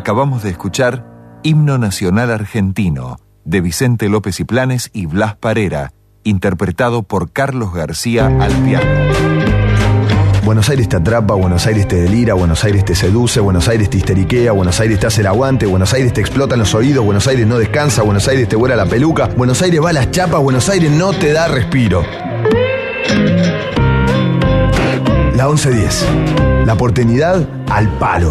Acabamos 0.00 0.42
de 0.42 0.48
escuchar 0.48 1.04
Himno 1.42 1.76
Nacional 1.76 2.30
Argentino 2.30 3.20
de 3.44 3.60
Vicente 3.60 4.08
López 4.08 4.40
y 4.40 4.44
Planes 4.44 4.88
y 4.94 5.04
Blas 5.04 5.36
Parera, 5.36 5.92
interpretado 6.24 7.02
por 7.02 7.32
Carlos 7.32 7.74
García 7.74 8.28
al 8.40 8.50
piano. 8.64 8.88
Buenos 10.42 10.70
Aires 10.70 10.88
te 10.88 10.96
atrapa, 10.96 11.34
Buenos 11.34 11.66
Aires 11.66 11.86
te 11.86 11.96
delira, 11.96 12.32
Buenos 12.32 12.64
Aires 12.64 12.82
te 12.86 12.94
seduce, 12.94 13.40
Buenos 13.40 13.68
Aires 13.68 13.90
te 13.90 13.98
histeriquea, 13.98 14.52
Buenos 14.52 14.80
Aires 14.80 14.98
te 15.00 15.06
hace 15.06 15.20
el 15.20 15.26
aguante, 15.26 15.66
Buenos 15.66 15.92
Aires 15.92 16.14
te 16.14 16.22
explota 16.22 16.54
en 16.54 16.60
los 16.60 16.74
oídos, 16.74 17.04
Buenos 17.04 17.26
Aires 17.26 17.46
no 17.46 17.58
descansa, 17.58 18.00
Buenos 18.00 18.26
Aires 18.26 18.48
te 18.48 18.56
vuela 18.56 18.76
la 18.76 18.86
peluca, 18.86 19.26
Buenos 19.36 19.60
Aires 19.60 19.84
va 19.84 19.90
a 19.90 19.92
las 19.92 20.10
chapas, 20.10 20.40
Buenos 20.40 20.66
Aires 20.70 20.90
no 20.90 21.12
te 21.12 21.34
da 21.34 21.46
respiro. 21.46 22.02
La 25.36 25.46
1110. 25.46 26.06
La 26.64 26.72
oportunidad 26.72 27.46
al 27.68 27.86
palo. 27.98 28.30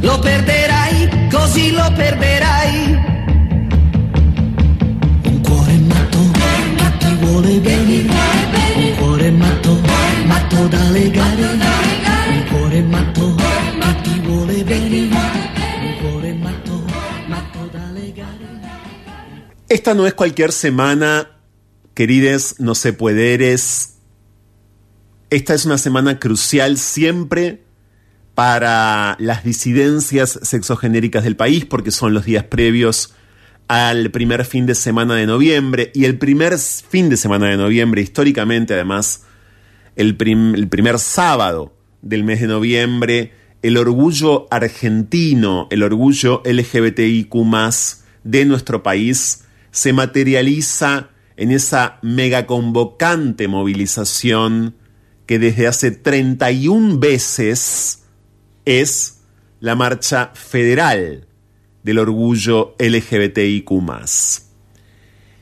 Lo 0.00 0.18
perderai, 0.20 1.28
così 1.30 1.72
lo 1.72 1.92
perderai. 1.96 2.94
Un 5.24 5.40
cuore 5.42 5.76
matto 5.78 6.18
ti 6.98 7.14
vuole 7.20 7.58
bene. 7.58 8.06
Un 8.76 8.96
cuore 8.98 9.30
matto, 9.32 9.80
matto 10.26 10.68
da 10.68 10.90
legare. 10.90 11.42
Un 11.42 12.44
cuore 12.48 12.82
matto 12.82 13.34
che 13.34 14.00
ti 14.02 14.20
vuole. 14.20 14.64
Esta 19.68 19.94
no 19.94 20.06
es 20.06 20.14
cualquier 20.14 20.52
semana, 20.52 21.30
querides 21.94 22.60
no 22.60 22.74
se 22.74 22.92
puederes. 22.92 23.91
Esta 25.32 25.54
es 25.54 25.64
una 25.64 25.78
semana 25.78 26.18
crucial 26.18 26.76
siempre 26.76 27.62
para 28.34 29.16
las 29.18 29.44
disidencias 29.44 30.38
sexogenéricas 30.42 31.24
del 31.24 31.36
país, 31.36 31.64
porque 31.64 31.90
son 31.90 32.12
los 32.12 32.26
días 32.26 32.44
previos 32.44 33.14
al 33.66 34.10
primer 34.10 34.44
fin 34.44 34.66
de 34.66 34.74
semana 34.74 35.14
de 35.14 35.26
noviembre. 35.26 35.90
Y 35.94 36.04
el 36.04 36.18
primer 36.18 36.58
fin 36.58 37.08
de 37.08 37.16
semana 37.16 37.46
de 37.46 37.56
noviembre, 37.56 38.02
históricamente 38.02 38.74
además, 38.74 39.24
el, 39.96 40.18
primer 40.18 40.98
sábado 40.98 41.74
del 42.02 42.24
mes 42.24 42.42
de 42.42 42.48
noviembre, 42.48 43.32
el 43.62 43.78
orgullo 43.78 44.48
argentino, 44.50 45.66
el 45.70 45.82
orgullo 45.82 46.42
LGBTIQ 46.44 47.34
de 48.22 48.44
nuestro 48.44 48.82
país 48.82 49.44
se 49.70 49.94
materializa 49.94 51.08
en 51.38 51.52
esa 51.52 52.00
megaconvocante 52.02 53.48
movilización 53.48 54.74
que 55.32 55.38
desde 55.38 55.66
hace 55.66 55.92
31 55.92 56.98
veces 56.98 58.04
es 58.66 59.22
la 59.60 59.74
marcha 59.74 60.30
federal 60.34 61.26
del 61.82 61.98
orgullo 61.98 62.74
LGBTIQ. 62.78 63.70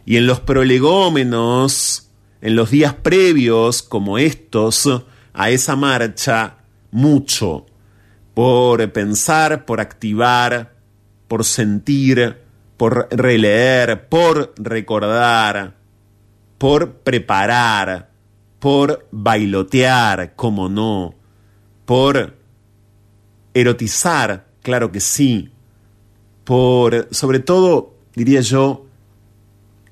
Y 0.06 0.16
en 0.16 0.28
los 0.28 0.38
prolegómenos, 0.38 2.08
en 2.40 2.54
los 2.54 2.70
días 2.70 2.94
previos 2.94 3.82
como 3.82 4.16
estos 4.18 4.88
a 5.32 5.50
esa 5.50 5.74
marcha, 5.74 6.58
mucho 6.92 7.66
por 8.32 8.92
pensar, 8.92 9.64
por 9.64 9.80
activar, 9.80 10.76
por 11.26 11.44
sentir, 11.44 12.36
por 12.76 13.08
releer, 13.10 14.08
por 14.08 14.54
recordar, 14.56 15.74
por 16.58 16.92
preparar, 16.98 18.09
por 18.60 19.08
bailotear, 19.10 20.34
como 20.36 20.68
no, 20.68 21.14
por 21.86 22.36
erotizar, 23.54 24.46
claro 24.62 24.92
que 24.92 25.00
sí, 25.00 25.50
por, 26.44 27.08
sobre 27.10 27.40
todo, 27.40 27.94
diría 28.14 28.42
yo, 28.42 28.86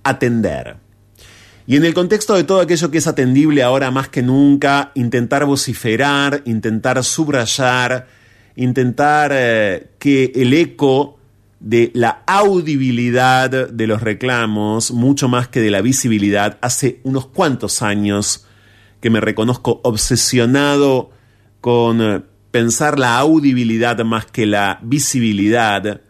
atender. 0.04 0.76
Y 1.66 1.76
en 1.76 1.84
el 1.84 1.94
contexto 1.94 2.34
de 2.34 2.44
todo 2.44 2.60
aquello 2.60 2.90
que 2.90 2.98
es 2.98 3.06
atendible 3.06 3.62
ahora 3.62 3.90
más 3.90 4.08
que 4.08 4.22
nunca, 4.22 4.92
intentar 4.94 5.44
vociferar, 5.44 6.42
intentar 6.46 7.02
subrayar, 7.02 8.06
intentar 8.56 9.30
eh, 9.34 9.90
que 9.98 10.32
el 10.34 10.52
eco 10.54 11.18
de 11.60 11.90
la 11.94 12.22
audibilidad 12.26 13.68
de 13.68 13.86
los 13.86 14.02
reclamos, 14.02 14.92
mucho 14.92 15.28
más 15.28 15.48
que 15.48 15.60
de 15.60 15.70
la 15.70 15.80
visibilidad, 15.80 16.58
hace 16.60 17.00
unos 17.02 17.26
cuantos 17.26 17.82
años 17.82 18.46
que 19.00 19.10
me 19.10 19.20
reconozco 19.20 19.80
obsesionado 19.84 21.10
con 21.60 22.00
eh, 22.00 22.22
pensar 22.50 22.98
la 22.98 23.18
audibilidad 23.18 23.98
más 24.04 24.26
que 24.26 24.46
la 24.46 24.80
visibilidad 24.82 26.00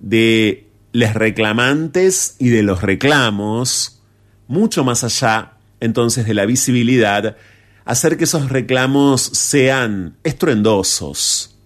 de 0.00 0.70
los 0.92 1.14
reclamantes 1.14 2.36
y 2.38 2.48
de 2.48 2.62
los 2.62 2.82
reclamos, 2.82 4.02
mucho 4.46 4.84
más 4.84 5.04
allá 5.04 5.54
entonces 5.80 6.26
de 6.26 6.34
la 6.34 6.46
visibilidad, 6.46 7.36
hacer 7.84 8.16
que 8.16 8.24
esos 8.24 8.48
reclamos 8.48 9.22
sean 9.22 10.16
estruendosos. 10.24 11.58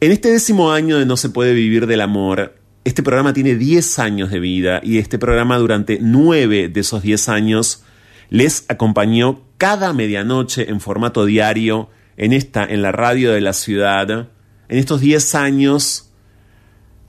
En 0.00 0.12
este 0.12 0.30
décimo 0.30 0.72
año 0.72 0.98
de 0.98 1.06
No 1.06 1.16
se 1.16 1.30
puede 1.30 1.54
vivir 1.54 1.86
del 1.86 2.00
amor, 2.00 2.56
este 2.84 3.02
programa 3.02 3.32
tiene 3.32 3.56
10 3.56 3.98
años 3.98 4.30
de 4.30 4.38
vida 4.38 4.80
y 4.82 4.98
este 4.98 5.18
programa 5.18 5.58
durante 5.58 5.98
9 6.00 6.68
de 6.68 6.80
esos 6.80 7.02
10 7.02 7.28
años 7.28 7.82
les 8.30 8.64
acompañó 8.68 9.42
cada 9.58 9.92
medianoche 9.92 10.70
en 10.70 10.80
formato 10.80 11.24
diario 11.24 11.88
en 12.16 12.32
esta, 12.32 12.64
en 12.64 12.82
la 12.82 12.92
radio 12.92 13.32
de 13.32 13.40
la 13.40 13.52
ciudad. 13.52 14.28
En 14.68 14.78
estos 14.78 15.00
10 15.00 15.34
años 15.34 16.10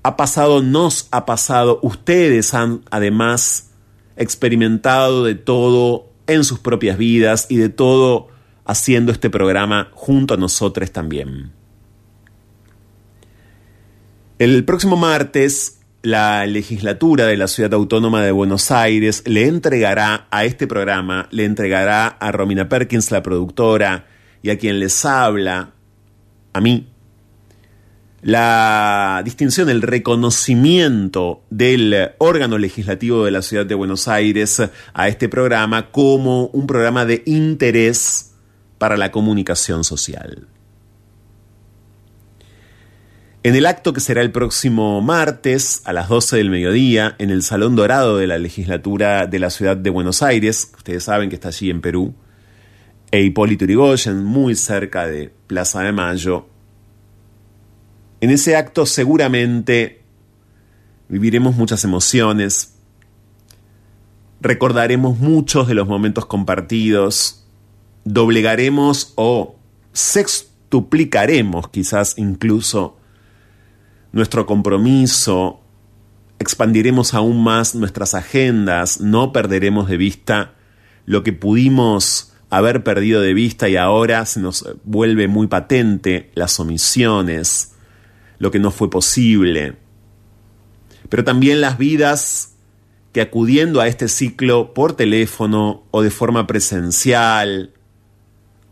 ha 0.04 0.16
pasado, 0.16 0.62
nos 0.62 1.08
ha 1.12 1.26
pasado, 1.26 1.80
ustedes 1.82 2.54
han 2.54 2.82
además 2.92 3.72
experimentado 4.16 5.24
de 5.24 5.36
todo 5.36 6.10
en 6.28 6.44
sus 6.44 6.60
propias 6.60 6.98
vidas 6.98 7.48
y 7.50 7.58
de 7.58 7.70
todo 7.70 8.30
haciendo 8.66 9.12
este 9.12 9.30
programa 9.30 9.90
junto 9.94 10.34
a 10.34 10.38
nosotros 10.38 10.92
también. 10.92 11.52
El 14.40 14.66
próximo 14.66 14.98
martes 14.98 15.77
la 16.01 16.46
legislatura 16.46 17.25
de 17.25 17.38
la 17.38 17.48
Ciudad 17.48 17.74
Autónoma 17.74 18.24
de 18.24 18.32
Buenos 18.32 18.72
Aires 18.72 19.24
le 19.25 19.48
entregará 19.48 20.27
a 20.32 20.46
este 20.46 20.68
programa, 20.68 21.27
le 21.32 21.46
entregará 21.46 22.08
a 22.08 22.32
Romina 22.32 22.70
Perkins, 22.70 23.12
la 23.12 23.24
productora, 23.24 24.08
y 24.42 24.50
a 24.50 24.58
quien 24.58 24.80
les 24.80 25.04
habla, 25.04 25.74
a 26.54 26.62
mí, 26.62 26.88
la 28.22 29.22
distinción, 29.24 29.70
el 29.70 29.82
reconocimiento 29.82 31.44
del 31.50 32.12
órgano 32.18 32.58
legislativo 32.58 33.25
de 33.25 33.32
la 33.32 33.42
Ciudad 33.42 33.66
de 33.66 33.75
Buenos 33.75 34.08
Aires 34.08 34.62
a 34.94 35.08
este 35.08 35.30
programa 35.30 35.92
como 35.92 36.48
un 36.48 36.68
programa 36.68 37.06
de 37.06 37.24
interés 37.25 38.34
para 38.77 38.98
la 38.98 39.12
comunicación 39.12 39.84
social. 39.84 40.48
En 43.48 43.56
el 43.56 43.66
acto 43.66 43.94
que 43.94 44.01
será 44.01 44.22
el 44.24 44.34
próximo 44.34 45.00
martes 45.00 45.82
a 45.86 45.94
las 45.94 46.10
12 46.10 46.36
del 46.36 46.50
mediodía 46.50 47.16
en 47.18 47.30
el 47.30 47.44
Salón 47.44 47.77
Dorado 47.77 48.18
de 48.18 48.27
la 48.27 48.38
Legislatura 48.38 49.25
de 49.25 49.39
la 49.39 49.50
Ciudad 49.50 49.77
de 49.77 49.89
Buenos 49.89 50.22
Aires, 50.22 50.74
ustedes 50.75 51.06
saben 51.06 51.30
que 51.30 51.36
está 51.36 51.48
allí 51.48 51.70
en 51.70 51.80
Perú, 51.80 52.13
e 53.10 53.22
Hipólito 53.22 53.63
Yrigoyen, 53.63 54.22
muy 54.22 54.54
cerca 54.58 55.08
de 55.08 55.32
Plaza 55.48 55.82
de 55.82 55.94
Mayo. 55.94 56.50
En 58.20 58.32
ese 58.32 58.58
acto 58.58 58.86
seguramente 58.86 60.01
viviremos 61.08 61.56
muchas 61.56 61.86
emociones, 61.86 62.74
recordaremos 64.42 65.20
muchos 65.20 65.70
de 65.70 65.74
los 65.74 65.88
momentos 65.88 66.25
compartidos, 66.25 67.48
doblegaremos 68.04 69.13
o 69.16 69.56
sextuplicaremos 69.94 71.70
quizás 71.70 72.18
incluso 72.18 72.98
nuestro 74.18 74.46
compromiso, 74.46 75.62
expandiremos 76.40 77.14
aún 77.14 77.44
más 77.44 77.76
nuestras 77.76 78.14
agendas, 78.14 79.00
no 79.00 79.32
perderemos 79.32 79.88
de 79.88 79.98
vista 79.98 80.56
lo 81.06 81.24
que 81.24 81.34
pudimos 81.34 82.34
haber 82.50 82.84
perdido 82.84 83.22
de 83.22 83.34
vista 83.34 83.70
y 83.70 83.78
ahora 83.78 84.26
se 84.26 84.40
nos 84.40 84.68
vuelve 84.84 85.28
muy 85.28 85.48
patente 85.48 86.32
las 86.36 86.60
omisiones, 86.60 87.76
lo 88.40 88.52
que 88.52 88.60
no 88.60 88.72
fue 88.72 88.90
posible. 88.90 89.78
Pero 91.10 91.24
también 91.24 91.62
las 91.62 91.78
vidas 91.78 92.56
que 93.14 93.22
acudiendo 93.22 93.80
a 93.80 93.88
este 93.88 94.08
ciclo 94.08 94.74
por 94.74 94.94
teléfono 94.94 95.84
o 95.92 96.02
de 96.02 96.12
forma 96.12 96.46
presencial, 96.48 97.74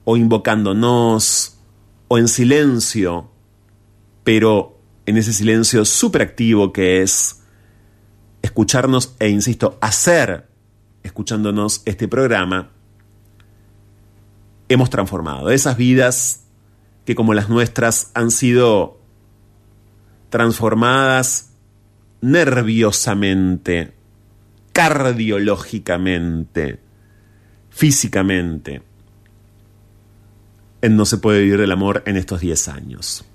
o 0.04 0.18
invocándonos, 0.18 1.58
o 2.08 2.18
en 2.18 2.28
silencio, 2.28 3.30
pero 4.24 4.75
en 5.06 5.18
ese 5.18 5.34
silencio 5.34 5.86
activo 6.24 6.74
que 6.74 7.02
es 7.02 7.42
escucharnos 8.42 9.16
e, 9.20 9.30
insisto, 9.30 9.78
hacer, 9.82 10.48
escuchándonos 11.04 11.82
este 11.86 12.08
programa, 12.08 12.72
hemos 14.70 14.90
transformado. 14.90 15.50
Esas 15.50 15.76
vidas 15.78 16.46
que 17.06 17.16
como 17.16 17.34
las 17.34 17.50
nuestras 17.50 18.12
han 18.14 18.32
sido 18.32 19.00
transformadas 20.30 21.52
nerviosamente, 22.22 23.94
cardiológicamente, 24.74 26.80
físicamente, 27.70 28.82
en 30.82 30.98
No 30.98 31.06
se 31.06 31.18
puede 31.18 31.42
vivir 31.42 31.62
el 31.62 31.72
amor 31.72 32.04
en 32.06 32.18
estos 32.18 32.42
10 32.42 32.68
años. 32.68 33.26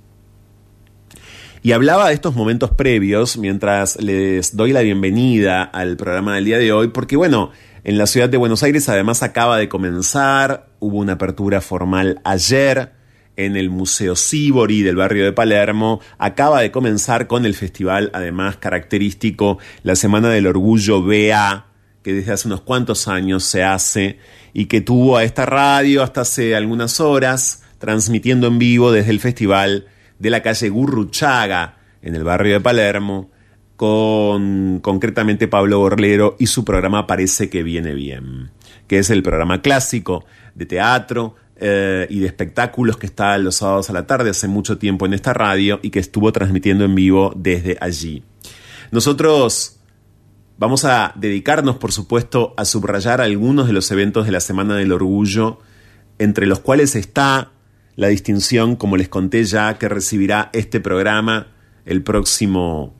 Y 1.63 1.73
hablaba 1.73 2.09
de 2.09 2.15
estos 2.15 2.35
momentos 2.35 2.71
previos 2.71 3.37
mientras 3.37 4.01
les 4.01 4.57
doy 4.57 4.73
la 4.73 4.81
bienvenida 4.81 5.63
al 5.63 5.99
programa 5.99 6.37
del 6.37 6.47
día 6.47 6.57
de 6.57 6.73
hoy, 6.73 6.89
porque 6.89 7.17
bueno, 7.17 7.51
en 7.85 7.99
la 7.99 8.07
ciudad 8.07 8.31
de 8.31 8.39
Buenos 8.39 8.63
Aires 8.63 8.89
además 8.89 9.23
acaba 9.23 9.59
de 9.59 9.69
comenzar, 9.69 10.71
hubo 10.79 10.97
una 10.97 11.15
apertura 11.15 11.61
formal 11.61 12.19
ayer 12.25 12.93
en 13.37 13.59
el 13.59 13.69
Museo 13.69 14.17
Sibori 14.17 14.81
del 14.81 14.97
barrio 14.97 15.23
de 15.23 15.35
Palermo, 15.35 16.01
acaba 16.17 16.63
de 16.63 16.71
comenzar 16.71 17.27
con 17.27 17.45
el 17.45 17.55
festival 17.55 18.11
además 18.15 18.57
característico, 18.57 19.59
la 19.83 19.97
Semana 19.97 20.31
del 20.31 20.47
Orgullo 20.47 21.03
BA, 21.03 21.67
que 22.03 22.15
desde 22.15 22.33
hace 22.33 22.49
unos 22.49 22.63
cuantos 22.63 23.07
años 23.07 23.45
se 23.45 23.65
hace 23.65 24.19
y 24.55 24.65
que 24.65 24.81
tuvo 24.81 25.19
a 25.19 25.25
esta 25.25 25.45
radio 25.45 26.03
hasta 26.03 26.23
hace 26.23 26.57
algunas 26.57 27.01
horas 27.01 27.65
transmitiendo 27.79 28.47
en 28.47 28.59
vivo 28.59 28.93
desde 28.93 29.11
el 29.11 29.21
festival 29.21 29.89
de 30.21 30.31
la 30.31 30.43
calle 30.43 30.69
Gurruchaga, 30.69 31.79
en 32.03 32.15
el 32.15 32.23
barrio 32.23 32.55
de 32.55 32.61
Palermo, 32.61 33.31
con 33.75 34.79
concretamente 34.81 35.49
Pablo 35.49 35.81
Borlero 35.81 36.37
y 36.39 36.47
su 36.47 36.65
programa 36.65 37.09
Parece 37.09 37.51
que 37.51 37.65
viene 37.65 37.95
bien, 37.95 38.51
que 38.87 38.99
es 38.99 39.11
el 39.11 39.25
programa 39.25 39.63
clásico 39.63 40.25
de 40.55 40.67
teatro 40.67 41.35
eh, 41.57 42.07
y 42.09 42.21
de 42.21 42.27
espectáculos 42.27 42.97
que 42.99 43.07
está 43.07 43.37
los 43.39 43.57
sábados 43.57 43.91
a 43.91 43.95
la 43.95 44.07
tarde 44.07 44.31
hace 44.31 44.47
mucho 44.47 44.79
tiempo 44.79 45.07
en 45.07 45.15
esta 45.15 45.33
radio 45.33 45.81
y 45.83 45.91
que 45.91 45.99
estuvo 45.99 46.31
transmitiendo 46.31 46.85
en 46.85 46.95
vivo 46.95 47.33
desde 47.35 47.77
allí. 47.81 48.23
Nosotros 48.93 49.81
Vamos 50.61 50.85
a 50.85 51.15
dedicarnos, 51.17 51.77
por 51.77 51.91
supuesto, 51.91 52.53
a 52.59 52.67
subrayar 52.67 53.23
algunos 53.23 53.67
de 53.67 53.73
los 53.73 53.91
eventos 53.93 54.27
de 54.27 54.33
la 54.33 54.41
Semana 54.41 54.77
del 54.77 54.93
Orgullo, 54.93 55.59
entre 56.19 56.47
los 56.47 56.61
cuales 56.61 56.97
está 56.97 57.53
la 58.01 58.09
distinción, 58.09 58.77
como 58.77 58.97
les 58.97 59.11
conté 59.11 59.45
ya, 59.45 59.77
que 59.77 59.87
recibirá 59.87 60.49
este 60.55 60.81
programa 60.81 61.49
el 61.85 62.03
próximo 62.03 62.95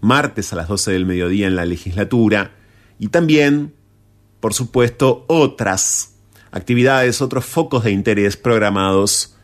martes 0.00 0.52
a 0.52 0.56
las 0.56 0.66
12 0.66 0.90
del 0.90 1.06
mediodía 1.06 1.46
en 1.46 1.54
la 1.54 1.64
legislatura, 1.64 2.50
y 2.98 3.10
también, 3.10 3.74
por 4.40 4.52
supuesto, 4.52 5.24
otras 5.28 6.16
actividades, 6.50 7.22
otros 7.22 7.44
focos 7.44 7.84
de 7.84 7.92
interés 7.92 8.36
programados 8.36 9.36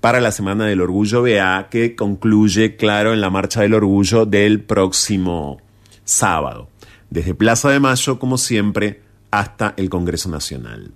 para 0.00 0.20
la 0.20 0.32
Semana 0.32 0.66
del 0.66 0.80
Orgullo 0.80 1.22
BA, 1.22 1.68
que 1.70 1.94
concluye, 1.94 2.74
claro, 2.74 3.12
en 3.12 3.20
la 3.20 3.30
Marcha 3.30 3.60
del 3.60 3.74
Orgullo 3.74 4.26
del 4.26 4.64
próximo 4.64 5.62
sábado 6.02 6.70
desde 7.08 7.36
Plaza 7.36 7.70
de 7.70 7.78
Mayo, 7.78 8.18
como 8.18 8.36
siempre, 8.36 9.00
hasta 9.30 9.74
el 9.76 9.88
Congreso 9.90 10.28
Nacional. 10.28 10.90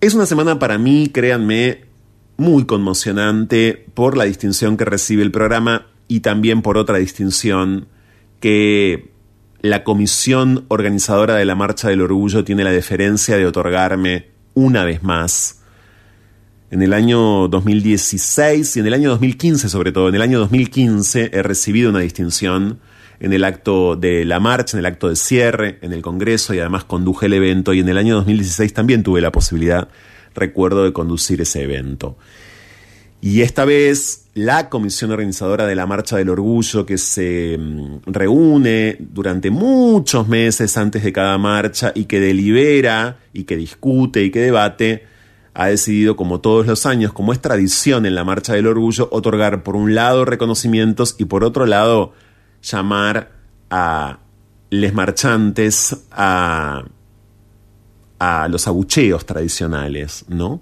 Es 0.00 0.14
una 0.14 0.26
semana 0.26 0.58
para 0.58 0.76
mí, 0.76 1.08
créanme, 1.12 1.84
muy 2.36 2.66
conmocionante 2.66 3.86
por 3.94 4.16
la 4.16 4.24
distinción 4.24 4.76
que 4.76 4.84
recibe 4.84 5.22
el 5.22 5.32
programa 5.32 5.86
y 6.06 6.20
también 6.20 6.60
por 6.60 6.76
otra 6.76 6.98
distinción 6.98 7.88
que 8.38 9.10
la 9.62 9.84
comisión 9.84 10.66
organizadora 10.68 11.36
de 11.36 11.46
la 11.46 11.54
Marcha 11.54 11.88
del 11.88 12.02
Orgullo 12.02 12.44
tiene 12.44 12.62
la 12.62 12.72
deferencia 12.72 13.38
de 13.38 13.46
otorgarme 13.46 14.28
una 14.52 14.84
vez 14.84 15.02
más. 15.02 15.62
En 16.70 16.82
el 16.82 16.92
año 16.92 17.48
2016 17.48 18.76
y 18.76 18.80
en 18.80 18.86
el 18.86 18.94
año 18.94 19.10
2015 19.10 19.68
sobre 19.70 19.92
todo, 19.92 20.10
en 20.10 20.16
el 20.16 20.22
año 20.22 20.38
2015 20.40 21.30
he 21.32 21.42
recibido 21.42 21.88
una 21.88 22.00
distinción 22.00 22.80
en 23.20 23.32
el 23.32 23.44
acto 23.44 23.96
de 23.96 24.24
la 24.24 24.40
marcha, 24.40 24.76
en 24.76 24.80
el 24.80 24.86
acto 24.86 25.08
de 25.08 25.16
cierre, 25.16 25.78
en 25.82 25.92
el 25.92 26.02
Congreso 26.02 26.54
y 26.54 26.58
además 26.58 26.84
conduje 26.84 27.26
el 27.26 27.34
evento 27.34 27.72
y 27.72 27.80
en 27.80 27.88
el 27.88 27.98
año 27.98 28.16
2016 28.16 28.72
también 28.72 29.02
tuve 29.02 29.20
la 29.20 29.32
posibilidad, 29.32 29.88
recuerdo, 30.34 30.84
de 30.84 30.92
conducir 30.92 31.40
ese 31.40 31.62
evento. 31.62 32.16
Y 33.20 33.40
esta 33.40 33.64
vez 33.64 34.26
la 34.34 34.68
comisión 34.68 35.10
organizadora 35.10 35.66
de 35.66 35.74
la 35.74 35.86
Marcha 35.86 36.18
del 36.18 36.28
Orgullo 36.28 36.84
que 36.84 36.98
se 36.98 37.56
mm, 37.58 38.00
reúne 38.04 38.96
durante 39.00 39.50
muchos 39.50 40.28
meses 40.28 40.76
antes 40.76 41.02
de 41.02 41.12
cada 41.12 41.38
marcha 41.38 41.92
y 41.94 42.04
que 42.04 42.20
delibera 42.20 43.18
y 43.32 43.44
que 43.44 43.56
discute 43.56 44.22
y 44.22 44.30
que 44.30 44.40
debate, 44.40 45.04
ha 45.54 45.68
decidido, 45.68 46.16
como 46.16 46.42
todos 46.42 46.66
los 46.66 46.84
años, 46.84 47.14
como 47.14 47.32
es 47.32 47.40
tradición 47.40 48.04
en 48.04 48.14
la 48.14 48.24
Marcha 48.24 48.52
del 48.52 48.66
Orgullo, 48.66 49.08
otorgar 49.10 49.62
por 49.62 49.74
un 49.74 49.94
lado 49.94 50.26
reconocimientos 50.26 51.16
y 51.18 51.24
por 51.24 51.44
otro 51.44 51.64
lado 51.64 52.12
llamar 52.66 53.32
a 53.70 54.18
les 54.70 54.92
marchantes 54.92 55.96
a, 56.10 56.84
a 58.18 58.48
los 58.48 58.66
abucheos 58.66 59.24
tradicionales, 59.24 60.24
¿no? 60.28 60.60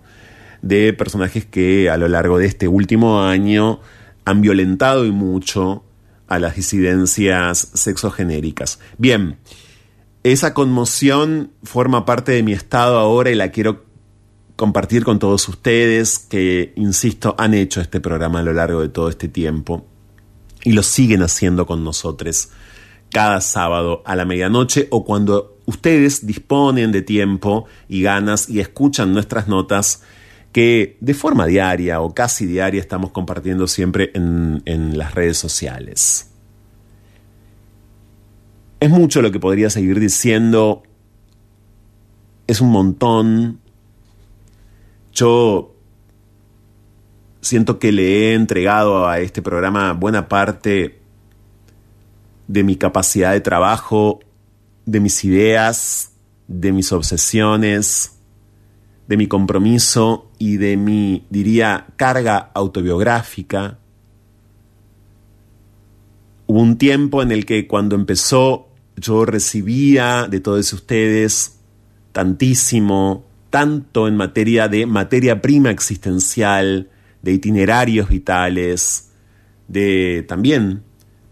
De 0.63 0.93
personajes 0.93 1.47
que 1.47 1.91
a 1.91 1.97
lo 1.97 2.09
largo 2.09 2.39
de 2.39 2.47
este 2.47 2.69
último 2.69 3.23
año 3.23 3.81
han 4.25 4.41
violentado 4.41 5.05
y 5.05 5.11
mucho 5.11 5.85
a 6.27 6.39
las 6.39 6.57
disidencias 6.57 7.71
sexogenéricas. 7.75 8.79
Bien, 8.97 9.39
esa 10.23 10.55
conmoción 10.55 11.51
forma 11.63 12.07
parte 12.07 12.33
de 12.33 12.43
mi 12.43 12.53
estado 12.53 12.99
ahora 12.99 13.31
y 13.31 13.35
la 13.35 13.51
quiero 13.51 13.85
compartir 14.57 15.05
con 15.05 15.19
todos 15.19 15.49
ustedes 15.49 16.19
que, 16.19 16.73
insisto, 16.77 17.35
han 17.39 17.53
hecho 17.55 17.81
este 17.81 18.01
programa 18.01 18.39
a 18.39 18.43
lo 18.43 18.53
largo 18.53 18.81
de 18.81 18.89
todo 18.89 19.09
este 19.09 19.29
tiempo 19.29 19.87
y 20.65 20.73
lo 20.73 20.83
siguen 20.83 21.23
haciendo 21.23 21.67
con 21.67 21.85
nosotros 21.85 22.49
cada 23.13 23.41
sábado 23.41 24.03
a 24.05 24.17
la 24.17 24.25
medianoche 24.25 24.89
o 24.91 25.05
cuando 25.05 25.59
ustedes 25.67 26.27
disponen 26.27 26.91
de 26.91 27.03
tiempo 27.03 27.67
y 27.89 28.03
ganas 28.03 28.49
y 28.49 28.59
escuchan 28.59 29.13
nuestras 29.13 29.47
notas 29.47 30.03
que 30.51 30.97
de 31.01 31.15
forma 31.15 31.47
diaria 31.47 32.01
o 32.01 32.13
casi 32.13 32.47
diaria 32.47 32.81
estamos 32.81 33.13
compartiendo 33.13 33.69
siempre 33.69 34.11
en, 34.15 34.63
en 34.65 34.99
las 34.99 35.15
redes 35.15 35.39
sociales. 35.39 36.31
Es 38.81 38.91
mucho 38.91 39.23
lo 39.23 39.31
que 39.31 39.41
podría 39.41 39.71
seguir 39.71 40.01
diciendo, 40.01 40.83
es 42.47 42.61
un 42.61 42.71
montón. 42.71 43.61
Yo 45.13 45.74
siento 47.45 47.79
que 47.79 47.93
le 47.93 48.31
he 48.31 48.35
entregado 48.35 49.07
a 49.07 49.21
este 49.21 49.43
programa 49.43 49.93
buena 49.93 50.29
parte 50.29 50.99
de 52.49 52.65
mi 52.65 52.77
capacidad 52.77 53.33
de 53.33 53.41
trabajo, 53.41 54.21
de 54.87 55.01
mis 55.01 55.25
ideas, 55.25 56.13
de 56.49 56.73
mis 56.73 56.91
obsesiones, 56.93 58.19
de 59.07 59.17
mi 59.19 59.27
compromiso 59.27 60.31
y 60.39 60.57
de 60.57 60.79
mi, 60.79 61.27
diría, 61.29 61.87
carga 61.97 62.51
autobiográfica. 62.55 63.79
Hubo 66.47 66.61
un 66.61 66.79
tiempo 66.79 67.23
en 67.23 67.31
el 67.31 67.45
que 67.45 67.67
cuando 67.67 67.95
empezó 67.95 68.69
yo 68.97 69.27
recibía 69.27 70.29
de 70.31 70.41
todos 70.41 70.73
ustedes 70.73 71.59
tantísimo, 72.13 73.27
tanto 73.51 74.09
en 74.09 74.17
materia 74.17 74.69
de 74.69 74.87
materia 74.87 75.43
prima 75.43 75.71
existencial, 75.71 76.89
de 77.25 77.33
itinerarios 77.33 78.11
vitales, 78.11 79.11
de 79.67 80.25
también 80.29 80.85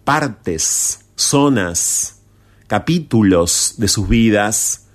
partes, 0.04 1.04
zonas, 1.16 2.22
capítulos 2.66 3.74
de 3.76 3.88
sus 3.88 4.08
vidas, 4.08 4.88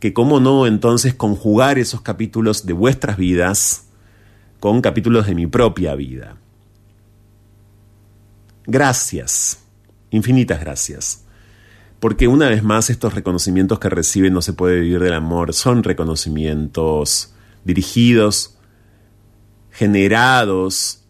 que 0.00 0.12
cómo 0.12 0.40
no 0.40 0.66
entonces 0.66 1.14
conjugar 1.14 1.78
esos 1.78 2.00
capítulos 2.00 2.66
de 2.66 2.72
vuestras 2.72 3.16
vidas 3.16 3.86
con 4.58 4.82
capítulos 4.82 5.26
de 5.28 5.36
mi 5.36 5.46
propia 5.46 5.94
vida. 5.94 6.36
Gracias, 8.66 9.60
infinitas 10.10 10.58
gracias. 10.58 11.24
Porque 12.00 12.26
una 12.26 12.48
vez 12.48 12.64
más 12.64 12.90
estos 12.90 13.14
reconocimientos 13.14 13.78
que 13.78 13.88
reciben 13.88 14.34
no 14.34 14.42
se 14.42 14.52
puede 14.52 14.80
vivir 14.80 14.98
del 14.98 15.14
amor 15.14 15.54
son 15.54 15.84
reconocimientos 15.84 17.32
dirigidos 17.64 18.53
generados 19.74 21.00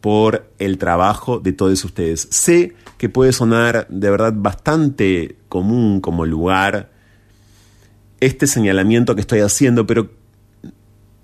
por 0.00 0.50
el 0.58 0.78
trabajo 0.78 1.40
de 1.40 1.52
todos 1.52 1.84
ustedes. 1.84 2.26
Sé 2.30 2.74
que 2.96 3.10
puede 3.10 3.32
sonar 3.32 3.86
de 3.90 4.10
verdad 4.10 4.32
bastante 4.34 5.36
común 5.48 6.00
como 6.00 6.24
lugar 6.24 6.90
este 8.20 8.46
señalamiento 8.46 9.14
que 9.14 9.20
estoy 9.20 9.40
haciendo, 9.40 9.86
pero 9.86 10.10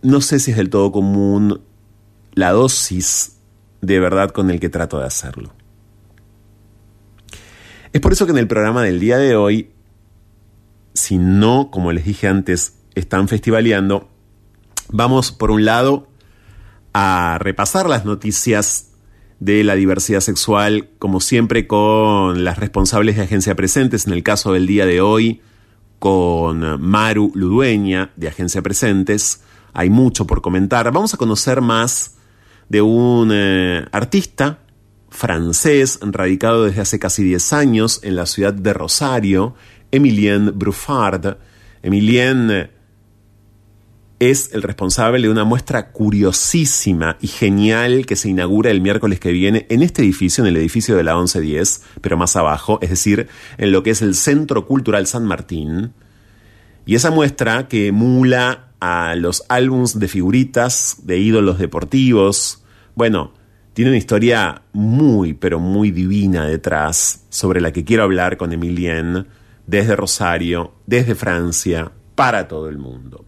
no 0.03 0.21
sé 0.21 0.39
si 0.39 0.51
es 0.51 0.59
del 0.59 0.69
todo 0.69 0.93
común 0.93 1.63
la 2.35 2.51
dosis 2.53 3.39
de 3.81 3.99
verdad 3.99 4.31
con 4.31 4.51
el 4.51 4.61
que 4.61 4.69
trato 4.69 4.99
de 4.99 5.07
hacerlo. 5.07 5.55
Es 7.95 8.01
por 8.03 8.13
eso 8.13 8.27
que 8.27 8.33
en 8.33 8.39
el 8.39 8.49
programa 8.49 8.83
del 8.83 9.01
día 9.01 9.17
de 9.17 9.37
hoy, 9.37 9.71
si 10.93 11.17
no, 11.17 11.71
como 11.71 11.93
les 11.93 12.05
dije 12.05 12.29
antes, 12.29 12.75
están 12.95 13.29
festivaleando, 13.29 14.11
vamos 14.91 15.33
por 15.33 15.51
un 15.51 15.65
lado 15.65 16.09
a 16.95 17.39
repasar 17.41 17.89
las 17.89 18.05
noticias 18.05 18.93
de 19.41 19.65
la 19.65 19.75
diversidad 19.75 20.21
sexual, 20.21 20.89
como 20.99 21.21
siempre 21.21 21.67
con 21.67 22.45
las 22.45 22.59
responsables 22.59 23.17
de 23.17 23.23
agencia 23.23 23.55
presentes, 23.55 24.07
en 24.07 24.13
el 24.13 24.23
caso 24.23 24.53
del 24.53 24.67
día 24.67 24.87
de 24.87 25.01
hoy, 25.01 25.43
con 25.99 26.81
Maru 26.81 27.33
Ludueña 27.35 28.13
de 28.17 28.29
Agencia 28.29 28.63
Presentes. 28.63 29.43
Hay 29.73 29.91
mucho 29.91 30.27
por 30.27 30.41
comentar. 30.41 30.91
Vamos 30.93 31.13
a 31.15 31.17
conocer 31.17 31.61
más 31.61 32.17
de 32.69 32.81
un 32.81 33.31
eh, 33.33 33.85
artista 33.91 34.61
francés 35.11 35.99
radicado 36.01 36.65
desde 36.65 36.83
hace 36.83 36.99
casi 36.99 37.25
10 37.25 37.53
años 37.53 38.01
en 38.03 38.17
la 38.17 38.27
ciudad 38.27 38.55
de 38.55 38.73
Rosario, 38.73 39.55
Emilien 39.91 40.57
Bruffard. 40.57 41.39
Emilien 41.83 42.71
es 44.31 44.51
el 44.53 44.63
responsable 44.63 45.23
de 45.23 45.29
una 45.29 45.45
muestra 45.45 45.91
curiosísima 45.91 47.17
y 47.21 47.27
genial 47.27 48.07
que 48.07 48.17
se 48.17 48.29
inaugura 48.29 48.71
el 48.71 48.81
miércoles 48.81 49.21
que 49.21 49.33
viene 49.33 49.67
en 49.69 49.83
este 49.83 50.03
edificio, 50.03 50.45
en 50.45 50.49
el 50.49 50.57
edificio 50.57 50.97
de 50.97 51.03
la 51.03 51.15
1110, 51.15 51.83
pero 52.01 52.17
más 52.17 52.37
abajo, 52.37 52.79
es 52.81 52.91
decir, 52.91 53.29
en 53.59 53.73
lo 53.73 53.83
que 53.83 53.91
es 53.91 54.03
el 54.03 54.15
Centro 54.15 54.67
Cultural 54.67 55.07
San 55.07 55.25
Martín. 55.25 55.93
Y 56.87 56.95
esa 56.95 57.11
muestra 57.11 57.69
que 57.69 57.89
emula 57.89 58.73
a 58.81 59.15
los 59.15 59.45
álbums 59.49 59.99
de 59.99 60.09
figuritas 60.09 60.99
de 61.03 61.19
ídolos 61.19 61.59
deportivos, 61.59 62.63
bueno, 62.95 63.33
tiene 63.73 63.91
una 63.91 63.99
historia 63.99 64.63
muy, 64.73 65.35
pero 65.35 65.59
muy 65.59 65.91
divina 65.91 66.47
detrás, 66.47 67.25
sobre 67.31 67.61
la 67.61 67.73
que 67.73 67.85
quiero 67.85 68.05
hablar 68.05 68.37
con 68.37 68.53
Emilien 68.53 69.27
desde 69.67 69.97
Rosario, 69.97 70.75
desde 70.87 71.15
Francia, 71.15 71.91
para 72.15 72.47
todo 72.47 72.69
el 72.69 72.79
mundo. 72.79 73.25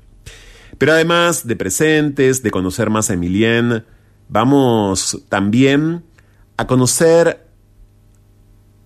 Pero 0.79 0.93
además 0.93 1.47
de 1.47 1.57
presentes, 1.57 2.43
de 2.43 2.51
conocer 2.51 2.91
más 2.91 3.11
a 3.11 3.15
Emilien, 3.15 3.85
vamos 4.29 5.25
también 5.29 6.05
a 6.57 6.67
conocer 6.67 7.47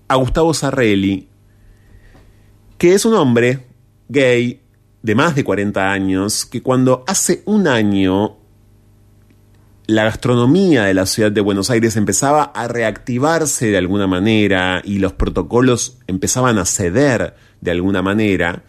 a 0.09 0.15
Gustavo 0.17 0.55
Sarrelli, 0.55 1.29
que 2.79 2.95
es 2.95 3.05
un 3.05 3.15
hombre 3.15 3.67
gay 4.09 4.61
de 5.03 5.15
más 5.15 5.35
de 5.35 5.45
40 5.45 5.93
años 5.93 6.45
que 6.45 6.63
cuando 6.63 7.05
hace 7.07 7.43
un 7.47 7.67
año 7.69 8.37
la 9.87 10.05
gastronomía 10.05 10.85
de 10.85 10.95
la 10.95 11.07
ciudad 11.07 11.33
de 11.33 11.41
Buenos 11.41 11.69
Aires 11.71 11.97
empezaba 11.97 12.45
a 12.45 12.69
reactivarse 12.69 13.71
de 13.71 13.79
alguna 13.79 14.07
manera 14.07 14.83
y 14.85 14.99
los 14.99 15.15
protocolos 15.15 15.99
empezaban 16.07 16.59
a 16.59 16.65
ceder 16.65 17.35
de 17.61 17.71
alguna 17.73 18.01
manera, 18.01 18.63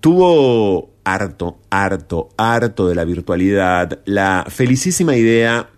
tuvo 0.00 0.90
harto, 1.04 1.58
harto, 1.70 2.30
harto 2.36 2.88
de 2.88 2.94
la 2.94 3.04
virtualidad, 3.04 4.00
la 4.04 4.46
felicísima 4.48 5.16
idea 5.16 5.68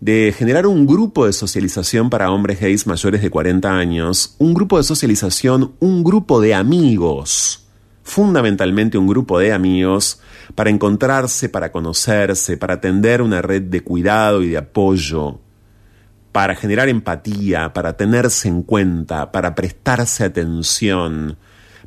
de 0.00 0.34
generar 0.36 0.66
un 0.66 0.86
grupo 0.86 1.26
de 1.26 1.32
socialización 1.32 2.08
para 2.08 2.30
hombres 2.30 2.60
gays 2.60 2.86
mayores 2.86 3.22
de 3.22 3.30
40 3.30 3.70
años, 3.70 4.34
un 4.38 4.54
grupo 4.54 4.78
de 4.78 4.84
socialización, 4.84 5.74
un 5.78 6.02
grupo 6.02 6.40
de 6.40 6.54
amigos, 6.54 7.68
fundamentalmente 8.02 8.96
un 8.96 9.06
grupo 9.06 9.38
de 9.38 9.52
amigos, 9.52 10.20
para 10.54 10.70
encontrarse, 10.70 11.48
para 11.48 11.70
conocerse, 11.70 12.56
para 12.56 12.80
tender 12.80 13.20
una 13.20 13.42
red 13.42 13.62
de 13.62 13.82
cuidado 13.82 14.42
y 14.42 14.48
de 14.48 14.58
apoyo, 14.58 15.40
para 16.32 16.54
generar 16.54 16.88
empatía, 16.88 17.72
para 17.74 17.96
tenerse 17.96 18.48
en 18.48 18.62
cuenta, 18.62 19.30
para 19.32 19.54
prestarse 19.54 20.24
atención, 20.24 21.36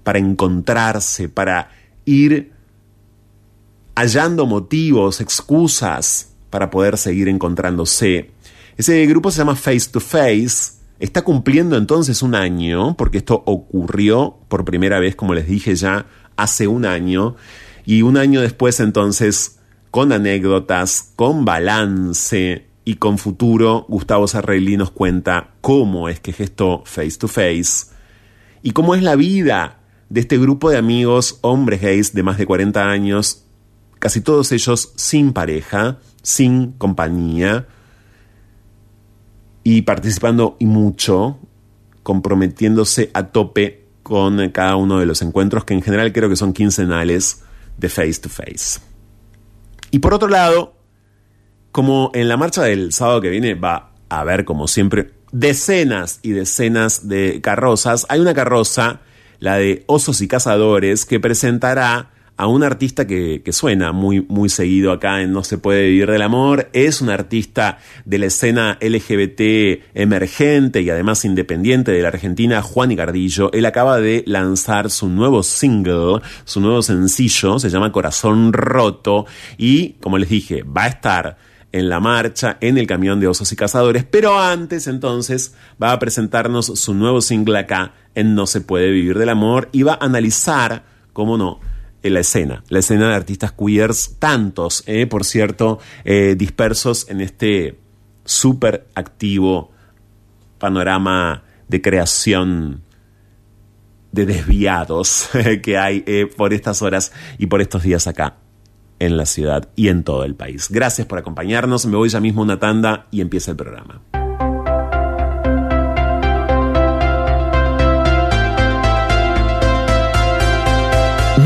para 0.03 0.19
encontrarse, 0.19 1.29
para 1.29 1.69
ir 2.05 2.51
hallando 3.95 4.45
motivos, 4.45 5.21
excusas 5.21 6.33
para 6.49 6.69
poder 6.69 6.97
seguir 6.97 7.27
encontrándose. 7.29 8.31
Ese 8.77 9.05
grupo 9.05 9.31
se 9.31 9.39
llama 9.39 9.55
Face 9.55 9.89
to 9.91 9.99
Face. 9.99 10.73
Está 10.99 11.23
cumpliendo 11.23 11.77
entonces 11.77 12.21
un 12.21 12.35
año, 12.35 12.95
porque 12.97 13.19
esto 13.19 13.43
ocurrió 13.45 14.37
por 14.47 14.65
primera 14.65 14.99
vez, 14.99 15.15
como 15.15 15.33
les 15.33 15.47
dije 15.47 15.75
ya, 15.75 16.05
hace 16.35 16.67
un 16.67 16.85
año. 16.85 17.35
Y 17.85 18.01
un 18.01 18.17
año 18.17 18.41
después 18.41 18.79
entonces, 18.79 19.59
con 19.91 20.11
anécdotas, 20.11 21.11
con 21.15 21.45
balance 21.45 22.67
y 22.85 22.95
con 22.95 23.17
futuro, 23.17 23.85
Gustavo 23.89 24.27
Sarrelli 24.27 24.77
nos 24.77 24.91
cuenta 24.91 25.51
cómo 25.61 26.09
es 26.09 26.19
que 26.19 26.33
gestó 26.33 26.83
Face 26.85 27.17
to 27.17 27.27
Face 27.27 27.87
y 28.61 28.71
cómo 28.71 28.95
es 28.95 29.03
la 29.03 29.15
vida 29.15 29.82
de 30.13 30.21
este 30.21 30.37
grupo 30.37 30.69
de 30.69 30.77
amigos, 30.77 31.39
hombres 31.41 31.81
gays 31.81 32.13
de 32.13 32.21
más 32.21 32.37
de 32.37 32.45
40 32.45 32.87
años, 32.87 33.45
casi 33.97 34.21
todos 34.21 34.51
ellos 34.51 34.93
sin 34.95 35.33
pareja, 35.33 35.97
sin 36.21 36.73
compañía, 36.73 37.67
y 39.63 39.81
participando 39.81 40.55
y 40.59 40.67
mucho, 40.67 41.39
comprometiéndose 42.03 43.09
a 43.15 43.29
tope 43.29 43.87
con 44.03 44.51
cada 44.51 44.75
uno 44.75 44.99
de 44.99 45.07
los 45.07 45.23
encuentros, 45.23 45.65
que 45.65 45.73
en 45.73 45.81
general 45.81 46.13
creo 46.13 46.29
que 46.29 46.35
son 46.35 46.53
quincenales 46.53 47.41
de 47.79 47.89
face 47.89 48.19
to 48.21 48.29
face. 48.29 48.81
Y 49.89 49.97
por 49.97 50.13
otro 50.13 50.27
lado, 50.27 50.75
como 51.71 52.11
en 52.13 52.27
la 52.27 52.37
marcha 52.37 52.61
del 52.61 52.93
sábado 52.93 53.19
que 53.19 53.31
viene 53.31 53.55
va 53.55 53.93
a 54.09 54.19
haber, 54.19 54.45
como 54.45 54.67
siempre, 54.67 55.09
decenas 55.31 56.19
y 56.21 56.33
decenas 56.33 57.07
de 57.07 57.41
carrozas, 57.41 58.05
hay 58.09 58.19
una 58.19 58.35
carroza, 58.35 59.01
la 59.43 59.57
de 59.57 59.83
Osos 59.87 60.21
y 60.21 60.29
Cazadores, 60.29 61.05
que 61.05 61.19
presentará 61.19 62.11
a 62.37 62.47
un 62.47 62.63
artista 62.63 63.05
que, 63.05 63.43
suena 63.51 63.91
muy, 63.91 64.21
muy 64.21 64.47
seguido 64.47 64.93
acá 64.93 65.21
en 65.21 65.33
No 65.33 65.43
se 65.43 65.57
puede 65.57 65.83
vivir 65.89 66.09
del 66.09 66.21
amor. 66.21 66.69
Es 66.71 67.01
un 67.01 67.09
artista 67.09 67.77
de 68.05 68.19
la 68.19 68.27
escena 68.27 68.77
LGBT 68.79 69.83
emergente 69.95 70.81
y 70.81 70.89
además 70.89 71.25
independiente 71.25 71.91
de 71.91 72.01
la 72.01 72.07
Argentina, 72.07 72.61
Juan 72.61 72.93
Igardillo. 72.93 73.51
Él 73.51 73.65
acaba 73.65 73.99
de 73.99 74.23
lanzar 74.25 74.89
su 74.89 75.09
nuevo 75.09 75.43
single, 75.43 76.21
su 76.45 76.61
nuevo 76.61 76.81
sencillo, 76.81 77.59
se 77.59 77.69
llama 77.69 77.91
Corazón 77.91 78.53
Roto 78.53 79.25
y, 79.57 79.95
como 79.99 80.17
les 80.17 80.29
dije, 80.29 80.63
va 80.63 80.85
a 80.85 80.87
estar 80.87 81.37
en 81.73 81.89
la 81.89 81.99
marcha, 81.99 82.57
en 82.61 82.77
el 82.77 82.87
camión 82.87 83.19
de 83.19 83.27
osos 83.27 83.51
y 83.51 83.55
cazadores, 83.55 84.05
pero 84.05 84.39
antes 84.39 84.87
entonces 84.87 85.55
va 85.81 85.91
a 85.91 85.99
presentarnos 85.99 86.67
su 86.67 86.93
nuevo 86.93 87.19
single 87.19 87.57
acá 87.57 87.93
en 88.15 88.35
No 88.35 88.45
se 88.45 88.61
puede 88.61 88.91
vivir 88.91 89.17
del 89.17 89.29
amor 89.29 89.69
y 89.71 89.81
va 89.81 89.93
a 89.93 90.05
analizar, 90.05 90.83
cómo 91.13 91.35
no, 91.35 91.59
en 92.03 92.13
la 92.13 92.19
escena, 92.19 92.63
la 92.69 92.79
escena 92.79 93.09
de 93.09 93.15
artistas 93.15 93.53
queers, 93.53 94.17
tantos, 94.19 94.83
eh, 94.85 95.07
por 95.07 95.25
cierto, 95.25 95.79
eh, 96.05 96.35
dispersos 96.37 97.09
en 97.09 97.21
este 97.21 97.79
súper 98.23 98.87
activo 98.93 99.71
panorama 100.59 101.43
de 101.67 101.81
creación 101.81 102.83
de 104.11 104.27
desviados 104.27 105.29
que 105.63 105.77
hay 105.79 106.03
eh, 106.05 106.27
por 106.37 106.53
estas 106.53 106.83
horas 106.83 107.11
y 107.39 107.47
por 107.47 107.61
estos 107.61 107.81
días 107.81 108.05
acá 108.05 108.42
en 109.05 109.17
la 109.17 109.25
ciudad 109.25 109.69
y 109.75 109.89
en 109.89 110.03
todo 110.03 110.23
el 110.23 110.35
país. 110.35 110.67
Gracias 110.69 111.07
por 111.07 111.19
acompañarnos, 111.19 111.85
me 111.85 111.97
voy 111.97 112.09
ya 112.09 112.19
mismo 112.19 112.41
a 112.41 112.45
una 112.45 112.59
tanda 112.59 113.07
y 113.11 113.21
empieza 113.21 113.51
el 113.51 113.57
programa. 113.57 114.01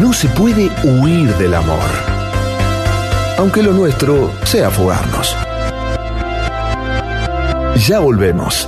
No 0.01 0.13
se 0.13 0.27
puede 0.29 0.69
huir 0.83 1.33
del 1.35 1.53
amor, 1.53 1.89
aunque 3.37 3.63
lo 3.63 3.71
nuestro 3.73 4.31
sea 4.43 4.69
fugarnos. 4.69 5.35
Ya 7.87 7.99
volvemos. 7.99 8.67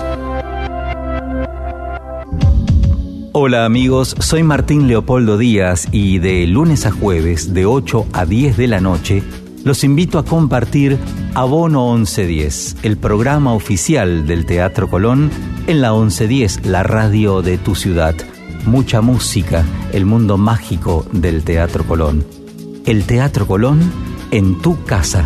Hola 3.31 3.65
amigos, 3.65 4.15
soy 4.19 4.43
Martín 4.43 4.87
Leopoldo 4.87 5.37
Díaz 5.37 5.87
y 5.91 6.19
de 6.19 6.45
lunes 6.47 6.85
a 6.85 6.91
jueves 6.91 7.53
de 7.53 7.65
8 7.65 8.07
a 8.13 8.25
10 8.25 8.57
de 8.57 8.67
la 8.67 8.79
noche 8.79 9.23
los 9.63 9.83
invito 9.83 10.19
a 10.19 10.25
compartir 10.25 10.97
Abono 11.35 11.93
1110, 11.93 12.77
el 12.83 12.97
programa 12.97 13.53
oficial 13.53 14.25
del 14.25 14.45
Teatro 14.45 14.89
Colón 14.89 15.29
en 15.67 15.81
la 15.81 15.91
1110, 15.91 16.65
la 16.65 16.83
radio 16.83 17.41
de 17.41 17.57
tu 17.57 17.75
ciudad 17.75 18.15
mucha 18.65 19.01
música, 19.01 19.65
el 19.93 20.05
mundo 20.05 20.37
mágico 20.37 21.05
del 21.11 21.43
Teatro 21.43 21.83
Colón. 21.85 22.25
El 22.85 23.03
Teatro 23.05 23.47
Colón 23.47 23.79
en 24.31 24.61
tu 24.61 24.83
casa. 24.83 25.25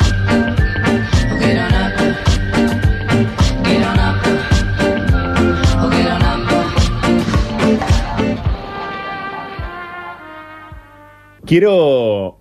Quiero 11.51 12.39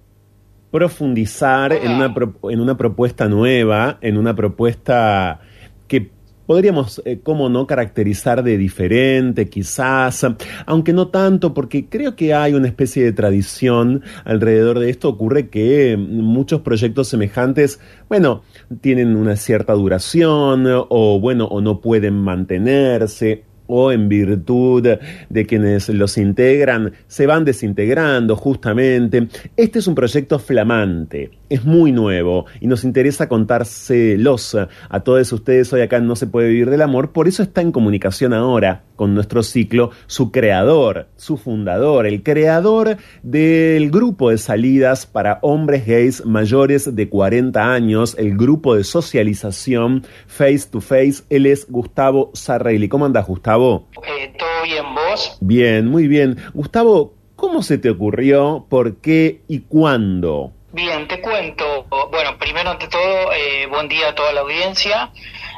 profundizar 0.71 1.73
en 1.73 1.91
una, 1.91 2.15
en 2.45 2.61
una 2.61 2.77
propuesta 2.77 3.29
nueva, 3.29 3.99
en 4.03 4.17
una 4.17 4.37
propuesta 4.37 5.41
que 5.89 6.13
podríamos, 6.47 7.03
eh, 7.05 7.19
cómo 7.21 7.49
no, 7.49 7.67
caracterizar 7.67 8.45
de 8.45 8.57
diferente, 8.57 9.49
quizás, 9.49 10.25
aunque 10.65 10.93
no 10.93 11.09
tanto, 11.09 11.55
porque 11.55 11.89
creo 11.89 12.15
que 12.15 12.35
hay 12.35 12.55
una 12.55 12.69
especie 12.69 13.03
de 13.03 13.11
tradición 13.13 14.05
alrededor 14.25 14.79
de 14.79 14.91
esto. 14.91 15.09
Ocurre 15.09 15.49
que 15.49 15.97
muchos 15.97 16.61
proyectos 16.61 17.09
semejantes, 17.09 17.81
bueno, 18.09 18.43
tienen 18.81 19.17
una 19.17 19.35
cierta 19.35 19.73
duración, 19.73 20.67
o 20.69 21.19
bueno, 21.19 21.47
o 21.47 21.61
no 21.61 21.81
pueden 21.81 22.15
mantenerse, 22.15 23.43
o 23.71 23.93
en 23.93 24.09
virtud 24.09 24.87
de 25.29 25.47
quienes 25.47 25.89
los 25.89 26.19
integran, 26.19 26.93
se 27.07 27.27
van 27.27 27.45
desintegrando 27.45 28.37
justamente. 28.37 29.29
Este 29.57 29.79
es 29.79 29.87
un 29.87 29.95
proyecto 29.95 30.39
flamante, 30.39 31.31
es 31.49 31.65
muy 31.65 31.93
nuevo 31.93 32.47
y 32.61 32.67
nos 32.67 32.85
interesa 32.85 33.29
contárselos 33.29 34.57
a 34.89 35.01
todos 35.01 35.33
ustedes. 35.33 35.73
Hoy 35.73 35.83
acá 35.83 36.01
no 36.01 36.17
se 36.17 36.27
puede 36.27 36.49
vivir 36.49 36.71
del 36.71 36.83
amor, 36.83 37.13
por 37.13 37.29
eso 37.29 37.43
está 37.43 37.61
en 37.61 37.73
comunicación 37.73 38.35
ahora 38.35 38.85
con 38.97 39.15
nuestro 39.15 39.43
ciclo 39.43 39.93
su 40.07 40.31
creador, 40.31 41.09
su 41.17 41.39
fundador, 41.39 42.07
el 42.07 42.23
creador 42.23 42.99
del 43.23 43.91
grupo 43.91 44.31
de 44.31 44.37
salidas 44.37 45.07
para 45.07 45.39
hombres 45.43 45.87
gays 45.87 46.27
mayores 46.27 46.95
de 46.95 47.09
40 47.09 47.73
años, 47.73 48.15
el 48.19 48.37
grupo 48.37 48.75
de 48.75 48.85
socialización 48.85 50.03
Face 50.27 50.67
to 50.71 50.81
Face. 50.81 51.23
Él 51.31 51.47
es 51.47 51.67
Gustavo 51.71 52.31
Sarreili. 52.35 52.89
¿Cómo 52.89 53.07
andas, 53.07 53.27
Gustavo? 53.27 53.60
Eh, 53.61 54.33
¿Todo 54.39 54.63
bien 54.65 54.95
vos? 54.95 55.39
Bien, 55.41 55.87
muy 55.87 56.07
bien. 56.07 56.39
Gustavo, 56.55 57.13
¿cómo 57.37 57.63
se 57.63 57.79
te 57.79 57.91
ocurrió, 57.91 58.67
por 58.69 58.97
qué 58.97 59.43
y 59.49 59.61
cuándo? 59.61 60.53
Bien, 60.73 61.07
te 61.09 61.21
cuento. 61.21 61.85
Bueno, 62.11 62.39
primero 62.39 62.71
ante 62.71 62.89
todo, 62.89 63.33
eh, 63.33 63.67
buen 63.67 63.89
día 63.89 64.11
a 64.11 64.15
toda 64.15 64.33
la 64.33 64.41
audiencia. 64.43 65.11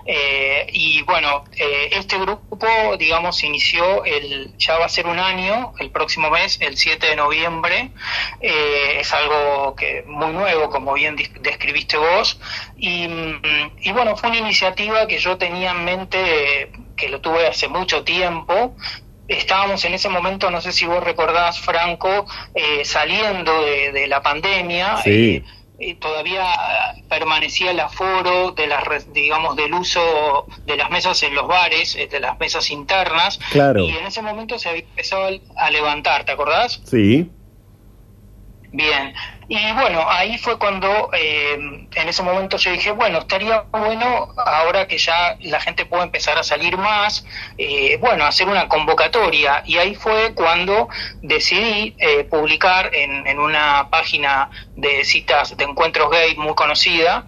Eh, 0.04 0.66
y 0.72 1.02
bueno, 1.02 1.44
este 1.52 2.18
grupo, 2.18 2.66
digamos, 2.98 3.44
inició 3.44 4.04
el, 4.04 4.56
ya 4.58 4.78
va 4.78 4.86
a 4.86 4.88
ser 4.88 5.06
un 5.06 5.20
año, 5.20 5.74
el 5.78 5.90
próximo 5.90 6.28
mes, 6.28 6.58
el 6.60 6.76
7 6.76 7.06
de 7.06 7.14
noviembre. 7.14 7.92
es 8.40 9.12
algo 9.12 9.76
que 9.76 10.02
muy 10.08 10.32
nuevo, 10.32 10.70
como 10.70 10.94
bien 10.94 11.14
describiste 11.40 11.98
vos. 11.98 12.40
Y, 12.76 13.06
y, 13.80 13.92
bueno, 13.92 14.16
fue 14.16 14.30
una 14.30 14.38
iniciativa 14.38 15.06
que 15.06 15.18
yo 15.18 15.36
tenía 15.36 15.70
en 15.70 15.84
mente 15.84 16.72
que 17.02 17.08
lo 17.08 17.20
tuve 17.20 17.48
hace 17.48 17.66
mucho 17.66 18.04
tiempo. 18.04 18.76
Estábamos 19.26 19.84
en 19.84 19.94
ese 19.94 20.08
momento, 20.08 20.52
no 20.52 20.60
sé 20.60 20.70
si 20.70 20.86
vos 20.86 21.02
recordás, 21.02 21.58
Franco, 21.58 22.26
eh, 22.54 22.84
saliendo 22.84 23.52
de, 23.60 24.06
la 24.06 24.22
pandemia. 24.22 24.98
Sí. 24.98 25.42
Eh, 25.80 25.96
todavía 25.96 26.44
permanecía 27.08 27.72
el 27.72 27.80
aforo 27.80 28.52
de 28.52 28.68
las 28.68 29.12
digamos 29.12 29.56
del 29.56 29.74
uso 29.74 30.46
de 30.64 30.76
las 30.76 30.90
mesas 30.90 31.20
en 31.24 31.34
los 31.34 31.48
bares 31.48 31.96
eh, 31.96 32.06
de 32.06 32.20
las 32.20 32.38
mesas 32.38 32.70
internas 32.70 33.40
claro. 33.50 33.82
y 33.82 33.90
en 33.90 34.06
ese 34.06 34.22
momento 34.22 34.60
se 34.60 34.68
había 34.68 34.82
empezado 34.82 35.28
a 35.56 35.70
levantar 35.72 36.24
¿te 36.24 36.30
acordás? 36.30 36.80
sí 36.84 37.28
Bien, 38.70 39.12
y 39.54 39.72
bueno, 39.74 40.02
ahí 40.08 40.38
fue 40.38 40.58
cuando 40.58 41.10
eh, 41.12 41.52
en 41.52 42.08
ese 42.08 42.22
momento 42.22 42.56
yo 42.56 42.70
dije, 42.70 42.90
bueno, 42.90 43.18
estaría 43.18 43.66
bueno 43.70 44.32
ahora 44.38 44.88
que 44.88 44.96
ya 44.96 45.36
la 45.40 45.60
gente 45.60 45.84
puede 45.84 46.04
empezar 46.04 46.38
a 46.38 46.42
salir 46.42 46.78
más, 46.78 47.26
eh, 47.58 47.98
bueno, 47.98 48.24
hacer 48.24 48.48
una 48.48 48.66
convocatoria. 48.66 49.62
Y 49.66 49.76
ahí 49.76 49.94
fue 49.94 50.32
cuando 50.32 50.88
decidí 51.20 51.94
eh, 51.98 52.24
publicar 52.24 52.94
en, 52.94 53.26
en, 53.26 53.38
una 53.38 53.90
página 53.90 54.48
de 54.74 55.04
citas 55.04 55.54
de 55.54 55.64
encuentros 55.64 56.10
gay 56.10 56.34
muy 56.36 56.54
conocida, 56.54 57.26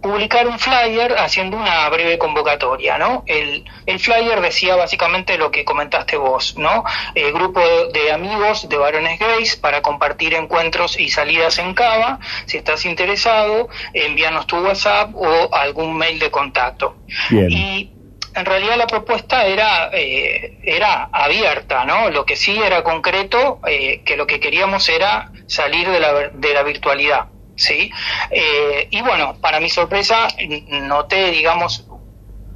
publicar 0.00 0.46
un 0.46 0.58
flyer 0.58 1.16
haciendo 1.18 1.56
una 1.56 1.88
breve 1.88 2.18
convocatoria, 2.18 2.98
¿no? 2.98 3.22
El, 3.26 3.64
el 3.86 3.98
flyer 3.98 4.40
decía 4.40 4.76
básicamente 4.76 5.36
lo 5.36 5.50
que 5.50 5.64
comentaste 5.64 6.16
vos, 6.16 6.56
¿no? 6.56 6.84
El 7.14 7.32
grupo 7.32 7.60
de 7.92 8.12
amigos 8.12 8.68
de 8.68 8.76
varones 8.76 9.18
gays 9.18 9.56
para 9.56 9.82
compartir 9.82 10.34
encuentros 10.34 10.98
y 10.98 11.08
salidas 11.10 11.58
en 11.58 11.74
Cava. 11.74 12.18
Si 12.46 12.56
estás 12.56 12.84
interesado, 12.84 13.68
envíanos 13.92 14.46
tu 14.46 14.58
WhatsApp 14.58 15.14
o 15.14 15.54
algún 15.54 15.96
mail 15.96 16.18
de 16.18 16.30
contacto. 16.30 16.96
Y 17.30 17.90
en 18.34 18.44
realidad 18.44 18.76
la 18.76 18.86
propuesta 18.86 19.44
era, 19.44 19.90
eh, 19.92 20.58
era 20.62 21.08
abierta, 21.12 21.84
¿no? 21.84 22.10
Lo 22.10 22.24
que 22.24 22.36
sí 22.36 22.58
era 22.60 22.82
concreto, 22.82 23.60
eh, 23.66 24.02
que 24.04 24.16
lo 24.16 24.26
que 24.26 24.40
queríamos 24.40 24.88
era 24.88 25.32
salir 25.46 25.88
de 25.88 26.00
la, 26.00 26.12
de 26.28 26.54
la 26.54 26.62
virtualidad. 26.62 27.26
¿Sí? 27.60 27.90
Eh, 28.30 28.88
y 28.90 29.02
bueno, 29.02 29.36
para 29.40 29.60
mi 29.60 29.68
sorpresa, 29.68 30.28
noté, 30.68 31.30
digamos, 31.30 31.84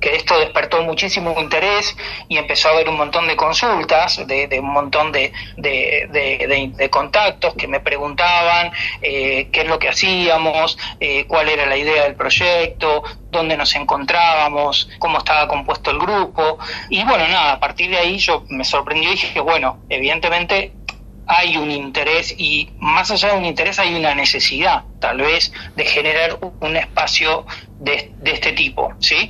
que 0.05 0.17
esto 0.17 0.39
despertó 0.39 0.83
muchísimo 0.83 1.35
interés 1.41 1.97
y 2.29 2.37
empezó 2.37 2.69
a 2.69 2.73
haber 2.73 2.91
un 2.91 2.97
montón 2.97 3.27
de 3.27 3.37
consultas, 3.37 4.21
de, 4.27 4.61
un 4.61 4.71
montón 4.71 5.13
de, 5.13 5.33
de, 5.57 6.91
contactos 6.91 7.55
que 7.55 7.67
me 7.67 7.81
preguntaban 7.81 8.71
eh, 9.01 9.49
qué 9.51 9.63
es 9.63 9.67
lo 9.67 9.79
que 9.79 9.89
hacíamos, 9.89 10.77
eh, 11.01 11.25
cuál 11.27 11.49
era 11.49 11.65
la 11.65 11.79
idea 11.79 12.03
del 12.03 12.17
proyecto, 12.17 13.03
dónde 13.31 13.57
nos 13.57 13.75
encontrábamos, 13.77 14.91
cómo 14.99 15.19
estaba 15.19 15.49
compuesto 15.49 15.91
el 15.91 15.99
grupo. 15.99 16.59
Y 16.91 17.03
bueno, 17.05 17.27
nada, 17.27 17.53
a 17.53 17.61
partir 17.61 17.89
de 17.89 17.97
ahí 17.97 18.19
yo 18.19 18.45
me 18.51 18.65
sorprendí 18.65 19.07
y 19.07 19.11
dije, 19.13 19.41
bueno, 19.41 19.85
evidentemente 19.89 20.84
hay 21.27 21.57
un 21.57 21.71
interés 21.71 22.35
y 22.37 22.71
más 22.79 23.11
allá 23.11 23.33
de 23.33 23.39
un 23.39 23.45
interés 23.45 23.79
hay 23.79 23.95
una 23.95 24.15
necesidad 24.15 24.85
tal 25.01 25.19
vez 25.19 25.53
de 25.77 25.85
generar 25.85 26.39
un 26.61 26.77
espacio 26.77 27.47
de, 27.79 28.13
este 28.25 28.53
tipo, 28.53 28.93
¿sí? 28.99 29.29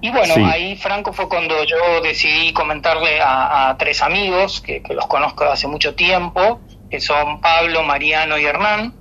Y 0.00 0.10
bueno, 0.10 0.34
ahí 0.46 0.76
Franco 0.76 1.12
fue 1.12 1.28
cuando 1.28 1.64
yo 1.64 2.00
decidí 2.02 2.52
comentarle 2.52 3.20
a, 3.22 3.74
tres 3.78 4.02
amigos 4.02 4.60
que, 4.60 4.82
que, 4.82 4.94
los 4.94 5.06
conozco 5.06 5.44
hace 5.44 5.66
mucho 5.66 5.94
tiempo, 5.94 6.60
que 6.90 7.00
son 7.00 7.40
Pablo, 7.40 7.82
Mariano 7.82 8.36
y 8.38 8.44
Hernán, 8.44 8.94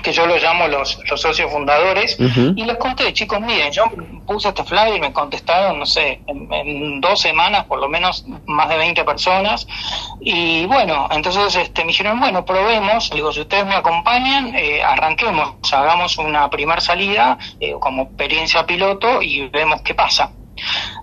que 0.00 0.12
yo 0.12 0.26
los 0.26 0.42
llamo 0.42 0.68
los, 0.68 0.98
los 1.08 1.20
socios 1.20 1.50
fundadores, 1.50 2.16
y 2.18 2.64
les 2.64 2.76
conté, 2.76 3.12
chicos, 3.12 3.40
miren, 3.40 3.70
yo 3.72 3.84
puse 4.26 4.48
este 4.48 4.64
flyer 4.64 4.96
y 4.96 5.00
me 5.00 5.12
contestaron, 5.12 5.78
no 5.78 5.86
sé, 5.86 6.20
en, 6.26 7.00
dos 7.00 7.20
semanas 7.20 7.64
por 7.64 7.78
lo 7.78 7.88
menos 7.88 8.24
más 8.46 8.68
de 8.68 8.76
20 8.76 9.04
personas, 9.04 9.66
y 10.20 10.64
bueno, 10.66 11.08
entonces 11.10 11.54
este, 11.56 11.82
me 11.82 11.88
dijeron, 11.88 12.20
bueno, 12.20 12.44
probemos, 12.44 13.10
digo, 13.10 13.32
si 13.32 13.40
ustedes 13.40 13.66
me 13.66 13.74
acompañan, 13.74 14.54
eh, 14.54 14.82
arranquemos, 14.82 15.54
hagamos 15.72 16.16
una 16.18 16.48
primera 16.48 16.80
salida 16.80 17.38
eh, 17.60 17.74
como 17.80 18.04
experiencia 18.04 18.64
piloto 18.64 19.20
y 19.20 19.48
vemos 19.48 19.82
qué 19.82 19.94
pasa. 19.94 20.30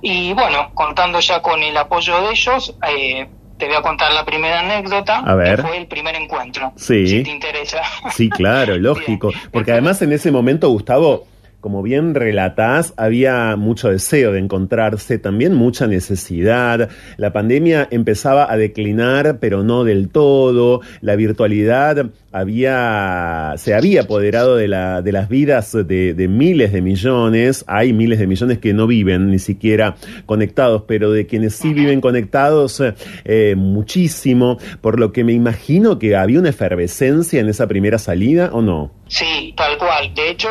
Y 0.01 0.33
bueno, 0.33 0.71
contando 0.73 1.19
ya 1.19 1.41
con 1.41 1.61
el 1.61 1.75
apoyo 1.75 2.21
de 2.21 2.31
ellos, 2.31 2.75
eh, 2.87 3.27
te 3.59 3.67
voy 3.67 3.75
a 3.75 3.81
contar 3.81 4.11
la 4.13 4.25
primera 4.25 4.61
anécdota. 4.61 5.19
A 5.19 5.35
ver. 5.35 5.57
Que 5.57 5.61
fue 5.61 5.77
el 5.77 5.87
primer 5.87 6.15
encuentro. 6.15 6.71
Sí. 6.77 7.05
Si 7.05 7.23
te 7.23 7.31
interesa. 7.31 7.81
Sí, 8.11 8.29
claro, 8.29 8.77
lógico. 8.79 9.31
Porque 9.51 9.73
además 9.73 10.01
en 10.01 10.13
ese 10.13 10.31
momento, 10.31 10.69
Gustavo, 10.69 11.27
como 11.59 11.83
bien 11.83 12.15
relatás, 12.15 12.93
había 12.95 13.57
mucho 13.57 13.89
deseo 13.89 14.31
de 14.31 14.39
encontrarse, 14.39 15.19
también 15.19 15.53
mucha 15.53 15.87
necesidad. 15.87 16.89
La 17.17 17.33
pandemia 17.33 17.87
empezaba 17.91 18.49
a 18.49 18.55
declinar, 18.55 19.39
pero 19.39 19.61
no 19.61 19.83
del 19.83 20.09
todo. 20.09 20.79
La 21.01 21.17
virtualidad 21.17 22.05
había, 22.31 23.53
se 23.57 23.73
había 23.73 24.01
apoderado 24.01 24.55
de, 24.55 24.67
la, 24.67 25.01
de 25.01 25.11
las 25.11 25.29
vidas 25.29 25.71
de, 25.73 26.27
miles 26.29 26.71
de 26.71 26.81
millones. 26.81 27.65
Hay 27.67 27.93
miles 27.93 28.19
de 28.19 28.27
millones 28.27 28.59
que 28.59 28.73
no 28.73 28.87
viven 28.87 29.31
ni 29.31 29.39
siquiera 29.39 29.95
conectados, 30.25 30.83
pero 30.87 31.11
de 31.11 31.25
quienes 31.25 31.55
sí 31.55 31.73
viven 31.73 32.01
conectados, 32.01 32.81
eh, 33.25 33.55
muchísimo. 33.57 34.57
Por 34.81 34.99
lo 34.99 35.11
que 35.11 35.23
me 35.23 35.33
imagino 35.33 35.99
que 35.99 36.15
había 36.15 36.39
una 36.39 36.49
efervescencia 36.49 37.39
en 37.39 37.49
esa 37.49 37.67
primera 37.67 37.97
salida, 37.97 38.49
¿o 38.53 38.61
no? 38.61 38.91
Sí, 39.07 39.53
tal 39.57 39.77
cual. 39.79 40.13
De 40.13 40.29
hecho, 40.29 40.47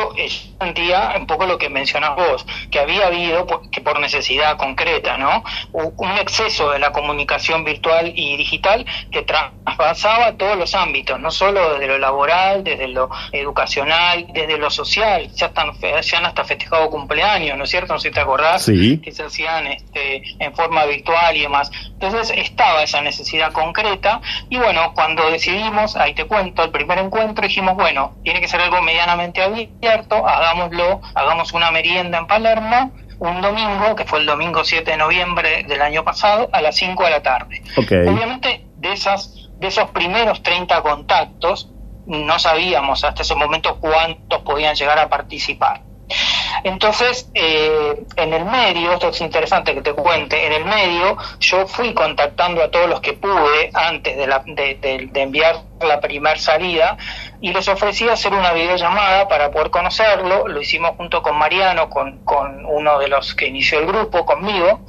sentía 0.60 1.14
un 1.16 1.26
poco 1.28 1.46
lo 1.46 1.56
que 1.58 1.70
mencionas 1.70 2.16
vos, 2.16 2.44
que 2.70 2.80
había 2.80 3.06
habido, 3.06 3.46
que 3.70 3.80
por 3.80 4.00
necesidad 4.00 4.56
concreta, 4.56 5.16
¿no? 5.16 5.44
Un 5.72 6.10
exceso 6.18 6.72
de 6.72 6.80
la 6.80 6.90
comunicación 6.90 7.62
virtual 7.64 8.12
y 8.16 8.36
digital 8.36 8.84
que 9.12 9.22
traspasaba 9.22 10.36
todos 10.36 10.58
los 10.58 10.74
ámbitos, 10.74 11.20
no 11.20 11.30
solo 11.30 11.67
desde 11.74 11.86
lo 11.86 11.98
laboral, 11.98 12.64
desde 12.64 12.88
lo 12.88 13.08
educacional, 13.32 14.26
desde 14.32 14.58
lo 14.58 14.70
social. 14.70 15.30
Ya, 15.34 15.46
están, 15.46 15.72
se 16.02 16.16
han 16.16 16.26
hasta 16.26 16.44
festejado 16.44 16.90
cumpleaños, 16.90 17.56
¿no 17.56 17.64
es 17.64 17.70
cierto? 17.70 17.92
No 17.92 17.98
sé 17.98 18.08
si 18.08 18.14
te 18.14 18.20
acordás, 18.20 18.66
que 18.66 19.12
se 19.12 19.22
hacían 19.22 19.66
este, 19.66 20.22
en 20.38 20.54
forma 20.54 20.84
virtual 20.86 21.36
y 21.36 21.42
demás. 21.42 21.70
Entonces 21.86 22.32
estaba 22.36 22.82
esa 22.82 23.00
necesidad 23.00 23.52
concreta 23.52 24.20
y 24.48 24.56
bueno, 24.56 24.92
cuando 24.94 25.30
decidimos, 25.30 25.96
ahí 25.96 26.14
te 26.14 26.24
cuento, 26.24 26.64
el 26.64 26.70
primer 26.70 26.98
encuentro 26.98 27.46
dijimos, 27.46 27.74
bueno, 27.74 28.14
tiene 28.22 28.40
que 28.40 28.48
ser 28.48 28.60
algo 28.60 28.80
medianamente 28.82 29.42
abierto, 29.42 30.26
hagámoslo, 30.26 31.00
hagamos 31.14 31.52
una 31.52 31.70
merienda 31.70 32.18
en 32.18 32.26
Palermo 32.26 32.92
un 33.18 33.40
domingo, 33.40 33.96
que 33.96 34.04
fue 34.04 34.20
el 34.20 34.26
domingo 34.26 34.64
7 34.64 34.92
de 34.92 34.96
noviembre 34.96 35.64
del 35.64 35.82
año 35.82 36.04
pasado, 36.04 36.48
a 36.52 36.62
las 36.62 36.76
5 36.76 37.04
de 37.04 37.10
la 37.10 37.22
tarde. 37.22 37.62
Obviamente, 37.76 38.64
de, 38.76 38.92
esas, 38.92 39.37
de 39.58 39.66
esos 39.68 39.90
primeros 39.90 40.42
30 40.42 40.82
contactos, 40.82 41.70
no 42.06 42.38
sabíamos 42.38 43.04
hasta 43.04 43.22
ese 43.22 43.34
momento 43.34 43.78
cuántos 43.80 44.42
podían 44.42 44.74
llegar 44.74 44.98
a 44.98 45.08
participar. 45.08 45.82
Entonces, 46.64 47.30
eh, 47.34 48.04
en 48.16 48.32
el 48.32 48.44
medio, 48.44 48.92
esto 48.92 49.08
es 49.08 49.20
interesante 49.20 49.74
que 49.74 49.82
te 49.82 49.92
cuente, 49.92 50.46
en 50.46 50.52
el 50.52 50.64
medio 50.64 51.16
yo 51.38 51.66
fui 51.66 51.92
contactando 51.92 52.62
a 52.62 52.70
todos 52.70 52.88
los 52.88 53.00
que 53.00 53.12
pude 53.12 53.70
antes 53.74 54.16
de, 54.16 54.26
la, 54.26 54.42
de, 54.46 55.10
enviar 55.14 55.62
la 55.80 56.00
primera 56.00 56.38
salida 56.38 56.96
y 57.40 57.52
les 57.52 57.68
ofrecí 57.68 58.08
hacer 58.08 58.32
una 58.32 58.52
videollamada 58.52 59.28
para 59.28 59.50
poder 59.50 59.70
conocerlo, 59.70 60.48
lo 60.48 60.60
hicimos 60.60 60.92
junto 60.96 61.22
con 61.22 61.36
Mariano, 61.36 61.88
con, 61.88 62.24
con 62.24 62.64
uno 62.66 62.98
de 62.98 63.08
los 63.08 63.34
que 63.34 63.46
inició 63.46 63.80
el 63.80 63.86
grupo, 63.86 64.24
conmigo, 64.24 64.80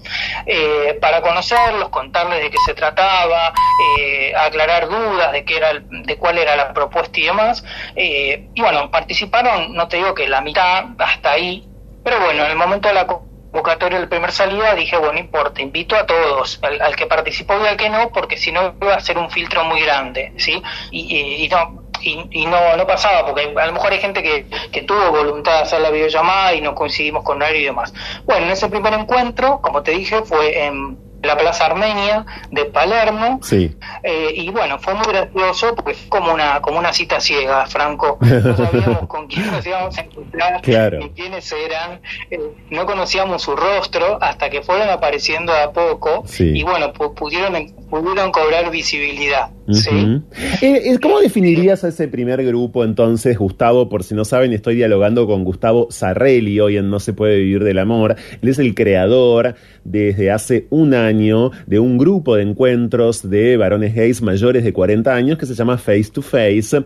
eh, 0.46 0.98
para 1.02 1.22
conocerlos, 1.22 1.90
contarles 1.90 2.42
de 2.42 2.50
qué 2.50 2.58
se 2.66 2.74
trataba, 2.74 3.54
eh, 4.00 4.34
aclarar 4.36 4.88
dudas 4.88 5.32
de 5.32 5.46
qué 5.46 5.58
era 5.58 5.70
de 5.74 6.18
cuál 6.18 6.38
era 6.38 6.56
la 6.56 6.74
propuesta 6.74 7.20
y 7.20 7.24
demás, 7.24 7.64
y 7.96 8.62
bueno, 8.62 8.90
participaron, 8.90 9.74
no 9.74 9.88
te 9.88 9.98
digo 9.98 10.14
que 10.14 10.28
la 10.28 10.42
mitad, 10.42 10.86
hasta 10.98 11.32
ahí, 11.32 11.68
pero 12.04 12.20
bueno, 12.20 12.44
en 12.46 12.52
el 12.52 12.58
momento 12.58 12.88
de 12.88 12.94
la 12.94 13.06
convocatoria 13.06 14.00
del 14.00 14.10
primer 14.10 14.32
salida 14.32 14.76
dije, 14.76 14.98
bueno, 14.98 15.20
importa, 15.20 15.62
invito 15.62 15.96
a 15.96 16.06
todos, 16.06 16.60
al, 16.64 16.96
que 16.96 17.06
participó 17.08 17.56
y 17.64 17.68
al 17.68 17.78
que 17.78 17.90
no, 17.90 18.12
porque 18.12 18.38
si 18.38 18.52
no 18.52 18.76
iba 18.82 18.96
a 18.96 19.00
ser 19.00 19.18
un 19.18 19.30
filtro 19.30 19.64
muy 19.64 19.82
grande, 19.82 20.34
¿sí? 20.38 20.62
Y, 20.92 21.48
no... 21.50 21.89
Y, 22.02 22.46
no, 22.46 22.78
no 22.78 22.88
pasaba, 22.88 23.26
porque 23.26 23.54
a 23.56 23.66
lo 23.66 23.74
mejor 23.74 23.92
hay 23.92 24.00
gente 24.00 24.24
que, 24.24 24.46
que 24.72 24.82
tuvo 24.84 25.12
voluntad 25.12 25.58
de 25.58 25.62
hacer 25.64 25.82
la 25.82 25.90
videollamada 25.90 26.54
y 26.54 26.62
no 26.62 26.76
coincidimos 26.76 27.24
con 27.24 27.40
nadie 27.40 27.60
y 27.60 27.66
demás. 27.66 27.94
Bueno, 28.26 28.46
en 28.46 28.52
ese 28.52 28.70
primer 28.70 28.94
encuentro, 28.94 29.60
como 29.62 29.84
te 29.84 29.92
dije, 29.92 30.22
fue 30.24 30.66
en 30.66 31.10
la 31.24 31.38
Plaza 31.38 31.66
Armenia 31.66 32.26
de 32.52 32.66
Palermo. 32.66 33.40
Sí. 33.44 33.76
Eh, 34.04 34.32
y 34.36 34.50
bueno, 34.50 34.80
fue 34.80 34.94
muy 34.94 35.06
gracioso 35.08 35.76
porque 35.76 35.94
fue 35.94 36.10
como 36.10 36.34
una, 36.34 36.62
como 36.62 36.80
una 36.80 36.94
cita 36.94 37.20
ciega, 37.20 37.66
Franco. 37.68 38.18
No 38.50 38.56
sabíamos 38.56 39.08
con 39.08 39.28
quién 39.28 39.52
nos 39.52 39.66
íbamos 39.66 39.98
a 39.98 40.02
encontrar, 40.02 40.62
ni 40.98 41.10
quiénes 41.10 41.52
eran. 41.52 42.02
Eh, 42.32 42.40
no 42.70 42.86
conocíamos 42.86 43.42
su 43.42 43.56
rostro 43.56 44.18
hasta 44.22 44.50
que 44.50 44.62
fueron 44.62 44.90
apareciendo 44.90 45.54
a 45.54 45.72
poco. 45.72 46.24
Y 46.40 46.64
bueno, 46.64 46.94
pudieron, 46.94 47.56
pudieron 47.90 48.32
cobrar 48.32 48.72
visibilidad. 48.72 49.50
¿sí? 49.72 50.22
Eh, 50.62 50.98
¿Cómo 51.02 51.20
definirías 51.20 51.84
a 51.84 51.90
ese 51.90 52.08
primer 52.08 52.44
grupo 52.46 52.84
entonces, 52.84 53.38
Gustavo? 53.38 53.90
Por 53.90 54.04
si 54.04 54.16
no 54.16 54.26
saben, 54.26 54.54
estoy 54.54 54.76
dialogando 54.76 55.28
con 55.28 55.44
Gustavo 55.44 55.88
Sarrelli 55.90 56.60
hoy 56.60 56.78
en 56.78 56.90
No 56.90 57.00
se 57.00 57.14
puede 57.14 57.38
vivir 57.38 57.64
del 57.64 57.80
amor. 57.80 58.16
Él 58.42 58.50
es 58.50 58.60
el 58.60 58.76
creador 58.76 59.56
desde 59.84 60.32
hace 60.32 60.68
un 60.70 60.94
año 60.94 61.52
de 61.66 61.80
un 61.80 61.98
grupo 61.98 62.36
de 62.36 62.44
encuentros 62.44 63.30
de 63.30 63.58
varones 63.58 63.96
gays 63.96 64.22
mayores 64.22 64.64
de 64.64 64.74
40 64.74 65.14
años 65.14 65.38
que 65.38 65.46
se 65.46 65.56
llama 65.56 65.78
Face 65.78 66.12
to 66.12 66.22
Face. 66.22 66.84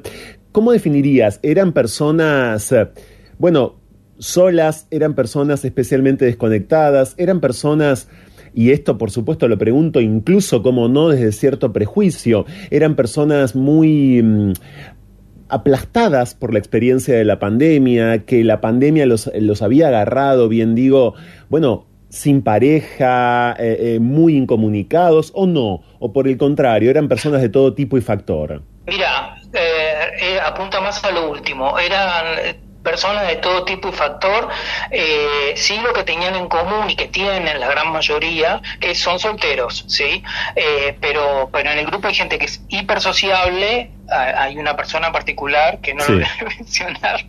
¿Cómo 0.52 0.72
definirías? 0.72 1.40
¿Eran 1.42 1.74
personas, 1.74 2.74
bueno, 3.38 3.80
solas? 4.20 4.88
¿Eran 4.92 5.16
personas 5.16 5.66
especialmente 5.66 6.26
desconectadas? 6.26 7.16
¿Eran 7.18 7.40
personas... 7.40 8.08
Y 8.54 8.72
esto, 8.72 8.98
por 8.98 9.12
supuesto, 9.12 9.48
lo 9.48 9.58
pregunto 9.58 10.00
incluso 10.00 10.62
como 10.62 10.88
no 10.88 11.10
desde 11.10 11.32
cierto 11.32 11.74
prejuicio. 11.74 12.46
Eran 12.70 12.96
personas 12.96 13.56
muy 13.56 14.22
mm, 14.22 14.54
aplastadas 15.50 16.36
por 16.36 16.54
la 16.54 16.60
experiencia 16.60 17.16
de 17.16 17.26
la 17.26 17.40
pandemia, 17.40 18.26
que 18.26 18.44
la 18.44 18.62
pandemia 18.62 19.06
los, 19.06 19.32
los 19.40 19.62
había 19.62 19.88
agarrado, 19.88 20.50
bien 20.50 20.76
digo, 20.76 21.16
bueno, 21.50 21.86
sin 22.14 22.44
pareja, 22.44 23.56
eh, 23.58 23.96
eh, 23.96 24.00
muy 24.00 24.38
incomunicados 24.38 25.32
o 25.34 25.48
no? 25.48 25.82
¿O 26.00 26.14
por 26.14 26.28
el 26.28 26.38
contrario, 26.38 26.92
eran 26.92 27.08
personas 27.08 27.42
de 27.42 27.50
todo 27.50 27.74
tipo 27.74 27.98
y 27.98 28.02
factor? 28.02 28.62
Mira, 28.86 29.36
eh, 29.52 30.40
apunta 30.40 30.80
más 30.80 31.04
a 31.04 31.10
lo 31.12 31.32
último. 31.32 31.78
Eran 31.80 32.56
personas 32.84 33.28
de 33.28 33.38
todo 33.38 33.64
tipo 33.64 33.90
y 33.90 33.94
factor, 33.94 34.50
eh, 34.92 35.54
sí 35.56 35.80
lo 35.80 35.94
que 35.94 36.04
tenían 36.04 36.36
en 36.36 36.48
común 36.48 36.90
y 36.90 36.96
que 36.96 37.08
tienen 37.08 37.60
la 37.60 37.68
gran 37.68 37.92
mayoría, 37.92 38.62
que 38.80 38.94
son 38.94 39.20
solteros, 39.20 39.86
¿sí? 39.88 40.24
pero, 41.00 41.50
pero 41.52 41.72
en 41.72 41.80
el 41.80 41.86
grupo 41.88 42.08
hay 42.08 42.14
gente 42.14 42.38
que 42.38 42.46
es 42.46 42.62
hiper 42.70 43.02
sociable, 43.02 43.92
hay 44.10 44.58
una 44.58 44.76
persona 44.76 45.08
en 45.08 45.14
particular 45.14 45.80
que 45.82 45.94
no 45.94 46.06
lo 46.06 46.16
voy 46.16 46.24
a 46.24 46.44
mencionar, 46.58 47.26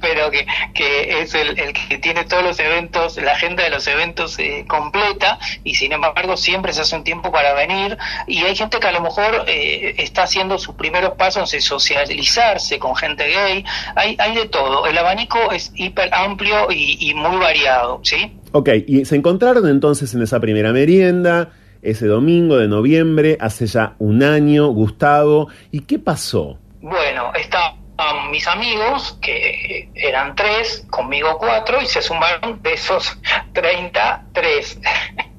pero 0.00 0.30
que, 0.30 0.46
que 0.74 1.20
es 1.20 1.34
el, 1.34 1.58
el, 1.58 1.72
que 1.72 1.98
tiene 1.98 2.24
todos 2.24 2.42
los 2.42 2.58
eventos, 2.58 3.16
la 3.18 3.32
agenda 3.32 3.62
de 3.62 3.70
los 3.70 3.86
eventos 3.86 4.38
eh, 4.38 4.64
completa 4.66 5.38
y 5.64 5.74
sin 5.74 5.92
embargo 5.92 6.36
siempre 6.36 6.72
se 6.72 6.82
hace 6.82 6.96
un 6.96 7.04
tiempo 7.04 7.30
para 7.30 7.54
venir 7.54 7.96
y 8.26 8.42
hay 8.42 8.56
gente 8.56 8.80
que 8.80 8.86
a 8.86 8.92
lo 8.92 9.00
mejor 9.00 9.44
eh, 9.46 9.94
está 9.98 10.24
haciendo 10.24 10.58
sus 10.58 10.74
primeros 10.74 11.12
pasos 11.12 11.52
en 11.54 11.60
socializarse 11.60 12.78
con 12.78 12.96
gente 12.96 13.28
gay, 13.28 13.64
hay, 13.94 14.16
hay 14.18 14.34
de 14.34 14.46
todo, 14.46 14.86
el 14.86 14.98
abanico 14.98 15.52
es 15.52 15.72
hiper 15.74 16.12
amplio 16.12 16.70
y, 16.70 16.98
y 17.00 17.14
muy 17.14 17.36
variado, 17.36 18.00
¿sí? 18.02 18.32
Ok, 18.52 18.70
y 18.86 19.04
se 19.04 19.16
encontraron 19.16 19.68
entonces 19.68 20.14
en 20.14 20.22
esa 20.22 20.40
primera 20.40 20.72
merienda, 20.72 21.50
ese 21.82 22.06
domingo 22.06 22.56
de 22.56 22.68
noviembre, 22.68 23.36
hace 23.40 23.66
ya 23.66 23.94
un 23.98 24.22
año, 24.22 24.68
Gustavo. 24.68 25.48
¿Y 25.70 25.80
qué 25.82 25.98
pasó? 25.98 26.58
Bueno, 26.80 27.32
estaban 27.34 28.30
mis 28.30 28.46
amigos, 28.46 29.18
que 29.20 29.88
eran 29.94 30.34
tres, 30.34 30.86
conmigo 30.90 31.38
cuatro, 31.38 31.80
y 31.82 31.86
se 31.86 32.00
sumaron 32.00 32.62
de 32.62 32.74
esos 32.74 33.18
33. 33.52 34.80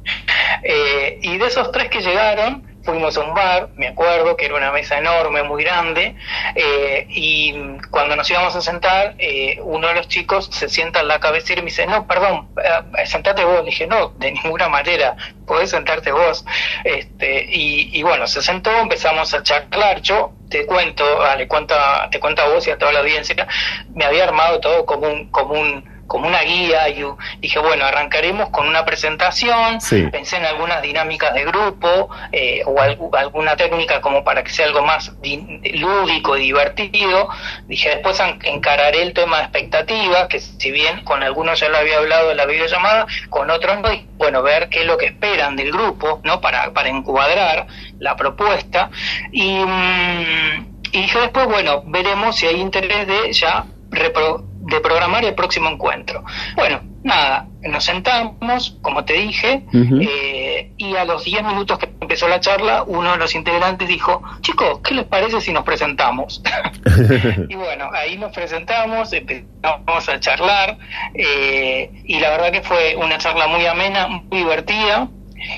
eh, 0.63 1.19
y 1.21 1.37
de 1.37 1.45
esos 1.45 1.71
tres 1.71 1.89
que 1.89 2.01
llegaron, 2.01 2.68
fuimos 2.83 3.17
a 3.17 3.21
un 3.21 3.33
bar, 3.33 3.69
me 3.75 3.87
acuerdo 3.87 4.35
que 4.35 4.45
era 4.45 4.55
una 4.55 4.71
mesa 4.71 4.97
enorme, 4.97 5.43
muy 5.43 5.63
grande, 5.63 6.15
eh, 6.55 7.05
y 7.09 7.53
cuando 7.91 8.15
nos 8.15 8.29
íbamos 8.29 8.55
a 8.55 8.61
sentar, 8.61 9.15
eh, 9.17 9.59
uno 9.63 9.87
de 9.87 9.95
los 9.95 10.07
chicos 10.07 10.49
se 10.51 10.69
sienta 10.69 11.01
en 11.01 11.07
la 11.07 11.19
cabecera 11.19 11.59
y 11.59 11.63
me 11.63 11.69
dice, 11.69 11.85
no, 11.85 12.07
perdón, 12.07 12.49
eh, 12.63 13.05
sentate 13.05 13.43
vos. 13.43 13.59
Le 13.59 13.65
dije, 13.65 13.87
no, 13.87 14.09
de 14.17 14.31
ninguna 14.31 14.69
manera, 14.69 15.15
podés 15.45 15.69
sentarte 15.71 16.11
vos. 16.11 16.45
Este, 16.83 17.45
y, 17.49 17.97
y 17.97 18.03
bueno, 18.03 18.27
se 18.27 18.41
sentó, 18.41 18.71
empezamos 18.71 19.33
a 19.33 19.43
charlar, 19.43 20.01
yo 20.01 20.33
te 20.49 20.65
cuento, 20.65 21.03
vale, 21.17 21.47
cuenta, 21.47 22.09
te 22.09 22.19
cuento 22.19 22.41
a 22.41 22.49
vos 22.49 22.67
y 22.67 22.71
a 22.71 22.77
toda 22.77 22.91
la 22.91 22.99
audiencia, 22.99 23.47
me 23.93 24.05
había 24.05 24.23
armado 24.23 24.59
todo 24.59 24.85
como 24.85 25.07
un, 25.07 25.29
como 25.29 25.53
un 25.53 25.98
como 26.09 26.27
una 26.27 26.41
guía 26.41 26.89
y 26.89 27.05
dije, 27.39 27.59
bueno, 27.59 27.85
arrancaremos 27.85 28.49
con 28.49 28.67
una 28.67 28.83
presentación, 28.83 29.77
pensé 30.11 30.37
en 30.37 30.45
algunas 30.45 30.81
dinámicas 30.81 31.35
de 31.35 31.45
grupo 31.45 32.09
eh, 32.31 32.63
o 32.65 32.81
alguna 33.15 33.55
técnica 33.55 34.01
como 34.01 34.23
para 34.23 34.43
que 34.43 34.49
sea 34.49 34.65
algo 34.65 34.81
más 34.81 35.13
lúdico 35.21 36.35
y 36.35 36.41
divertido. 36.41 37.29
Dije, 37.67 37.89
después 37.89 38.19
encararé 38.43 39.03
el 39.03 39.13
tema 39.13 39.37
de 39.37 39.43
expectativas, 39.43 40.27
que 40.27 40.39
si 40.39 40.71
bien 40.71 41.03
con 41.03 41.21
algunos 41.21 41.59
ya 41.59 41.69
lo 41.69 41.77
había 41.77 41.99
hablado 41.99 42.31
en 42.31 42.37
la 42.37 42.45
videollamada, 42.47 43.05
con 43.29 43.51
otros 43.51 43.79
no, 43.79 43.93
y 43.93 44.07
bueno, 44.17 44.41
ver 44.41 44.69
qué 44.69 44.81
es 44.81 44.87
lo 44.87 44.97
que 44.97 45.05
esperan 45.05 45.55
del 45.55 45.71
grupo, 45.71 46.21
¿no? 46.23 46.41
Para, 46.41 46.73
para 46.73 46.89
encuadrar 46.89 47.67
la 47.99 48.15
propuesta. 48.15 48.89
Y, 49.31 49.59
mm, 49.59 50.79
y 50.91 51.01
dije 51.03 51.19
después, 51.19 51.45
bueno, 51.45 51.83
veremos 51.85 52.35
si 52.35 52.47
hay 52.47 52.55
interés 52.55 53.05
de 53.05 53.31
ya 53.31 53.65
repro 53.91 54.48
de 54.69 54.79
programar 54.79 55.25
el 55.25 55.35
próximo 55.35 55.69
encuentro. 55.69 56.23
Bueno, 56.55 56.81
nada, 57.03 57.47
nos 57.61 57.83
sentamos, 57.83 58.77
como 58.81 59.03
te 59.05 59.13
dije, 59.13 59.63
eh, 59.73 60.71
y 60.77 60.95
a 60.95 61.05
los 61.05 61.23
10 61.23 61.43
minutos 61.43 61.79
que 61.79 61.89
empezó 61.99 62.27
la 62.27 62.39
charla, 62.39 62.83
uno 62.83 63.11
de 63.11 63.17
los 63.17 63.35
integrantes 63.35 63.87
dijo, 63.87 64.21
chicos, 64.41 64.79
¿qué 64.83 64.93
les 64.93 65.05
parece 65.05 65.41
si 65.41 65.51
nos 65.51 65.63
presentamos? 65.63 66.41
y 67.49 67.55
bueno, 67.55 67.89
ahí 67.93 68.17
nos 68.17 68.31
presentamos, 68.31 69.11
empezamos 69.13 70.09
a 70.09 70.19
charlar, 70.19 70.77
eh, 71.13 71.89
y 72.05 72.19
la 72.19 72.29
verdad 72.29 72.51
que 72.51 72.61
fue 72.61 72.95
una 72.95 73.17
charla 73.17 73.47
muy 73.47 73.65
amena, 73.65 74.07
muy 74.07 74.39
divertida. 74.39 75.09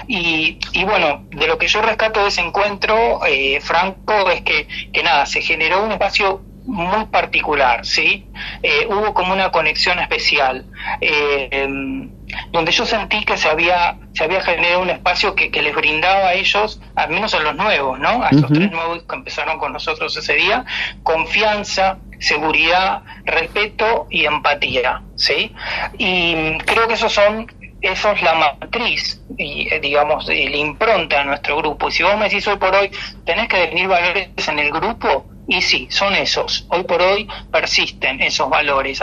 Y, 0.08 0.60
y, 0.74 0.84
bueno, 0.84 1.26
de 1.32 1.48
lo 1.48 1.58
que 1.58 1.68
yo 1.68 1.82
rescato 1.82 2.22
de 2.22 2.28
ese 2.28 2.42
encuentro, 2.42 3.26
eh, 3.26 3.60
Franco, 3.62 4.30
es 4.30 4.42
que, 4.42 4.68
que 4.94 5.02
nada, 5.02 5.26
se 5.26 5.42
generó 5.42 5.84
un 5.84 5.92
espacio 5.92 6.42
muy 6.66 7.06
particular, 7.06 7.86
¿sí? 7.86 8.28
Eh, 8.62 8.86
hubo 8.88 9.14
como 9.14 9.34
una 9.34 9.52
conexión 9.52 10.00
especial, 10.00 10.66
eh, 11.02 11.50
em, 11.52 12.10
donde 12.52 12.72
yo 12.72 12.86
sentí 12.86 13.26
que 13.26 13.38
se 13.38 13.50
había, 13.50 13.98
se 14.14 14.24
había 14.24 14.42
generado 14.42 14.82
un 14.82 14.90
espacio 14.90 15.36
que, 15.36 15.50
les 15.50 15.76
brindaba 15.76 16.30
a 16.30 16.34
ellos, 16.34 16.82
al 16.96 17.10
menos 17.10 17.34
a 17.34 17.40
los 17.40 17.56
nuevos, 17.56 18.00
¿no? 18.00 18.24
A 18.24 18.30
esos 18.30 18.52
tres 18.52 18.72
nuevos 18.72 19.04
que 19.04 19.16
empezaron 19.16 19.58
con 19.60 19.74
nosotros 19.74 20.16
ese 20.16 20.36
día, 20.36 20.66
confianza, 21.04 21.98
seguridad, 22.20 23.02
respeto 23.26 24.08
y 24.10 24.26
empatía, 24.26 25.02
¿sí? 25.16 25.54
Y 25.98 26.58
creo 26.60 26.88
que 26.88 26.94
esos 26.94 27.12
son 27.12 27.48
eso 27.82 28.12
es 28.12 28.22
la 28.22 28.36
matriz 28.36 29.20
y 29.38 29.68
eh, 29.74 29.80
digamos 29.80 30.28
la 30.28 30.34
impronta 30.34 31.22
a 31.22 31.24
nuestro 31.24 31.58
grupo 31.58 31.90
y 31.90 31.92
si 31.92 32.04
vos 32.04 32.16
me 32.16 32.26
decís 32.26 32.48
hoy 32.48 32.58
por 32.58 32.76
hoy 32.76 32.92
tenés 33.26 33.48
que 33.48 33.58
definir 33.58 33.88
valores 33.88 34.30
en 34.48 34.60
el 34.60 34.72
grupo 34.72 35.26
y 35.48 35.62
sí, 35.62 35.88
son 35.90 36.14
esos. 36.14 36.66
Hoy 36.70 36.84
por 36.84 37.02
hoy 37.02 37.28
persisten 37.52 38.22
esos 38.22 38.50
valores. 38.50 39.02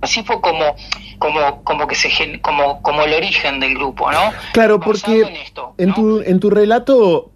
Así 0.00 0.22
fue 0.22 0.40
como 0.40 0.76
como 1.18 1.62
como 1.64 1.86
que 1.86 1.94
se 1.94 2.40
como 2.40 2.82
como 2.82 3.02
el 3.04 3.14
origen 3.14 3.60
del 3.60 3.74
grupo, 3.74 4.10
¿no? 4.10 4.32
Claro, 4.52 4.80
porque 4.80 5.48
en, 5.78 5.94
tu 5.94 6.20
en 6.20 6.40
tu 6.40 6.50
relato 6.50 7.32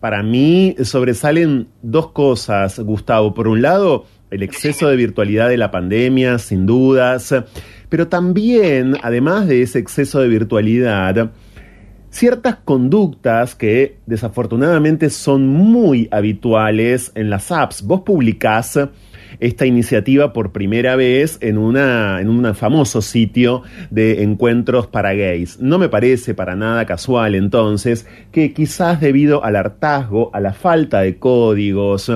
para 0.00 0.22
mí 0.22 0.76
sobresalen 0.82 1.68
dos 1.82 2.12
cosas, 2.12 2.78
Gustavo. 2.80 3.34
Por 3.34 3.48
un 3.48 3.62
lado, 3.62 4.06
el 4.30 4.42
exceso 4.42 4.88
de 4.88 4.96
virtualidad 4.96 5.48
de 5.48 5.56
la 5.56 5.70
pandemia, 5.70 6.38
sin 6.38 6.66
dudas, 6.66 7.34
pero 7.88 8.08
también, 8.08 8.96
además 9.02 9.46
de 9.46 9.62
ese 9.62 9.78
exceso 9.78 10.20
de 10.20 10.28
virtualidad, 10.28 11.32
ciertas 12.10 12.56
conductas 12.56 13.54
que 13.54 13.98
desafortunadamente 14.06 15.10
son 15.10 15.46
muy 15.46 16.08
habituales 16.10 17.12
en 17.14 17.30
las 17.30 17.50
apps. 17.50 17.82
Vos 17.82 18.02
publicás 18.02 18.78
esta 19.40 19.66
iniciativa 19.66 20.32
por 20.32 20.52
primera 20.52 20.96
vez 20.96 21.38
en, 21.40 21.58
una, 21.58 22.20
en 22.20 22.28
un 22.28 22.54
famoso 22.54 23.02
sitio 23.02 23.62
de 23.90 24.22
encuentros 24.22 24.86
para 24.86 25.14
gays. 25.14 25.60
No 25.60 25.78
me 25.78 25.88
parece 25.88 26.34
para 26.34 26.56
nada 26.56 26.86
casual 26.86 27.34
entonces 27.34 28.06
que 28.32 28.52
quizás 28.52 29.00
debido 29.00 29.44
al 29.44 29.56
hartazgo, 29.56 30.30
a 30.34 30.40
la 30.40 30.52
falta 30.52 31.00
de 31.00 31.16
códigos, 31.18 32.12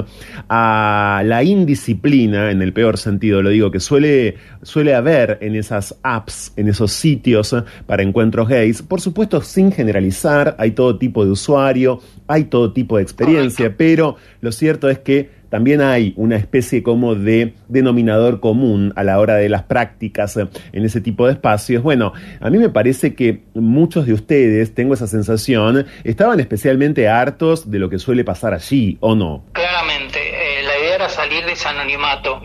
a 0.49 1.23
la 1.25 1.43
indisciplina, 1.43 2.51
en 2.51 2.63
el 2.63 2.73
peor 2.73 2.99
sentido 2.99 3.43
lo 3.43 3.51
digo, 3.51 3.71
que 3.71 3.81
suele, 3.81 4.37
suele 4.63 4.95
haber 4.95 5.39
en 5.41 5.55
esas 5.55 5.97
apps, 6.03 6.53
en 6.57 6.69
esos 6.69 6.93
sitios 6.93 7.55
para 7.87 8.03
encuentros 8.03 8.49
gays, 8.49 8.83
por 8.83 9.01
supuesto 9.01 9.41
sin 9.41 9.73
generalizar, 9.73 10.57
hay 10.59 10.73
todo 10.73 10.99
tipo 10.99 11.25
de 11.25 11.31
usuario, 11.31 12.01
hay 12.27 12.45
todo 12.45 12.73
tipo 12.73 12.97
de 12.97 13.03
experiencia, 13.03 13.77
pero 13.77 14.17
lo 14.41 14.53
cierto 14.53 14.89
es 14.89 14.99
que 14.99 15.31
también 15.55 15.83
hay 15.83 16.15
una 16.17 16.35
especie 16.35 16.83
como 16.83 17.15
de 17.15 17.55
denominador 17.69 18.41
común 18.41 18.93
a 18.97 19.05
la 19.05 19.21
hora 19.21 19.37
de 19.37 19.49
las 19.49 19.63
prácticas 19.63 20.37
en 20.37 20.85
ese 20.85 21.01
tipo 21.01 21.29
de 21.29 21.35
espacios. 21.35 21.81
Bueno, 21.81 22.13
a 22.41 22.51
mí 22.51 22.59
me 22.59 22.71
parece 22.71 23.15
que 23.15 23.45
muchos 23.55 24.05
de 24.05 24.15
ustedes, 24.15 24.75
tengo 24.75 24.95
esa 24.95 25.07
sensación, 25.07 25.87
estaban 26.03 26.41
especialmente 26.41 27.09
hartos 27.09 27.71
de 27.71 27.79
lo 27.79 27.89
que 27.89 28.01
suele 28.01 28.25
pasar 28.25 28.53
allí, 28.53 28.99
¿o 28.99 29.15
no? 29.15 29.45
Claramente, 29.53 30.19
eh, 30.19 30.65
la 30.65 30.77
idea 30.77 30.97
era 30.97 31.09
salir 31.09 31.45
de 31.45 31.53
ese 31.53 31.69
anonimato 31.69 32.43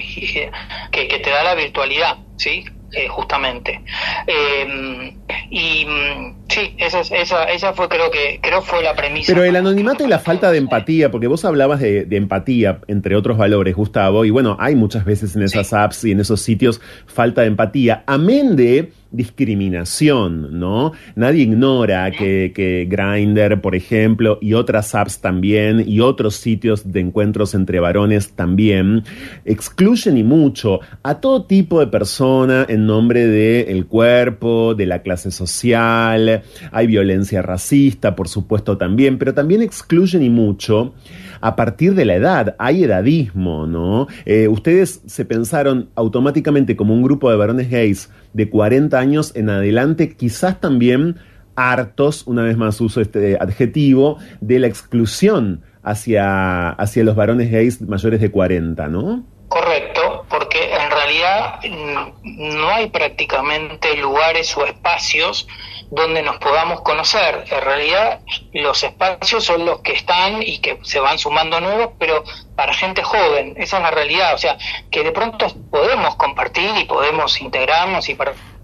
que, 0.92 1.08
que 1.08 1.18
te 1.18 1.32
da 1.32 1.44
la 1.44 1.56
virtualidad, 1.56 2.16
¿sí? 2.38 2.64
Eh, 2.92 3.08
justamente. 3.08 3.82
Eh, 4.26 5.16
y 5.50 5.86
mm, 5.86 6.36
sí, 6.48 6.76
esa, 6.78 7.02
esa, 7.02 7.44
esa 7.46 7.74
fue 7.74 7.88
creo 7.88 8.10
que 8.10 8.40
creo 8.42 8.62
fue 8.62 8.82
la 8.84 8.96
premisa. 8.96 9.32
Pero 9.32 9.44
el 9.44 9.56
anonimato 9.56 10.04
y 10.04 10.08
la 10.08 10.20
falta 10.20 10.52
de 10.52 10.58
empatía, 10.58 11.12
porque 11.12 11.28
vos 11.28 11.46
hablabas 11.46 11.80
de, 11.80 12.06
de, 12.06 12.18
empatía, 12.18 12.80
entre 12.88 13.16
otros 13.16 13.38
valores, 13.38 13.76
Gustavo, 13.76 14.26
y 14.26 14.32
bueno, 14.32 14.58
hay 14.60 14.76
muchas 14.76 15.06
veces 15.06 15.36
en 15.36 15.44
esas 15.44 15.72
apps 15.74 16.04
y 16.06 16.12
en 16.12 16.20
esos 16.20 16.42
sitios 16.42 16.82
falta 17.06 17.42
de 17.42 17.48
empatía. 17.48 18.04
Amén 18.08 18.56
de 18.56 18.92
discriminación, 19.12 20.60
¿no? 20.60 20.92
Nadie 21.16 21.44
ignora 21.44 22.12
que, 22.12 22.52
que 22.54 22.88
Grindr, 22.90 23.62
por 23.62 23.76
ejemplo, 23.76 24.38
y 24.42 24.54
otras 24.54 24.94
apps 24.94 25.20
también, 25.20 25.84
y 25.88 26.00
otros 26.00 26.36
sitios 26.36 26.92
de 26.92 27.00
encuentros 27.00 27.54
entre 27.56 27.80
varones 27.80 28.34
también, 28.34 29.04
excluyen 29.46 30.18
y 30.18 30.24
mucho 30.24 30.80
a 31.04 31.16
todo 31.16 31.46
tipo 31.46 31.80
de 31.80 31.88
persona 31.88 32.66
en 32.70 32.86
nombre 32.86 33.26
del 33.26 33.68
el 33.70 33.86
cuerpo, 33.86 34.76
de 34.76 34.86
la 34.86 35.02
clase 35.02 35.32
social, 35.32 36.44
hay 36.72 36.88
violencia 36.88 37.42
racista, 37.42 38.16
por 38.16 38.28
supuesto 38.28 38.78
también, 38.78 39.18
pero 39.18 39.34
también 39.34 39.62
excluyen 39.62 40.24
y 40.24 40.30
mucho 40.30 40.94
a 41.42 41.56
partir 41.56 41.96
de 41.96 42.06
la 42.06 42.16
edad, 42.16 42.56
hay 42.60 42.84
edadismo, 42.84 43.68
¿no? 43.68 44.08
Eh, 44.26 44.48
ustedes 44.48 45.02
se 45.06 45.26
pensaron 45.26 45.90
automáticamente 45.96 46.76
como 46.76 46.94
un 46.94 47.04
grupo 47.04 47.30
de 47.30 47.38
varones 47.38 47.70
gays 47.70 48.12
de 48.34 48.50
40 48.50 48.98
años 48.98 49.32
en 49.36 49.50
adelante, 49.50 50.16
quizás 50.16 50.60
también 50.60 51.18
hartos, 51.56 52.26
una 52.26 52.44
vez 52.44 52.58
más 52.58 52.80
uso 52.80 53.02
este 53.02 53.38
adjetivo, 53.40 54.18
de 54.40 54.60
la 54.60 54.68
exclusión 54.68 55.62
hacia, 55.84 56.70
hacia 56.70 57.04
los 57.04 57.16
varones 57.16 57.52
gays 57.52 57.82
mayores 57.82 58.22
de 58.22 58.32
40, 58.32 58.88
¿no? 58.88 59.24
Correcto, 59.50 60.26
porque 60.30 60.74
en 60.74 60.92
realidad 60.92 61.60
mm, 61.68 62.56
no 62.56 62.70
hay 62.70 62.88
prácticamente 62.90 63.98
lugares 63.98 64.56
o 64.56 64.66
espacios 64.66 65.48
donde 65.92 66.22
nos 66.22 66.38
podamos 66.38 66.82
conocer. 66.82 67.46
En 67.50 67.62
realidad 67.62 68.20
los 68.54 68.84
espacios 68.84 69.44
son 69.44 69.66
los 69.66 69.82
que 69.82 69.94
están 69.94 70.42
y 70.42 70.60
que 70.60 70.80
se 70.84 71.00
van 71.00 71.18
sumando 71.18 71.60
nuevos, 71.60 71.92
pero 71.98 72.24
para 72.56 72.74
gente 72.74 73.04
joven, 73.04 73.56
esa 73.58 73.78
es 73.78 73.84
la 73.84 73.92
realidad. 73.92 74.34
O 74.34 74.38
sea, 74.38 74.58
que 74.92 75.04
de 75.04 75.12
pronto 75.12 75.48
podemos 75.72 76.16
compartir 76.16 76.72
y 76.78 76.86
podemos 76.86 77.42
integrarnos 77.42 78.08
y 78.10 78.16
participar, 78.16 78.59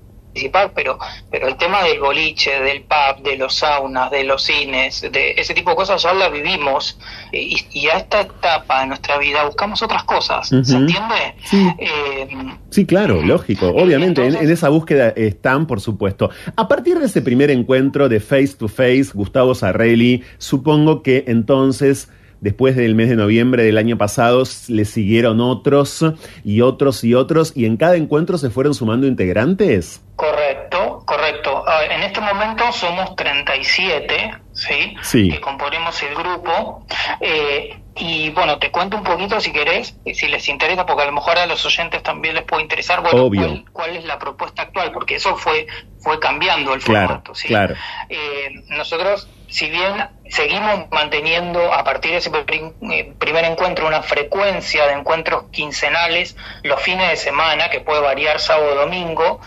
pero, 0.74 1.00
pero 1.32 1.48
el 1.48 1.56
tema 1.58 1.84
del 1.84 2.00
boliche, 2.00 2.60
del 2.62 2.84
pub, 2.84 3.24
de 3.24 3.38
los 3.38 3.56
saunas, 3.56 4.12
de 4.12 4.24
los 4.24 4.44
cines, 4.44 5.02
de 5.02 5.32
ese 5.38 5.54
tipo 5.54 5.72
de 5.72 5.76
cosas 5.76 6.02
ya 6.02 6.14
la 6.14 6.30
vivimos 6.30 6.98
y, 7.32 7.58
y 7.72 7.88
a 7.88 7.98
esta 7.98 8.22
etapa 8.22 8.82
de 8.82 8.88
nuestra 8.88 9.18
vida 9.18 9.44
buscamos 9.46 9.82
otras 9.82 10.04
cosas, 10.04 10.48
¿se 10.50 10.56
entiende? 10.56 11.36
Sí, 11.46 11.68
eh, 11.80 12.28
sí 12.70 12.86
claro, 12.86 13.22
lógico, 13.22 13.68
obviamente, 13.70 14.26
en, 14.26 14.36
en, 14.36 14.52
esa 14.52 14.70
búsqueda 14.70 15.10
están, 15.16 15.68
por 15.68 15.82
supuesto. 15.82 16.30
A 16.56 16.68
partir 16.68 17.00
de 17.00 17.06
ese 17.06 17.22
primer 17.22 17.52
encuentro 17.52 18.10
de 18.10 18.20
face 18.20 18.56
to 18.58 18.68
face, 18.68 19.08
Gustavo 19.14 19.56
Sarrelli, 19.56 20.24
supongo 20.38 21.02
que 21.02 21.26
entonces 21.28 22.10
Después 22.46 22.76
del 22.76 22.94
mes 22.94 23.10
de 23.10 23.16
noviembre 23.16 23.64
del 23.64 23.76
año 23.76 23.98
pasado 23.98 24.44
le 24.68 24.86
siguieron 24.86 25.42
otros 25.42 26.06
y 26.44 26.62
otros 26.62 27.04
y 27.04 27.16
otros 27.16 27.52
y 27.56 27.66
en 27.66 27.76
cada 27.76 27.96
encuentro 27.96 28.38
se 28.38 28.52
fueron 28.52 28.76
sumando 28.76 29.08
integrantes. 29.08 30.04
Correcto, 30.16 31.02
correcto. 31.08 31.64
Ah, 31.68 31.80
en 31.90 32.04
este 32.04 32.22
momento 32.22 32.64
somos 32.72 33.16
37, 33.16 34.36
¿sí? 34.68 34.96
Sí. 35.02 35.30
Que 35.30 35.42
componemos 35.42 36.02
el 36.04 36.16
grupo. 36.16 36.86
Eh, 37.20 37.78
y 37.98 38.30
bueno, 38.32 38.60
te 38.60 38.72
cuento 38.72 38.98
un 38.98 39.04
poquito 39.04 39.40
si 39.40 39.54
querés, 39.54 39.96
si 40.14 40.28
les 40.28 40.50
interesa, 40.50 40.86
porque 40.86 41.04
a 41.04 41.06
lo 41.06 41.14
mejor 41.14 41.38
a 41.38 41.46
los 41.46 41.66
oyentes 41.66 42.04
también 42.04 42.36
les 42.36 42.44
puede 42.44 42.64
interesar, 42.64 43.02
bueno, 43.02 43.30
cuál, 43.30 43.66
cuál, 43.72 43.96
es 43.96 44.04
la 44.04 44.20
propuesta 44.20 44.64
actual, 44.64 44.92
porque 44.92 45.16
eso 45.16 45.38
fue, 45.38 45.66
fue 46.00 46.20
cambiando 46.20 46.74
el 46.74 46.82
claro, 46.82 47.08
formato, 47.08 47.36
¿sí? 47.36 47.48
Claro. 47.48 47.76
Eh, 48.10 48.50
nosotros, 48.68 49.30
si 49.48 49.70
bien 49.70 50.10
seguimos 50.30 50.90
manteniendo 50.92 51.72
a 51.72 51.84
partir 51.84 52.12
de 52.12 52.18
ese 52.18 52.32
primer 52.32 53.46
encuentro 53.46 53.88
una 53.88 54.02
frecuencia 54.02 54.88
de 54.88 54.94
encuentros 54.94 55.46
quincenales 55.52 56.36
los 56.64 56.82
fines 56.82 57.10
de 57.10 57.16
semana, 57.16 57.70
que 57.70 57.80
puede 57.80 58.02
variar 58.02 58.40
sábado 58.40 58.74
o 58.74 58.76
domingo, 58.76 59.40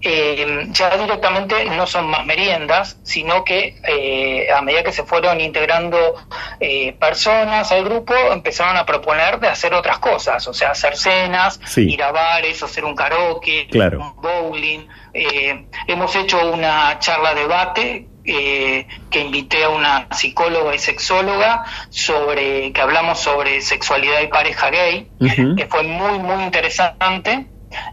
eh, 0.00 0.66
ya 0.70 0.96
directamente 0.96 1.64
no 1.64 1.86
son 1.86 2.06
más 2.06 2.24
meriendas, 2.24 2.98
sino 3.02 3.42
que 3.42 3.80
eh, 3.88 4.48
a 4.58 4.62
medida 4.62 4.82
que 4.82 4.92
se 4.92 5.04
fueron 5.04 5.40
integrando 5.40 5.98
eh, 6.60 6.92
personas 6.98 7.70
al 7.72 7.84
grupo, 7.84 8.14
empezaron 8.32 8.76
a 8.76 8.84
proponer 8.84 9.40
de 9.40 9.48
hacer 9.48 9.74
otras 9.74 9.98
cosas, 9.98 10.46
o 10.46 10.54
sea, 10.54 10.70
hacer 10.70 10.96
cenas, 10.96 11.60
sí. 11.66 11.90
ir 11.90 12.02
a 12.02 12.12
bares, 12.12 12.62
hacer 12.62 12.84
un 12.84 12.94
karaoke, 12.94 13.68
claro. 13.70 14.00
un 14.00 14.22
bowling. 14.22 14.86
hemos 15.86 16.14
hecho 16.16 16.52
una 16.52 16.98
charla 16.98 17.34
debate 17.34 18.06
eh, 18.30 18.86
que 19.10 19.20
invité 19.20 19.64
a 19.64 19.70
una 19.70 20.06
psicóloga 20.10 20.74
y 20.74 20.78
sexóloga 20.78 21.64
sobre 21.88 22.72
que 22.74 22.80
hablamos 22.82 23.20
sobre 23.20 23.62
sexualidad 23.62 24.20
y 24.20 24.26
pareja 24.26 24.68
gay, 24.68 25.10
uh 25.18 25.24
-huh. 25.24 25.56
que 25.56 25.64
fue 25.64 25.82
muy 25.84 26.18
muy 26.18 26.44
interesante. 26.44 27.46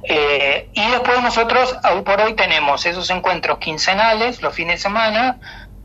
Eh, 0.04 0.70
y 0.74 0.92
después 0.92 1.22
nosotros 1.22 1.74
hoy 1.90 2.02
por 2.02 2.20
hoy 2.20 2.34
tenemos 2.34 2.86
esos 2.86 3.10
encuentros 3.12 3.60
quincenales 3.60 4.42
los 4.42 4.54
fines 4.54 4.76
de 4.76 4.84
semana, 4.84 5.40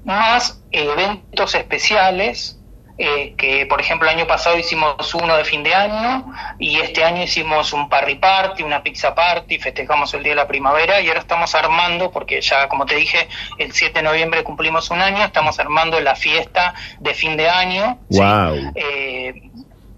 más 0.05 0.63
eventos 0.71 1.55
especiales 1.55 2.61
eh, 3.03 3.33
que 3.39 3.65
por 3.65 3.81
ejemplo 3.81 4.07
el 4.07 4.15
año 4.15 4.27
pasado 4.27 4.59
hicimos 4.59 5.15
uno 5.15 5.35
de 5.35 5.45
fin 5.47 5.63
de 5.63 5.75
año 5.75 6.35
y 6.59 6.81
este 6.81 7.03
año 7.03 7.23
hicimos 7.23 7.73
un 7.73 7.89
party 7.89 8.17
party, 8.17 8.63
una 8.63 8.83
pizza 8.83 9.15
party, 9.15 9.59
festejamos 9.59 10.13
el 10.13 10.23
día 10.23 10.33
de 10.33 10.37
la 10.37 10.47
primavera 10.47 11.01
y 11.01 11.09
ahora 11.09 11.21
estamos 11.21 11.55
armando, 11.55 12.11
porque 12.11 12.43
ya 12.43 12.69
como 12.69 12.85
te 12.85 12.97
dije, 12.97 13.27
el 13.57 13.73
7 13.73 14.01
de 14.01 14.03
noviembre 14.03 14.45
cumplimos 14.45 14.91
un 14.91 15.01
año, 15.01 15.25
estamos 15.25 15.59
armando 15.59 15.99
la 15.99 16.15
fiesta 16.15 16.75
de 16.99 17.15
fin 17.15 17.39
de 17.39 17.49
año. 17.49 17.99
Wow. 18.11 18.55
¿sí? 18.55 18.69
Eh, 18.75 19.51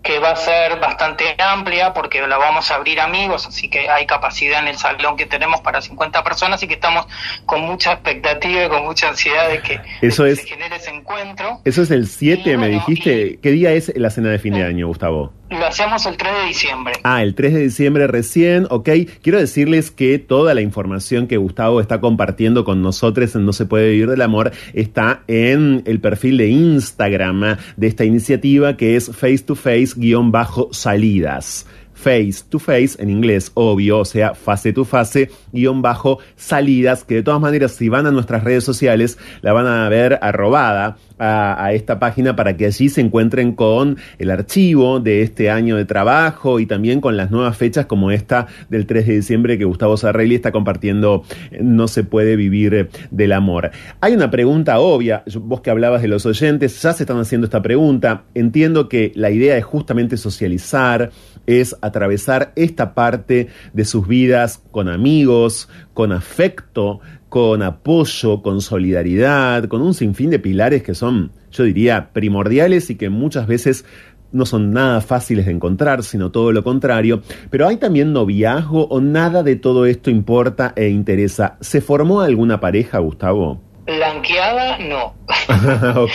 que 0.03 0.19
va 0.19 0.33
a 0.33 0.37
ser 0.37 0.81
bastante 0.81 1.37
amplia 1.39 1.95
porque 1.95 2.27
la 2.27 2.37
vamos 2.37 2.71
a 2.71 2.75
abrir 2.75 3.01
amigos, 3.01 3.47
así 3.47 3.69
que 3.69 3.89
hay 3.89 4.07
capacidad 4.07 4.61
en 4.61 4.69
el 4.69 4.77
salón 4.77 5.17
que 5.17 5.27
tenemos 5.27 5.61
para 5.61 5.81
50 5.81 6.25
personas 6.25 6.63
y 6.63 6.69
que 6.69 6.75
estamos 6.75 7.07
con 7.47 7.61
mucha 7.63 7.93
expectativa 7.93 8.65
y 8.65 8.69
con 8.69 8.85
mucha 8.85 9.09
ansiedad 9.09 9.49
de 9.49 9.61
que, 9.61 9.81
eso 10.01 10.25
de 10.25 10.31
que 10.31 10.33
es, 10.35 10.41
se 10.41 10.49
genere 10.49 10.77
ese 10.77 10.91
encuentro. 10.91 11.61
Eso 11.65 11.83
es 11.83 11.91
el 11.91 12.09
7, 12.09 12.57
me 12.57 12.69
dijiste. 12.69 13.27
Y, 13.27 13.37
¿Qué 13.39 13.51
día 13.51 13.73
es 13.73 13.93
la 13.97 14.11
cena 14.11 14.31
de 14.31 14.39
fin 14.39 14.55
de 14.55 14.65
año, 14.65 14.89
Gustavo? 14.89 15.33
Lo 15.53 15.67
hacemos 15.67 16.07
el 16.07 16.17
3 16.17 16.33
de 16.35 16.47
diciembre. 16.49 16.95
Ah, 17.03 17.23
el 17.23 17.35
3 17.35 17.53
de 17.53 17.61
diciembre 17.61 18.07
recién, 18.07 18.67
ok. 18.71 18.89
Quiero 19.21 19.39
decirles 19.39 19.91
que 19.91 20.19
toda 20.19 20.55
la 20.55 20.63
información 20.63 21.27
que 21.27 21.37
Gustavo 21.37 21.81
está 21.81 22.01
compartiendo 22.01 22.65
con 22.65 22.81
nosotros 22.81 23.35
en 23.35 23.45
No 23.45 23.53
se 23.53 23.67
puede 23.67 23.91
vivir 23.91 24.09
del 24.09 24.23
amor 24.23 24.53
está 24.73 25.23
en 25.29 25.83
el 25.87 26.01
perfil 26.01 26.39
de 26.39 26.49
Instagram 26.49 27.57
de 27.77 27.87
esta 27.87 28.05
iniciativa 28.05 28.77
que 28.77 28.97
es 28.97 29.15
face 29.15 29.39
to 29.39 29.55
face 29.55 29.93
guion 29.97 30.33
bajo 30.33 30.69
salidas 30.73 31.67
face 32.03 32.43
to 32.49 32.59
face, 32.59 32.97
en 32.99 33.11
inglés, 33.11 33.53
obvio, 33.55 34.01
o 34.01 34.05
sea, 34.05 34.35
fase 34.35 34.73
to 34.73 34.85
fase, 34.85 35.31
guion 35.53 35.83
bajo 35.83 36.19
salidas, 36.37 37.05
que 37.05 37.17
de 37.17 37.23
todas 37.23 37.41
maneras, 37.41 37.73
si 37.73 37.89
van 37.89 38.07
a 38.07 38.11
nuestras 38.11 38.43
redes 38.43 38.65
sociales, 38.65 39.19
la 39.41 39.53
van 39.53 39.67
a 39.67 39.89
ver 39.89 40.19
arrobada 40.21 40.97
a, 41.19 41.73
esta 41.73 41.99
página 41.99 42.37
para 42.37 42.57
que 42.57 42.67
allí 42.67 42.89
se 42.89 43.01
encuentren 43.01 43.53
con 43.53 43.97
el 44.19 44.31
archivo 44.31 45.01
de 45.01 45.23
este 45.23 45.51
año 45.51 45.77
de 45.77 45.85
trabajo 45.85 46.61
y 46.61 46.67
también 46.67 47.01
con 47.01 47.17
las 47.17 47.31
nuevas 47.31 47.57
fechas 47.57 47.87
como 47.87 48.11
esta 48.11 48.47
del 48.69 48.87
3 48.87 49.07
de 49.07 49.15
diciembre 49.15 49.59
que 49.59 49.65
Gustavo 49.65 49.97
Sarrelli 49.97 50.35
está 50.35 50.53
compartiendo 50.53 51.25
No 51.61 51.89
se 51.89 52.05
puede 52.05 52.37
vivir 52.37 52.89
del 53.11 53.33
amor. 53.33 53.71
Hay 54.01 54.15
una 54.15 54.31
pregunta 54.31 54.79
obvia, 54.81 55.23
vos 55.41 55.61
que 55.61 55.71
hablabas 55.71 56.03
de 56.03 56.09
los 56.09 56.27
oyentes, 56.27 56.81
ya 56.83 56.93
se 56.93 57.05
están 57.05 57.19
haciendo 57.19 57.47
esta 57.47 57.63
pregunta. 57.63 58.25
Entiendo 58.35 58.89
que 58.89 59.13
la 59.15 59.31
idea 59.31 59.57
es 59.57 59.65
justamente 59.65 60.17
socializar, 60.17 61.11
es 61.47 61.77
atravesar 61.81 62.53
esta 62.57 62.95
parte 62.95 63.49
de 63.73 63.85
sus 63.85 64.07
vidas 64.07 64.63
con 64.71 64.89
amigos, 64.89 65.69
con 65.95 66.13
afecto, 66.13 67.01
con 67.33 67.63
apoyo, 67.63 68.43
con 68.43 68.61
solidaridad, 68.61 69.65
con 69.65 69.81
un 69.81 69.95
sinfín 69.95 70.29
de 70.29 70.39
pilares 70.39 70.83
que 70.83 70.95
son, 70.95 71.33
yo 71.51 71.65
diría, 71.65 72.11
primordiales 72.13 72.91
y 72.91 72.97
que 72.97 73.09
muchas 73.09 73.47
veces 73.47 73.87
no 74.33 74.45
son 74.45 74.71
nada 74.71 75.01
fáciles 75.01 75.47
de 75.47 75.53
encontrar, 75.53 76.03
sino 76.03 76.31
todo 76.31 76.53
lo 76.53 76.63
contrario. 76.63 77.23
Pero 77.49 77.67
hay 77.67 77.79
también 77.79 78.13
noviazgo 78.13 78.85
o 78.85 79.01
nada 79.01 79.43
de 79.43 79.57
todo 79.57 79.87
esto 79.87 80.11
importa 80.11 80.75
e 80.77 80.91
interesa. 80.91 81.57
¿Se 81.63 81.81
formó 81.81 82.21
alguna 82.21 82.61
pareja, 82.61 82.99
Gustavo? 82.99 83.63
Blanqueada, 83.85 84.79
no. 84.79 85.15
ok, 85.97 86.11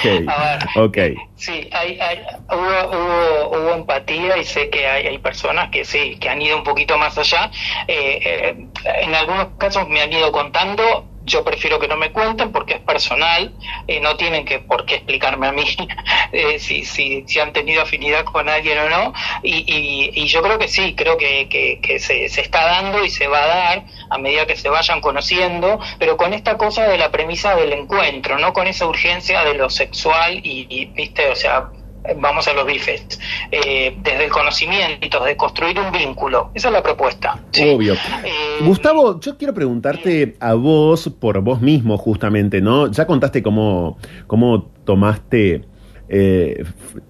ok. 0.78 0.98
Sí, 1.36 1.70
hay, 1.74 2.00
hay, 2.00 2.22
hubo, 2.50 3.50
hubo, 3.50 3.74
empatía 3.74 4.38
y 4.38 4.46
sé 4.46 4.70
que 4.70 4.88
hay, 4.88 5.08
hay, 5.08 5.18
personas 5.18 5.70
que 5.70 5.84
sí, 5.84 6.18
que 6.20 6.30
han 6.30 6.42
ido 6.42 6.58
un 6.58 6.64
poquito 6.64 6.98
más 6.98 7.18
allá. 7.18 7.52
Eh, 7.88 8.20
eh, 8.24 8.68
en 9.02 9.14
algunos 9.14 9.48
casos 9.58 9.88
me 9.90 10.02
han 10.02 10.14
ido 10.14 10.32
contando 10.32 11.06
yo 11.28 11.44
prefiero 11.44 11.78
que 11.78 11.88
no 11.88 11.98
me 11.98 12.12
cuenten 12.12 12.52
porque 12.52 12.76
es 12.76 12.80
personal, 12.80 13.54
eh, 13.86 14.00
no 14.00 14.16
tienen 14.16 14.46
que 14.46 14.60
por 14.60 14.86
qué 14.86 14.96
explicarme 14.96 15.48
a 15.48 15.52
mí 15.52 15.66
eh, 16.32 16.58
si, 16.58 16.86
si, 16.86 17.26
si, 17.28 17.40
han 17.40 17.54
tenido 17.54 17.82
afinidad 17.82 18.24
con 18.24 18.50
alguien 18.50 18.80
o 18.80 18.90
no, 18.90 19.14
y, 19.44 20.12
y, 20.16 20.28
yo 20.28 20.42
creo 20.42 20.58
que 20.58 20.68
sí, 20.68 20.96
creo 20.96 21.18
que, 21.18 21.48
que, 21.50 22.00
se, 22.00 22.30
se, 22.30 22.42
está 22.42 22.66
dando 22.66 23.04
y 23.04 23.10
se 23.10 23.28
va 23.28 23.44
a 23.44 23.48
dar 23.48 23.86
a 24.10 24.18
medida 24.18 24.46
que 24.46 24.56
se 24.56 24.70
vayan 24.70 25.02
conociendo, 25.02 25.80
pero 26.00 26.18
con 26.18 26.34
esta 26.34 26.58
cosa 26.58 26.88
de 26.88 26.98
la 26.98 27.12
premisa 27.12 27.56
del 27.56 27.74
encuentro, 27.74 28.40
no 28.40 28.54
con 28.54 28.68
esa 28.68 28.88
urgencia 28.88 29.44
de 29.44 29.54
lo 29.54 29.70
sexual 29.70 30.40
y, 30.44 30.68
y 30.70 30.86
viste, 30.86 31.30
o 31.30 31.36
sea, 31.36 31.70
vamos 32.18 32.48
a 32.48 32.54
los 32.54 32.66
bifes, 32.66 33.20
eh, 33.52 33.98
desde 34.02 34.26
el 34.26 34.32
conocimiento, 34.32 35.24
de 35.24 35.36
construir 35.36 35.80
un 35.80 35.92
vínculo. 35.92 36.52
Esa 36.54 36.70
es 36.70 36.74
la 36.74 36.84
propuesta. 36.84 37.40
Obvio. 37.62 37.94
Eh, 38.24 38.60
Gustavo, 38.62 39.20
yo 39.20 39.38
quiero 39.38 39.54
preguntarte 39.54 40.36
a 40.40 40.54
vos, 40.54 41.10
por 41.20 41.42
vos 41.42 41.62
mismo 41.62 41.98
justamente, 41.98 42.62
¿no? 42.62 42.92
Ya 42.92 43.06
contaste 43.06 43.44
cómo, 43.44 43.98
cómo 44.28 44.64
tomaste 44.86 45.66
eh, 46.10 46.64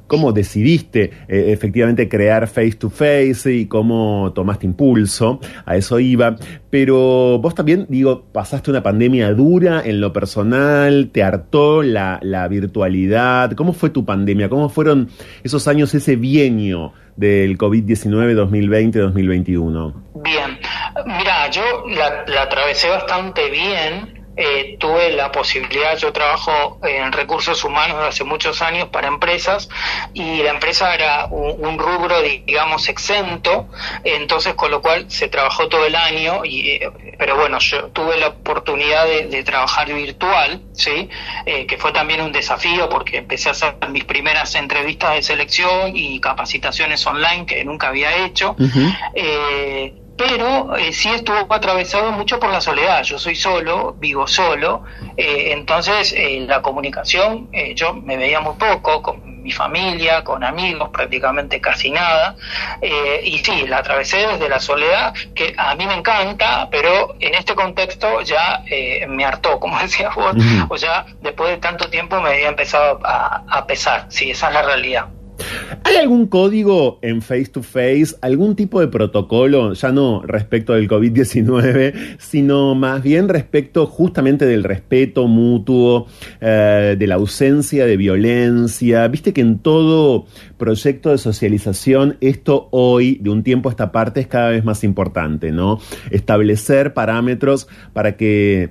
cómo 0.07 0.31
decidiste 0.31 1.11
eh, 1.27 1.51
efectivamente 1.51 2.09
crear 2.09 2.47
face 2.47 2.73
to 2.73 2.89
face 2.89 3.53
y 3.53 3.67
cómo 3.67 4.31
tomaste 4.33 4.65
impulso, 4.65 5.39
a 5.65 5.75
eso 5.75 5.99
iba, 5.99 6.35
pero 6.69 7.39
vos 7.39 7.53
también, 7.53 7.85
digo, 7.89 8.25
pasaste 8.31 8.71
una 8.71 8.81
pandemia 8.81 9.33
dura 9.33 9.81
en 9.83 10.01
lo 10.01 10.13
personal, 10.13 11.09
te 11.11 11.23
hartó 11.23 11.83
la, 11.83 12.19
virtualidad, 12.49 13.51
¿cómo 13.51 13.73
fue 13.73 13.89
tu 13.89 14.05
pandemia? 14.05 14.47
¿Cómo 14.49 14.69
fueron 14.69 15.09
esos 15.43 15.67
años, 15.67 15.93
ese 15.93 16.15
bienio 16.15 16.93
del 17.15 17.57
COVID-19 17.57 18.35
2020-2021? 19.13 19.93
Bien, 20.23 20.57
mira, 21.05 21.49
yo 21.51 21.63
la 21.89 22.43
atravesé 22.43 22.89
bastante 22.89 23.49
bien 23.49 24.16
eh, 24.39 24.77
tuve 24.79 25.11
la 25.13 25.31
posibilidad, 25.31 25.97
yo 25.97 26.13
trabajo 26.13 26.79
en 26.83 27.11
recursos 27.11 27.63
humanos 27.63 27.97
hace 28.07 28.23
muchos 28.23 28.61
años 28.61 28.89
para 28.89 29.07
empresas 29.07 29.67
y 30.13 30.43
la 30.43 30.51
empresa 30.51 30.93
era 30.93 31.25
un, 31.25 31.79
rubro, 31.79 32.21
digamos, 32.21 32.87
exento, 32.87 33.67
entonces 34.03 34.53
con 34.53 34.69
lo 34.69 34.81
cual 34.81 35.09
se 35.09 35.27
trabajó 35.27 35.67
todo 35.69 35.85
el 35.85 35.95
año, 35.95 36.45
y, 36.45 36.69
eh, 36.69 36.91
pero 37.17 37.35
bueno, 37.35 37.57
yo 37.57 37.87
tuve 37.87 38.17
la 38.17 38.27
oportunidad 38.27 39.05
de, 39.07 39.43
trabajar 39.43 39.91
virtual, 39.91 40.61
¿sí? 40.73 41.09
Eh, 41.45 41.65
que 41.65 41.77
fue 41.77 41.91
también 41.91 42.21
un 42.21 42.31
desafío 42.31 42.89
porque 42.89 43.17
empecé 43.17 43.49
a 43.49 43.53
hacer 43.53 43.75
mis 43.89 44.03
primeras 44.03 44.53
entrevistas 44.55 45.15
de 45.15 45.23
selección 45.23 45.95
y 45.95 46.19
capacitaciones 46.19 47.05
online 47.07 47.45
que 47.45 47.63
nunca 47.63 47.87
había 47.87 48.25
hecho 48.25 48.55
pero 50.17 50.75
eh, 50.75 50.91
sí 50.91 51.09
estuvo 51.09 51.53
atravesado 51.53 52.11
mucho 52.11 52.39
por 52.39 52.51
la 52.51 52.59
soledad. 52.59 53.03
Yo 53.03 53.19
soy 53.19 53.35
solo, 53.35 53.93
vivo 53.99 54.27
solo, 54.27 54.83
eh, 55.15 55.51
entonces 55.51 56.13
eh, 56.17 56.43
la 56.47 56.61
comunicación, 56.61 57.49
yo 57.75 57.93
me 57.93 58.17
veía 58.17 58.41
muy 58.41 58.55
poco 58.55 59.01
con 59.01 59.43
mi 59.43 59.51
familia, 59.51 60.23
con 60.23 60.43
amigos, 60.43 60.89
prácticamente 60.89 61.61
casi 61.61 61.91
nada, 61.91 62.35
y 63.23 63.37
sí, 63.37 63.65
la 63.67 63.77
atravesé 63.77 64.27
desde 64.27 64.49
la 64.49 64.59
soledad, 64.59 65.13
que 65.33 65.53
a 65.57 65.73
mí 65.75 65.85
me 65.85 65.93
encanta, 65.93 66.67
pero 66.69 67.15
en 67.19 67.35
este 67.35 67.55
contexto 67.55 68.21
ya 68.21 68.63
me 69.07 69.23
hartó, 69.23 69.59
como 69.61 69.79
decías 69.79 70.13
vos, 70.15 70.35
o 70.67 70.75
ya 70.75 71.05
después 71.21 71.51
de 71.51 71.57
tanto 71.57 71.89
tiempo 71.89 72.19
me 72.19 72.31
había 72.31 72.49
empezado 72.49 72.99
a, 73.03 73.43
a 73.47 73.67
pesar, 73.67 74.07
sí, 74.09 74.31
esa 74.31 74.47
es 74.47 74.53
la 74.53 74.61
realidad. 74.63 75.07
¿Hay 75.83 75.95
algún 75.95 76.27
código 76.27 76.99
en 77.01 77.21
face 77.21 77.45
to 77.45 77.63
face, 77.63 78.15
algún 78.21 78.55
tipo 78.55 78.79
de 78.79 78.87
protocolo, 78.87 79.73
ya 79.73 79.91
no 79.91 80.21
respecto 80.23 80.73
del 80.73 80.87
COVID-19, 80.87 82.17
sino 82.19 82.75
más 82.75 83.03
bien 83.03 83.29
respecto 83.29 83.85
justamente 83.85 84.45
del 84.45 84.63
respeto 84.63 85.27
mutuo, 85.27 86.07
eh, 86.41 86.95
de 86.97 87.07
la 87.07 87.15
ausencia 87.15 87.85
de 87.85 87.97
violencia? 87.97 89.07
Viste 89.07 89.33
que 89.33 89.41
en 89.41 89.59
todo 89.59 90.25
proyecto 90.57 91.11
de 91.11 91.17
socialización 91.17 92.17
esto 92.21 92.67
hoy, 92.71 93.19
de 93.21 93.29
un 93.29 93.43
tiempo 93.43 93.69
a 93.69 93.71
esta 93.71 93.91
parte, 93.91 94.21
es 94.21 94.27
cada 94.27 94.49
vez 94.49 94.63
más 94.63 94.83
importante, 94.83 95.51
¿no? 95.51 95.79
Establecer 96.11 96.93
parámetros 96.93 97.67
para 97.93 98.17
que 98.17 98.69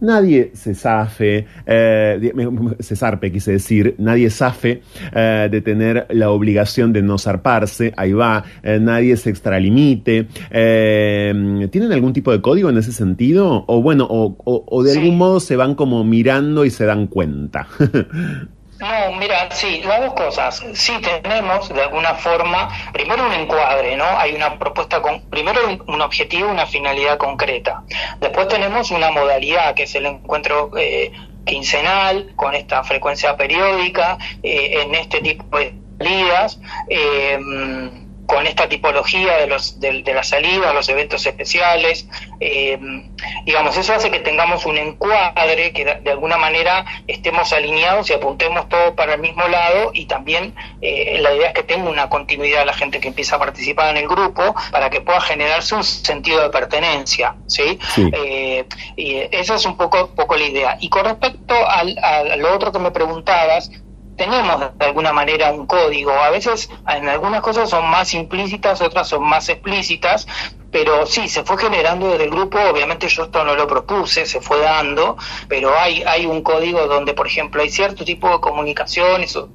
nadie 0.00 0.50
se 0.54 0.74
zafe, 0.74 1.46
eh, 1.66 2.32
se 2.80 2.96
zarpe, 2.96 3.32
quise 3.32 3.52
decir, 3.52 3.94
nadie 3.98 4.30
zafe 4.30 4.82
eh, 5.14 5.48
de 5.50 5.60
tener 5.60 6.06
la 6.10 6.30
obligación 6.30 6.92
de 6.92 7.02
no 7.02 7.18
zarparse, 7.18 7.92
ahí 7.96 8.12
va, 8.12 8.44
eh, 8.62 8.78
nadie 8.80 9.16
se 9.16 9.30
extralimite. 9.30 10.26
¿Tienen 10.50 11.92
algún 11.92 12.12
tipo 12.12 12.32
de 12.32 12.40
código 12.40 12.70
en 12.70 12.78
ese 12.78 12.92
sentido? 12.92 13.64
O 13.66 13.82
bueno, 13.82 14.06
o, 14.08 14.36
o 14.44 14.82
de 14.82 14.92
algún 14.92 15.18
modo 15.18 15.40
se 15.40 15.56
van 15.56 15.74
como 15.74 16.04
mirando 16.04 16.64
y 16.64 16.70
se 16.70 16.84
dan 16.84 17.06
cuenta. 17.06 17.66
No, 18.80 19.12
mira, 19.18 19.50
sí, 19.50 19.82
las 19.84 20.00
dos 20.00 20.14
cosas. 20.14 20.64
Sí 20.74 20.92
tenemos 21.00 21.68
de 21.68 21.82
alguna 21.82 22.14
forma, 22.14 22.68
primero 22.92 23.26
un 23.26 23.32
encuadre, 23.32 23.96
¿no? 23.96 24.04
Hay 24.04 24.34
una 24.34 24.56
propuesta 24.58 25.02
con, 25.02 25.20
primero 25.28 25.60
un, 25.86 26.00
objetivo, 26.00 26.48
una 26.48 26.66
finalidad 26.66 27.18
concreta. 27.18 27.82
Después 28.20 28.46
tenemos 28.46 28.92
una 28.92 29.10
modalidad 29.10 29.74
que 29.74 29.82
es 29.82 29.94
el 29.96 30.06
encuentro 30.06 30.70
eh, 30.76 31.10
quincenal 31.44 32.32
con 32.36 32.54
esta 32.54 32.84
frecuencia 32.84 33.36
periódica 33.36 34.16
eh, 34.44 34.82
en 34.82 34.94
este 34.94 35.20
tipo 35.22 35.58
de 35.58 35.74
salidas. 35.98 36.60
Eh, 36.88 37.38
con 38.28 38.46
esta 38.46 38.68
tipología 38.68 39.38
de, 39.38 39.46
los, 39.46 39.80
de, 39.80 40.02
de 40.02 40.12
la 40.12 40.22
salida, 40.22 40.74
los 40.74 40.86
eventos 40.90 41.24
especiales. 41.24 42.06
Eh, 42.40 42.78
digamos, 43.46 43.74
eso 43.78 43.94
hace 43.94 44.10
que 44.10 44.20
tengamos 44.20 44.66
un 44.66 44.76
encuadre, 44.76 45.72
que 45.72 45.86
de, 45.86 46.10
alguna 46.10 46.36
manera 46.36 46.84
estemos 47.06 47.54
alineados 47.54 48.10
y 48.10 48.12
apuntemos 48.12 48.68
todo 48.68 48.94
para 48.94 49.14
el 49.14 49.20
mismo 49.22 49.48
lado 49.48 49.92
y 49.94 50.04
también 50.04 50.54
eh, 50.82 51.16
la 51.22 51.34
idea 51.34 51.48
es 51.48 51.54
que 51.54 51.62
tenga 51.62 51.88
una 51.88 52.10
continuidad 52.10 52.66
la 52.66 52.74
gente 52.74 53.00
que 53.00 53.08
empieza 53.08 53.36
a 53.36 53.38
participar 53.38 53.96
en 53.96 54.02
el 54.02 54.06
grupo 54.06 54.54
para 54.72 54.90
que 54.90 55.00
pueda 55.00 55.22
generarse 55.22 55.74
un 55.74 55.82
sentido 55.82 56.42
de 56.42 56.50
pertenencia, 56.50 57.34
¿sí? 57.46 57.78
Eh, 57.96 58.66
y 58.94 59.16
esa 59.32 59.54
es 59.54 59.64
un 59.64 59.78
poco, 59.78 60.10
poco 60.14 60.36
la 60.36 60.44
idea. 60.44 60.76
Y 60.80 60.90
con 60.90 61.06
respecto 61.06 61.54
al, 61.66 61.96
a 62.02 62.36
lo 62.36 62.54
otro 62.54 62.72
que 62.72 62.78
me 62.78 62.90
preguntabas, 62.90 63.70
tenemos 64.18 64.60
de 64.78 64.84
alguna 64.84 65.12
manera 65.14 65.50
un 65.52 65.66
código. 65.66 66.10
A 66.10 66.28
veces 66.28 66.68
en 66.88 67.08
algunas 67.08 67.40
cosas 67.40 67.70
son 67.70 67.88
más 67.88 68.12
implícitas, 68.12 68.82
otras 68.82 69.08
son 69.08 69.22
más 69.22 69.48
explícitas, 69.48 70.26
pero 70.70 71.06
sí, 71.06 71.28
se 71.28 71.44
fue 71.44 71.56
generando 71.56 72.10
desde 72.10 72.24
el 72.24 72.30
grupo, 72.30 72.58
obviamente 72.58 73.08
yo 73.08 73.24
esto 73.24 73.44
no 73.44 73.54
lo 73.54 73.66
propuse, 73.66 74.26
se 74.26 74.40
fue 74.40 74.60
dando, 74.60 75.16
pero 75.48 75.78
hay, 75.78 76.02
hay 76.06 76.26
un 76.26 76.42
código 76.42 76.86
donde, 76.86 77.14
por 77.14 77.26
ejemplo, 77.26 77.62
hay 77.62 77.70
cierto 77.70 78.04
tipo 78.04 78.28
de 78.28 78.40
comunicaciones 78.40 79.34
o, 79.36 79.48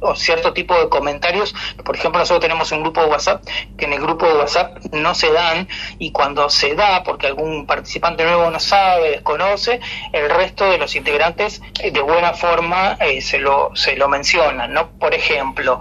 o, 0.00 0.14
cierto 0.14 0.52
tipo 0.52 0.78
de 0.78 0.88
comentarios, 0.88 1.54
por 1.84 1.96
ejemplo, 1.96 2.20
nosotros 2.20 2.42
tenemos 2.42 2.70
un 2.72 2.82
grupo 2.82 3.00
de 3.00 3.06
WhatsApp, 3.06 3.44
que 3.76 3.86
en 3.86 3.94
el 3.94 4.00
grupo 4.00 4.26
de 4.26 4.34
WhatsApp 4.34 4.78
no 4.92 5.14
se 5.14 5.32
dan, 5.32 5.68
y 5.98 6.12
cuando 6.12 6.50
se 6.50 6.74
da, 6.74 7.02
porque 7.02 7.26
algún 7.26 7.66
participante 7.66 8.24
nuevo 8.24 8.50
no 8.50 8.60
sabe, 8.60 9.10
desconoce, 9.10 9.80
el 10.12 10.28
resto 10.28 10.70
de 10.70 10.78
los 10.78 10.94
integrantes 10.94 11.62
eh, 11.80 11.90
de 11.90 12.00
buena 12.00 12.34
forma 12.34 12.96
eh, 13.00 13.20
se, 13.22 13.38
lo, 13.38 13.70
se 13.74 13.96
lo 13.96 14.08
mencionan, 14.08 14.72
¿no? 14.74 14.90
Por 14.98 15.14
ejemplo, 15.14 15.80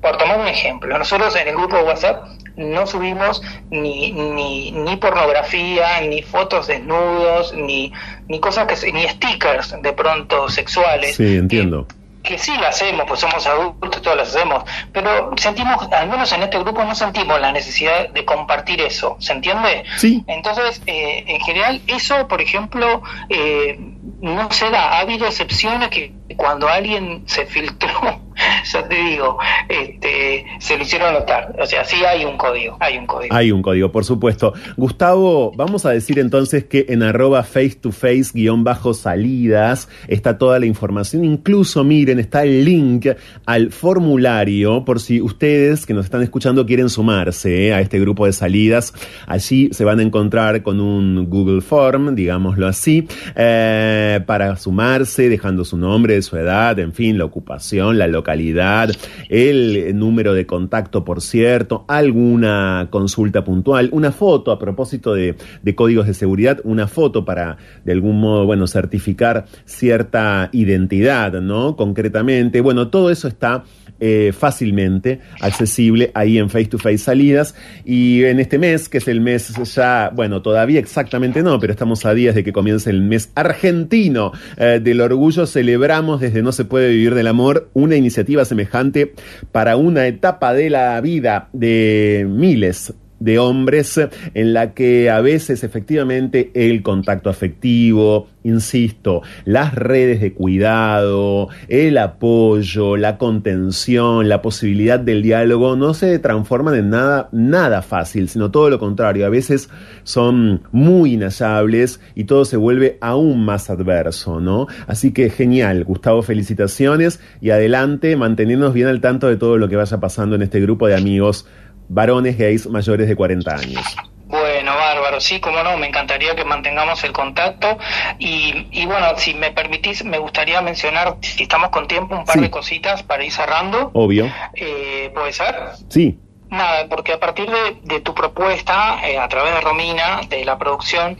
por 0.00 0.16
tomar 0.16 0.38
un 0.38 0.46
ejemplo, 0.46 0.96
nosotros 0.96 1.34
en 1.36 1.48
el 1.48 1.56
grupo 1.56 1.76
de 1.76 1.82
WhatsApp 1.82 2.24
no 2.58 2.86
subimos 2.86 3.40
ni, 3.70 4.12
ni, 4.12 4.72
ni 4.72 4.96
pornografía, 4.96 6.00
ni 6.02 6.22
fotos 6.22 6.66
desnudos, 6.66 7.54
ni, 7.54 7.92
ni 8.26 8.40
cosas 8.40 8.66
que 8.66 8.92
ni 8.92 9.08
stickers 9.08 9.74
de 9.80 9.92
pronto 9.92 10.48
sexuales. 10.48 11.16
Sí, 11.16 11.36
entiendo 11.36 11.86
que 12.28 12.36
sí 12.36 12.52
la 12.60 12.68
hacemos, 12.68 13.06
pues 13.08 13.20
somos 13.20 13.46
adultos, 13.46 14.02
todos 14.02 14.16
las 14.16 14.34
hacemos, 14.34 14.62
pero 14.92 15.30
sentimos, 15.38 15.90
al 15.90 16.10
menos 16.10 16.30
en 16.32 16.42
este 16.42 16.58
grupo 16.58 16.84
no 16.84 16.94
sentimos 16.94 17.40
la 17.40 17.52
necesidad 17.52 18.10
de 18.10 18.24
compartir 18.26 18.82
eso, 18.82 19.16
¿se 19.18 19.32
entiende? 19.32 19.84
Sí. 19.96 20.22
Entonces, 20.26 20.82
eh, 20.86 21.24
en 21.26 21.40
general, 21.40 21.80
eso, 21.86 22.28
por 22.28 22.42
ejemplo, 22.42 23.02
eh, 23.30 23.78
no 24.20 24.50
se 24.50 24.68
da. 24.70 24.90
Ha 24.90 24.98
habido 25.00 25.26
excepciones 25.26 25.88
que 25.88 26.12
cuando 26.36 26.68
alguien 26.68 27.22
se 27.26 27.46
filtró, 27.46 27.88
ya 28.72 28.88
te 28.88 28.94
digo, 28.94 29.38
este, 29.68 30.44
se 30.58 30.76
lo 30.76 30.82
hicieron 30.82 31.14
notar. 31.14 31.54
O 31.60 31.66
sea, 31.66 31.84
sí 31.84 31.96
hay 32.04 32.24
un 32.24 32.36
código, 32.36 32.76
hay 32.80 32.98
un 32.98 33.06
código. 33.06 33.34
Hay 33.34 33.52
un 33.52 33.62
código, 33.62 33.90
por 33.90 34.04
supuesto. 34.04 34.52
Gustavo, 34.76 35.52
vamos 35.56 35.86
a 35.86 35.90
decir 35.90 36.18
entonces 36.18 36.64
que 36.64 36.86
en 36.88 37.02
arroba 37.02 37.42
face 37.42 37.76
to 37.80 37.92
face 37.92 38.30
guion 38.32 38.64
bajo 38.64 38.94
salidas 38.94 39.88
está 40.06 40.38
toda 40.38 40.58
la 40.58 40.66
información. 40.66 41.24
Incluso, 41.24 41.84
miren, 41.84 42.18
está 42.18 42.42
el 42.44 42.64
link 42.64 43.06
al 43.46 43.72
formulario 43.72 44.84
por 44.84 45.00
si 45.00 45.20
ustedes 45.20 45.86
que 45.86 45.94
nos 45.94 46.04
están 46.04 46.22
escuchando 46.22 46.66
quieren 46.66 46.88
sumarse 46.88 47.68
eh, 47.68 47.74
a 47.74 47.80
este 47.80 47.98
grupo 47.98 48.26
de 48.26 48.32
salidas. 48.32 48.92
Allí 49.26 49.70
se 49.72 49.84
van 49.84 50.00
a 50.00 50.02
encontrar 50.02 50.62
con 50.62 50.80
un 50.80 51.28
Google 51.28 51.60
Form, 51.60 52.14
digámoslo 52.14 52.66
así. 52.66 53.06
Eh, 53.34 54.20
para 54.26 54.56
sumarse, 54.56 55.28
dejando 55.28 55.64
su 55.64 55.76
nombre, 55.76 56.17
su 56.22 56.36
edad, 56.36 56.78
en 56.78 56.92
fin, 56.92 57.18
la 57.18 57.24
ocupación, 57.24 57.98
la 57.98 58.06
localidad, 58.06 58.90
el 59.28 59.96
número 59.98 60.34
de 60.34 60.46
contacto, 60.46 61.04
por 61.04 61.20
cierto, 61.20 61.84
alguna 61.88 62.88
consulta 62.90 63.44
puntual, 63.44 63.88
una 63.92 64.12
foto 64.12 64.52
a 64.52 64.58
propósito 64.58 65.14
de, 65.14 65.36
de 65.62 65.74
códigos 65.74 66.06
de 66.06 66.14
seguridad, 66.14 66.60
una 66.64 66.86
foto 66.86 67.24
para, 67.24 67.56
de 67.84 67.92
algún 67.92 68.20
modo, 68.20 68.46
bueno, 68.46 68.66
certificar 68.66 69.46
cierta 69.64 70.48
identidad, 70.52 71.40
¿no? 71.40 71.76
Concretamente, 71.76 72.60
bueno, 72.60 72.88
todo 72.88 73.10
eso 73.10 73.28
está 73.28 73.64
eh, 74.00 74.32
fácilmente 74.36 75.20
accesible 75.40 76.10
ahí 76.14 76.38
en 76.38 76.50
Face 76.50 76.66
to 76.66 76.78
Face 76.78 76.98
Salidas. 76.98 77.54
Y 77.84 78.24
en 78.24 78.40
este 78.40 78.58
mes, 78.58 78.88
que 78.88 78.98
es 78.98 79.08
el 79.08 79.20
mes 79.20 79.52
ya, 79.74 80.10
bueno, 80.14 80.42
todavía 80.42 80.80
exactamente 80.80 81.42
no, 81.42 81.58
pero 81.58 81.72
estamos 81.72 82.04
a 82.06 82.14
días 82.14 82.34
de 82.34 82.44
que 82.44 82.52
comience 82.52 82.90
el 82.90 83.02
mes 83.02 83.30
argentino 83.34 84.32
eh, 84.56 84.80
del 84.82 85.00
orgullo, 85.00 85.46
celebramos 85.46 86.20
desde 86.20 86.42
No 86.42 86.52
se 86.52 86.64
puede 86.64 86.90
vivir 86.90 87.14
del 87.14 87.26
amor 87.26 87.70
una 87.74 87.96
iniciativa 87.96 88.44
semejante 88.44 89.14
para 89.52 89.76
una 89.76 90.06
etapa 90.06 90.54
de 90.54 90.70
la 90.70 91.00
vida 91.00 91.48
de 91.52 92.26
miles 92.28 92.94
de 93.20 93.38
hombres 93.38 94.00
en 94.34 94.52
la 94.52 94.74
que 94.74 95.10
a 95.10 95.20
veces 95.20 95.64
efectivamente 95.64 96.50
el 96.54 96.82
contacto 96.82 97.30
afectivo, 97.30 98.28
insisto, 98.44 99.22
las 99.44 99.74
redes 99.74 100.20
de 100.20 100.32
cuidado, 100.32 101.48
el 101.68 101.98
apoyo, 101.98 102.96
la 102.96 103.18
contención, 103.18 104.28
la 104.28 104.42
posibilidad 104.42 105.00
del 105.00 105.22
diálogo 105.22 105.76
no 105.76 105.94
se 105.94 106.18
transforman 106.18 106.74
en 106.74 106.90
nada 106.90 107.28
nada 107.32 107.82
fácil, 107.82 108.28
sino 108.28 108.50
todo 108.50 108.70
lo 108.70 108.78
contrario, 108.78 109.26
a 109.26 109.30
veces 109.30 109.68
son 110.04 110.62
muy 110.72 111.14
inhallables 111.14 112.00
y 112.14 112.24
todo 112.24 112.44
se 112.44 112.56
vuelve 112.56 112.98
aún 113.00 113.44
más 113.44 113.70
adverso, 113.70 114.40
¿no? 114.40 114.66
Así 114.86 115.12
que 115.12 115.30
genial, 115.30 115.84
Gustavo, 115.84 116.22
felicitaciones 116.22 117.20
y 117.40 117.50
adelante, 117.50 118.16
mantenernos 118.16 118.74
bien 118.74 118.88
al 118.88 119.00
tanto 119.00 119.28
de 119.28 119.36
todo 119.36 119.58
lo 119.58 119.68
que 119.68 119.76
vaya 119.76 119.98
pasando 119.98 120.36
en 120.36 120.42
este 120.42 120.60
grupo 120.60 120.86
de 120.86 120.96
amigos 120.96 121.46
varones 121.88 122.36
gays 122.38 122.66
mayores 122.66 123.08
de 123.08 123.16
40 123.16 123.54
años. 123.54 123.84
Bueno, 124.28 124.74
bárbaro, 124.76 125.20
sí, 125.22 125.40
como 125.40 125.62
no, 125.62 125.78
me 125.78 125.86
encantaría 125.86 126.36
que 126.36 126.44
mantengamos 126.44 127.02
el 127.02 127.12
contacto 127.12 127.78
y, 128.18 128.66
y 128.72 128.84
bueno, 128.84 129.06
si 129.16 129.32
me 129.32 129.52
permitís, 129.52 130.04
me 130.04 130.18
gustaría 130.18 130.60
mencionar, 130.60 131.16
si 131.22 131.44
estamos 131.44 131.70
con 131.70 131.88
tiempo, 131.88 132.14
un 132.14 132.26
par 132.26 132.38
de 132.38 132.50
cositas 132.50 133.02
para 133.02 133.24
ir 133.24 133.32
cerrando. 133.32 133.90
Obvio. 133.94 134.30
Eh, 134.54 135.10
¿Puede 135.14 135.32
ser? 135.32 135.56
Sí. 135.88 136.18
Nada, 136.50 136.86
porque 136.90 137.14
a 137.14 137.20
partir 137.20 137.48
de, 137.82 138.00
tu 138.00 138.14
propuesta, 138.14 138.98
eh, 139.06 139.18
a 139.18 139.28
través 139.28 139.54
de 139.54 139.60
Romina, 139.62 140.20
de 140.28 140.44
la 140.44 140.58
producción, 140.58 141.18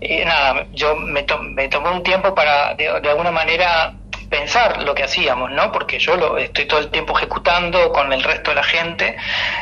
eh, 0.00 0.24
nada, 0.24 0.66
yo 0.72 0.96
me, 0.96 1.24
me 1.54 1.68
tomé 1.68 1.90
un 1.90 2.02
tiempo 2.02 2.34
para, 2.34 2.74
de, 2.74 3.00
de 3.00 3.08
alguna 3.08 3.30
manera, 3.30 3.94
pensar 4.28 4.82
lo 4.82 4.94
que 4.94 5.04
hacíamos, 5.04 5.50
¿no? 5.50 5.72
Porque 5.72 5.98
yo 5.98 6.16
lo 6.16 6.38
estoy 6.38 6.66
todo 6.66 6.80
el 6.80 6.90
tiempo 6.90 7.16
ejecutando 7.16 7.92
con 7.92 8.12
el 8.12 8.22
resto 8.22 8.50
de 8.50 8.56
la 8.56 8.62
gente 8.62 9.16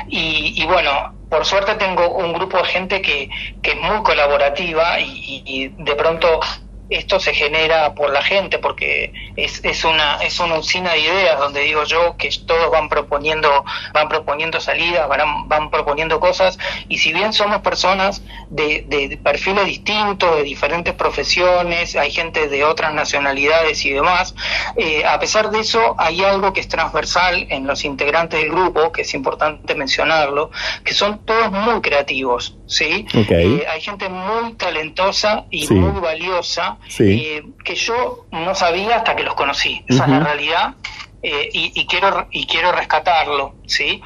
y, 0.09 0.65
bueno, 0.67 1.15
por 1.29 1.45
suerte 1.45 1.75
tengo 1.75 2.11
un 2.15 2.33
grupo 2.33 2.59
de 2.59 2.65
gente 2.65 3.03
que, 3.03 3.29
que 3.63 3.73
es 3.73 3.81
muy 3.81 4.03
colaborativa 4.03 5.01
y, 5.01 5.43
y 5.45 5.69
de 5.77 5.95
pronto 5.95 6.41
esto 6.89 7.19
se 7.19 7.35
genera 7.35 7.95
por 7.95 8.11
la 8.11 8.23
gente 8.23 8.59
porque 8.59 9.13
es, 9.37 9.65
es 9.65 9.85
una 9.85 10.17
es 10.23 10.39
una 10.39 10.57
usina 10.57 10.93
de 10.93 11.01
ideas 11.01 11.39
donde 11.39 11.61
digo 11.63 11.85
yo 11.85 12.17
que 12.17 12.31
todos 12.47 12.71
van 12.71 12.89
proponiendo 12.89 13.65
van 13.93 14.09
proponiendo 14.09 14.61
salidas 14.61 15.09
van, 15.09 15.49
van 15.49 15.71
proponiendo 15.71 16.21
cosas 16.21 16.59
y 16.89 16.99
si 16.99 17.13
bien 17.13 17.33
somos 17.33 17.61
personas 17.63 18.23
de, 18.51 18.85
de 18.87 19.17
perfiles 19.17 19.67
distintos 19.67 20.37
de 20.37 20.45
diferentes 20.45 20.95
profesiones 20.95 21.97
hay 21.97 22.13
gente 22.13 22.49
de 22.49 22.65
otras 22.65 22.95
nacionalidades 22.95 23.85
y 23.85 23.91
demás 23.91 24.35
eh, 24.77 25.05
a 25.05 25.19
pesar 25.19 25.51
de 25.51 25.61
eso 25.61 25.97
hay 25.99 26.23
algo 26.23 26.53
que 26.53 26.61
es 26.61 26.69
transversal 26.69 27.47
en 27.51 27.67
los 27.67 27.85
integrantes 27.85 28.41
del 28.41 28.51
grupo 28.51 28.93
que 28.93 29.03
es 29.03 29.15
importante 29.15 29.75
mencionarlo 29.75 30.51
que 30.85 30.95
son 30.95 31.25
todos 31.25 31.51
muy 31.51 31.81
creativos 31.81 32.57
sí 32.67 33.07
okay. 33.09 33.57
eh, 33.57 33.67
hay 33.69 33.81
gente 33.81 34.09
muy 34.09 34.55
talentosa 34.55 35.47
y 35.51 35.67
sí. 35.67 35.75
muy 35.75 36.01
valiosa 36.01 36.76
Sí. 36.89 37.27
eh, 37.27 37.45
que 37.65 37.75
yo 37.75 38.27
no 38.31 38.55
sabía 38.55 38.97
hasta 38.97 39.17
que 39.17 39.23
los 39.23 39.35
conocí. 39.35 39.85
Esa 39.89 40.05
es 40.05 40.11
la 40.11 40.21
realidad 40.21 40.75
eh, 41.23 41.49
y, 41.53 41.73
y, 41.75 41.87
quiero 41.87 42.29
y 42.31 42.47
quiero 42.47 42.73
rescatarlo, 42.73 43.55
sí. 43.67 44.03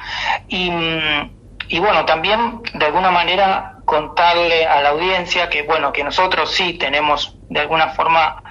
Y, 0.47 0.71
y, 1.67 1.79
bueno, 1.79 2.05
también 2.05 2.61
de 2.73 2.85
alguna 2.85 3.11
manera 3.11 3.77
contarle 3.85 4.65
a 4.65 4.81
la 4.81 4.89
audiencia 4.89 5.49
que 5.49 5.63
bueno 5.63 5.91
que 5.91 6.03
nosotros 6.03 6.51
sí 6.51 6.73
tenemos 6.73 7.37
de 7.49 7.59
alguna 7.59 7.89
forma 7.89 8.41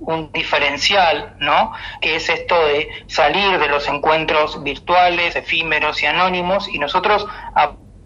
un 0.00 0.30
diferencial, 0.32 1.36
¿no? 1.38 1.72
Que 2.00 2.16
es 2.16 2.28
esto 2.28 2.66
de 2.66 2.88
salir 3.06 3.58
de 3.58 3.68
los 3.68 3.88
encuentros 3.88 4.62
virtuales, 4.62 5.36
efímeros 5.36 6.02
y 6.02 6.06
anónimos 6.06 6.68
y 6.68 6.78
nosotros 6.78 7.26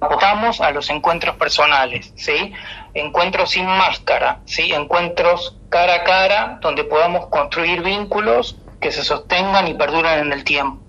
apostamos 0.00 0.60
a 0.60 0.70
los 0.70 0.88
encuentros 0.90 1.36
personales, 1.36 2.12
¿sí? 2.16 2.52
Encuentros 2.94 3.50
sin 3.50 3.66
máscara, 3.66 4.40
¿sí? 4.46 4.72
Encuentros 4.72 5.56
cara 5.68 5.94
a 5.94 6.04
cara 6.04 6.58
donde 6.60 6.84
podamos 6.84 7.26
construir 7.26 7.82
vínculos 7.82 8.56
que 8.80 8.90
se 8.90 9.04
sostengan 9.04 9.68
y 9.68 9.74
perduran 9.74 10.18
en 10.20 10.32
el 10.32 10.42
tiempo. 10.44 10.80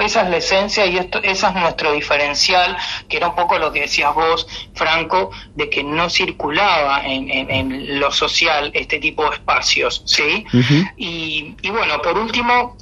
Esa 0.00 0.22
es 0.22 0.28
la 0.30 0.36
esencia 0.36 0.84
y 0.86 0.98
esto, 0.98 1.20
esa 1.22 1.48
es 1.48 1.54
nuestro 1.54 1.92
diferencial, 1.92 2.76
que 3.08 3.16
era 3.16 3.28
un 3.28 3.34
poco 3.34 3.58
lo 3.58 3.72
que 3.72 3.80
decías 3.80 4.14
vos, 4.14 4.46
Franco, 4.74 5.30
de 5.54 5.70
que 5.70 5.82
no 5.82 6.10
circulaba 6.10 7.02
en, 7.04 7.30
en, 7.30 7.50
en 7.50 7.98
lo 7.98 8.10
social 8.12 8.70
este 8.74 8.98
tipo 8.98 9.24
de 9.24 9.36
espacios, 9.36 10.02
¿sí? 10.04 10.44
Uh 10.52 10.56
-huh. 10.58 10.92
y, 10.96 11.56
y 11.62 11.70
bueno, 11.70 12.00
por 12.02 12.18
último, 12.18 12.76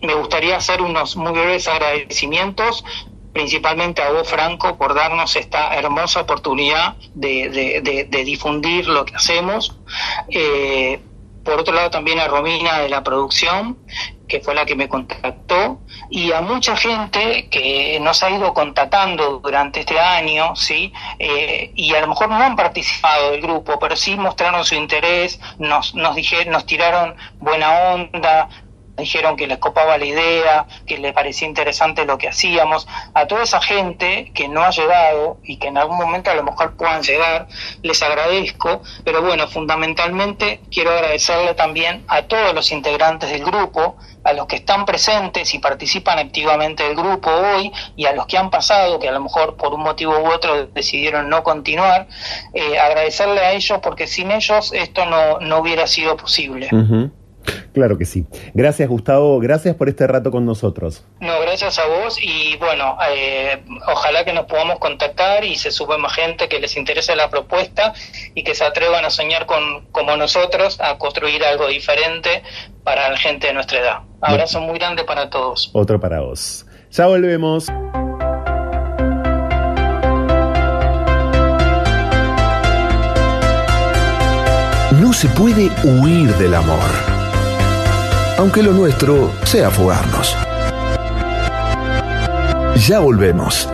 me 0.00 0.14
gustaría 0.14 0.56
hacer 0.56 0.80
unos 0.80 1.16
muy 1.16 1.32
breves 1.32 1.68
agradecimientos 1.68 2.82
principalmente 3.38 4.02
a 4.02 4.10
vos, 4.10 4.28
Franco, 4.28 4.76
por 4.76 4.94
darnos 4.94 5.36
esta 5.36 5.76
hermosa 5.76 6.22
oportunidad 6.22 6.96
de, 7.14 8.08
difundir 8.26 8.88
lo 8.88 9.04
que 9.04 9.14
hacemos. 9.14 9.76
Eh, 10.28 10.98
por 11.44 11.60
otro 11.60 11.72
lado, 11.72 11.88
también 11.88 12.18
a 12.18 12.26
Romina 12.26 12.80
de 12.80 12.88
la 12.88 13.04
producción, 13.04 13.78
que 14.26 14.40
fue 14.40 14.56
la 14.56 14.66
que 14.66 14.74
me 14.74 14.88
contactó, 14.88 15.78
y 16.10 16.32
a 16.32 16.40
mucha 16.40 16.76
gente 16.76 17.48
que 17.48 18.00
nos 18.00 18.24
ha 18.24 18.30
ido 18.30 18.52
contactando 18.52 19.38
durante 19.38 19.80
este 19.80 20.00
año, 20.00 20.56
¿sí? 20.56 20.92
Eh, 21.20 21.70
y 21.76 21.94
a 21.94 22.00
lo 22.00 22.08
mejor 22.08 22.30
no 22.30 22.42
han 22.42 22.56
participado 22.56 23.30
del 23.30 23.40
grupo, 23.40 23.78
pero 23.78 23.94
sí 23.94 24.16
mostraron 24.16 24.64
su 24.64 24.74
interés, 24.74 25.38
nos, 25.58 25.94
nos, 25.94 26.16
dijeron, 26.16 26.52
nos 26.52 26.66
tiraron 26.66 27.14
buena 27.38 27.92
onda, 27.94 28.48
dijeron 28.98 29.36
que 29.36 29.46
les 29.46 29.58
copaba 29.58 29.96
la 29.98 30.04
idea, 30.04 30.66
que 30.86 30.98
les 30.98 31.12
parecía 31.12 31.48
interesante 31.48 32.04
lo 32.04 32.18
que 32.18 32.28
hacíamos. 32.28 32.86
A 33.14 33.26
toda 33.26 33.42
esa 33.42 33.60
gente 33.60 34.32
que 34.34 34.48
no 34.48 34.62
ha 34.62 34.70
llegado 34.70 35.38
y 35.42 35.58
que 35.58 35.68
en 35.68 35.78
algún 35.78 35.96
momento 35.96 36.30
a 36.30 36.34
lo 36.34 36.42
mejor 36.42 36.76
puedan 36.76 37.02
llegar, 37.02 37.48
les 37.82 38.02
agradezco, 38.02 38.82
pero 39.04 39.22
bueno, 39.22 39.46
fundamentalmente 39.48 40.60
quiero 40.70 40.90
agradecerle 40.90 41.54
también 41.54 42.04
a 42.08 42.22
todos 42.22 42.54
los 42.54 42.72
integrantes 42.72 43.30
del 43.30 43.44
grupo, 43.44 43.96
a 44.24 44.32
los 44.32 44.46
que 44.46 44.56
están 44.56 44.84
presentes 44.84 45.54
y 45.54 45.58
participan 45.58 46.18
activamente 46.18 46.84
del 46.84 46.96
grupo 46.96 47.30
hoy 47.30 47.72
y 47.96 48.06
a 48.06 48.12
los 48.12 48.26
que 48.26 48.36
han 48.36 48.50
pasado, 48.50 48.98
que 48.98 49.08
a 49.08 49.12
lo 49.12 49.20
mejor 49.20 49.56
por 49.56 49.72
un 49.72 49.82
motivo 49.82 50.18
u 50.18 50.30
otro 50.32 50.66
decidieron 50.66 51.28
no 51.28 51.42
continuar, 51.42 52.08
eh, 52.52 52.78
agradecerle 52.78 53.40
a 53.40 53.52
ellos 53.52 53.78
porque 53.82 54.06
sin 54.06 54.30
ellos 54.30 54.72
esto 54.72 55.06
no, 55.06 55.40
no 55.40 55.58
hubiera 55.58 55.86
sido 55.86 56.16
posible. 56.16 56.68
Claro 57.72 57.96
que 57.98 58.04
sí. 58.04 58.26
Gracias 58.54 58.88
Gustavo, 58.88 59.38
gracias 59.38 59.76
por 59.76 59.88
este 59.88 60.06
rato 60.06 60.30
con 60.30 60.44
nosotros. 60.44 61.04
No, 61.20 61.40
gracias 61.40 61.78
a 61.78 61.86
vos 61.86 62.18
y 62.20 62.56
bueno, 62.56 62.96
eh, 63.10 63.62
ojalá 63.86 64.24
que 64.24 64.32
nos 64.32 64.46
podamos 64.46 64.78
contactar 64.78 65.44
y 65.44 65.56
se 65.56 65.70
sube 65.70 65.98
más 65.98 66.12
gente 66.14 66.48
que 66.48 66.58
les 66.58 66.76
interese 66.76 67.14
la 67.14 67.30
propuesta 67.30 67.92
y 68.34 68.42
que 68.42 68.54
se 68.54 68.64
atrevan 68.64 69.04
a 69.04 69.10
soñar 69.10 69.46
con 69.46 69.86
como 69.92 70.16
nosotros 70.16 70.80
a 70.80 70.98
construir 70.98 71.44
algo 71.44 71.68
diferente 71.68 72.42
para 72.84 73.08
la 73.10 73.16
gente 73.16 73.48
de 73.48 73.52
nuestra 73.52 73.80
edad. 73.80 73.98
Abrazo 74.20 74.60
muy 74.60 74.78
grande 74.78 75.04
para 75.04 75.30
todos. 75.30 75.70
Otro 75.72 76.00
para 76.00 76.20
vos. 76.20 76.66
Ya 76.90 77.06
volvemos. 77.06 77.68
No 85.00 85.12
se 85.12 85.28
puede 85.28 85.70
huir 85.84 86.34
del 86.36 86.54
amor 86.54 87.07
aunque 88.38 88.62
lo 88.62 88.72
nuestro 88.72 89.32
sea 89.44 89.68
fugarnos. 89.68 90.34
Ya 92.86 93.00
volvemos. 93.00 93.68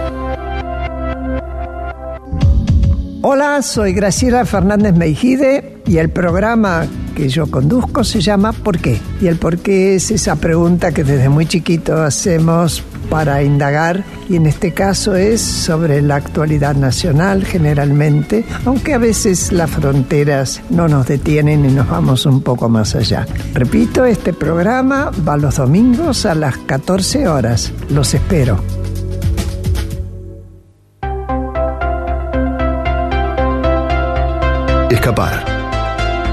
Hola, 3.22 3.62
soy 3.62 3.92
Graciela 3.92 4.44
Fernández 4.44 4.94
Meijide 4.94 5.82
y 5.86 5.98
el 5.98 6.10
programa 6.10 6.86
que 7.14 7.28
yo 7.28 7.46
conduzco 7.46 8.04
se 8.04 8.20
llama 8.20 8.52
¿Por 8.52 8.78
qué? 8.78 9.00
Y 9.20 9.28
el 9.28 9.36
por 9.36 9.58
qué 9.58 9.94
es 9.94 10.10
esa 10.10 10.36
pregunta 10.36 10.92
que 10.92 11.04
desde 11.04 11.28
muy 11.28 11.46
chiquito 11.46 12.02
hacemos 12.02 12.82
para 13.10 13.42
indagar 13.42 14.04
y 14.28 14.36
en 14.36 14.46
este 14.46 14.72
caso 14.72 15.14
es 15.14 15.40
sobre 15.40 16.02
la 16.02 16.16
actualidad 16.16 16.74
nacional 16.74 17.44
generalmente, 17.44 18.44
aunque 18.64 18.94
a 18.94 18.98
veces 18.98 19.52
las 19.52 19.70
fronteras 19.70 20.60
no 20.70 20.88
nos 20.88 21.06
detienen 21.06 21.64
y 21.64 21.72
nos 21.72 21.88
vamos 21.88 22.26
un 22.26 22.42
poco 22.42 22.68
más 22.68 22.94
allá. 22.94 23.26
Repito, 23.54 24.04
este 24.04 24.32
programa 24.32 25.10
va 25.26 25.36
los 25.36 25.56
domingos 25.56 26.26
a 26.26 26.34
las 26.34 26.56
14 26.58 27.28
horas. 27.28 27.72
Los 27.90 28.14
espero. 28.14 28.60
Escapar. 34.90 35.44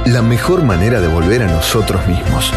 La 0.05 0.21
mejor 0.21 0.63
manera 0.63 0.99
de 0.99 1.07
volver 1.07 1.43
a 1.43 1.47
nosotros 1.47 2.07
mismos. 2.07 2.51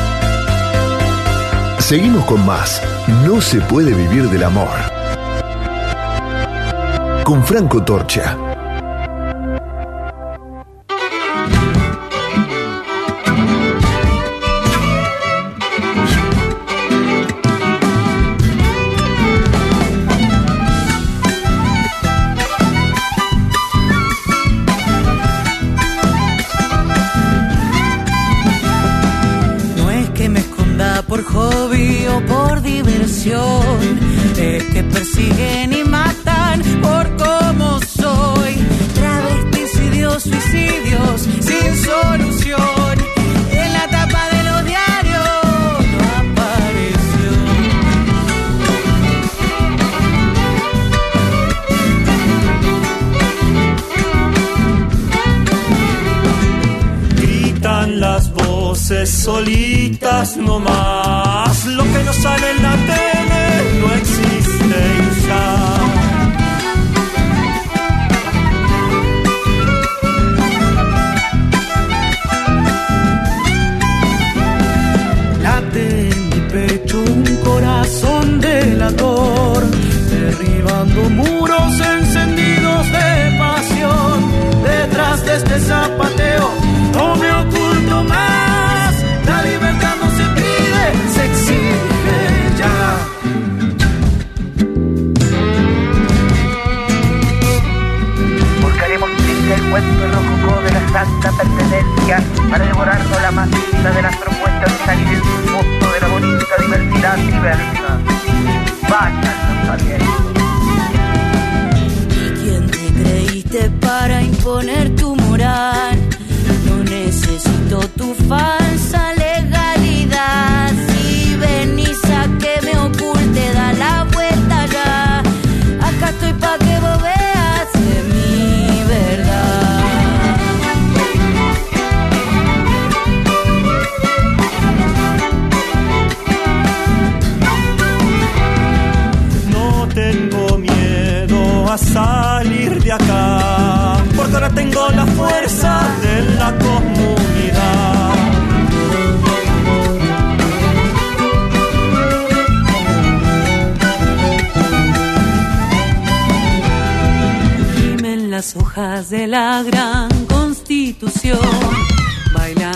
Seguimos 1.87 2.25
con 2.25 2.47
más. 2.47 2.83
No 3.27 3.43
se 3.43 3.61
puede 3.61 3.93
vivir 3.93 4.31
del 4.31 4.45
amor. 4.45 4.71
Con 7.25 7.45
Franco 7.45 7.85
Torcha. 7.85 8.39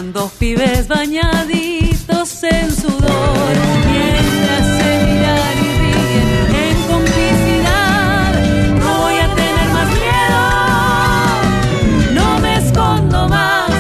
Bailando 0.09 0.31
pibes 0.39 0.89
bañaditos 0.89 2.43
en 2.45 2.71
sudor, 2.71 3.57
mientras 3.91 4.67
se 4.79 5.05
miran 5.07 5.59
y 5.59 5.69
ríen 5.81 6.31
en 6.55 6.77
complicidad. 6.87 8.33
No 8.79 8.99
voy 8.99 9.15
a 9.15 9.35
tener 9.35 9.69
más 9.73 9.89
miedo, 10.05 10.43
no 12.15 12.41
me 12.41 12.57
escondo 12.57 13.29
más. 13.29 13.71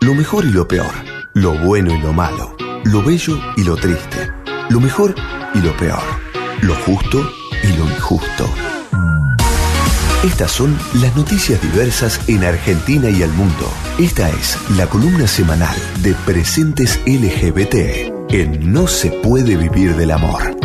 Lo 0.00 0.14
mejor 0.14 0.44
y 0.44 0.50
lo 0.50 0.66
peor. 0.66 0.92
Lo 1.34 1.52
bueno 1.52 1.94
y 1.94 1.98
lo 1.98 2.12
malo. 2.12 2.56
Lo 2.84 3.02
bello 3.02 3.38
y 3.56 3.64
lo 3.64 3.76
triste. 3.76 4.32
Lo 4.70 4.80
mejor 4.80 5.14
y 5.54 5.58
lo 5.60 5.76
peor. 5.76 6.02
Lo 6.62 6.74
justo 6.76 7.30
y 7.62 7.76
lo 7.76 7.84
injusto. 7.84 8.75
Estas 10.24 10.50
son 10.50 10.76
las 11.00 11.14
noticias 11.14 11.60
diversas 11.60 12.20
en 12.26 12.42
Argentina 12.44 13.10
y 13.10 13.22
el 13.22 13.30
mundo. 13.30 13.70
Esta 13.98 14.28
es 14.30 14.58
la 14.76 14.86
columna 14.88 15.26
semanal 15.26 15.76
de 16.02 16.14
Presentes 16.26 17.00
LGBT 17.06 18.12
en 18.30 18.72
No 18.72 18.88
se 18.88 19.10
puede 19.10 19.56
vivir 19.56 19.94
del 19.94 20.10
amor. 20.10 20.55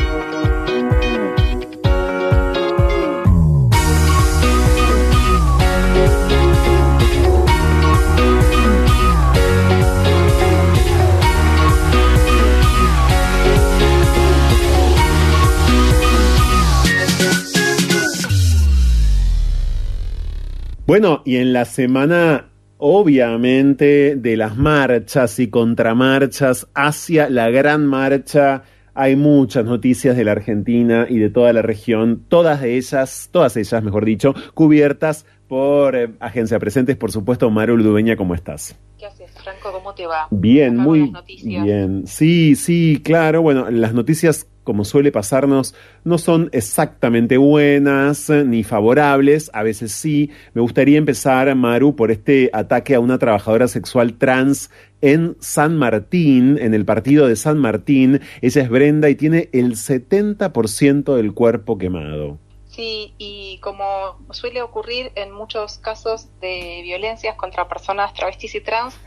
Bueno, 20.92 21.22
y 21.24 21.38
en 21.38 21.54
la 21.54 21.64
semana 21.64 22.50
obviamente 22.78 24.18
de 24.18 24.36
las 24.36 24.58
marchas 24.58 25.40
y 25.40 25.48
contramarchas 25.48 26.68
hacia 26.76 27.30
la 27.30 27.50
gran 27.50 27.86
marcha. 27.86 28.64
Hay 28.94 29.16
muchas 29.16 29.64
noticias 29.64 30.18
de 30.18 30.26
la 30.26 30.34
Argentina 30.34 31.06
y 31.08 31.18
de 31.18 31.30
toda 31.30 31.54
la 31.54 31.62
región, 31.62 32.26
todas 32.28 32.62
ellas, 32.64 33.30
todas 33.32 33.56
ellas, 33.56 33.82
mejor 33.82 34.04
dicho, 34.04 34.36
cubiertas 34.54 35.26
por 35.48 35.96
eh, 35.96 36.10
Agencia 36.20 36.60
Presentes, 36.60 36.98
por 36.98 37.14
supuesto. 37.14 37.50
Maru 37.50 37.78
Ludueña, 37.78 38.18
¿cómo 38.18 38.36
estás? 38.36 38.78
¿Qué 39.02 39.08
haces, 39.08 39.32
Franco? 39.32 39.72
¿Cómo 39.72 39.96
te 39.96 40.06
va? 40.06 40.28
Bien, 40.30 40.78
muy 40.78 41.12
bien. 41.44 42.04
Sí, 42.06 42.56
sí, 42.56 43.02
claro. 43.04 43.42
Bueno, 43.42 43.72
las 43.72 43.96
noticias, 43.96 44.46
como 44.64 44.86
suele 44.86 45.12
pasarnos, 45.12 45.74
no 46.04 46.20
son 46.20 46.50
exactamente 46.52 47.38
buenas 47.38 48.30
ni 48.30 48.64
favorables. 48.64 49.50
A 49.56 49.64
veces 49.64 49.92
sí. 49.92 50.30
Me 50.54 50.62
gustaría 50.62 51.00
empezar, 51.00 51.56
Maru, 51.56 51.96
por 51.96 52.12
este 52.12 52.52
ataque 52.54 52.94
a 52.94 53.00
una 53.00 53.18
trabajadora 53.18 53.68
sexual 53.68 54.20
trans 54.20 54.70
en 55.02 55.36
San 55.40 55.78
Martín, 55.78 56.60
en 56.62 56.76
el 56.76 56.86
partido 56.86 57.28
de 57.28 57.38
San 57.38 57.58
Martín. 57.58 58.22
Ella 58.44 58.62
es 58.62 58.70
Brenda 58.70 59.10
y 59.10 59.16
tiene 59.16 59.50
el 59.52 59.78
70% 59.78 61.16
del 61.16 61.34
cuerpo 61.34 61.80
quemado. 61.80 62.38
Sí, 62.72 63.16
y 63.18 63.60
como 63.60 64.18
suele 64.32 64.62
ocurrir 64.62 65.12
en 65.16 65.34
muchos 65.34 65.78
casos 65.78 66.40
de 66.40 66.80
violencias 66.84 67.36
contra 67.36 67.68
personas 67.68 68.14
travestis 68.14 68.56
y 68.56 68.62
trans, 68.62 68.98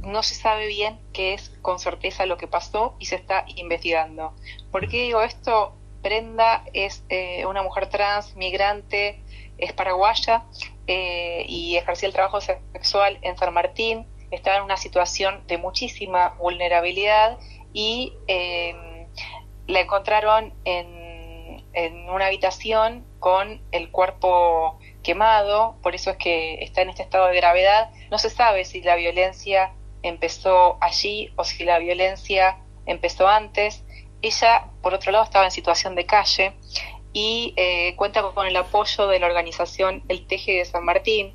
no 0.00 0.22
se 0.22 0.34
sabe 0.34 0.66
bien 0.66 1.00
qué 1.14 1.32
es 1.32 1.48
con 1.62 1.78
certeza 1.78 2.26
lo 2.26 2.36
que 2.36 2.46
pasó 2.46 2.94
y 2.98 3.06
se 3.06 3.16
está 3.16 3.46
investigando. 3.56 4.34
¿Por 4.70 4.86
qué 4.88 5.04
digo 5.04 5.22
esto? 5.22 5.74
Brenda 6.02 6.64
es 6.74 7.04
eh, 7.08 7.46
una 7.46 7.62
mujer 7.62 7.88
trans, 7.88 8.36
migrante, 8.36 9.22
es 9.56 9.72
paraguaya 9.72 10.44
eh, 10.86 11.46
y 11.48 11.76
ejercía 11.76 12.08
el 12.08 12.12
trabajo 12.12 12.42
sexual 12.42 13.18
en 13.22 13.38
San 13.38 13.54
Martín. 13.54 14.06
Estaba 14.30 14.58
en 14.58 14.64
una 14.64 14.76
situación 14.76 15.42
de 15.46 15.56
muchísima 15.56 16.34
vulnerabilidad 16.38 17.38
y 17.72 18.12
eh, 18.28 19.06
la 19.66 19.80
encontraron 19.80 20.52
en 20.64 20.95
en 21.76 22.08
una 22.08 22.26
habitación 22.26 23.04
con 23.20 23.60
el 23.70 23.90
cuerpo 23.90 24.78
quemado, 25.02 25.76
por 25.82 25.94
eso 25.94 26.10
es 26.10 26.16
que 26.16 26.64
está 26.64 26.80
en 26.80 26.88
este 26.88 27.02
estado 27.02 27.26
de 27.26 27.36
gravedad. 27.36 27.90
No 28.10 28.16
se 28.16 28.30
sabe 28.30 28.64
si 28.64 28.80
la 28.80 28.96
violencia 28.96 29.72
empezó 30.02 30.78
allí 30.80 31.30
o 31.36 31.44
si 31.44 31.64
la 31.64 31.78
violencia 31.78 32.56
empezó 32.86 33.28
antes. 33.28 33.84
Ella, 34.22 34.70
por 34.80 34.94
otro 34.94 35.12
lado, 35.12 35.24
estaba 35.24 35.44
en 35.44 35.50
situación 35.50 35.94
de 35.94 36.06
calle 36.06 36.54
y 37.12 37.52
eh, 37.56 37.94
cuenta 37.96 38.22
con 38.22 38.46
el 38.46 38.56
apoyo 38.56 39.06
de 39.06 39.18
la 39.18 39.26
organización 39.26 40.02
El 40.08 40.26
Teje 40.26 40.52
de 40.52 40.64
San 40.64 40.84
Martín. 40.84 41.34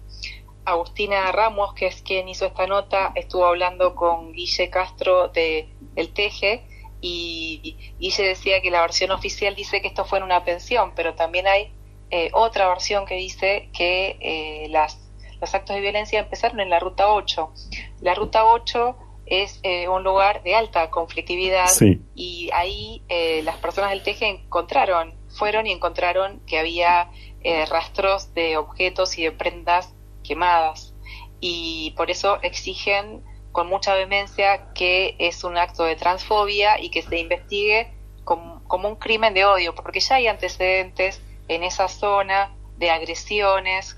Agustina 0.66 1.32
Ramos, 1.32 1.76
que 1.76 1.86
es 1.86 2.02
quien 2.02 2.28
hizo 2.30 2.48
esta 2.48 2.66
nota, 2.66 3.12
estuvo 3.14 3.46
hablando 3.46 3.94
con 3.94 4.32
Guille 4.32 4.72
Castro 4.72 5.28
de 5.28 5.70
El 5.96 6.14
Teje 6.14 6.64
y, 7.02 7.78
se 8.12 8.24
decía 8.24 8.62
que 8.62 8.72
la 8.72 8.82
versión 8.82 9.12
oficial 9.12 9.56
dice 9.56 9.82
que 9.82 9.88
esto 9.88 10.06
fue 10.06 10.20
en 10.20 10.26
una 10.26 10.44
pensión, 10.44 10.94
pero 10.96 11.16
también 11.16 11.48
hay 11.48 11.72
eh, 12.10 12.30
otra 12.34 12.68
versión 12.68 13.06
que 13.06 13.16
dice 13.16 13.70
que 13.74 14.18
eh, 14.20 14.68
las, 14.70 15.00
los 15.40 15.54
actos 15.56 15.76
de 15.76 15.82
violencia 15.82 16.20
empezaron 16.20 16.60
en 16.60 16.70
la 16.70 16.80
Ruta 16.80 17.10
8. 17.10 17.54
La 18.02 18.14
Ruta 18.14 18.46
8 18.46 18.96
es 19.32 19.62
eh, 19.64 19.88
un 19.88 20.04
lugar 20.04 20.44
de 20.44 20.56
alta 20.56 20.90
conflictividad 20.90 21.68
Sí. 21.68 22.02
y 22.16 22.50
ahí 22.54 23.02
eh, 23.08 23.42
las 23.44 23.56
personas 23.58 23.92
del 23.92 24.04
Teje 24.04 24.28
encontraron, 24.28 25.14
fueron 25.30 25.68
y 25.68 25.72
encontraron 25.72 26.42
que 26.46 26.60
había 26.60 27.10
eh, 27.42 27.66
rastros 27.66 28.34
de 28.34 28.58
objetos 28.58 29.18
y 29.18 29.24
de 29.24 29.32
prendas 29.32 29.94
quemadas 30.22 30.94
y 31.40 31.94
por 31.96 32.12
eso 32.12 32.40
exigen 32.42 33.24
con 33.52 33.68
mucha 33.68 33.94
vehemencia 33.94 34.74
que 34.74 35.16
es 35.20 35.44
un 35.44 35.58
acto 35.58 35.84
de 35.84 35.96
transfobia 35.96 36.80
y 36.80 36.90
que 36.90 37.02
se 37.02 37.18
investigue 37.20 37.92
como, 38.24 38.64
como 38.68 38.88
un 38.88 38.96
crimen 38.96 39.34
de 39.34 39.46
odio, 39.46 39.76
porque 39.76 40.00
ya 40.00 40.16
hay 40.16 40.28
antecedentes 40.28 41.22
en 41.48 41.64
esa 41.64 41.88
zona 41.88 42.56
de 42.78 42.90
agresiones, 42.90 43.98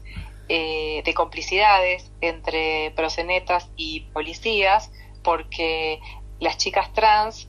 eh, 0.49 1.01
de 1.06 1.14
complicidades 1.14 2.12
entre 2.20 2.91
prosenetas 2.95 3.70
y 3.76 4.01
policías, 4.12 4.91
porque 5.24 6.01
las 6.39 6.58
chicas 6.58 6.91
trans, 6.93 7.47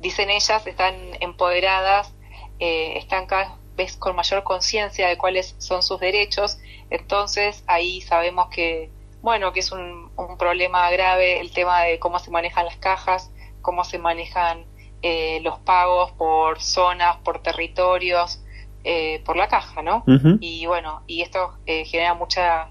dicen 0.00 0.30
ellas, 0.30 0.66
están 0.66 0.96
empoderadas, 1.20 2.14
eh, 2.58 2.96
están 2.96 3.26
cada 3.26 3.58
vez 3.76 3.96
con 3.96 4.16
mayor 4.16 4.44
conciencia 4.44 5.08
de 5.08 5.18
cuáles 5.18 5.54
son 5.58 5.82
sus 5.82 6.00
derechos, 6.00 6.58
entonces 6.88 7.62
ahí 7.66 8.00
sabemos 8.00 8.48
que 8.48 8.90
bueno, 9.26 9.52
que 9.52 9.58
es 9.58 9.72
un, 9.72 10.12
un, 10.16 10.38
problema 10.38 10.88
grave 10.88 11.40
el 11.40 11.50
tema 11.50 11.82
de 11.82 11.98
cómo 11.98 12.20
se 12.20 12.30
manejan 12.30 12.64
las 12.64 12.76
cajas, 12.76 13.32
cómo 13.60 13.82
se 13.82 13.98
manejan 13.98 14.64
eh, 15.02 15.40
los 15.42 15.58
pagos 15.58 16.12
por 16.12 16.62
zonas, 16.62 17.16
por 17.24 17.42
territorios, 17.42 18.40
eh, 18.84 19.20
por 19.24 19.36
la 19.36 19.48
caja, 19.48 19.82
¿no? 19.82 20.04
Uh 20.06 20.12
-huh. 20.12 20.38
Y 20.40 20.66
bueno, 20.66 21.02
y 21.08 21.22
esto 21.22 21.58
eh, 21.66 21.84
genera 21.86 22.14
mucha, 22.14 22.68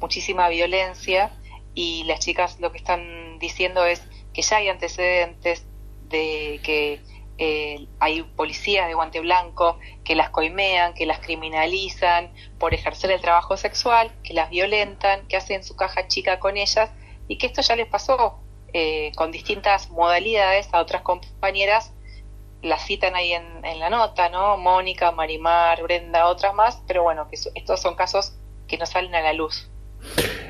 muchísima 0.00 0.48
violencia 0.48 1.30
y 1.72 2.02
las 2.08 2.18
chicas 2.18 2.58
lo 2.58 2.72
que 2.72 2.78
están 2.78 3.38
diciendo 3.38 3.84
es 3.84 4.02
que 4.34 4.42
ya 4.42 4.56
hay 4.56 4.70
antecedentes 4.70 5.64
de 6.08 6.58
que 6.64 7.00
eh, 7.38 7.86
hay 7.98 8.22
policías 8.22 8.86
de 8.86 8.94
guante 8.94 9.20
blanco 9.20 9.78
que 10.04 10.14
las 10.14 10.30
coimean, 10.30 10.94
que 10.94 11.06
las 11.06 11.18
criminalizan 11.18 12.32
por 12.58 12.74
ejercer 12.74 13.10
el 13.10 13.20
trabajo 13.20 13.56
sexual, 13.56 14.12
que 14.22 14.34
las 14.34 14.50
violentan, 14.50 15.26
que 15.28 15.36
hacen 15.36 15.64
su 15.64 15.74
caja 15.74 16.08
chica 16.08 16.38
con 16.38 16.56
ellas 16.56 16.90
y 17.28 17.38
que 17.38 17.46
esto 17.46 17.62
ya 17.62 17.76
les 17.76 17.86
pasó 17.86 18.38
eh, 18.72 19.12
con 19.16 19.32
distintas 19.32 19.90
modalidades 19.90 20.68
a 20.72 20.80
otras 20.80 21.02
compañeras, 21.02 21.92
las 22.62 22.84
citan 22.86 23.16
ahí 23.16 23.32
en, 23.32 23.64
en, 23.64 23.80
la 23.80 23.90
nota, 23.90 24.28
¿no? 24.28 24.56
Mónica, 24.56 25.10
Marimar, 25.10 25.82
Brenda, 25.82 26.28
otras 26.28 26.54
más, 26.54 26.82
pero 26.86 27.02
bueno, 27.02 27.28
que 27.28 27.36
estos 27.54 27.80
son 27.80 27.96
casos 27.96 28.34
que 28.68 28.78
no 28.78 28.86
salen 28.86 29.14
a 29.14 29.20
la 29.20 29.32
luz. 29.32 29.68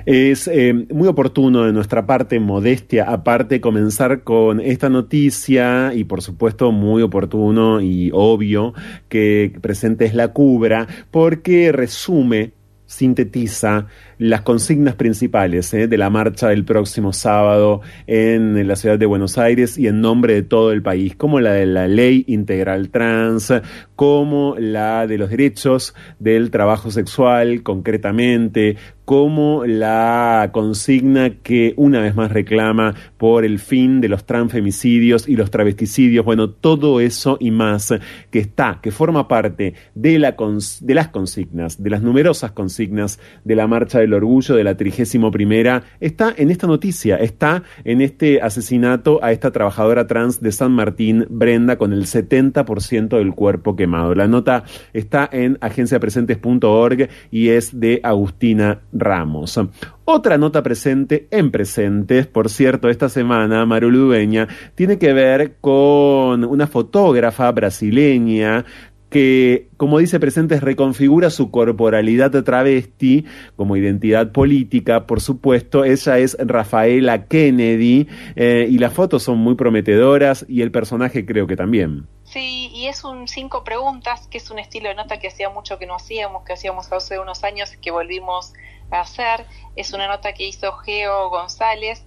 Es 0.06 0.48
eh, 0.48 0.72
muy 0.92 1.08
oportuno 1.08 1.64
de 1.64 1.72
nuestra 1.72 2.06
parte, 2.06 2.40
modestia 2.40 3.04
aparte, 3.04 3.60
comenzar 3.60 4.22
con 4.22 4.60
esta 4.60 4.88
noticia 4.88 5.92
y 5.94 6.04
por 6.04 6.22
supuesto 6.22 6.72
muy 6.72 7.02
oportuno 7.02 7.80
y 7.80 8.10
obvio 8.12 8.74
que 9.08 9.52
presentes 9.60 10.14
la 10.14 10.28
cubra 10.28 10.86
porque 11.10 11.72
resume, 11.72 12.52
sintetiza 12.92 13.86
las 14.18 14.42
consignas 14.42 14.94
principales 14.96 15.72
¿eh? 15.72 15.88
de 15.88 15.96
la 15.96 16.10
marcha 16.10 16.48
del 16.48 16.64
próximo 16.64 17.12
sábado 17.12 17.80
en 18.06 18.68
la 18.68 18.76
ciudad 18.76 18.98
de 18.98 19.06
Buenos 19.06 19.38
Aires 19.38 19.78
y 19.78 19.86
en 19.86 20.02
nombre 20.02 20.34
de 20.34 20.42
todo 20.42 20.72
el 20.72 20.82
país, 20.82 21.16
como 21.16 21.40
la 21.40 21.52
de 21.52 21.66
la 21.66 21.88
ley 21.88 22.24
integral 22.28 22.90
trans, 22.90 23.52
como 23.96 24.56
la 24.58 25.06
de 25.06 25.18
los 25.18 25.30
derechos 25.30 25.94
del 26.18 26.50
trabajo 26.50 26.90
sexual 26.90 27.62
concretamente, 27.62 28.76
como 29.04 29.66
la 29.66 30.50
consigna 30.52 31.30
que 31.42 31.74
una 31.76 32.00
vez 32.00 32.14
más 32.14 32.30
reclama 32.30 32.94
por 33.18 33.44
el 33.44 33.58
fin 33.58 34.00
de 34.00 34.08
los 34.08 34.24
transfemicidios 34.24 35.28
y 35.28 35.36
los 35.36 35.50
travesticidios, 35.50 36.24
bueno, 36.24 36.50
todo 36.50 37.00
eso 37.00 37.36
y 37.40 37.50
más 37.50 37.92
que 38.30 38.38
está, 38.38 38.78
que 38.80 38.90
forma 38.90 39.26
parte 39.26 39.74
de, 39.94 40.18
la 40.18 40.36
de 40.80 40.94
las 40.94 41.08
consignas, 41.08 41.82
de 41.82 41.90
las 41.90 42.02
numerosas 42.02 42.52
consignas 42.52 43.18
de 43.44 43.56
la 43.56 43.66
marcha 43.66 43.98
del 43.98 44.14
orgullo 44.14 44.54
de 44.54 44.64
la 44.64 44.76
trigésimo 44.76 45.30
primera, 45.30 45.82
está 46.00 46.32
en 46.36 46.50
esta 46.50 46.66
noticia, 46.66 47.16
está 47.16 47.64
en 47.84 48.00
este 48.00 48.40
asesinato 48.40 49.18
a 49.22 49.32
esta 49.32 49.50
trabajadora 49.50 50.06
trans 50.06 50.40
de 50.40 50.52
San 50.52 50.72
Martín, 50.72 51.26
Brenda, 51.28 51.76
con 51.76 51.92
el 51.92 52.06
70% 52.06 53.18
del 53.18 53.34
cuerpo 53.34 53.76
quemado. 53.82 54.14
La 54.14 54.28
nota 54.28 54.62
está 54.92 55.28
en 55.32 55.58
agenciapresentes.org 55.60 57.08
y 57.32 57.48
es 57.48 57.80
de 57.80 58.00
Agustina 58.04 58.80
Ramos. 58.92 59.58
Otra 60.04 60.38
nota 60.38 60.62
presente 60.62 61.26
en 61.30 61.50
presentes, 61.50 62.26
por 62.26 62.48
cierto, 62.48 62.88
esta 62.88 63.08
semana, 63.08 63.64
Maru 63.66 63.90
Ludueña, 63.90 64.46
tiene 64.74 64.98
que 64.98 65.12
ver 65.12 65.54
con 65.60 66.44
una 66.44 66.66
fotógrafa 66.66 67.50
brasileña 67.50 68.64
que, 69.12 69.68
como 69.76 69.98
dice 69.98 70.18
Presentes, 70.18 70.62
reconfigura 70.62 71.30
su 71.30 71.50
corporalidad 71.50 72.30
travesti 72.42 73.26
como 73.54 73.76
identidad 73.76 74.32
política, 74.32 75.06
por 75.06 75.20
supuesto. 75.20 75.84
Ella 75.84 76.18
es 76.18 76.36
Rafaela 76.40 77.26
Kennedy 77.26 78.08
eh, 78.34 78.66
y 78.68 78.78
las 78.78 78.94
fotos 78.94 79.22
son 79.22 79.38
muy 79.38 79.54
prometedoras 79.54 80.46
y 80.48 80.62
el 80.62 80.72
personaje 80.72 81.26
creo 81.26 81.46
que 81.46 81.56
también. 81.56 82.08
Sí, 82.24 82.70
y 82.74 82.86
es 82.86 83.04
un 83.04 83.28
cinco 83.28 83.62
preguntas, 83.62 84.26
que 84.28 84.38
es 84.38 84.50
un 84.50 84.58
estilo 84.58 84.88
de 84.88 84.94
nota 84.94 85.18
que 85.18 85.28
hacía 85.28 85.50
mucho 85.50 85.78
que 85.78 85.86
no 85.86 85.94
hacíamos, 85.94 86.44
que 86.44 86.54
hacíamos 86.54 86.90
hace 86.90 87.18
unos 87.18 87.44
años 87.44 87.70
que 87.82 87.90
volvimos 87.90 88.54
a 88.90 89.02
hacer. 89.02 89.44
Es 89.76 89.92
una 89.92 90.08
nota 90.08 90.32
que 90.32 90.48
hizo 90.48 90.72
Geo 90.78 91.28
González, 91.28 92.02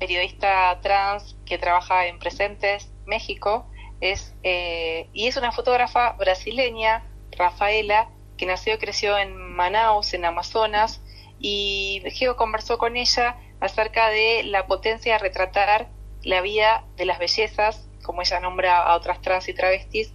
periodista 0.00 0.78
trans 0.82 1.36
que 1.46 1.56
trabaja 1.56 2.08
en 2.08 2.18
Presentes, 2.18 2.90
México 3.06 3.64
es 4.00 4.34
eh, 4.42 5.08
y 5.12 5.26
es 5.26 5.36
una 5.36 5.52
fotógrafa 5.52 6.12
brasileña, 6.12 7.04
Rafaela, 7.32 8.10
que 8.36 8.46
nació 8.46 8.74
y 8.74 8.78
creció 8.78 9.18
en 9.18 9.36
Manaus, 9.36 10.14
en 10.14 10.24
Amazonas, 10.24 11.02
y 11.38 12.02
Geo 12.06 12.36
conversó 12.36 12.78
con 12.78 12.96
ella 12.96 13.36
acerca 13.60 14.08
de 14.08 14.44
la 14.44 14.66
potencia 14.66 15.14
de 15.14 15.18
retratar 15.18 15.88
la 16.22 16.40
vida 16.40 16.84
de 16.96 17.04
las 17.04 17.18
bellezas, 17.18 17.88
como 18.02 18.22
ella 18.22 18.40
nombra 18.40 18.78
a 18.78 18.96
otras 18.96 19.20
trans 19.20 19.48
y 19.48 19.54
travestis, 19.54 20.14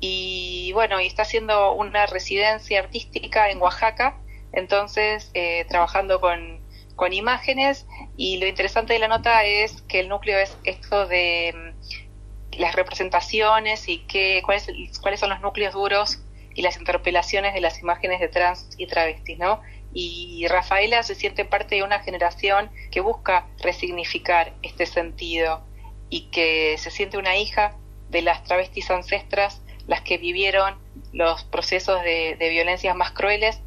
y 0.00 0.70
bueno, 0.74 1.00
y 1.00 1.06
está 1.06 1.22
haciendo 1.22 1.72
una 1.72 2.06
residencia 2.06 2.80
artística 2.80 3.50
en 3.50 3.60
Oaxaca, 3.60 4.20
entonces 4.52 5.30
eh, 5.34 5.64
trabajando 5.68 6.20
con, 6.20 6.60
con 6.94 7.12
imágenes, 7.12 7.86
y 8.16 8.38
lo 8.38 8.46
interesante 8.46 8.92
de 8.92 8.98
la 9.00 9.08
nota 9.08 9.44
es 9.44 9.82
que 9.82 10.00
el 10.00 10.08
núcleo 10.08 10.38
es 10.38 10.56
esto 10.64 11.06
de 11.06 11.74
las 12.58 12.74
representaciones 12.74 13.88
y 13.88 13.98
qué, 14.06 14.42
cuáles, 14.44 14.68
cuáles 15.00 15.20
son 15.20 15.30
los 15.30 15.40
núcleos 15.40 15.74
duros 15.74 16.20
y 16.54 16.62
las 16.62 16.78
interpelaciones 16.78 17.54
de 17.54 17.60
las 17.60 17.80
imágenes 17.80 18.20
de 18.20 18.28
trans 18.28 18.70
y 18.78 18.86
travestis, 18.86 19.38
¿no? 19.38 19.60
Y 19.92 20.46
Rafaela 20.48 21.02
se 21.02 21.14
siente 21.14 21.44
parte 21.44 21.76
de 21.76 21.82
una 21.82 22.00
generación 22.00 22.70
que 22.90 23.00
busca 23.00 23.46
resignificar 23.60 24.52
este 24.62 24.86
sentido 24.86 25.62
y 26.10 26.30
que 26.30 26.76
se 26.78 26.90
siente 26.90 27.18
una 27.18 27.36
hija 27.36 27.76
de 28.08 28.22
las 28.22 28.42
travestis 28.44 28.90
ancestras, 28.90 29.62
las 29.86 30.00
que 30.00 30.18
vivieron 30.18 30.78
los 31.12 31.44
procesos 31.44 32.02
de, 32.02 32.36
violencias 32.38 32.96
más 32.96 33.12
crueles. 33.12 33.60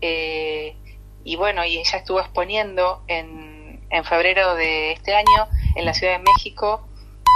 Eh, 0.00 0.76
y 1.24 1.36
bueno, 1.36 1.64
y 1.64 1.78
ella 1.78 1.98
estuvo 1.98 2.20
exponiendo 2.20 3.02
en, 3.06 3.86
en 3.90 4.04
febrero 4.04 4.54
de 4.54 4.92
este 4.92 5.14
año 5.14 5.48
en 5.76 5.84
la 5.84 5.94
Ciudad 5.94 6.18
de 6.18 6.24
México, 6.24 6.88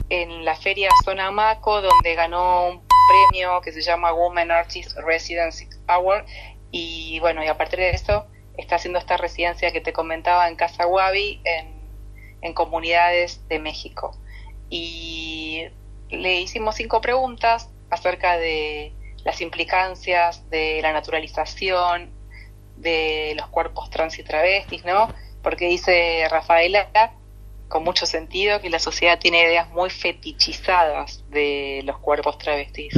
en 0.08 0.44
la 0.44 0.54
feria 0.56 0.88
Zona 1.04 1.30
Maco, 1.30 1.82
donde 1.82 2.14
ganó 2.14 2.68
un 2.68 2.82
premio 3.30 3.60
que 3.60 3.72
se 3.72 3.82
llama 3.82 4.12
Women 4.12 4.50
Artist 4.50 4.96
Residency 4.98 5.68
Award 5.86 6.26
y 6.70 7.20
bueno, 7.20 7.42
y 7.44 7.48
a 7.48 7.56
partir 7.56 7.78
de 7.78 7.90
eso 7.90 8.26
está 8.56 8.76
haciendo 8.76 8.98
esta 8.98 9.16
residencia 9.16 9.72
que 9.72 9.80
te 9.80 9.92
comentaba 9.92 10.48
en 10.48 10.56
Casa 10.56 10.84
Guavi 10.84 11.40
en, 11.44 11.76
comunidades 12.54 13.46
de 13.48 13.58
México. 13.58 14.16
Y 14.70 15.64
le 16.10 16.40
hicimos 16.40 16.76
cinco 16.76 17.00
preguntas 17.00 17.70
acerca 17.90 18.36
de 18.38 18.92
las 19.24 19.40
implicancias 19.40 20.48
de 20.48 20.80
la 20.80 20.92
naturalización 20.92 22.12
de 22.76 23.34
los 23.36 23.48
cuerpos 23.48 23.90
trans 23.90 24.16
y 24.20 24.22
travestis, 24.22 24.84
¿no? 24.84 25.08
Porque 25.42 25.66
dice 25.66 26.28
Rafaela 26.30 26.88
con 27.68 27.84
mucho 27.84 28.06
sentido 28.06 28.60
que 28.60 28.70
la 28.70 28.78
sociedad 28.78 29.18
tiene 29.18 29.42
ideas 29.42 29.68
muy 29.70 29.90
fetichizadas 29.90 31.24
de 31.30 31.82
los 31.84 31.98
cuerpos 31.98 32.38
travestis 32.38 32.94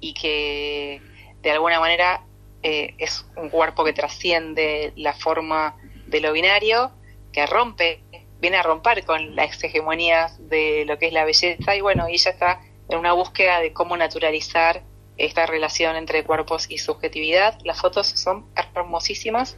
y 0.00 0.14
que 0.14 1.00
de 1.42 1.50
alguna 1.50 1.80
manera 1.80 2.22
eh, 2.62 2.94
es 2.98 3.24
un 3.36 3.48
cuerpo 3.48 3.84
que 3.84 3.92
trasciende 3.92 4.92
la 4.96 5.14
forma 5.14 5.76
de 6.06 6.20
lo 6.20 6.32
binario, 6.32 6.90
que 7.32 7.46
rompe, 7.46 8.00
viene 8.40 8.56
a 8.56 8.62
romper 8.62 9.04
con 9.04 9.34
las 9.34 9.62
hegemonías 9.62 10.36
de 10.48 10.84
lo 10.86 10.98
que 10.98 11.06
es 11.06 11.12
la 11.12 11.24
belleza 11.24 11.74
y 11.74 11.80
bueno, 11.80 12.06
ella 12.06 12.30
está 12.30 12.60
en 12.88 12.98
una 12.98 13.12
búsqueda 13.12 13.60
de 13.60 13.72
cómo 13.72 13.96
naturalizar 13.96 14.82
esta 15.16 15.46
relación 15.46 15.96
entre 15.96 16.24
cuerpos 16.24 16.66
y 16.68 16.78
subjetividad. 16.78 17.58
Las 17.64 17.80
fotos 17.80 18.06
son 18.08 18.46
hermosísimas 18.74 19.56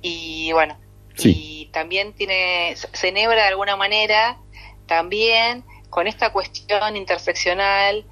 y 0.00 0.52
bueno, 0.52 0.78
y 1.24 1.66
también 1.72 2.12
tiene, 2.14 2.74
se 2.76 3.08
enhebra 3.08 3.42
de 3.42 3.48
alguna 3.48 3.76
manera 3.76 4.38
también 4.86 5.64
con 5.90 6.06
esta 6.06 6.32
cuestión 6.32 6.96
interseccional 6.96 8.04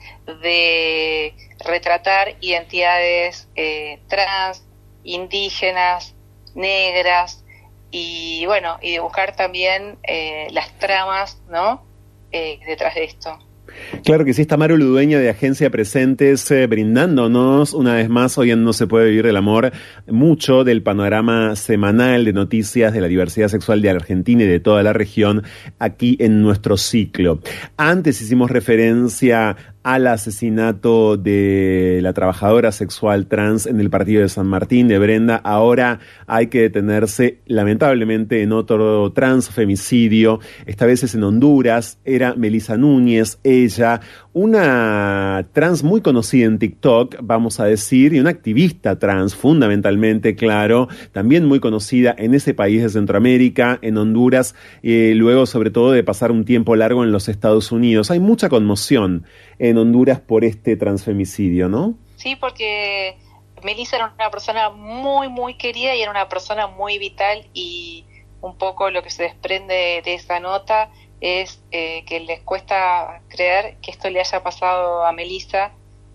de 0.43 1.35
retratar 1.65 2.37
identidades 2.41 3.49
eh, 3.55 4.01
trans, 4.09 4.65
indígenas, 5.05 6.15
negras 6.55 7.45
y 7.91 8.45
bueno, 8.47 8.79
y 8.81 8.93
de 8.93 9.01
buscar 9.01 9.37
también 9.37 9.99
eh, 10.03 10.49
las 10.51 10.77
tramas, 10.79 11.41
¿no? 11.49 11.85
Eh, 12.33 12.59
detrás 12.67 12.95
de 12.95 13.05
esto. 13.05 13.39
Claro 14.05 14.25
que 14.25 14.35
sí, 14.35 14.43
está 14.43 14.57
Maru 14.57 14.77
Ludueña 14.77 15.19
de 15.19 15.31
Agencia 15.31 15.71
Presentes 15.71 16.51
eh, 16.51 16.67
brindándonos 16.67 17.75
una 17.75 17.95
vez 17.95 18.09
más, 18.09 18.39
hoy 18.39 18.51
en 18.51 18.65
No 18.65 18.73
se 18.73 18.87
puede 18.87 19.09
vivir 19.11 19.27
del 19.27 19.37
amor, 19.37 19.73
mucho 20.07 20.65
del 20.65 20.83
panorama 20.83 21.57
semanal 21.57 22.25
de 22.25 22.33
noticias 22.33 22.93
de 22.93 23.01
la 23.01 23.09
diversidad 23.09 23.49
sexual 23.49 23.83
de 23.83 23.91
Argentina 23.91 24.45
y 24.45 24.47
de 24.47 24.61
toda 24.61 24.83
la 24.83 24.93
región 24.93 25.43
aquí 25.79 26.17
en 26.21 26.43
nuestro 26.43 26.77
ciclo. 26.77 27.41
Antes 27.77 28.21
hicimos 28.21 28.51
referencia 28.51 29.57
al 29.87 30.09
asesinato 30.09 31.17
de 31.17 32.01
la 32.03 32.13
trabajadora 32.13 32.73
sexual 32.73 33.29
trans 33.29 33.67
en 33.67 33.79
el 33.79 33.89
partido 33.89 34.21
de 34.21 34.29
San 34.29 34.49
Martín 34.49 34.89
de 34.89 34.99
Brenda. 34.99 35.37
Ahora 35.37 36.01
hay 36.27 36.49
que 36.49 36.63
detenerse 36.63 37.39
lamentablemente 37.47 38.43
en 38.43 38.51
otro 38.51 39.13
transfemicidio. 39.13 40.41
Esta 40.67 40.87
vez 40.87 41.05
es 41.05 41.15
en 41.15 41.23
Honduras. 41.23 42.01
Era 42.05 42.35
Melisa 42.35 42.77
Núñez, 42.77 43.39
ella, 43.45 44.01
una 44.33 45.47
trans 45.53 45.85
muy 45.85 46.01
conocida 46.01 46.47
en 46.47 46.59
TikTok, 46.59 47.19
vamos 47.23 47.61
a 47.61 47.67
decir, 47.67 48.13
y 48.13 48.19
una 48.19 48.31
activista 48.31 48.99
trans, 48.99 49.37
fundamentalmente, 49.37 50.35
claro, 50.35 50.89
también 51.13 51.47
muy 51.47 51.61
conocida 51.61 52.13
en 52.19 52.35
ese 52.35 52.55
país 52.55 52.83
de 52.83 52.89
Centroamérica, 52.89 53.79
en 53.83 53.99
Honduras, 53.99 54.57
y 54.83 55.15
luego 55.15 55.47
sobre 55.47 55.71
todo 55.71 55.93
de 55.93 56.03
pasar 56.03 56.33
un 56.33 56.45
tiempo 56.45 56.75
largo 56.75 57.05
en 57.05 57.13
los 57.13 57.29
Estados 57.29 57.71
Unidos. 57.71 58.11
Hay 58.11 58.19
mucha 58.19 58.49
conmoción 58.49 59.25
en 59.59 59.79
Honduras 59.79 60.21
por 60.21 60.45
este 60.45 60.77
transfemicidio, 60.77 61.69
¿no? 61.69 61.95
Sí, 62.17 62.37
porque 62.37 63.17
Melissa 63.63 63.97
era 63.97 64.13
una 64.15 64.31
persona 64.31 64.71
muy, 64.71 65.29
muy 65.29 65.55
querida 65.55 65.95
y 65.95 66.03
era 66.03 66.11
una 66.11 66.29
persona 66.29 66.67
muy 66.67 66.99
vital 66.99 67.47
y 67.53 68.05
un 68.41 68.57
poco 68.57 68.91
lo 68.91 69.03
que 69.03 69.11
se 69.11 69.25
desprende 69.25 70.03
de 70.05 70.15
esa 70.15 70.41
nota 70.41 70.91
es 71.21 71.63
eh, 71.71 72.05
que 72.05 72.21
les 72.21 72.41
cuesta 72.41 73.23
creer 73.29 73.77
que 73.81 73.91
esto 73.91 74.11
le 74.11 74.21
haya 74.21 74.43
pasado 74.43 75.05
a 75.05 75.13
Melissa 75.13 75.73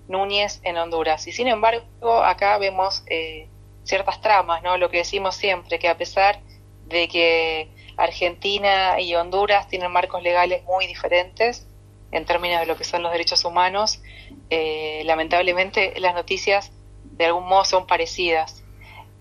Núñez 0.08 0.60
en 0.64 0.78
Honduras. 0.78 1.26
Y 1.28 1.32
sin 1.32 1.48
embargo, 1.48 2.24
acá 2.24 2.58
vemos 2.58 3.04
eh, 3.08 3.48
ciertas 3.84 4.22
tramas, 4.22 4.62
¿no? 4.62 4.78
Lo 4.78 4.90
que 4.90 4.98
decimos 4.98 5.36
siempre, 5.36 5.80
que 5.80 5.90
a 5.90 5.98
pesar 5.98 6.40
de 6.88 7.08
que 7.08 7.70
Argentina 7.98 9.00
y 9.00 9.16
Honduras 9.16 9.68
tienen 9.68 9.92
marcos 9.92 10.22
legales 10.22 10.64
muy 10.66 10.86
diferentes 10.88 11.68
en 12.12 12.26
términos 12.26 12.60
de 12.60 12.66
lo 12.66 12.78
que 12.78 12.84
son 12.84 13.04
los 13.04 13.12
derechos 13.12 13.46
humanos, 13.46 14.02
eh, 14.50 15.02
lamentablemente 15.06 16.00
las 16.00 16.14
noticias 16.14 16.72
de 17.04 17.26
algún 17.26 17.48
modo 17.48 17.66
son 17.66 17.88
parecidas. 17.88 18.64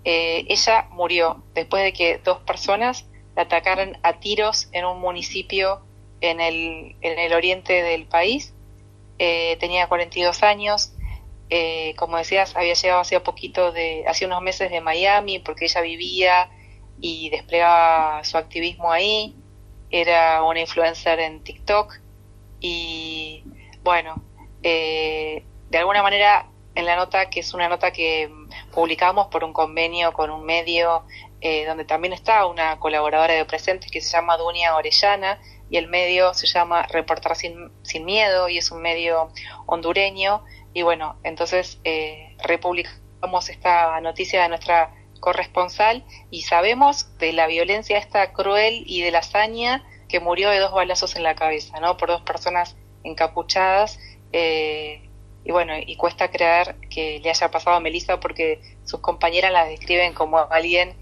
ella 0.05 0.89
murió 0.91 1.43
después 1.55 1.85
de 1.85 1.93
que 1.93 2.19
dos 2.19 2.39
personas 2.41 3.05
la 3.37 3.43
atacaron 3.43 3.99
a 4.03 4.15
tiros 4.15 4.69
en 4.73 4.85
un 4.87 5.01
municipio 5.01 5.83
en 6.21 6.41
el, 6.41 6.97
en 7.01 7.19
el 7.19 7.33
oriente 7.33 7.83
del 7.83 8.07
país. 8.07 8.53
Eh, 9.19 9.57
tenía 9.61 9.87
42 9.89 10.43
años. 10.43 10.93
Eh, 11.51 11.95
como 11.97 12.17
decías, 12.17 12.57
había 12.57 12.75
llegado 12.75 13.01
hace 13.01 13.19
poquito 13.21 13.73
de, 13.73 14.05
hace 14.07 14.25
unos 14.25 14.41
meses 14.41 14.71
de 14.71 14.81
Miami 14.81 15.41
porque 15.41 15.65
ella 15.65 15.81
vivía 15.81 16.51
y 17.01 17.31
desplegaba 17.31 18.25
su 18.25 18.39
activismo 18.39 18.91
ahí. 18.93 19.35
Era 19.91 20.43
una 20.43 20.61
influencer 20.61 21.19
en 21.21 21.43
TikTok 21.43 22.00
y 22.61 23.45
bueno, 23.83 24.23
eh, 24.63 25.45
de 25.71 25.79
alguna 25.79 26.03
manera 26.03 26.47
en 26.75 26.87
la 26.87 26.97
nota, 26.97 27.31
que 27.31 27.41
es 27.41 27.53
una 27.55 27.69
nota 27.69 27.93
que 27.93 28.31
publicamos 28.73 29.27
por 29.29 29.45
un 29.45 29.53
convenio 29.53 30.13
con 30.13 30.31
un 30.31 30.45
medio 30.45 31.05
eh, 31.41 31.65
donde 31.67 31.85
también 31.85 32.13
está 32.13 32.47
una 32.47 32.79
colaboradora 32.79 33.35
de 33.35 33.45
Presentes 33.45 33.91
que 33.91 34.01
se 34.01 34.11
llama 34.11 34.37
Dunia 34.37 34.77
Orellana 34.77 35.41
y 35.71 35.77
el 35.77 35.89
medio 35.89 36.35
se 36.35 36.47
llama 36.47 36.83
Reportar 36.83 37.37
sin, 37.37 37.71
sin 37.83 38.05
Miedo 38.05 38.49
y 38.49 38.59
es 38.59 38.71
un 38.71 38.83
medio 38.83 39.33
hondureño. 39.67 40.45
Y 40.75 40.83
bueno, 40.83 41.17
entonces 41.25 41.81
eh, 41.85 42.37
republicamos 42.43 43.49
esta 43.49 44.01
noticia 44.01 44.43
de 44.43 44.49
nuestra 44.49 44.95
corresponsal 45.21 46.05
y 46.31 46.43
sabemos 46.43 47.17
de 47.19 47.33
la 47.33 47.47
violencia 47.47 47.99
esta 47.99 48.33
cruel 48.33 48.83
y 48.87 49.03
de 49.03 49.11
la 49.11 49.19
hazaña 49.19 49.85
que 50.11 50.21
murió 50.21 50.51
de 50.51 50.59
dos 50.59 50.73
balazos 50.73 51.17
en 51.17 51.23
la 51.23 51.35
cabeza, 51.35 51.79
¿no? 51.81 51.97
Por 51.97 52.09
dos 52.09 52.23
personas 52.23 52.77
encapuchadas. 53.05 53.99
Eh, 54.33 55.09
y 55.45 55.53
bueno, 55.53 55.73
y 55.79 55.97
cuesta 55.97 56.31
creer 56.31 56.77
que 56.91 57.21
le 57.21 57.31
haya 57.31 57.51
pasado 57.51 57.77
a 57.77 57.81
Melissa 57.81 58.21
porque 58.21 58.61
sus 58.85 59.01
compañeras 59.01 59.53
la 59.53 59.65
describen 59.65 60.13
como 60.13 60.39
alguien 60.39 60.95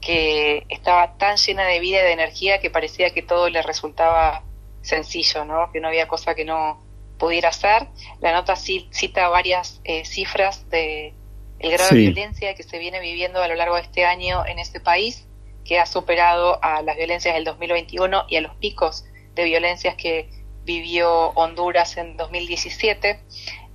que 0.00 0.66
estaba 0.68 1.16
tan 1.16 1.36
llena 1.36 1.64
de 1.64 1.78
vida 1.80 2.00
y 2.00 2.02
de 2.02 2.12
energía 2.12 2.60
que 2.60 2.70
parecía 2.70 3.10
que 3.10 3.22
todo 3.22 3.48
le 3.48 3.62
resultaba 3.62 4.42
sencillo, 4.82 5.44
¿no? 5.44 5.70
que 5.72 5.80
no 5.80 5.88
había 5.88 6.08
cosa 6.08 6.34
que 6.34 6.44
no 6.44 6.82
pudiera 7.18 7.50
hacer. 7.50 7.86
La 8.20 8.32
nota 8.32 8.56
cita 8.56 9.28
varias 9.28 9.80
eh, 9.84 10.04
cifras 10.04 10.68
de 10.68 11.14
el 11.58 11.70
grado 11.70 11.90
de 11.90 12.00
violencia 12.00 12.54
que 12.54 12.62
se 12.62 12.78
viene 12.78 13.00
viviendo 13.00 13.40
a 13.40 13.48
lo 13.48 13.54
largo 13.54 13.76
de 13.76 13.82
este 13.82 14.04
año 14.04 14.44
en 14.46 14.58
este 14.58 14.80
país, 14.80 15.26
que 15.64 15.78
ha 15.78 15.86
superado 15.86 16.62
a 16.62 16.82
las 16.82 16.96
violencias 16.96 17.34
del 17.34 17.44
2021 17.44 18.24
y 18.28 18.36
a 18.36 18.40
los 18.40 18.54
picos 18.56 19.04
de 19.34 19.44
violencias 19.44 19.96
que 19.96 20.28
vivió 20.64 21.30
Honduras 21.30 21.96
en 21.96 22.16
2017. 22.16 23.20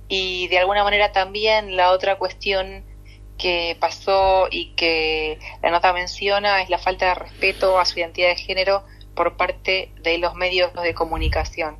Y 0.08 0.48
de 0.48 0.58
alguna 0.58 0.84
manera 0.84 1.12
también 1.12 1.76
la 1.76 1.92
otra 1.92 2.16
cuestión 2.18 2.84
que 3.38 3.76
pasó 3.80 4.48
y 4.50 4.74
que 4.74 5.38
la 5.62 5.70
nota 5.70 5.92
menciona 5.92 6.62
es 6.62 6.68
la 6.68 6.78
falta 6.78 7.06
de 7.06 7.14
respeto 7.14 7.78
a 7.78 7.84
su 7.84 7.98
identidad 7.98 8.28
de 8.28 8.36
género 8.36 8.84
por 9.14 9.36
parte 9.36 9.92
de 10.02 10.18
los 10.18 10.34
medios 10.34 10.72
de 10.74 10.94
comunicación. 10.94 11.78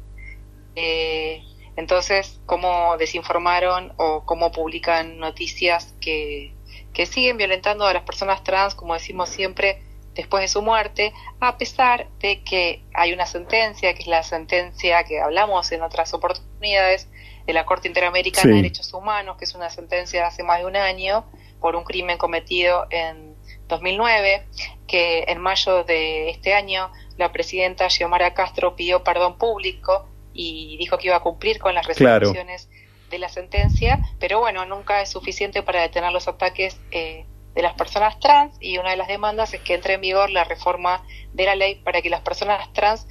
Eh, 0.74 1.42
entonces, 1.76 2.40
cómo 2.46 2.96
desinformaron 2.98 3.92
o 3.96 4.24
cómo 4.24 4.52
publican 4.52 5.18
noticias 5.18 5.94
que, 6.00 6.54
que 6.92 7.06
siguen 7.06 7.36
violentando 7.36 7.86
a 7.86 7.92
las 7.92 8.02
personas 8.02 8.42
trans, 8.42 8.74
como 8.74 8.94
decimos 8.94 9.28
siempre, 9.28 9.82
después 10.14 10.42
de 10.42 10.48
su 10.48 10.62
muerte, 10.62 11.12
a 11.40 11.56
pesar 11.56 12.08
de 12.18 12.42
que 12.42 12.82
hay 12.94 13.12
una 13.12 13.26
sentencia, 13.26 13.94
que 13.94 14.02
es 14.02 14.08
la 14.08 14.22
sentencia 14.22 15.04
que 15.04 15.20
hablamos 15.20 15.70
en 15.72 15.82
otras 15.82 16.12
oportunidades 16.14 17.08
de 17.46 17.52
la 17.52 17.64
Corte 17.64 17.88
Interamericana 17.88 18.50
de 18.50 18.56
Derechos 18.56 18.92
Humanos, 18.92 19.36
que 19.38 19.44
es 19.44 19.54
una 19.54 19.70
sentencia 19.70 20.20
de 20.20 20.26
hace 20.26 20.42
más 20.42 20.60
de 20.60 20.66
un 20.66 20.76
año 20.76 21.24
por 21.60 21.76
un 21.76 21.84
crimen 21.84 22.18
cometido 22.18 22.86
en 22.90 23.34
2009, 23.68 24.46
que 24.86 25.24
en 25.28 25.38
mayo 25.38 25.84
de 25.84 26.30
este 26.30 26.54
año 26.54 26.90
la 27.16 27.32
presidenta 27.32 27.88
Xiomara 27.88 28.34
Castro 28.34 28.74
pidió 28.76 29.04
perdón 29.04 29.38
público 29.38 30.08
y 30.32 30.76
dijo 30.78 30.98
que 30.98 31.08
iba 31.08 31.16
a 31.16 31.20
cumplir 31.20 31.58
con 31.58 31.74
las 31.74 31.86
resoluciones 31.86 32.68
de 33.10 33.18
la 33.18 33.28
sentencia, 33.28 34.00
pero 34.18 34.38
bueno, 34.38 34.64
nunca 34.64 35.02
es 35.02 35.10
suficiente 35.10 35.62
para 35.62 35.82
detener 35.82 36.12
los 36.12 36.28
ataques 36.28 36.80
eh, 36.92 37.26
de 37.54 37.62
las 37.62 37.74
personas 37.74 38.18
trans 38.20 38.56
y 38.60 38.78
una 38.78 38.90
de 38.90 38.96
las 38.96 39.08
demandas 39.08 39.52
es 39.54 39.60
que 39.60 39.74
entre 39.74 39.94
en 39.94 40.00
vigor 40.00 40.30
la 40.30 40.44
reforma 40.44 41.04
de 41.32 41.44
la 41.44 41.54
ley 41.54 41.76
para 41.76 42.00
que 42.02 42.10
las 42.10 42.20
personas 42.20 42.72
trans 42.72 43.06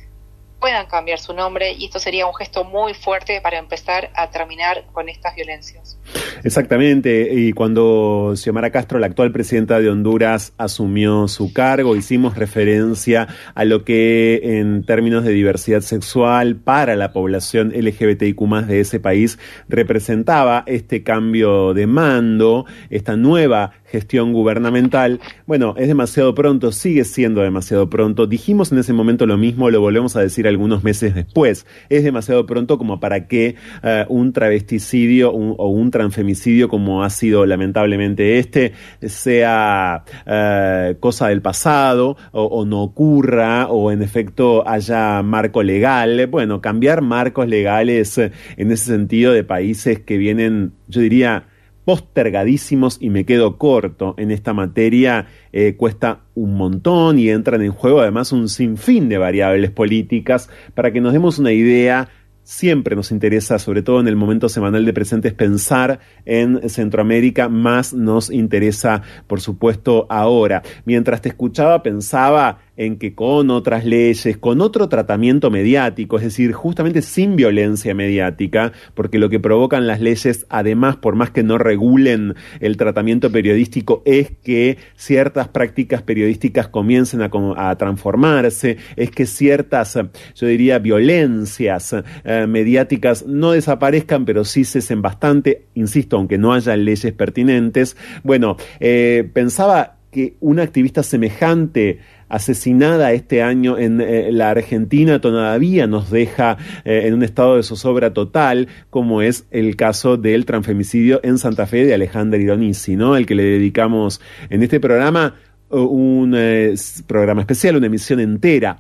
puedan 0.60 0.88
cambiar 0.88 1.20
su 1.20 1.34
nombre 1.34 1.72
y 1.72 1.86
esto 1.86 2.00
sería 2.00 2.26
un 2.26 2.36
gesto 2.36 2.64
muy 2.64 2.94
fuerte 2.94 3.42
para 3.42 3.58
empezar 3.58 4.12
a 4.16 4.30
terminar 4.30 4.86
con 4.92 5.10
estas 5.10 5.36
violencias. 5.36 5.98
Exactamente, 6.44 7.34
y 7.34 7.54
cuando 7.54 8.34
Xiomara 8.36 8.72
Castro, 8.72 9.00
la 9.00 9.08
actual 9.08 9.32
presidenta 9.32 9.80
de 9.80 9.90
Honduras, 9.90 10.54
asumió 10.58 11.28
su 11.28 11.54
cargo, 11.54 11.96
hicimos 11.96 12.38
referencia 12.38 13.28
a 13.56 13.66
lo 13.66 13.84
que 13.84 14.60
en 14.60 14.84
términos 14.84 15.24
de 15.24 15.32
diversidad 15.32 15.82
sexual 15.82 16.56
para 16.56 16.96
la 16.96 17.12
población 17.14 17.74
LGBTIQ 17.76 18.40
de 18.68 18.80
ese 18.80 19.00
país 19.00 19.38
representaba 19.68 20.64
este 20.66 21.04
cambio 21.04 21.74
de 21.74 21.88
mando, 21.88 22.66
esta 22.90 23.16
nueva 23.16 23.74
gestión 23.86 24.34
gubernamental. 24.34 25.20
Bueno, 25.48 25.74
es 25.78 25.88
demasiado 25.88 26.36
pronto, 26.36 26.72
sigue 26.72 27.04
siendo 27.04 27.42
demasiado 27.42 27.90
pronto. 27.90 28.28
Dijimos 28.28 28.72
en 28.72 28.80
ese 28.80 28.94
momento 28.94 29.26
lo 29.26 29.38
mismo, 29.38 29.70
lo 29.70 29.82
volvemos 29.82 30.16
a 30.16 30.22
decir 30.22 30.48
algunos 30.48 30.84
meses 30.84 31.16
después. 31.16 31.66
Es 31.90 32.04
demasiado 32.04 32.46
pronto 32.46 32.78
como 32.78 33.00
para 33.00 33.28
que 33.28 33.56
eh, 33.84 34.06
un 34.10 34.32
travesticidio 34.34 35.32
o 35.32 35.70
un 35.70 35.92
transfemicidio 36.20 36.68
como 36.68 37.04
ha 37.04 37.10
sido 37.10 37.46
lamentablemente 37.46 38.40
este 38.40 38.74
sea 39.02 40.04
eh, 40.26 40.96
cosa 41.00 41.30
del 41.30 41.42
pasado 41.42 42.18
o, 42.32 42.66
no 42.66 42.82
ocurra 42.82 43.68
o 43.68 43.92
en 43.92 44.02
efecto 44.02 44.68
haya 44.68 45.22
marco 45.24 45.64
legal. 45.64 46.28
Bueno, 46.28 46.62
cambiar 46.62 47.02
marcos 47.02 47.48
legales 47.48 48.18
en 48.18 48.72
ese 48.72 48.86
sentido 48.86 49.32
de 49.34 49.44
países 49.44 50.00
que 50.00 50.18
vienen, 50.18 50.74
yo 50.88 51.02
diría, 51.02 51.46
postergadísimos 51.86 52.98
y 53.00 53.10
me 53.10 53.26
quedo 53.26 53.58
corto 53.58 54.14
en 54.18 54.32
esta 54.32 54.54
materia, 54.54 55.28
eh, 55.54 55.76
cuesta 55.76 56.20
un 56.36 56.56
montón 56.56 57.18
y 57.18 57.30
entran 57.30 57.62
en 57.62 57.72
juego 57.72 58.02
además 58.02 58.32
un 58.32 58.50
sinfín 58.50 59.10
de 59.10 59.18
variables 59.18 59.72
políticas 59.72 60.50
para 60.76 60.92
que 60.92 61.02
nos 61.02 61.14
demos 61.14 61.40
una 61.40 61.52
idea 61.52 62.10
siempre 62.50 62.95
nos 62.95 63.12
interesa, 63.12 63.60
sobre 63.60 63.84
todo 63.84 64.00
en 64.00 64.08
el 64.08 64.16
momento 64.16 64.50
semanal 64.50 64.84
de 64.84 64.91
presentes, 64.91 65.36
pensar 65.36 66.00
en 66.26 66.68
Centroamérica, 66.68 67.47
más 67.47 67.93
nos 67.93 68.32
interesa, 68.32 69.04
por 69.28 69.39
supuesto, 69.39 70.08
ahora. 70.10 70.64
Mientras 70.84 71.22
te 71.22 71.30
escuchaba, 71.30 71.84
pensaba 71.84 72.58
en 72.80 72.98
que 72.98 73.14
con 73.14 73.52
otras 73.52 73.84
leyes, 73.84 74.38
con 74.38 74.62
otro 74.62 74.88
tratamiento 74.88 75.52
mediático, 75.52 76.16
es 76.16 76.24
decir, 76.24 76.54
justamente 76.54 77.02
sin 77.02 77.36
violencia 77.36 77.94
mediática, 77.94 78.72
porque 78.94 79.20
lo 79.20 79.30
que 79.30 79.42
provocan 79.42 79.86
las 79.86 80.00
leyes, 80.00 80.46
además, 80.50 80.96
por 80.96 81.16
más 81.16 81.30
que 81.30 81.44
no 81.44 81.58
regulen 81.58 82.36
el 82.62 82.78
tratamiento 82.78 83.30
periodístico, 83.34 84.02
es 84.06 84.32
que 84.32 84.78
ciertas 84.96 85.50
prácticas 85.50 86.04
periodísticas 86.04 86.70
comiencen 86.70 87.22
a, 87.22 87.76
transformarse, 87.76 88.78
es 88.96 89.12
que 89.12 89.26
ciertas, 89.26 90.00
yo 90.36 90.48
diría, 90.48 90.80
violencias 90.80 91.94
eh, 92.24 92.46
mediáticas 92.48 93.26
no 93.26 93.52
desaparezcan, 93.52 94.24
pero 94.24 94.46
sí 94.46 94.64
cesen 94.64 95.02
bastante, 95.02 95.66
insisto, 95.76 96.16
aunque 96.16 96.38
no 96.38 96.54
haya 96.54 96.78
leyes 96.78 97.12
pertinentes. 97.12 97.98
Bueno, 98.24 98.56
eh, 98.80 99.30
pensaba 99.34 99.98
que 100.12 100.36
una 100.40 100.64
activista 100.64 101.04
semejante 101.04 102.00
asesinada 102.30 103.12
este 103.12 103.42
año 103.42 103.78
en 103.78 104.00
eh, 104.00 104.32
la 104.32 104.52
Argentina 104.52 105.20
todavía 105.20 105.88
nos 105.88 106.10
deja 106.12 106.58
eh, 106.86 107.04
en 107.06 107.16
un 107.16 107.24
estado 107.24 107.58
de 107.58 107.64
zozobra 107.64 108.14
total, 108.14 108.68
como 108.90 109.22
es 109.22 109.46
el 109.52 109.76
caso 109.76 110.16
del 110.16 110.46
transfemicidio 110.46 111.20
en 111.24 111.38
Santa 111.38 111.66
Fe 111.66 111.86
de 111.86 111.94
Alejandra 111.94 112.40
Ironisi, 112.40 112.96
¿no? 112.96 113.18
El 113.18 113.26
que 113.26 113.36
le 113.36 113.44
dedicamos 113.44 114.22
en 114.50 114.64
este 114.64 114.80
programa 114.80 115.36
un 115.72 116.34
eh, 116.36 116.74
programa 117.06 117.42
especial, 117.42 117.76
una 117.76 117.86
emisión 117.86 118.20
entera, 118.20 118.80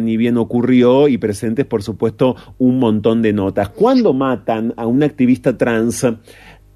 ni 0.00 0.16
bien 0.16 0.38
ocurrió 0.38 1.06
y 1.08 1.18
presentes, 1.18 1.66
por 1.66 1.82
supuesto, 1.82 2.36
un 2.56 2.78
montón 2.78 3.20
de 3.20 3.34
notas. 3.34 3.68
Cuando 3.68 4.14
matan 4.14 4.72
a 4.78 4.86
un 4.86 5.02
activista 5.02 5.58
trans, 5.58 6.06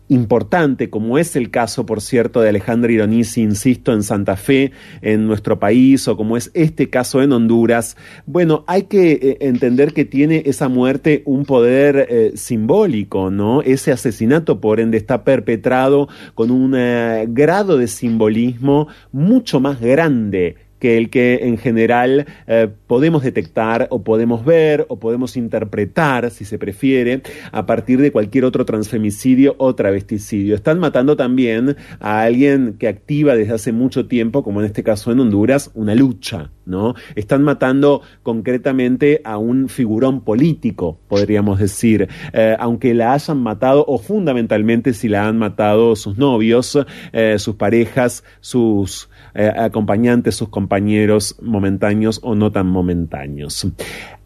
importante, 0.08 0.90
como 0.90 1.18
es 1.18 1.36
el 1.36 1.50
caso, 1.50 1.86
por 1.86 2.00
cierto, 2.00 2.40
de 2.40 2.50
Alejandra 2.50 2.92
Ironisi, 2.92 3.42
insisto, 3.42 3.92
en 3.92 4.02
Santa 4.02 4.36
Fe, 4.36 4.72
en 5.02 5.26
nuestro 5.26 5.58
país, 5.58 6.06
o 6.08 6.16
como 6.16 6.36
es 6.36 6.50
este 6.54 6.90
caso 6.90 7.22
en 7.22 7.32
Honduras, 7.32 7.96
bueno, 8.26 8.64
hay 8.66 8.84
que 8.84 9.12
eh, 9.12 9.36
entender 9.40 9.92
que 9.92 10.04
tiene 10.04 10.42
esa 10.46 10.68
muerte 10.68 11.22
un 11.24 11.44
poder 11.44 12.06
eh, 12.08 12.32
simbólico, 12.36 13.30
¿no? 13.30 13.62
Ese 13.62 13.92
asesinato, 13.92 14.60
por 14.60 14.80
ende, 14.80 14.96
está 14.96 15.24
perpetrado 15.24 16.08
con 16.34 16.50
un 16.50 16.74
eh, 16.76 17.26
grado 17.28 17.76
de 17.76 17.88
simbolismo 17.88 18.88
mucho 19.12 19.60
más 19.60 19.80
grande 19.80 20.65
que 20.78 20.98
el 20.98 21.10
que 21.10 21.40
en 21.42 21.58
general 21.58 22.26
eh, 22.46 22.68
podemos 22.86 23.22
detectar 23.22 23.86
o 23.90 24.02
podemos 24.02 24.44
ver 24.44 24.86
o 24.88 24.98
podemos 24.98 25.36
interpretar, 25.36 26.30
si 26.30 26.44
se 26.44 26.58
prefiere, 26.58 27.22
a 27.52 27.66
partir 27.66 28.00
de 28.00 28.12
cualquier 28.12 28.44
otro 28.44 28.64
transfemicidio 28.64 29.54
o 29.58 29.74
travesticidio. 29.74 30.54
Están 30.54 30.78
matando 30.78 31.16
también 31.16 31.76
a 32.00 32.22
alguien 32.22 32.76
que 32.78 32.88
activa 32.88 33.34
desde 33.34 33.54
hace 33.54 33.72
mucho 33.72 34.06
tiempo, 34.06 34.42
como 34.42 34.60
en 34.60 34.66
este 34.66 34.82
caso 34.82 35.12
en 35.12 35.20
Honduras, 35.20 35.70
una 35.74 35.94
lucha, 35.94 36.50
¿no? 36.64 36.94
Están 37.14 37.42
matando 37.42 38.02
concretamente 38.22 39.20
a 39.24 39.38
un 39.38 39.68
figurón 39.68 40.22
político, 40.22 40.98
podríamos 41.08 41.58
decir, 41.58 42.08
eh, 42.32 42.56
aunque 42.58 42.94
la 42.94 43.14
hayan 43.14 43.38
matado 43.38 43.84
o 43.86 43.98
fundamentalmente 43.98 44.92
si 44.92 45.08
la 45.08 45.26
han 45.26 45.38
matado 45.38 45.96
sus 45.96 46.18
novios, 46.18 46.78
eh, 47.12 47.36
sus 47.38 47.56
parejas, 47.56 48.24
sus 48.40 49.08
acompañantes, 49.34 50.34
sus 50.34 50.48
compañeros 50.48 50.65
compañeros 50.66 51.36
momentáneos 51.40 52.18
o 52.24 52.34
no 52.34 52.50
tan 52.50 52.66
momentáneos. 52.66 53.68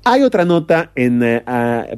Hay 0.03 0.22
otra 0.22 0.47
nota 0.47 0.93
en 0.95 1.22
eh, 1.22 1.43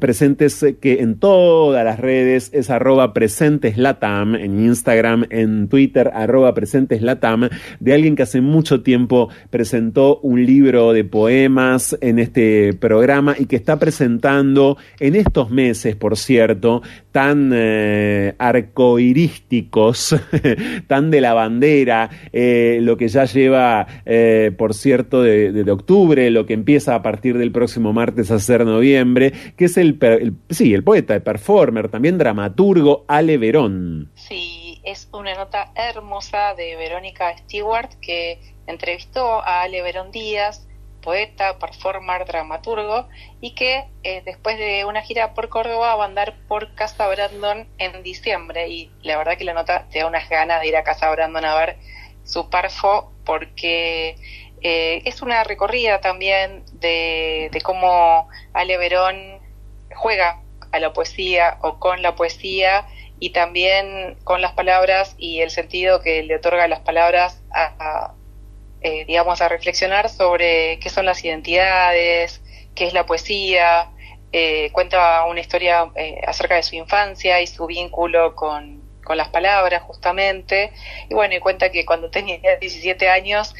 presentes 0.01 0.66
que 0.80 1.03
en 1.03 1.20
todas 1.20 1.84
las 1.84 2.01
redes 2.01 2.51
es 2.53 2.68
arroba 2.68 3.14
presenteslatam, 3.14 4.34
en 4.34 4.59
Instagram, 4.59 5.26
en 5.30 5.68
Twitter, 5.68 6.11
arroba 6.12 6.53
presenteslatam, 6.53 7.49
de 7.78 7.95
alguien 7.95 8.16
que 8.16 8.24
hace 8.24 8.40
mucho 8.40 8.82
tiempo 8.82 9.28
presentó 9.51 10.18
un 10.18 10.45
libro 10.45 10.93
de 10.93 11.05
poemas 11.05 11.97
en 12.01 12.18
este 12.18 12.72
programa 12.72 13.36
y 13.38 13.47
que 13.47 13.55
está 13.55 13.78
presentando 13.78 14.76
en 14.99 15.14
estos 15.14 15.51
meses, 15.51 15.95
por 15.95 16.16
cierto, 16.16 16.82
tan 17.12 17.52
eh, 17.54 18.34
arcoirísticos, 18.38 20.16
tan 20.88 21.10
de 21.10 21.20
la 21.20 21.34
bandera, 21.34 22.10
eh, 22.32 22.78
lo 22.80 22.96
que 22.96 23.08
ya 23.08 23.26
lleva, 23.26 23.86
eh, 24.06 24.50
por 24.56 24.74
cierto, 24.74 25.22
de, 25.22 25.52
de, 25.52 25.70
octubre, 25.70 26.30
lo 26.30 26.46
que 26.46 26.54
empieza 26.54 26.94
a 26.94 27.02
partir 27.02 27.36
del 27.38 27.52
próximo 27.52 27.92
martes 27.92 28.30
a 28.30 28.38
ser 28.38 28.64
noviembre, 28.64 29.32
que 29.56 29.66
es 29.66 29.76
el, 29.76 29.98
el 30.00 30.34
sí, 30.50 30.72
el 30.72 30.82
poeta, 30.82 31.14
el 31.14 31.22
performer, 31.22 31.90
también 31.90 32.16
dramaturgo 32.18 33.04
Ale 33.06 33.36
Verón. 33.36 34.10
Sí, 34.14 34.80
es 34.82 35.08
una 35.12 35.34
nota 35.34 35.70
hermosa 35.76 36.54
de 36.54 36.76
Verónica 36.76 37.36
Stewart 37.36 37.90
que 38.00 38.40
entrevistó 38.66 39.42
a 39.42 39.62
Ale 39.62 39.82
Verón 39.82 40.10
Díaz 40.12 40.66
poeta, 41.03 41.59
performer, 41.59 42.24
dramaturgo, 42.24 43.09
y 43.42 43.55
que 43.55 43.84
eh, 44.03 44.22
después 44.24 44.57
de 44.57 44.86
una 44.86 45.03
gira 45.03 45.34
por 45.34 45.50
Córdoba 45.50 45.96
va 45.96 46.05
a 46.05 46.07
andar 46.07 46.34
por 46.48 46.74
Casa 46.74 47.07
Brandon 47.09 47.68
en 47.76 48.03
diciembre. 48.03 48.68
Y 48.68 48.90
la 49.03 49.18
verdad 49.18 49.36
que 49.36 49.44
la 49.44 49.53
nota 49.53 49.86
te 49.90 49.98
da 49.98 50.07
unas 50.07 50.28
ganas 50.30 50.62
de 50.62 50.68
ir 50.68 50.76
a 50.76 50.84
Casa 50.84 51.11
Brandon 51.11 51.44
a 51.44 51.55
ver 51.55 51.76
su 52.24 52.48
parfo, 52.48 53.12
porque 53.24 54.16
eh, 54.62 55.03
es 55.05 55.22
una 55.22 55.42
recorrida 55.42 56.00
también 56.00 56.64
de, 56.74 57.50
cómo 57.64 58.28
Ale 58.53 58.78
Verón 58.78 59.40
juega 59.94 60.40
a 60.70 60.78
la 60.78 60.92
poesía 60.92 61.59
o 61.62 61.78
con 61.80 62.00
la 62.00 62.14
poesía 62.14 62.86
y 63.18 63.30
también 63.30 64.16
con 64.24 64.40
las 64.40 64.53
palabras 64.53 65.14
y 65.18 65.40
el 65.40 65.50
sentido 65.50 66.00
que 66.00 66.22
le 66.22 66.36
otorga 66.36 66.68
las 66.68 66.80
palabras 66.80 67.42
a, 67.53 68.14
eh, 68.83 69.05
digamos, 69.07 69.41
a 69.41 69.49
reflexionar 69.49 70.09
sobre 70.09 70.78
qué 70.78 70.89
son 70.91 71.07
las 71.07 71.24
identidades, 71.24 72.43
qué 72.74 72.87
es 72.87 72.93
la 72.93 73.07
poesía, 73.07 73.91
eh, 74.33 74.70
cuenta 74.72 75.24
una 75.26 75.41
historia 75.41 75.91
eh, 75.95 76.20
acerca 76.26 76.57
de 76.57 76.62
su 76.62 76.74
infancia 76.74 77.41
y 77.43 77.47
su 77.47 77.66
vínculo 77.66 78.35
con, 78.35 78.83
con 79.05 79.16
las 79.16 79.28
palabras 79.28 79.83
justamente. 79.83 80.72
Y 81.11 81.14
bueno, 81.14 81.35
y 81.35 81.39
cuenta 81.39 81.70
que 81.70 81.85
cuando 81.85 82.11
tenía 82.11 82.57
17 82.59 83.09
años, 83.09 83.55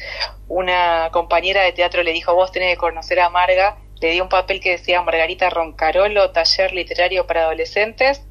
una 0.47 1.09
compañera 1.11 1.61
de 1.61 1.73
teatro 1.73 2.01
le 2.01 2.11
dijo, 2.11 2.33
vos 2.33 2.51
tenés 2.51 2.71
que 2.71 2.77
conocer 2.77 3.19
a 3.19 3.29
Marga, 3.29 3.77
le 4.01 4.11
dio 4.11 4.23
un 4.23 4.29
papel 4.29 4.59
que 4.59 4.71
decía 4.71 5.01
Margarita 5.01 5.49
Roncarolo, 5.49 6.31
taller 6.31 6.73
literario 6.73 7.27
para 7.27 7.43
adolescentes, 7.43 8.25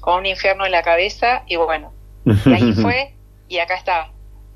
con 0.00 0.20
un 0.20 0.26
infierno 0.26 0.64
en 0.64 0.72
la 0.72 0.82
cabeza, 0.82 1.42
y 1.46 1.56
bueno, 1.56 1.92
y 2.24 2.52
ahí 2.52 2.72
fue, 2.80 3.14
y 3.48 3.58
acá 3.58 3.74
está. 3.74 4.12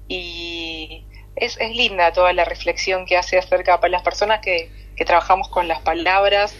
Y 0.09 1.07
es, 1.37 1.57
es 1.61 1.75
linda 1.75 2.13
toda 2.13 2.33
la 2.33 2.45
reflexión 2.45 3.07
que 3.07 3.17
hace 3.17 3.39
acerca 3.39 3.81
para 3.81 3.91
las 3.91 4.03
personas 4.03 4.41
que, 4.41 4.71
que 4.97 5.05
trabajamos 5.05 5.49
con 5.49 5.69
las 5.69 5.81
palabras, 5.81 6.55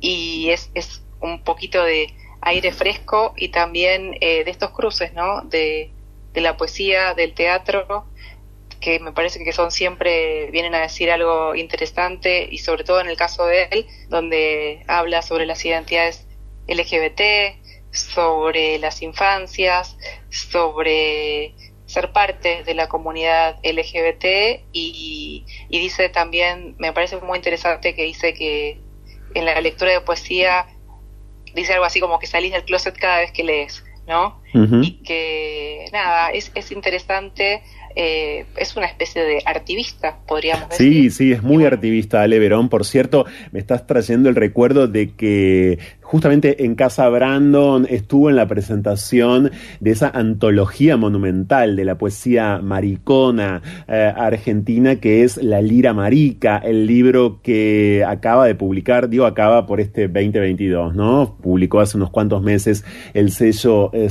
y 0.00 0.50
es, 0.50 0.70
es 0.74 1.02
un 1.20 1.42
poquito 1.42 1.82
de 1.82 2.14
aire 2.42 2.72
fresco 2.72 3.34
y 3.36 3.48
también 3.48 4.16
eh, 4.20 4.44
de 4.44 4.50
estos 4.50 4.70
cruces, 4.70 5.12
¿no? 5.14 5.42
De, 5.42 5.90
de 6.32 6.40
la 6.40 6.56
poesía, 6.56 7.14
del 7.14 7.34
teatro, 7.34 8.06
que 8.80 9.00
me 9.00 9.12
parece 9.12 9.42
que 9.42 9.52
son 9.52 9.70
siempre, 9.70 10.50
vienen 10.50 10.74
a 10.74 10.80
decir 10.80 11.10
algo 11.10 11.54
interesante 11.54 12.46
y 12.50 12.58
sobre 12.58 12.84
todo 12.84 13.00
en 13.00 13.08
el 13.08 13.16
caso 13.16 13.46
de 13.46 13.64
él, 13.70 13.86
donde 14.08 14.84
habla 14.86 15.22
sobre 15.22 15.46
las 15.46 15.64
identidades 15.64 16.26
LGBT, 16.68 17.56
sobre 17.90 18.78
las 18.78 19.02
infancias, 19.02 19.96
sobre 20.30 21.54
ser 21.86 22.12
parte 22.12 22.64
de 22.64 22.74
la 22.74 22.88
comunidad 22.88 23.56
LGBT 23.62 24.24
y, 24.72 25.44
y 25.68 25.78
dice 25.78 26.08
también, 26.08 26.74
me 26.78 26.92
parece 26.92 27.16
muy 27.18 27.36
interesante 27.36 27.94
que 27.94 28.04
dice 28.04 28.34
que 28.34 28.80
en 29.34 29.44
la 29.44 29.60
lectura 29.60 29.92
de 29.92 30.00
poesía 30.00 30.66
dice 31.54 31.72
algo 31.72 31.84
así 31.84 32.00
como 32.00 32.18
que 32.18 32.26
salís 32.26 32.52
del 32.52 32.64
closet 32.64 32.96
cada 32.96 33.18
vez 33.18 33.32
que 33.32 33.42
lees, 33.42 33.84
¿no? 34.06 34.40
Y 34.82 35.02
que, 35.02 35.84
nada, 35.92 36.30
es, 36.30 36.50
es 36.54 36.72
interesante, 36.72 37.62
eh, 37.94 38.46
es 38.56 38.74
una 38.74 38.86
especie 38.86 39.22
de 39.22 39.42
artivista, 39.44 40.18
podríamos 40.26 40.70
decir. 40.70 40.92
Sí, 40.92 41.10
sí, 41.10 41.32
es 41.32 41.42
muy 41.42 41.66
artivista 41.66 42.22
Ale 42.22 42.38
Verón. 42.38 42.70
Por 42.70 42.86
cierto, 42.86 43.26
me 43.52 43.58
estás 43.58 43.86
trayendo 43.86 44.30
el 44.30 44.34
recuerdo 44.34 44.88
de 44.88 45.14
que 45.14 45.78
justamente 46.06 46.64
en 46.64 46.76
Casa 46.76 47.08
Brandon 47.08 47.84
estuvo 47.90 48.30
en 48.30 48.36
la 48.36 48.46
presentación 48.46 49.50
de 49.80 49.90
esa 49.90 50.08
antología 50.08 50.96
monumental 50.96 51.74
de 51.74 51.84
la 51.84 51.98
poesía 51.98 52.60
maricona 52.62 53.60
eh, 53.88 54.12
argentina 54.16 54.96
que 54.96 55.24
es 55.24 55.36
La 55.42 55.60
Lira 55.60 55.94
Marica, 55.94 56.58
el 56.58 56.86
libro 56.86 57.40
que 57.42 58.04
acaba 58.06 58.46
de 58.46 58.54
publicar, 58.54 59.08
digo 59.08 59.26
acaba 59.26 59.66
por 59.66 59.80
este 59.80 60.06
2022, 60.06 60.94
¿no? 60.94 61.36
Publicó 61.42 61.80
hace 61.80 61.96
unos 61.96 62.10
cuantos 62.10 62.40
meses 62.40 62.84
el 63.12 63.32
sello 63.32 63.90
eh, 63.92 64.08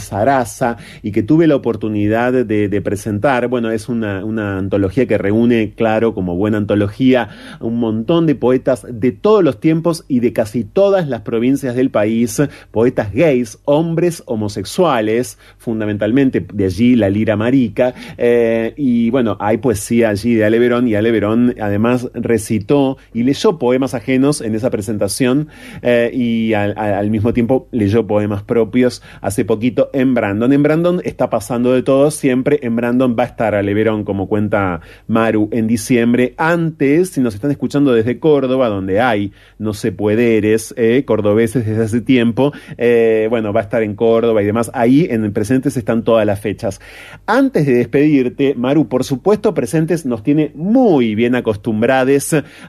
y 1.02 1.12
que 1.14 1.24
tuve 1.24 1.48
la 1.48 1.56
oportunidad 1.56 2.34
de, 2.34 2.68
de 2.68 2.82
presentar. 2.82 3.48
Bueno, 3.48 3.72
es 3.72 3.88
una, 3.88 4.26
una 4.26 4.58
antología 4.58 5.08
que 5.08 5.18
reúne, 5.18 5.74
claro, 5.76 6.14
como 6.14 6.36
buena 6.36 6.58
antología, 6.58 7.30
un 7.62 7.80
montón 7.80 8.26
de 8.26 8.36
poetas 8.36 8.86
de 8.90 9.14
todos 9.14 9.44
los 9.44 9.62
tiempos 9.62 10.04
y 10.10 10.20
de 10.20 10.34
casi 10.34 10.66
todas 10.66 11.08
las 11.08 11.22
provincias 11.22 11.76
del 11.76 11.85
país, 11.90 12.42
poetas 12.72 13.14
gays, 13.14 13.60
hombres 13.66 14.24
homosexuales, 14.26 15.38
fundamentalmente 15.58 16.46
de 16.54 16.66
allí 16.66 16.96
la 16.96 17.10
lira 17.10 17.36
marica, 17.36 17.94
eh, 18.18 18.74
y 18.78 19.10
bueno, 19.10 19.38
hay 19.40 19.58
poesía 19.58 20.10
allí 20.10 20.36
de 20.36 20.46
Ale 20.46 20.60
Verón, 20.60 20.88
y 20.88 20.96
Ale 20.96 21.12
Verón 21.12 21.56
además 21.60 22.10
recitó 22.14 22.98
y 23.14 23.24
leyó 23.24 23.58
poemas 23.58 23.94
ajenos 23.94 24.42
en 24.42 24.56
esa 24.56 24.70
presentación, 24.70 25.48
eh, 25.82 26.12
y 26.14 26.54
al, 26.54 27.10
mismo 27.10 27.34
tiempo 27.34 27.68
leyó 27.72 28.06
poemas 28.08 28.44
propios 28.44 29.02
hace 29.22 29.46
poquito 29.46 29.90
en 29.94 30.14
Brandon. 30.14 30.52
En 30.52 30.64
Brandon 30.64 31.02
está 31.04 31.30
pasando 31.30 31.74
de 31.74 31.84
todo, 31.84 32.12
siempre 32.12 32.60
en 32.64 32.76
Brandon 32.76 33.16
va 33.18 33.24
a 33.24 33.28
estar 33.28 33.56
Ale 33.56 33.74
Verón, 33.74 34.04
como 34.04 34.28
cuenta 34.28 34.82
Maru, 35.08 35.50
en 35.52 35.68
diciembre. 35.68 36.34
Antes, 36.38 37.10
si 37.10 37.22
nos 37.22 37.36
están 37.36 37.52
escuchando 37.52 37.94
desde 37.94 38.20
Córdoba, 38.20 38.70
donde 38.70 39.02
hay 39.02 39.32
no 39.58 39.74
sé 39.74 39.92
puederes, 39.92 40.74
eh, 40.78 41.04
cordobeses 41.06 41.66
desde 41.66 41.75
hace 41.82 42.02
tiempo, 42.02 42.54
eh, 42.78 43.28
bueno, 43.30 43.54
va 43.54 43.62
a 43.62 43.64
estar 43.64 43.84
en 43.84 43.96
Córdoba 43.96 44.42
y 44.42 44.46
demás. 44.46 44.72
Ahí 44.74 45.08
en 45.10 45.32
presentes 45.34 45.78
están 45.78 46.04
todas 46.04 46.26
las 46.26 46.40
fechas. 46.40 46.80
Antes 47.26 47.66
de 47.66 47.74
despedirte, 47.74 48.54
Maru, 48.56 48.88
por 48.88 49.04
supuesto, 49.04 49.54
presentes 49.54 50.06
nos 50.06 50.24
tiene 50.24 50.52
muy 50.56 51.16
bien 51.16 51.36
acostumbrados 51.36 51.96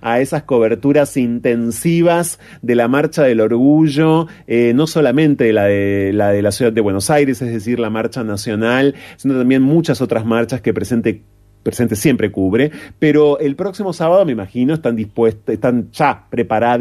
a 0.01 0.21
esas 0.21 0.45
coberturas 0.45 1.17
intensivas 1.17 2.39
de 2.63 2.75
la 2.75 2.89
Marcha 2.89 3.25
del 3.25 3.41
Orgullo, 3.41 4.27
eh, 4.47 4.73
no 4.75 4.87
solamente 4.87 5.53
la 5.53 5.65
de, 5.65 6.13
la 6.13 6.31
de 6.31 6.43
la 6.43 6.53
ciudad 6.53 6.73
de 6.73 6.81
Buenos 6.81 7.11
Aires, 7.11 7.43
es 7.43 7.53
decir, 7.53 7.81
la 7.81 7.91
Marcha 7.91 8.25
Nacional, 8.25 8.95
sino 9.17 9.37
también 9.37 9.63
muchas 9.63 10.01
otras 10.01 10.25
marchas 10.25 10.61
que 10.61 10.73
presente 10.73 11.23
presente 11.67 11.97
siempre 11.97 12.31
cubre, 12.31 12.71
pero 13.01 13.41
el 13.41 13.57
próximo 13.57 13.93
sábado 13.93 14.25
me 14.25 14.31
imagino 14.33 14.75
están 14.75 14.95
dispuestos, 14.95 15.53
están 15.53 15.91
ya 15.91 16.27
preparadas 16.31 16.77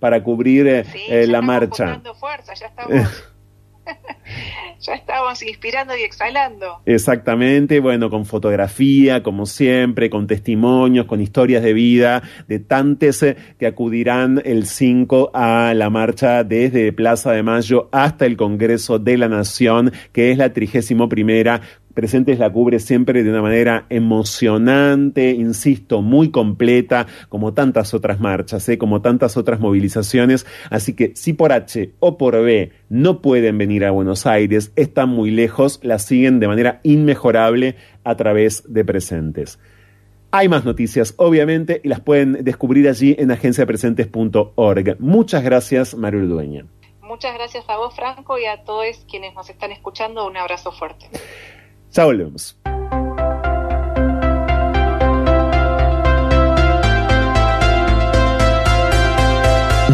para 0.00 0.22
cubrir 0.22 0.66
eh, 0.66 0.84
Sí, 0.84 0.98
eh, 1.08 1.26
la 1.28 1.42
marcha. 1.42 2.00
fuerza, 2.18 2.54
ya 2.54 2.66
estamos, 2.66 2.92
ya 4.80 4.94
estamos 4.94 5.42
inspirando 5.42 5.96
y 5.96 6.02
exhalando. 6.02 6.80
Exactamente, 6.86 7.78
bueno, 7.78 8.10
con 8.10 8.24
fotografía, 8.26 9.22
como 9.22 9.46
siempre, 9.46 10.10
con 10.10 10.26
testimonios, 10.26 11.06
con 11.06 11.20
historias 11.20 11.62
de 11.62 11.72
vida 11.72 12.22
de 12.48 12.58
tantos 12.58 13.22
eh, 13.22 13.36
que 13.58 13.66
acudirán 13.66 14.42
el 14.44 14.66
5 14.66 15.30
a 15.34 15.72
la 15.74 15.88
marcha 15.88 16.42
desde 16.42 16.92
Plaza 16.92 17.32
de 17.32 17.42
Mayo 17.42 17.88
hasta 17.92 18.26
el 18.26 18.36
Congreso 18.36 18.98
de 18.98 19.18
la 19.18 19.28
Nación, 19.28 19.92
que 20.12 20.32
es 20.32 20.38
la 20.38 20.52
trigésimo 20.52 21.08
primera 21.08 21.60
Presentes 21.96 22.38
la 22.38 22.52
cubre 22.52 22.78
siempre 22.78 23.24
de 23.24 23.30
una 23.30 23.40
manera 23.40 23.86
emocionante, 23.88 25.30
insisto, 25.30 26.02
muy 26.02 26.30
completa, 26.30 27.06
como 27.30 27.54
tantas 27.54 27.94
otras 27.94 28.20
marchas, 28.20 28.68
¿eh? 28.68 28.76
como 28.76 29.00
tantas 29.00 29.38
otras 29.38 29.60
movilizaciones. 29.60 30.44
Así 30.68 30.92
que 30.92 31.12
si 31.16 31.32
por 31.32 31.52
H 31.52 31.92
o 31.98 32.18
por 32.18 32.38
B 32.42 32.70
no 32.90 33.22
pueden 33.22 33.56
venir 33.56 33.86
a 33.86 33.92
Buenos 33.92 34.26
Aires, 34.26 34.72
están 34.76 35.08
muy 35.08 35.30
lejos, 35.30 35.80
la 35.82 35.98
siguen 35.98 36.38
de 36.38 36.48
manera 36.48 36.80
inmejorable 36.82 37.76
a 38.04 38.14
través 38.14 38.70
de 38.70 38.84
Presentes. 38.84 39.58
Hay 40.32 40.50
más 40.50 40.66
noticias, 40.66 41.14
obviamente, 41.16 41.80
y 41.82 41.88
las 41.88 42.00
pueden 42.00 42.44
descubrir 42.44 42.90
allí 42.90 43.16
en 43.18 43.30
agenciapresentes.org. 43.30 44.96
Muchas 44.98 45.42
gracias, 45.42 45.94
Mario 45.94 46.26
Dueña. 46.26 46.66
Muchas 47.00 47.32
gracias 47.32 47.64
a 47.70 47.78
vos, 47.78 47.94
Franco, 47.96 48.36
y 48.36 48.44
a 48.44 48.64
todos 48.64 49.06
quienes 49.08 49.34
nos 49.34 49.48
están 49.48 49.72
escuchando. 49.72 50.26
Un 50.26 50.36
abrazo 50.36 50.72
fuerte. 50.72 51.06
Ya 51.96 52.04
volvemos. 52.04 52.54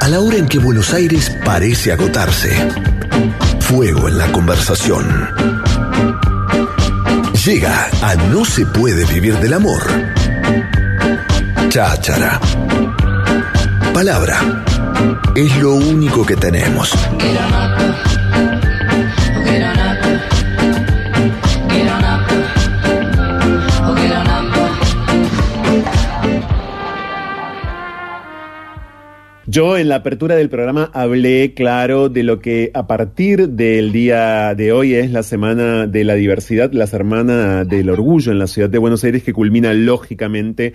A 0.00 0.08
la 0.08 0.20
hora 0.20 0.38
en 0.38 0.48
que 0.48 0.58
Buenos 0.60 0.94
Aires 0.94 1.30
parece 1.44 1.92
agotarse. 1.92 2.56
Fuego 3.60 4.08
en 4.08 4.16
la 4.16 4.32
conversación. 4.32 5.28
Llega 7.44 7.88
a 8.02 8.14
No 8.16 8.44
se 8.44 8.66
puede 8.66 9.06
vivir 9.06 9.34
del 9.38 9.54
amor. 9.54 9.82
Cháchara. 11.70 12.38
Palabra. 13.94 14.62
Es 15.34 15.56
lo 15.56 15.72
único 15.72 16.26
que 16.26 16.36
tenemos. 16.36 16.92
Yo 29.50 29.76
en 29.76 29.88
la 29.88 29.96
apertura 29.96 30.36
del 30.36 30.48
programa 30.48 30.92
hablé, 30.94 31.54
claro, 31.54 32.08
de 32.08 32.22
lo 32.22 32.38
que 32.38 32.70
a 32.72 32.86
partir 32.86 33.48
del 33.48 33.90
día 33.90 34.54
de 34.54 34.70
hoy 34.70 34.94
es 34.94 35.10
la 35.10 35.24
Semana 35.24 35.88
de 35.88 36.04
la 36.04 36.14
Diversidad, 36.14 36.70
la 36.70 36.86
Semana 36.86 37.64
del 37.64 37.90
Orgullo 37.90 38.30
en 38.30 38.38
la 38.38 38.46
ciudad 38.46 38.70
de 38.70 38.78
Buenos 38.78 39.02
Aires, 39.02 39.24
que 39.24 39.32
culmina 39.32 39.74
lógicamente 39.74 40.74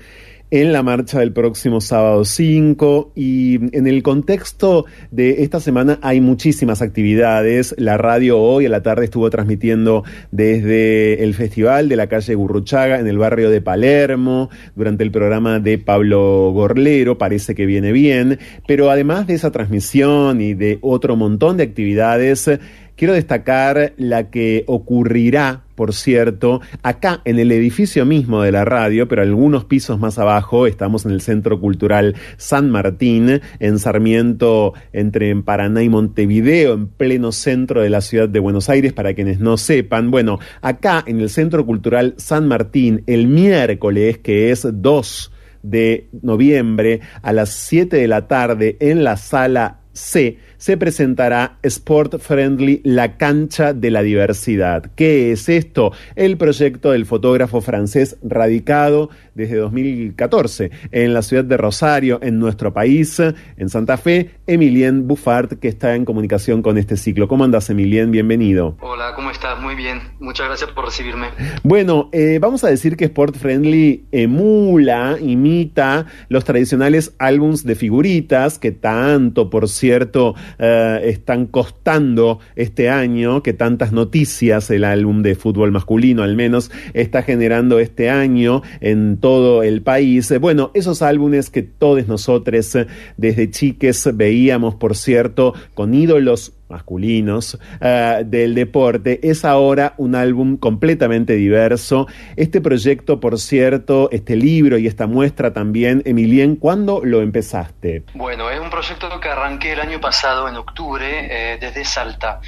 en 0.52 0.72
la 0.72 0.84
marcha 0.84 1.20
del 1.20 1.34
próximo 1.34 1.82
sábado 1.82 2.24
5 2.24 3.14
y 3.16 3.56
en 3.76 3.88
el 3.88 4.04
contexto 4.04 4.86
de 5.12 5.44
esta 5.44 5.60
semana 5.60 5.98
hay 6.02 6.22
muchísimas 6.22 6.82
actividades. 6.82 7.74
La 7.78 7.98
radio 7.98 8.40
hoy 8.40 8.68
a 8.68 8.70
la 8.70 8.84
tarde 8.84 9.06
estuvo 9.06 9.30
transmitiendo 9.30 10.04
desde 10.32 11.24
el 11.24 11.34
festival 11.34 11.90
de 11.90 11.96
la 11.96 12.08
calle 12.08 12.36
Gurruchaga 12.36 13.00
en 13.00 13.08
el 13.08 13.18
barrio 13.18 13.50
de 13.50 13.62
Palermo 13.62 14.50
durante 14.76 15.04
el 15.04 15.12
programa 15.12 15.60
de 15.60 15.78
Pablo 15.78 16.52
Gorlero, 16.54 17.18
parece 17.18 17.56
que 17.56 17.66
viene 17.66 17.92
bien, 17.92 18.40
pero 18.68 18.92
además 18.92 19.28
de 19.28 19.34
esa 19.34 19.52
transmisión 19.52 20.42
y 20.42 20.54
de 20.54 20.78
otro 20.82 21.16
montón 21.16 21.58
de 21.58 21.64
actividades, 21.64 22.50
Quiero 22.96 23.14
destacar 23.14 23.92
la 23.98 24.30
que 24.30 24.64
ocurrirá, 24.68 25.64
por 25.76 25.94
cierto, 25.94 26.62
acá 26.82 27.22
en 27.26 27.40
el 27.40 27.52
edificio 27.52 28.06
mismo 28.06 28.42
de 28.42 28.54
la 28.54 28.64
radio, 28.64 29.10
pero 29.10 29.22
algunos 29.22 29.66
pisos 29.66 30.00
más 30.00 30.18
abajo, 30.18 30.66
estamos 30.66 31.06
en 31.06 31.12
el 31.12 31.20
Centro 31.20 31.60
Cultural 31.60 32.16
San 32.38 32.70
Martín, 32.70 33.42
en 33.60 33.80
Sarmiento, 33.80 34.74
entre 34.94 35.36
Paraná 35.36 35.84
y 35.84 35.90
Montevideo, 35.90 36.74
en 36.74 36.88
pleno 36.88 37.34
centro 37.34 37.82
de 37.82 37.90
la 37.90 38.00
ciudad 38.00 38.30
de 38.30 38.40
Buenos 38.40 38.70
Aires, 38.70 38.94
para 38.94 39.14
quienes 39.14 39.42
no 39.42 39.58
sepan. 39.58 40.10
Bueno, 40.10 40.40
acá 40.62 41.04
en 41.06 41.20
el 41.20 41.30
Centro 41.30 41.66
Cultural 41.66 42.14
San 42.16 42.48
Martín, 42.48 43.04
el 43.08 43.28
miércoles, 43.28 44.20
que 44.20 44.52
es 44.52 44.66
2 44.72 45.34
de 45.64 46.08
noviembre, 46.22 47.02
a 47.22 47.34
las 47.34 47.50
7 47.50 47.98
de 47.98 48.08
la 48.08 48.28
tarde, 48.30 48.78
en 48.80 49.04
la 49.04 49.18
sala 49.18 49.82
C, 49.92 50.38
se 50.58 50.78
presentará 50.78 51.58
Sport 51.64 52.20
Friendly 52.20 52.82
La 52.84 53.18
Cancha 53.18 53.74
de 53.74 53.92
la 53.92 54.02
Diversidad. 54.02 54.92
¿Qué 54.96 55.32
es 55.32 55.50
esto? 55.50 55.92
El 56.16 56.38
proyecto 56.38 56.92
del 56.92 57.06
fotógrafo 57.06 57.62
francés 57.62 58.18
radicado 58.24 59.10
desde 59.34 59.58
2014 59.58 60.72
en 60.92 61.14
la 61.14 61.22
ciudad 61.22 61.44
de 61.44 61.58
Rosario, 61.58 62.20
en 62.22 62.40
nuestro 62.40 62.74
país, 62.74 63.20
en 63.20 63.70
Santa 63.70 63.98
Fe, 63.98 64.32
Emilien 64.48 65.08
Buffard, 65.08 65.60
que 65.60 65.68
está 65.68 65.96
en 65.96 66.06
comunicación 66.06 66.62
con 66.62 66.78
este 66.78 66.98
ciclo. 66.98 67.28
¿Cómo 67.28 67.44
andas, 67.44 67.70
Emilien? 67.70 68.12
Bienvenido. 68.12 68.78
Hola, 68.80 69.14
¿cómo 69.16 69.32
estás? 69.32 69.60
Muy 69.60 69.76
bien. 69.76 70.02
Muchas 70.20 70.48
gracias 70.48 70.72
por 70.72 70.86
recibirme. 70.86 71.28
Bueno, 71.64 72.10
eh, 72.12 72.40
vamos 72.40 72.64
a 72.64 72.70
decir 72.70 72.96
que 72.98 73.06
Sport 73.06 73.38
Friendly 73.38 74.06
emula, 74.12 75.18
imita 75.22 76.06
los 76.30 76.44
tradicionales 76.46 77.14
álbums 77.20 77.64
de 77.64 77.76
figuritas 77.76 78.60
que 78.60 78.72
tanto, 78.72 79.50
por 79.50 79.68
cierto, 79.68 80.36
eh, 80.60 81.02
están 81.06 81.46
costando 81.48 82.40
este 82.56 82.90
año, 82.90 83.44
que 83.44 83.54
tantas 83.54 83.92
noticias 83.92 84.70
el 84.70 84.84
álbum 84.84 85.22
de 85.22 85.36
fútbol 85.36 85.72
masculino 85.72 86.24
al 86.24 86.36
menos 86.36 86.72
está 86.94 87.24
generando 87.24 87.80
este 87.80 88.10
año 88.10 88.62
en 88.82 89.18
todo 89.18 89.64
el 89.64 89.82
país. 89.82 90.34
Bueno, 90.40 90.72
esos 90.74 91.02
álbumes 91.02 91.50
que 91.50 91.64
todos 91.64 92.08
nosotros 92.08 92.76
eh, 92.76 92.88
desde 93.18 93.50
chiques 93.50 94.10
veíamos, 94.14 94.76
por 94.76 94.96
cierto, 94.96 95.54
con 95.74 95.94
ídolos 95.94 96.54
masculinos 96.70 97.56
uh, 97.56 98.24
del 98.26 98.56
deporte, 98.56 99.20
es 99.24 99.46
ahora 99.46 99.94
un 99.98 100.16
álbum 100.16 100.58
completamente 100.58 101.34
diverso. 101.34 102.08
Este 102.36 102.62
proyecto, 102.62 103.20
por 103.20 103.40
cierto, 103.40 104.10
este 104.12 104.36
libro 104.36 104.78
y 104.78 104.88
esta 104.88 105.08
muestra 105.08 105.54
también, 105.54 106.02
Emilien, 106.06 106.56
¿cuándo 106.56 107.02
lo 107.04 107.22
empezaste? 107.22 108.04
Bueno, 108.14 108.50
es 108.50 108.60
un 108.60 108.70
proyecto 108.70 109.20
que 109.20 109.30
arranqué 109.30 109.74
el 109.74 109.80
año 109.80 110.00
pasado, 110.00 110.48
en 110.48 110.56
octubre, 110.56 111.06
eh, 111.30 111.58
desde 111.60 111.86
Salta. 111.86 112.40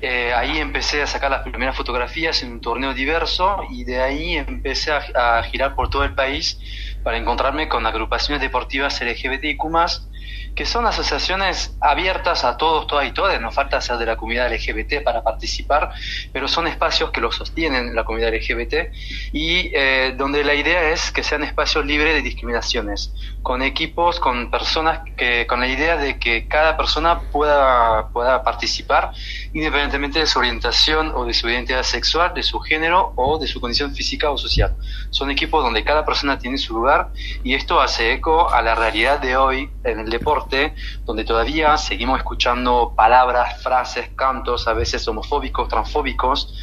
Eh, 0.00 0.32
ahí 0.32 0.58
empecé 0.58 1.02
a 1.02 1.06
sacar 1.06 1.30
las 1.30 1.42
primeras 1.42 1.76
fotografías 1.76 2.42
en 2.42 2.52
un 2.52 2.60
torneo 2.60 2.94
diverso 2.94 3.62
y 3.70 3.84
de 3.84 4.00
ahí 4.00 4.36
empecé 4.36 4.92
a, 4.92 5.42
girar 5.42 5.74
por 5.74 5.90
todo 5.90 6.04
el 6.04 6.14
país 6.14 6.58
para 7.02 7.16
encontrarme 7.16 7.68
con 7.68 7.84
agrupaciones 7.86 8.40
deportivas 8.40 9.00
LGBTIQ+, 9.00 9.62
que 10.58 10.66
son 10.66 10.88
asociaciones 10.88 11.76
abiertas 11.80 12.42
a 12.42 12.56
todos, 12.56 12.88
todas 12.88 13.06
y 13.06 13.12
todas, 13.12 13.40
no 13.40 13.52
falta 13.52 13.80
ser 13.80 13.96
de 13.96 14.06
la 14.06 14.16
comunidad 14.16 14.52
LGBT 14.52 15.04
para 15.04 15.22
participar, 15.22 15.88
pero 16.32 16.48
son 16.48 16.66
espacios 16.66 17.12
que 17.12 17.20
lo 17.20 17.30
sostienen 17.30 17.94
la 17.94 18.02
comunidad 18.02 18.34
LGBT 18.34 18.90
y 19.30 19.70
eh, 19.72 20.14
donde 20.18 20.42
la 20.42 20.54
idea 20.54 20.90
es 20.90 21.12
que 21.12 21.22
sean 21.22 21.44
espacios 21.44 21.86
libres 21.86 22.12
de 22.12 22.22
discriminaciones, 22.22 23.14
con 23.40 23.62
equipos, 23.62 24.18
con 24.18 24.50
personas, 24.50 25.02
que, 25.16 25.46
con 25.46 25.60
la 25.60 25.68
idea 25.68 25.96
de 25.96 26.18
que 26.18 26.48
cada 26.48 26.76
persona 26.76 27.20
pueda, 27.30 28.08
pueda 28.08 28.42
participar 28.42 29.12
independientemente 29.52 30.18
de 30.20 30.26
su 30.26 30.38
orientación 30.38 31.12
o 31.14 31.24
de 31.24 31.34
su 31.34 31.48
identidad 31.48 31.82
sexual, 31.82 32.32
de 32.34 32.42
su 32.42 32.60
género 32.60 33.12
o 33.16 33.38
de 33.38 33.46
su 33.46 33.60
condición 33.60 33.94
física 33.94 34.30
o 34.30 34.38
social. 34.38 34.76
Son 35.10 35.30
equipos 35.30 35.62
donde 35.62 35.84
cada 35.84 36.04
persona 36.04 36.38
tiene 36.38 36.58
su 36.58 36.74
lugar 36.74 37.10
y 37.42 37.54
esto 37.54 37.80
hace 37.80 38.12
eco 38.12 38.50
a 38.50 38.62
la 38.62 38.74
realidad 38.74 39.20
de 39.20 39.36
hoy 39.36 39.70
en 39.84 40.00
el 40.00 40.10
deporte 40.10 40.74
donde 41.04 41.24
todavía 41.24 41.76
seguimos 41.76 42.18
escuchando 42.18 42.92
palabras, 42.96 43.62
frases, 43.62 44.10
cantos, 44.14 44.68
a 44.68 44.72
veces 44.72 45.06
homofóbicos, 45.08 45.68
transfóbicos, 45.68 46.54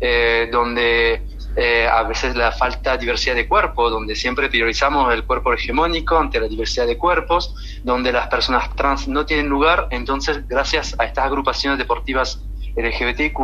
eh, 0.00 0.48
donde 0.50 1.22
eh, 1.54 1.86
a 1.86 2.02
veces 2.04 2.34
la 2.34 2.50
falta 2.50 2.92
de 2.92 2.98
diversidad 2.98 3.34
de 3.34 3.46
cuerpo, 3.46 3.90
donde 3.90 4.16
siempre 4.16 4.48
priorizamos 4.48 5.12
el 5.12 5.24
cuerpo 5.24 5.52
hegemónico 5.52 6.18
ante 6.18 6.40
la 6.40 6.48
diversidad 6.48 6.86
de 6.86 6.96
cuerpos, 6.96 7.54
donde 7.82 8.12
las 8.12 8.28
personas 8.28 8.74
trans 8.74 9.06
no 9.08 9.26
tienen 9.26 9.48
lugar, 9.48 9.88
entonces 9.90 10.46
gracias 10.48 10.96
a 10.98 11.04
estas 11.04 11.26
agrupaciones 11.26 11.78
deportivas 11.78 12.46
LGBTQ+, 12.76 13.38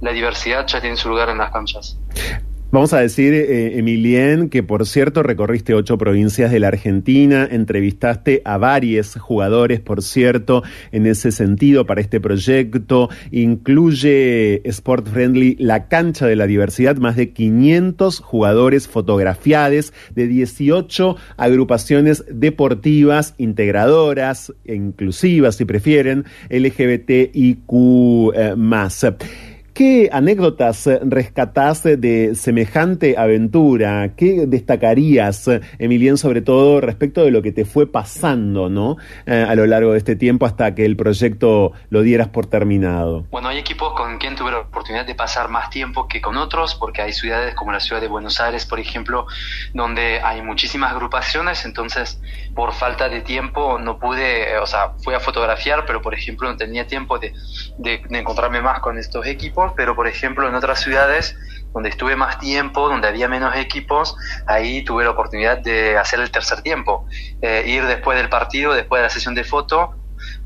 la 0.00 0.12
diversidad 0.12 0.66
ya 0.66 0.80
tiene 0.80 0.96
su 0.96 1.08
lugar 1.08 1.30
en 1.30 1.38
las 1.38 1.50
canchas. 1.50 1.98
Vamos 2.72 2.94
a 2.94 3.00
decir, 3.00 3.34
eh, 3.34 3.78
Emilien, 3.78 4.48
que 4.48 4.62
por 4.62 4.86
cierto 4.86 5.22
recorriste 5.22 5.74
ocho 5.74 5.98
provincias 5.98 6.50
de 6.50 6.58
la 6.58 6.68
Argentina, 6.68 7.46
entrevistaste 7.50 8.40
a 8.46 8.56
varios 8.56 9.14
jugadores, 9.16 9.80
por 9.80 10.02
cierto, 10.02 10.62
en 10.90 11.04
ese 11.04 11.32
sentido 11.32 11.84
para 11.84 12.00
este 12.00 12.18
proyecto. 12.18 13.10
Incluye 13.30 14.66
Sport 14.66 15.06
Friendly 15.06 15.56
la 15.58 15.88
cancha 15.88 16.26
de 16.26 16.34
la 16.34 16.46
diversidad, 16.46 16.96
más 16.96 17.16
de 17.16 17.34
500 17.34 18.20
jugadores 18.20 18.88
fotografiados 18.88 19.92
de 20.14 20.26
18 20.26 21.16
agrupaciones 21.36 22.24
deportivas, 22.26 23.34
integradoras, 23.36 24.50
inclusivas, 24.64 25.56
si 25.56 25.66
prefieren, 25.66 26.24
LGBTIQ 26.48 27.70
eh, 28.34 28.54
más. 28.56 29.04
¿Qué 29.74 30.10
anécdotas 30.12 30.86
rescatás 31.02 31.84
de 31.84 32.34
semejante 32.34 33.16
aventura? 33.16 34.10
¿Qué 34.16 34.44
destacarías, 34.46 35.48
Emilien, 35.78 36.18
sobre 36.18 36.42
todo 36.42 36.82
respecto 36.82 37.24
de 37.24 37.30
lo 37.30 37.40
que 37.40 37.52
te 37.52 37.64
fue 37.64 37.90
pasando, 37.90 38.68
¿no? 38.68 38.98
Eh, 39.24 39.46
a 39.48 39.54
lo 39.54 39.64
largo 39.64 39.92
de 39.92 39.98
este 39.98 40.14
tiempo 40.14 40.44
hasta 40.44 40.74
que 40.74 40.84
el 40.84 40.94
proyecto 40.94 41.72
lo 41.88 42.02
dieras 42.02 42.28
por 42.28 42.44
terminado. 42.44 43.24
Bueno, 43.30 43.48
hay 43.48 43.56
equipos 43.56 43.94
con 43.94 44.18
quien 44.18 44.36
tuve 44.36 44.50
la 44.50 44.58
oportunidad 44.58 45.06
de 45.06 45.14
pasar 45.14 45.48
más 45.48 45.70
tiempo 45.70 46.06
que 46.06 46.20
con 46.20 46.36
otros, 46.36 46.74
porque 46.74 47.00
hay 47.00 47.14
ciudades 47.14 47.54
como 47.54 47.72
la 47.72 47.80
ciudad 47.80 48.02
de 48.02 48.08
Buenos 48.08 48.40
Aires, 48.40 48.66
por 48.66 48.78
ejemplo, 48.78 49.26
donde 49.72 50.20
hay 50.20 50.42
muchísimas 50.42 50.92
agrupaciones, 50.92 51.64
entonces 51.64 52.20
por 52.54 52.74
falta 52.74 53.08
de 53.08 53.22
tiempo 53.22 53.78
no 53.78 53.98
pude, 53.98 54.58
o 54.58 54.66
sea, 54.66 54.90
fui 55.02 55.14
a 55.14 55.20
fotografiar, 55.20 55.86
pero 55.86 56.02
por 56.02 56.12
ejemplo 56.12 56.50
no 56.50 56.58
tenía 56.58 56.86
tiempo 56.86 57.18
de 57.18 57.32
encontrarme 58.10 58.60
más 58.60 58.80
con 58.80 58.98
estos 58.98 59.26
equipos 59.26 59.61
pero 59.76 59.94
por 59.94 60.06
ejemplo 60.06 60.48
en 60.48 60.54
otras 60.54 60.80
ciudades 60.80 61.36
donde 61.72 61.88
estuve 61.88 62.16
más 62.16 62.38
tiempo, 62.38 62.88
donde 62.88 63.08
había 63.08 63.28
menos 63.28 63.56
equipos, 63.56 64.14
ahí 64.46 64.84
tuve 64.84 65.04
la 65.04 65.10
oportunidad 65.10 65.58
de 65.58 65.96
hacer 65.96 66.20
el 66.20 66.30
tercer 66.30 66.60
tiempo, 66.60 67.06
eh, 67.40 67.64
ir 67.66 67.86
después 67.86 68.18
del 68.18 68.28
partido, 68.28 68.74
después 68.74 69.00
de 69.00 69.04
la 69.04 69.10
sesión 69.10 69.34
de 69.34 69.44
foto, 69.44 69.94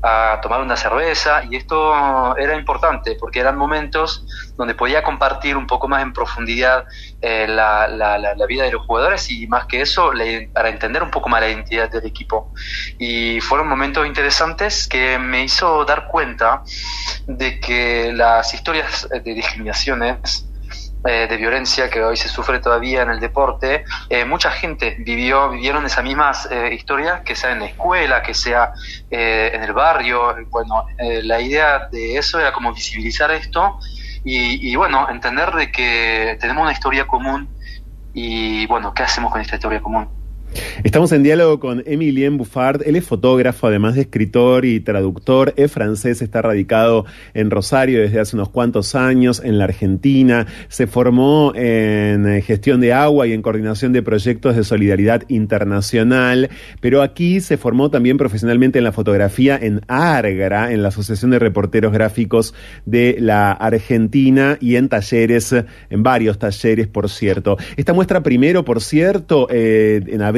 a 0.01 0.39
tomar 0.41 0.61
una 0.61 0.75
cerveza 0.75 1.43
y 1.49 1.55
esto 1.55 2.35
era 2.37 2.55
importante 2.55 3.15
porque 3.19 3.39
eran 3.39 3.57
momentos 3.57 4.25
donde 4.55 4.75
podía 4.75 5.03
compartir 5.03 5.57
un 5.57 5.67
poco 5.67 5.87
más 5.87 6.01
en 6.01 6.13
profundidad 6.13 6.85
eh, 7.21 7.47
la, 7.47 7.87
la, 7.87 8.17
la, 8.17 8.45
vida 8.45 8.63
de 8.63 8.71
los 8.71 8.85
jugadores 8.85 9.31
y 9.31 9.47
más 9.47 9.65
que 9.65 9.81
eso 9.81 10.11
para 10.53 10.69
entender 10.69 11.01
un 11.01 11.09
poco 11.09 11.29
más 11.29 11.41
la 11.41 11.49
identidad 11.49 11.89
del 11.89 12.05
equipo. 12.05 12.53
Y 12.99 13.41
fueron 13.41 13.67
momentos 13.67 14.05
interesantes 14.05 14.87
que 14.87 15.17
me 15.17 15.43
hizo 15.43 15.83
dar 15.85 16.07
cuenta 16.07 16.63
de 17.25 17.59
que 17.59 18.11
las 18.13 18.53
historias 18.53 19.07
de 19.09 19.33
discriminaciones 19.33 20.47
eh, 21.05 21.27
de 21.29 21.37
violencia 21.37 21.89
que 21.89 22.03
hoy 22.03 22.17
se 22.17 22.27
sufre 22.27 22.59
todavía 22.59 23.03
en 23.03 23.11
el 23.11 23.19
deporte, 23.19 23.85
eh, 24.09 24.25
mucha 24.25 24.51
gente 24.51 24.97
vivió, 24.99 25.49
vivieron 25.49 25.85
esas 25.85 26.03
mismas 26.03 26.49
eh, 26.51 26.73
historias, 26.73 27.21
que 27.21 27.33
sea 27.33 27.51
en 27.51 27.59
la 27.59 27.67
escuela, 27.67 28.21
que 28.21 28.33
sea 28.33 28.73
en 29.09 29.63
el 29.63 29.71
barrio. 29.73 30.35
Bueno, 30.49 30.85
la 30.97 31.39
idea 31.39 31.87
de 31.89 32.17
eso 32.17 32.39
era 32.39 32.51
como 32.51 32.73
visibilizar 32.73 33.31
esto 33.31 33.79
y, 34.29 34.71
y, 34.71 34.75
bueno, 34.75 35.09
entender 35.09 35.51
de 35.53 35.71
que 35.71 36.37
tenemos 36.41 36.63
una 36.63 36.73
historia 36.73 37.07
común 37.07 37.49
y 38.11 38.67
bueno, 38.67 38.93
¿qué 38.93 39.03
hacemos 39.03 39.31
con 39.31 39.39
esta 39.39 39.55
historia 39.55 39.81
común? 39.81 40.16
Estamos 40.83 41.11
en 41.11 41.23
diálogo 41.23 41.59
con 41.59 41.83
Emilien 41.85 42.37
Buffard. 42.37 42.81
Él 42.85 42.95
es 42.95 43.05
fotógrafo, 43.05 43.67
además 43.67 43.95
de 43.95 44.01
escritor 44.01 44.63
y 44.63 44.79
traductor. 44.79 45.53
Es 45.57 45.71
francés, 45.71 46.21
está 46.21 46.41
radicado 46.41 47.05
en 47.33 47.51
Rosario 47.51 47.99
desde 47.99 48.19
hace 48.19 48.35
unos 48.35 48.49
cuantos 48.49 48.95
años, 48.95 49.41
en 49.43 49.57
la 49.57 49.65
Argentina. 49.65 50.47
Se 50.69 50.87
formó 50.87 51.51
en 51.55 52.27
eh, 52.27 52.41
gestión 52.41 52.79
de 52.79 52.93
agua 52.93 53.27
y 53.27 53.33
en 53.33 53.41
coordinación 53.41 53.91
de 53.91 54.01
proyectos 54.01 54.55
de 54.55 54.63
solidaridad 54.63 55.23
internacional. 55.27 56.49
Pero 56.79 57.01
aquí 57.01 57.41
se 57.41 57.57
formó 57.57 57.89
también 57.89 58.17
profesionalmente 58.17 58.77
en 58.77 58.83
la 58.83 58.91
fotografía 58.91 59.57
en 59.61 59.81
ARGRA, 59.87 60.71
en 60.71 60.83
la 60.83 60.89
Asociación 60.89 61.31
de 61.31 61.39
Reporteros 61.39 61.91
Gráficos 61.91 62.53
de 62.85 63.17
la 63.19 63.51
Argentina, 63.51 64.57
y 64.61 64.75
en 64.75 64.89
talleres, 64.89 65.53
en 65.89 66.03
varios 66.03 66.39
talleres, 66.39 66.87
por 66.87 67.09
cierto. 67.09 67.57
Esta 67.75 67.93
muestra 67.93 68.23
primero, 68.23 68.63
por 68.63 68.81
cierto, 68.81 69.47
eh, 69.49 70.01
en 70.07 70.21
abril 70.21 70.36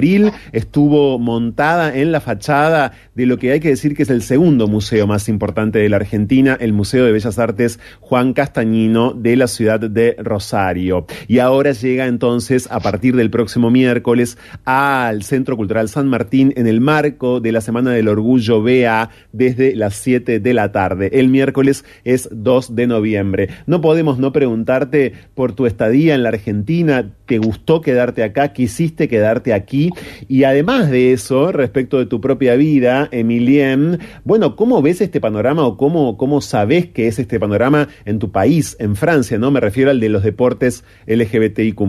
estuvo 0.51 1.19
montada 1.19 1.95
en 1.95 2.11
la 2.11 2.21
fachada 2.21 2.93
de 3.15 3.25
lo 3.25 3.37
que 3.37 3.51
hay 3.51 3.59
que 3.59 3.69
decir 3.69 3.95
que 3.95 4.03
es 4.03 4.09
el 4.09 4.21
segundo 4.21 4.67
museo 4.67 5.07
más 5.07 5.27
importante 5.29 5.79
de 5.79 5.89
la 5.89 5.97
Argentina, 5.97 6.57
el 6.59 6.73
Museo 6.73 7.05
de 7.05 7.11
Bellas 7.11 7.37
Artes 7.37 7.79
Juan 7.99 8.33
Castañino 8.33 9.13
de 9.13 9.35
la 9.35 9.47
ciudad 9.47 9.79
de 9.79 10.15
Rosario. 10.19 11.05
Y 11.27 11.39
ahora 11.39 11.71
llega 11.71 12.07
entonces 12.07 12.67
a 12.71 12.79
partir 12.79 13.15
del 13.15 13.29
próximo 13.29 13.69
miércoles 13.71 14.37
al 14.65 15.23
Centro 15.23 15.57
Cultural 15.57 15.89
San 15.89 16.07
Martín 16.07 16.53
en 16.55 16.67
el 16.67 16.81
marco 16.81 17.39
de 17.39 17.51
la 17.51 17.61
Semana 17.61 17.91
del 17.91 18.07
Orgullo 18.07 18.63
BA 18.63 19.09
desde 19.31 19.75
las 19.75 19.95
7 19.95 20.39
de 20.39 20.53
la 20.53 20.71
tarde. 20.71 21.09
El 21.13 21.29
miércoles 21.29 21.83
es 22.03 22.29
2 22.31 22.75
de 22.75 22.87
noviembre. 22.87 23.49
No 23.65 23.81
podemos 23.81 24.17
no 24.17 24.31
preguntarte 24.31 25.13
por 25.35 25.53
tu 25.53 25.65
estadía 25.65 26.15
en 26.15 26.23
la 26.23 26.29
Argentina, 26.29 27.11
¿te 27.29 27.37
gustó 27.37 27.79
quedarte 27.79 28.23
acá? 28.23 28.53
¿Quisiste 28.53 29.07
quedarte 29.07 29.53
aquí? 29.53 29.91
Y 30.27 30.45
además 30.45 30.89
de 30.89 31.13
eso, 31.13 31.51
respecto 31.51 31.99
de 31.99 32.07
tu 32.07 32.19
propia 32.19 32.55
vida, 32.55 33.07
Emilien, 33.11 33.99
bueno, 34.23 34.55
¿cómo 34.55 34.81
ves 34.81 34.99
este 34.99 35.21
panorama 35.21 35.63
o 35.63 35.77
cómo, 35.77 36.17
cómo 36.17 36.41
sabes 36.41 36.87
que 36.87 37.07
es 37.07 37.19
este 37.19 37.39
panorama 37.39 37.87
en 38.05 38.17
tu 38.17 38.31
país, 38.31 38.75
en 38.79 38.95
Francia, 38.95 39.37
¿no? 39.37 39.51
Me 39.51 39.59
refiero 39.59 39.91
al 39.91 39.99
de 39.99 40.09
los 40.09 40.23
deportes 40.23 40.83
LGBTIQ. 41.05 41.79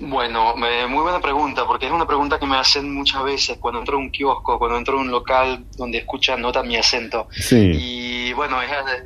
Bueno, 0.00 0.56
muy 0.88 1.02
buena 1.02 1.20
pregunta, 1.20 1.64
porque 1.64 1.86
es 1.86 1.92
una 1.92 2.08
pregunta 2.08 2.40
que 2.40 2.46
me 2.46 2.56
hacen 2.56 2.92
muchas 2.92 3.22
veces 3.22 3.58
cuando 3.58 3.78
entro 3.78 3.98
a 3.98 4.00
un 4.00 4.10
kiosco, 4.10 4.58
cuando 4.58 4.76
entro 4.76 4.98
a 4.98 5.00
un 5.00 5.12
local 5.12 5.64
donde 5.76 5.98
escuchan, 5.98 6.42
notan 6.42 6.66
mi 6.66 6.76
acento. 6.76 7.28
Sí. 7.30 7.70
Y 7.72 8.32
bueno, 8.32 8.56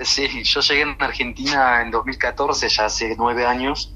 sí, 0.00 0.26
yo 0.42 0.60
llegué 0.60 0.82
en 0.82 0.96
Argentina 0.98 1.82
en 1.82 1.90
2014, 1.90 2.68
ya 2.70 2.86
hace 2.86 3.14
nueve 3.18 3.44
años, 3.44 3.92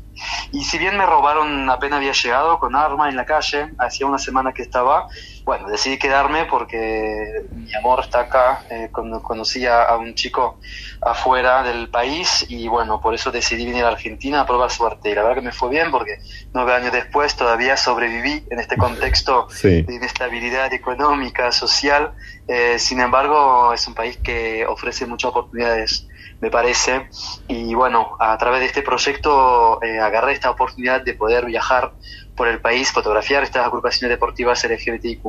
y 0.53 0.65
si 0.65 0.79
bien 0.79 0.97
me 0.97 1.07
robaron 1.07 1.69
apenas 1.71 1.99
había 1.99 2.13
llegado 2.13 2.59
con 2.59 2.75
arma 2.75 3.09
en 3.09 3.17
la 3.17 3.25
calle, 3.25 3.71
hacía 3.79 4.07
una 4.07 4.19
semana 4.19 4.53
que 4.53 4.63
estaba, 4.63 5.07
bueno, 5.45 5.69
decidí 5.69 5.99
quedarme 5.99 6.45
porque 6.47 7.45
mi 7.53 7.73
amor 7.75 8.01
está 8.01 8.21
acá. 8.21 8.65
Eh, 8.71 8.91
conocí 8.91 9.67
a, 9.67 9.97
un 9.97 10.15
chico 10.15 10.59
afuera 11.01 11.63
del 11.63 11.89
país 11.89 12.45
y 12.49 12.69
bueno, 12.69 13.01
por 13.01 13.15
eso 13.15 13.31
decidí 13.31 13.65
venir 13.65 13.85
a 13.85 13.89
Argentina 13.89 14.41
a 14.41 14.47
probar 14.47 14.71
suerte. 14.71 15.11
Y 15.11 15.15
la 15.15 15.23
verdad 15.23 15.37
que 15.37 15.47
me 15.47 15.53
fue 15.53 15.71
bien 15.71 15.91
porque 15.91 16.19
nueve 16.53 16.75
años 16.75 16.93
después 16.93 17.37
todavía 17.37 17.77
sobreviví 17.77 18.45
en 18.51 18.59
este 18.59 18.77
contexto 18.77 19.47
de 19.63 19.87
inestabilidad 19.89 20.73
económica, 20.73 21.53
social. 21.53 22.13
Eh, 22.49 22.79
sin 22.79 23.01
embargo, 23.01 23.73
es 23.73 23.87
un 23.87 23.95
país 23.95 24.19
que 24.19 24.67
ofrece 24.67 25.07
muchas 25.07 25.31
oportunidades 25.31 26.09
me 26.41 26.51
parece. 26.51 27.09
Y 27.49 27.75
bueno, 27.75 28.17
a 28.19 28.37
través 28.39 28.61
de 28.61 28.67
este 28.67 28.83
proyecto 28.83 29.83
eh, 29.83 29.99
agarré 30.01 30.33
esta 30.33 30.51
oportunidad 30.51 31.03
de 31.03 31.15
poder 31.15 31.47
viajar 31.47 31.95
por 32.41 32.49
el 32.49 32.59
país, 32.59 32.91
fotografiar 32.91 33.43
estas 33.43 33.67
agrupaciones 33.67 34.17
deportivas 34.17 34.65
LGBTIQ, 34.65 35.21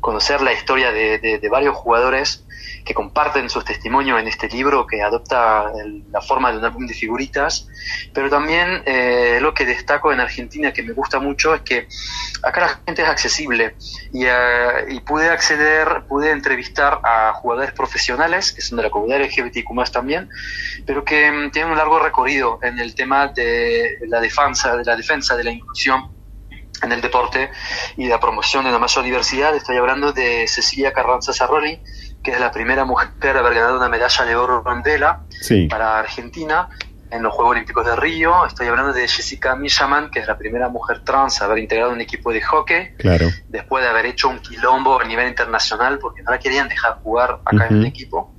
conocer 0.00 0.40
la 0.40 0.54
historia 0.54 0.90
de, 0.90 1.18
de 1.18 1.48
varios 1.50 1.76
jugadores 1.76 2.46
que 2.84 2.94
comparten 2.94 3.48
sus 3.50 3.64
testimonios 3.64 4.20
en 4.20 4.28
este 4.28 4.48
libro 4.48 4.86
que 4.86 5.02
adopta 5.02 5.70
la 6.10 6.20
forma 6.20 6.50
de 6.50 6.58
un 6.58 6.64
álbum 6.64 6.86
de 6.86 6.94
figuritas, 6.94 7.68
pero 8.12 8.30
también 8.30 8.82
eh, 8.86 9.38
lo 9.40 9.52
que 9.54 9.64
destaco 9.64 10.12
en 10.12 10.20
Argentina 10.20 10.72
que 10.72 10.82
me 10.82 10.92
gusta 10.92 11.20
mucho 11.20 11.54
es 11.54 11.62
que 11.62 11.88
acá 12.42 12.60
la 12.60 12.68
gente 12.86 13.02
es 13.02 13.08
accesible 13.08 13.76
y, 14.12 14.24
eh, 14.24 14.86
y 14.88 15.00
pude 15.00 15.28
acceder, 15.28 16.04
pude 16.08 16.30
entrevistar 16.30 17.00
a 17.04 17.32
jugadores 17.34 17.72
profesionales 17.72 18.52
que 18.52 18.62
son 18.62 18.76
de 18.76 18.84
la 18.84 18.90
comunidad 18.90 19.20
LGBTQ 19.20 19.90
también, 19.92 20.28
pero 20.86 21.04
que 21.04 21.30
mm, 21.30 21.50
tienen 21.50 21.72
un 21.72 21.78
largo 21.78 21.98
recorrido 21.98 22.58
en 22.62 22.78
el 22.78 22.94
tema 22.94 23.28
de 23.28 23.98
la 24.06 24.20
defensa, 24.20 24.76
de 24.76 24.84
la 24.84 24.96
defensa 24.96 25.36
de 25.36 25.44
la 25.44 25.50
inclusión 25.50 26.20
en 26.82 26.92
el 26.92 27.00
deporte 27.00 27.50
y 27.96 28.06
la 28.06 28.20
promoción 28.20 28.64
de 28.64 28.70
la 28.70 28.78
mayor 28.78 29.04
diversidad. 29.04 29.54
Estoy 29.54 29.76
hablando 29.76 30.12
de 30.12 30.46
Cecilia 30.48 30.92
Carranza 30.92 31.32
Sarroli, 31.32 31.80
que 32.22 32.32
es 32.32 32.40
la 32.40 32.50
primera 32.50 32.84
mujer 32.84 33.36
a 33.36 33.40
haber 33.40 33.54
ganado 33.54 33.76
una 33.76 33.88
medalla 33.88 34.24
de 34.24 34.36
oro 34.36 34.64
en 34.70 34.82
vela 34.82 35.22
para 35.68 35.98
Argentina 35.98 36.68
en 37.10 37.22
los 37.22 37.34
Juegos 37.34 37.52
Olímpicos 37.52 37.84
de 37.84 37.96
Río. 37.96 38.46
Estoy 38.46 38.68
hablando 38.68 38.92
de 38.92 39.06
Jessica 39.08 39.56
Mishaman, 39.56 40.10
que 40.10 40.20
es 40.20 40.26
la 40.26 40.38
primera 40.38 40.68
mujer 40.68 41.02
trans 41.04 41.42
a 41.42 41.46
haber 41.46 41.58
integrado 41.58 41.92
un 41.92 42.00
equipo 42.00 42.32
de 42.32 42.40
hockey, 42.40 42.94
claro. 42.98 43.28
después 43.48 43.82
de 43.82 43.90
haber 43.90 44.06
hecho 44.06 44.28
un 44.28 44.38
quilombo 44.38 45.00
a 45.00 45.04
nivel 45.04 45.28
internacional, 45.28 45.98
porque 45.98 46.22
no 46.22 46.30
la 46.30 46.38
querían 46.38 46.68
dejar 46.68 47.00
jugar 47.02 47.40
acá 47.44 47.66
en 47.68 47.78
el 47.78 47.86
equipo. 47.86 48.34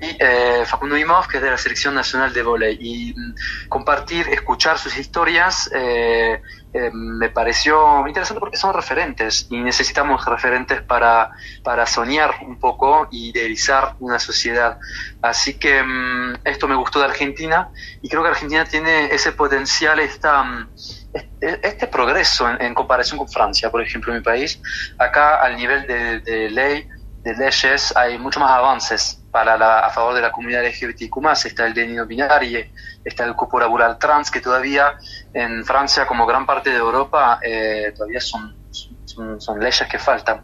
Y 0.00 0.16
eh, 0.18 0.64
Facundo 0.66 0.96
Imov, 0.96 1.26
que 1.28 1.38
es 1.38 1.42
de 1.42 1.50
la 1.50 1.56
Selección 1.56 1.94
Nacional 1.94 2.32
de 2.32 2.42
Volei. 2.42 2.76
Y 2.78 3.14
mm, 3.14 3.68
compartir, 3.68 4.28
escuchar 4.28 4.78
sus 4.78 4.96
historias 4.98 5.70
eh, 5.74 6.42
eh, 6.76 6.90
me 6.92 7.28
pareció 7.28 8.04
interesante 8.08 8.40
porque 8.40 8.56
son 8.56 8.74
referentes 8.74 9.46
y 9.48 9.60
necesitamos 9.60 10.24
referentes 10.24 10.82
para, 10.82 11.30
para 11.62 11.86
soñar 11.86 12.34
un 12.42 12.58
poco 12.58 13.06
y 13.12 13.30
idealizar 13.30 13.94
una 14.00 14.18
sociedad. 14.18 14.78
Así 15.22 15.54
que 15.54 15.80
mm, 15.80 16.38
esto 16.42 16.66
me 16.66 16.74
gustó 16.74 16.98
de 16.98 17.04
Argentina 17.04 17.70
y 18.02 18.08
creo 18.08 18.24
que 18.24 18.30
Argentina 18.30 18.64
tiene 18.64 19.06
ese 19.14 19.30
potencial, 19.30 20.00
esta, 20.00 20.42
mm, 20.42 20.68
este, 21.40 21.86
progreso 21.86 22.50
en, 22.50 22.74
comparación 22.74 23.18
con 23.18 23.28
Francia, 23.28 23.70
por 23.70 23.80
ejemplo, 23.80 24.12
mi 24.12 24.20
país. 24.20 24.60
Acá 24.98 25.40
al 25.40 25.56
nivel 25.56 25.86
de, 25.86 26.50
ley, 26.50 26.88
de 27.22 27.36
leyes, 27.36 27.96
hay 27.96 28.18
mucho 28.18 28.40
más 28.40 28.50
avances 28.50 29.22
para 29.30 29.56
la, 29.56 29.78
a 29.78 29.90
favor 29.90 30.14
de 30.14 30.22
la 30.22 30.32
comunidad 30.32 30.64
LGBTQ+, 30.64 31.46
está 31.46 31.66
el 31.66 31.74
de 31.74 32.04
binario, 32.04 32.66
está 33.04 33.24
el 33.24 33.36
cupo 33.36 33.60
trans, 34.00 34.30
que 34.30 34.40
todavía 34.40 34.98
en 35.34 35.64
Francia, 35.64 36.06
como 36.06 36.26
gran 36.26 36.46
parte 36.46 36.70
de 36.70 36.76
Europa, 36.76 37.40
eh, 37.42 37.92
todavía 37.94 38.20
son, 38.20 38.54
son, 39.38 39.60
leyes 39.60 39.82
que 39.90 39.98
faltan. 39.98 40.42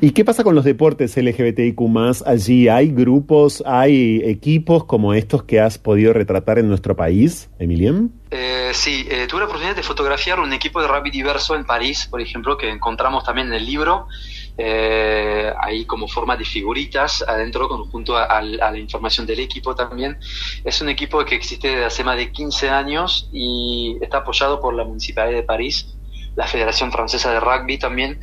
¿Y 0.00 0.12
qué 0.12 0.24
pasa 0.24 0.44
con 0.44 0.54
los 0.54 0.64
deportes 0.64 1.16
LGBTIQ 1.16 1.80
allí? 2.24 2.68
¿Hay 2.68 2.88
grupos, 2.88 3.62
hay 3.66 4.22
equipos 4.24 4.84
como 4.84 5.12
estos 5.12 5.42
que 5.42 5.60
has 5.60 5.76
podido 5.76 6.12
retratar 6.12 6.58
en 6.58 6.68
nuestro 6.68 6.96
país, 6.96 7.50
Emilien? 7.58 8.12
Eh, 8.30 8.70
sí, 8.72 9.06
eh, 9.10 9.26
tuve 9.28 9.40
la 9.40 9.46
oportunidad 9.46 9.76
de 9.76 9.82
fotografiar 9.82 10.38
un 10.40 10.52
equipo 10.52 10.80
de 10.80 10.88
rugby 10.88 11.10
diverso 11.10 11.56
en 11.56 11.64
París, 11.64 12.06
por 12.08 12.20
ejemplo, 12.20 12.56
que 12.56 12.70
encontramos 12.70 13.24
también 13.24 13.48
en 13.48 13.54
el 13.54 13.66
libro 13.66 14.06
eh, 14.60 15.54
ahí 15.62 15.86
como 15.86 16.08
forma 16.08 16.36
de 16.36 16.44
figuritas 16.44 17.24
adentro 17.26 17.68
junto 17.90 18.16
a, 18.16 18.42
la 18.42 18.76
información 18.76 19.24
del 19.24 19.38
equipo 19.40 19.74
también. 19.74 20.18
Es 20.64 20.80
un 20.80 20.88
equipo 20.88 21.24
que 21.24 21.36
existe 21.36 21.68
desde 21.68 21.84
hace 21.84 22.04
más 22.04 22.16
de 22.16 22.32
15 22.32 22.68
años 22.68 23.28
y 23.32 23.96
está 24.00 24.18
apoyado 24.18 24.60
por 24.60 24.74
la 24.74 24.84
Municipalidad 24.84 25.36
de 25.36 25.44
París 25.44 25.97
la 26.38 26.46
Federación 26.46 26.92
Francesa 26.92 27.32
de 27.32 27.40
Rugby 27.40 27.78
también. 27.78 28.20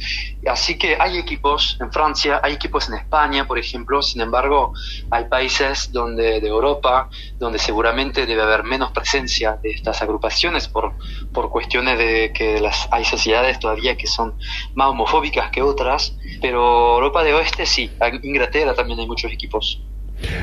Así 0.47 0.77
que 0.77 0.95
hay 0.97 1.17
equipos 1.17 1.75
en 1.81 1.91
Francia, 1.91 2.39
hay 2.41 2.53
equipos 2.53 2.87
en 2.87 2.95
España, 2.95 3.45
por 3.45 3.59
ejemplo, 3.59 4.01
sin 4.01 4.21
embargo, 4.21 4.71
hay 5.09 5.25
países 5.25 5.91
donde, 5.91 6.39
de 6.39 6.47
Europa 6.47 7.09
donde 7.37 7.59
seguramente 7.59 8.25
debe 8.25 8.43
haber 8.43 8.63
menos 8.63 8.93
presencia 8.93 9.59
de 9.61 9.71
estas 9.71 10.01
agrupaciones 10.01 10.69
por, 10.69 10.95
por 11.33 11.49
cuestiones 11.49 11.97
de 11.97 12.31
que 12.33 12.61
las, 12.61 12.87
hay 12.89 13.03
sociedades 13.03 13.59
todavía 13.59 13.97
que 13.97 14.07
son 14.07 14.37
más 14.75 14.87
homofóbicas 14.87 15.51
que 15.51 15.61
otras, 15.61 16.15
pero 16.41 16.93
Europa 16.93 17.21
de 17.21 17.33
Oeste 17.33 17.65
sí, 17.65 17.91
en 17.99 18.21
Inglaterra 18.23 18.73
también 18.73 19.01
hay 19.01 19.07
muchos 19.07 19.29
equipos. 19.29 19.81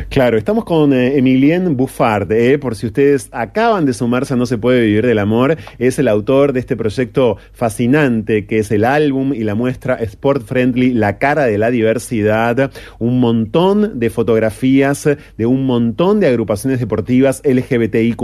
Claro, 0.09 0.37
estamos 0.37 0.65
con 0.65 0.93
eh, 0.93 1.17
Emilien 1.19 1.77
Buffard, 1.77 2.31
eh, 2.33 2.59
por 2.59 2.77
si 2.77 2.87
ustedes 2.87 3.29
acaban 3.33 3.87
de 3.87 3.95
sumarse 3.95 4.35
a 4.35 4.37
No 4.37 4.47
se 4.47 4.59
puede 4.59 4.83
vivir 4.83 5.07
del 5.07 5.19
amor, 5.19 5.57
es 5.79 5.99
el 5.99 6.09
autor 6.09 6.53
de 6.53 6.61
este 6.61 6.77
proyecto 6.77 7.37
fascinante 7.53 8.47
que 8.47 8.59
es 8.59 8.71
el 8.71 8.85
álbum 8.85 9.33
y 9.33 9.45
la 9.45 9.55
muestra 9.55 9.95
Sport 9.95 10.45
Friendly, 10.45 10.93
la 10.93 11.19
cara 11.19 11.47
de 11.47 11.59
la 11.59 11.71
diversidad, 11.71 12.71
un 12.99 13.21
montón 13.21 13.99
de 13.99 14.11
fotografías 14.11 15.09
de 15.37 15.47
un 15.47 15.67
montón 15.67 16.21
de 16.21 16.29
agrupaciones 16.29 16.81
deportivas 16.81 17.43
LGBTIQ+, 17.45 18.23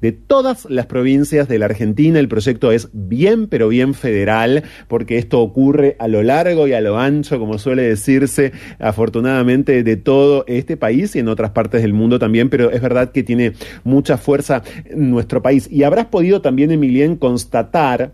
de 0.00 0.12
todas 0.12 0.66
las 0.70 0.86
provincias 0.86 1.48
de 1.48 1.58
la 1.58 1.66
Argentina. 1.66 2.18
El 2.18 2.28
proyecto 2.28 2.72
es 2.72 2.88
bien, 2.92 3.48
pero 3.48 3.68
bien 3.68 3.94
federal, 3.94 4.64
porque 4.88 5.18
esto 5.18 5.40
ocurre 5.40 5.96
a 5.98 6.08
lo 6.08 6.22
largo 6.22 6.66
y 6.66 6.72
a 6.72 6.80
lo 6.80 6.98
ancho, 6.98 7.38
como 7.38 7.58
suele 7.58 7.82
decirse, 7.82 8.52
afortunadamente, 8.78 9.82
de 9.82 9.96
todo 9.96 10.44
este 10.58 10.76
país 10.76 11.14
y 11.16 11.20
en 11.20 11.28
otras 11.28 11.50
partes 11.50 11.82
del 11.82 11.92
mundo 11.92 12.18
también, 12.18 12.48
pero 12.50 12.70
es 12.70 12.80
verdad 12.80 13.12
que 13.12 13.22
tiene 13.22 13.52
mucha 13.84 14.16
fuerza 14.18 14.62
en 14.84 15.10
nuestro 15.10 15.42
país. 15.42 15.68
Y 15.70 15.82
habrás 15.82 16.06
podido 16.06 16.40
también, 16.40 16.70
Emilien, 16.70 17.16
constatar 17.16 18.12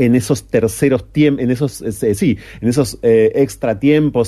en 0.00 0.14
esos 0.14 0.44
terceros 0.44 1.12
tiempos, 1.12 1.44
en 1.44 1.50
esos, 1.50 1.82
eh, 1.82 2.14
sí, 2.14 2.38
en 2.62 2.68
esos 2.68 2.98
eh, 3.02 3.46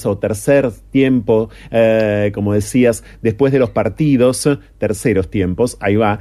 o 0.04 0.18
tercer 0.18 0.70
tiempo, 0.90 1.48
eh, 1.70 2.30
como 2.34 2.52
decías, 2.52 3.02
después 3.22 3.54
de 3.54 3.58
los 3.58 3.70
partidos, 3.70 4.46
terceros 4.76 5.30
tiempos, 5.30 5.78
ahí 5.80 5.96
va, 5.96 6.18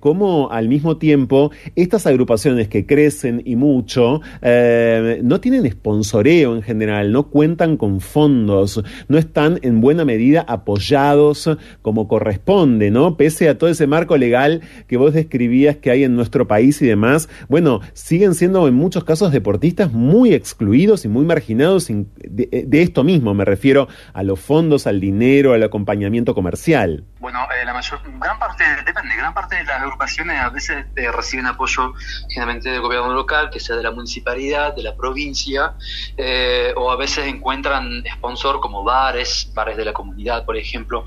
como 0.00 0.50
al 0.50 0.68
mismo 0.68 0.98
tiempo 0.98 1.50
estas 1.76 2.06
agrupaciones 2.06 2.68
que 2.68 2.84
crecen 2.84 3.42
y 3.44 3.56
mucho, 3.56 4.20
no 4.42 5.40
tienen 5.40 5.70
sponsoreo 5.70 6.54
en 6.54 6.62
general, 6.62 7.12
no 7.12 7.30
cuentan 7.30 7.78
con 7.78 8.00
fondos, 8.00 8.82
no 9.08 9.16
están 9.16 9.60
en 9.62 9.80
buena 9.80 10.04
medida 10.04 10.44
apoyados 10.46 11.48
como 11.80 12.06
corresponde, 12.06 12.90
¿no? 12.90 13.16
Pese 13.16 13.48
a 13.48 13.56
todo 13.56 13.70
ese 13.70 13.86
marco 13.86 14.16
legal 14.18 14.60
que 14.88 14.98
vos 14.98 15.14
describías 15.14 15.76
que 15.76 15.90
hay 15.90 16.04
en 16.04 16.16
nuestro 16.16 16.46
país 16.46 16.82
y 16.82 16.86
demás, 16.86 17.28
bueno, 17.48 17.80
siguen 17.94 18.34
siendo 18.34 18.41
en 18.42 18.74
muchos 18.74 19.04
casos 19.04 19.32
deportistas 19.32 19.92
muy 19.92 20.34
excluidos 20.34 21.04
y 21.04 21.08
muy 21.08 21.24
marginados 21.24 21.88
de, 21.88 22.82
esto 22.82 23.04
mismo. 23.04 23.34
Me 23.34 23.44
refiero 23.44 23.88
a 24.12 24.22
los 24.22 24.40
fondos, 24.40 24.86
al 24.86 25.00
dinero, 25.00 25.52
al 25.52 25.62
acompañamiento 25.62 26.34
comercial. 26.34 27.04
Bueno, 27.22 27.46
eh, 27.54 27.64
la 27.64 27.72
mayor, 27.72 28.00
gran 28.18 28.36
parte, 28.36 28.64
depende, 28.84 29.14
gran 29.14 29.32
parte 29.32 29.54
de 29.54 29.62
las 29.62 29.80
agrupaciones 29.80 30.40
a 30.40 30.50
veces 30.50 30.86
eh, 30.96 31.08
reciben 31.12 31.46
apoyo 31.46 31.94
generalmente 32.28 32.68
del 32.68 32.80
gobierno 32.80 33.12
local, 33.12 33.48
que 33.48 33.60
sea 33.60 33.76
de 33.76 33.84
la 33.84 33.92
municipalidad, 33.92 34.74
de 34.74 34.82
la 34.82 34.96
provincia, 34.96 35.74
eh, 36.16 36.74
o 36.74 36.90
a 36.90 36.96
veces 36.96 37.28
encuentran 37.28 38.02
sponsor 38.16 38.58
como 38.58 38.82
bares, 38.82 39.52
bares 39.54 39.76
de 39.76 39.84
la 39.84 39.92
comunidad, 39.92 40.44
por 40.44 40.56
ejemplo. 40.56 41.04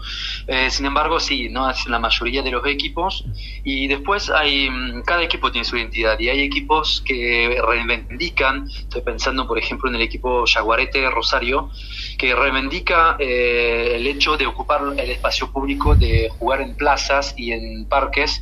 sin 0.70 0.86
embargo, 0.86 1.20
sí, 1.20 1.50
no 1.50 1.70
es 1.70 1.86
la 1.88 2.00
mayoría 2.00 2.42
de 2.42 2.52
los 2.52 2.66
equipos. 2.66 3.26
Y 3.66 3.88
después 3.88 4.30
hay, 4.30 4.70
mm, 4.70 5.02
cada 5.04 5.22
equipo 5.22 5.52
tiene 5.52 5.66
su 5.66 5.76
identidad 5.76 6.18
y 6.18 6.30
hay 6.30 6.44
equipos 6.44 7.04
que 7.06 7.62
reivindican, 7.68 8.70
estoy 8.70 9.02
pensando 9.02 9.46
por 9.46 9.58
ejemplo 9.58 9.90
en 9.90 9.96
el 9.96 10.02
equipo 10.04 10.46
Jaguarete 10.48 11.10
Rosario, 11.10 11.72
que 12.18 12.34
reivindica 12.34 13.18
eh, 13.20 13.96
el 13.96 14.08
hecho 14.08 14.38
de 14.38 14.46
ocupar 14.46 14.82
el 14.98 15.12
espacio 15.12 15.52
público, 15.52 15.96
de 15.96 16.05
jugar 16.38 16.62
en 16.62 16.76
plazas 16.76 17.34
y 17.38 17.52
en 17.52 17.88
parques, 17.88 18.42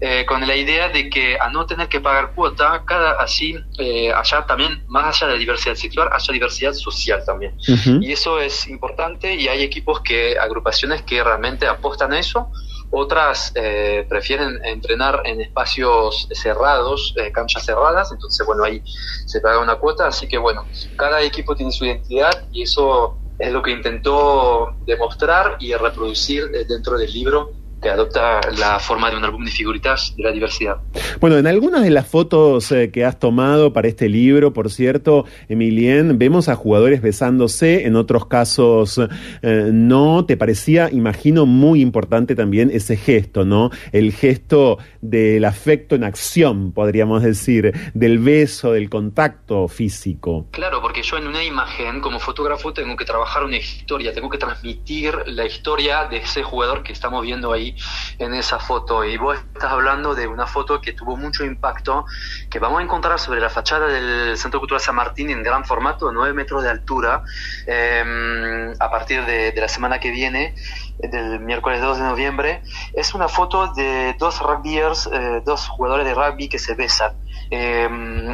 eh, 0.00 0.24
con 0.26 0.46
la 0.46 0.56
idea 0.56 0.88
de 0.88 1.08
que 1.08 1.38
a 1.40 1.48
no 1.50 1.66
tener 1.66 1.88
que 1.88 2.00
pagar 2.00 2.32
cuota, 2.34 2.84
cada 2.86 3.12
así 3.12 3.54
eh, 3.78 4.12
allá 4.12 4.44
también, 4.46 4.82
más 4.86 5.16
allá 5.16 5.28
de 5.28 5.32
la 5.34 5.38
diversidad 5.38 5.74
sexual, 5.74 6.08
haya 6.12 6.32
diversidad 6.32 6.72
social 6.72 7.22
también. 7.24 7.54
Y 8.00 8.12
eso 8.12 8.40
es 8.40 8.66
importante 8.66 9.34
y 9.34 9.48
hay 9.48 9.62
equipos 9.62 10.00
que, 10.02 10.36
agrupaciones 10.38 11.02
que 11.02 11.22
realmente 11.22 11.66
apostan 11.66 12.12
a 12.12 12.18
eso 12.18 12.50
otras 12.90 13.52
eh, 13.54 14.06
prefieren 14.08 14.58
entrenar 14.64 15.22
en 15.24 15.40
espacios 15.40 16.28
cerrados, 16.30 17.12
eh, 17.16 17.32
canchas 17.32 17.64
cerradas, 17.64 18.12
entonces 18.12 18.46
bueno, 18.46 18.64
ahí 18.64 18.82
se 19.26 19.40
paga 19.40 19.58
una 19.60 19.76
cuota, 19.76 20.06
así 20.06 20.28
que 20.28 20.38
bueno, 20.38 20.66
cada 20.96 21.22
equipo 21.22 21.54
tiene 21.56 21.72
su 21.72 21.84
identidad 21.84 22.46
y 22.52 22.62
eso 22.62 23.18
es 23.38 23.52
lo 23.52 23.62
que 23.62 23.70
intentó 23.70 24.76
demostrar 24.80 25.56
y 25.60 25.74
reproducir 25.74 26.50
eh, 26.54 26.64
dentro 26.66 26.96
del 26.96 27.12
libro 27.12 27.50
que 27.80 27.88
adopta 27.90 28.40
la 28.58 28.78
forma 28.78 29.10
de 29.10 29.16
un 29.16 29.24
álbum 29.24 29.44
de 29.44 29.50
figuritas 29.50 30.14
de 30.16 30.22
la 30.22 30.32
diversidad. 30.32 30.76
Bueno, 31.20 31.36
en 31.36 31.46
algunas 31.46 31.82
de 31.82 31.90
las 31.90 32.06
fotos 32.06 32.72
eh, 32.72 32.90
que 32.90 33.04
has 33.04 33.18
tomado 33.18 33.72
para 33.72 33.88
este 33.88 34.08
libro, 34.08 34.52
por 34.52 34.70
cierto, 34.70 35.24
Emilien, 35.48 36.18
vemos 36.18 36.48
a 36.48 36.56
jugadores 36.56 37.02
besándose, 37.02 37.86
en 37.86 37.96
otros 37.96 38.26
casos 38.26 38.98
eh, 39.42 39.70
no. 39.72 40.24
¿Te 40.24 40.36
parecía, 40.36 40.88
imagino, 40.90 41.46
muy 41.46 41.80
importante 41.80 42.34
también 42.34 42.70
ese 42.72 42.96
gesto, 42.96 43.44
¿no? 43.44 43.70
El 43.92 44.12
gesto 44.12 44.78
del 45.00 45.44
afecto 45.44 45.94
en 45.94 46.04
acción, 46.04 46.72
podríamos 46.72 47.22
decir, 47.22 47.72
del 47.94 48.18
beso, 48.18 48.72
del 48.72 48.88
contacto 48.88 49.68
físico. 49.68 50.46
Claro, 50.50 50.80
porque 50.80 51.02
yo 51.02 51.18
en 51.18 51.26
una 51.26 51.44
imagen, 51.44 52.00
como 52.00 52.18
fotógrafo, 52.18 52.72
tengo 52.72 52.96
que 52.96 53.04
trabajar 53.04 53.44
una 53.44 53.56
historia, 53.56 54.12
tengo 54.12 54.30
que 54.30 54.38
transmitir 54.38 55.14
la 55.26 55.44
historia 55.46 56.06
de 56.06 56.18
ese 56.18 56.42
jugador 56.42 56.82
que 56.82 56.92
estamos 56.92 57.22
viendo 57.22 57.52
ahí 57.52 57.65
en 58.18 58.34
esa 58.34 58.58
foto. 58.58 59.04
Y 59.04 59.16
vos 59.16 59.38
estás 59.54 59.72
hablando 59.72 60.14
de 60.14 60.26
una 60.26 60.46
foto 60.46 60.80
que 60.80 60.92
tuvo 60.92 61.16
mucho 61.16 61.44
impacto, 61.44 62.04
que 62.50 62.58
vamos 62.58 62.80
a 62.80 62.82
encontrar 62.82 63.18
sobre 63.18 63.40
la 63.40 63.48
fachada 63.48 63.86
del 63.88 64.36
Centro 64.36 64.60
Cultural 64.60 64.80
San 64.80 64.94
Martín 64.94 65.30
en 65.30 65.42
gran 65.42 65.64
formato, 65.64 66.12
9 66.12 66.34
metros 66.34 66.62
de 66.62 66.70
altura, 66.70 67.22
em, 67.66 68.72
a 68.78 68.90
partir 68.90 69.24
de, 69.24 69.54
la 69.56 69.68
semana 69.68 69.98
que 69.98 70.10
viene 70.10 70.54
del 70.98 71.40
miércoles 71.40 71.80
2 71.80 71.98
de 71.98 72.04
noviembre, 72.04 72.62
es 72.94 73.14
una 73.14 73.28
foto 73.28 73.72
de 73.74 74.14
dos 74.18 74.40
rugbyers, 74.40 75.08
eh, 75.12 75.42
dos 75.44 75.68
jugadores 75.68 76.06
de 76.06 76.14
rugby 76.14 76.48
que 76.48 76.58
se 76.58 76.74
besan 76.74 77.16
eh, 77.50 77.88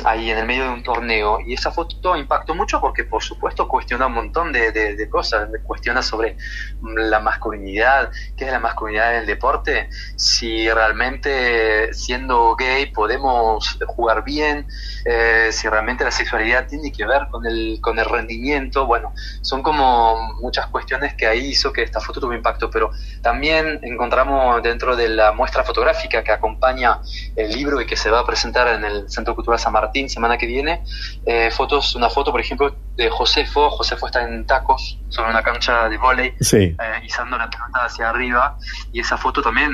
ahí 0.05 0.31
en 0.31 0.39
el 0.39 0.47
medio 0.47 0.65
de 0.65 0.71
un 0.71 0.83
torneo. 0.83 1.39
Y 1.45 1.55
esa 1.55 1.71
foto 1.71 2.17
impactó 2.17 2.55
mucho 2.55 2.81
porque, 2.81 3.05
por 3.05 3.23
supuesto, 3.23 3.69
cuestiona 3.69 4.07
un 4.07 4.15
montón 4.15 4.53
de, 4.53 4.73
de, 4.73 5.09
cosas. 5.09 5.49
Cuestiona 5.65 6.03
sobre 6.03 6.37
la 6.83 7.21
masculinidad, 7.21 8.11
qué 8.37 8.47
es 8.47 8.53
la 8.53 8.59
masculinidad 8.59 9.15
en 9.15 9.21
el 9.21 9.27
deporte, 9.27 9.89
si 10.17 10.71
realmente 10.71 11.93
siendo 11.93 12.57
gay 12.57 12.87
podemos 12.87 13.79
jugar 13.87 14.25
bien, 14.25 14.67
eh, 15.05 15.49
si 15.51 15.69
realmente 15.69 16.05
la 16.05 16.11
sexualidad 16.11 16.67
tiene 16.67 16.93
que 16.93 17.05
ver 17.05 17.29
con 17.31 17.45
el, 17.47 17.79
con 17.81 17.99
el 17.99 18.05
rendimiento. 18.05 18.87
Bueno, 18.87 19.13
son 19.43 19.63
como 19.63 20.35
muchas 20.41 20.67
cuestiones 20.69 21.15
que 21.15 21.27
ahí 21.27 21.49
hizo 21.49 21.73
que 21.73 21.83
esta 21.83 22.01
foto 22.01 22.21
tuvo 22.21 22.33
impacto, 22.33 22.52
pero 22.71 22.91
también 23.23 23.81
encontramos 23.83 24.63
dentro 24.63 24.97
de 24.97 25.09
la 25.09 25.33
muestra 25.33 25.65
fotográfica 25.65 26.23
que 26.23 26.33
acompaña 26.33 27.01
el 27.37 27.51
libro 27.53 27.81
y 27.81 27.87
que 27.87 27.97
se 27.97 28.11
va 28.11 28.21
a 28.21 28.27
presentar 28.27 28.69
en 28.69 28.85
el 28.85 29.11
Centro 29.11 29.35
Cultural 29.35 29.59
San 29.59 29.73
Martín 29.73 30.09
semana 30.09 30.37
que 30.39 30.47
viene, 30.47 30.83
eh, 31.27 31.51
fotos, 31.51 31.95
una 31.95 32.11
foto, 32.11 32.31
por 32.31 32.41
ejemplo, 32.41 32.75
de 32.97 33.11
Josefo. 33.11 33.71
Josefo 33.71 34.07
está 34.07 34.23
en 34.23 34.47
tacos 34.47 34.99
sobre 35.09 35.31
una 35.31 35.43
cancha 35.43 35.89
de 35.89 35.99
volei, 35.99 36.35
sí. 36.41 36.57
Eh, 36.57 36.77
izando 37.05 37.37
la 37.39 37.49
pelota 37.49 37.85
hacia 37.85 38.09
arriba, 38.09 38.59
y 38.93 39.01
esa 39.01 39.17
foto 39.17 39.43
también 39.43 39.71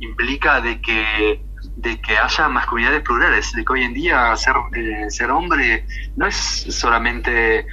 implica 0.00 0.60
de 0.60 0.80
que 0.80 1.40
de 1.76 2.00
que 2.00 2.16
haya 2.16 2.48
masculinidades 2.48 3.02
plurales, 3.02 3.52
de 3.52 3.64
que 3.64 3.72
hoy 3.72 3.84
en 3.84 3.94
día 3.94 4.34
ser, 4.36 4.54
eh, 4.74 5.10
ser 5.10 5.30
hombre 5.30 5.86
no 6.16 6.26
es 6.26 6.36
solamente, 6.36 7.66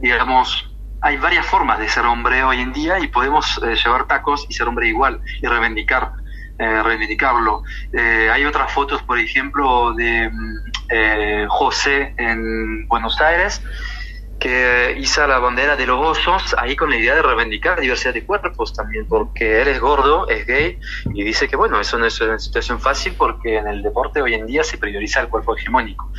digamos, 0.00 0.71
hay 1.02 1.16
varias 1.16 1.44
formas 1.46 1.78
de 1.78 1.88
ser 1.88 2.04
hombre 2.04 2.42
hoy 2.44 2.60
en 2.60 2.72
día 2.72 2.98
y 3.00 3.08
podemos 3.08 3.60
llevar 3.84 4.06
tacos 4.06 4.46
y 4.48 4.54
ser 4.54 4.68
hombre 4.68 4.88
igual 4.88 5.20
y 5.40 5.46
reivindicar 5.46 6.12
eh, 6.58 6.82
reivindicarlo. 6.82 7.64
Eh, 7.92 8.28
hay 8.30 8.44
otras 8.44 8.70
fotos, 8.70 9.02
por 9.02 9.18
ejemplo, 9.18 9.94
de 9.94 10.28
mm, 10.30 10.56
eh, 10.90 11.46
José 11.48 12.14
en 12.18 12.86
Buenos 12.86 13.20
Aires, 13.20 13.62
que 14.38 14.96
hizo 14.98 15.26
la 15.26 15.38
bandera 15.38 15.76
de 15.76 15.86
los 15.86 16.18
osos 16.18 16.54
ahí 16.58 16.76
con 16.76 16.90
la 16.90 16.96
idea 16.96 17.16
de 17.16 17.22
reivindicar 17.22 17.80
diversidad 17.80 18.14
de 18.14 18.24
cuerpos 18.24 18.74
también, 18.74 19.08
porque 19.08 19.62
él 19.62 19.68
es 19.68 19.80
gordo, 19.80 20.28
es 20.28 20.46
gay, 20.46 20.78
y 21.14 21.24
dice 21.24 21.48
que 21.48 21.56
bueno, 21.56 21.80
eso 21.80 21.98
no 21.98 22.06
es 22.06 22.20
una 22.20 22.38
situación 22.38 22.78
fácil 22.78 23.14
porque 23.16 23.56
en 23.56 23.66
el 23.66 23.82
deporte 23.82 24.20
hoy 24.20 24.34
en 24.34 24.46
día 24.46 24.62
se 24.62 24.78
prioriza 24.78 25.20
el 25.20 25.28
cuerpo 25.28 25.56
hegemónico. 25.56 26.12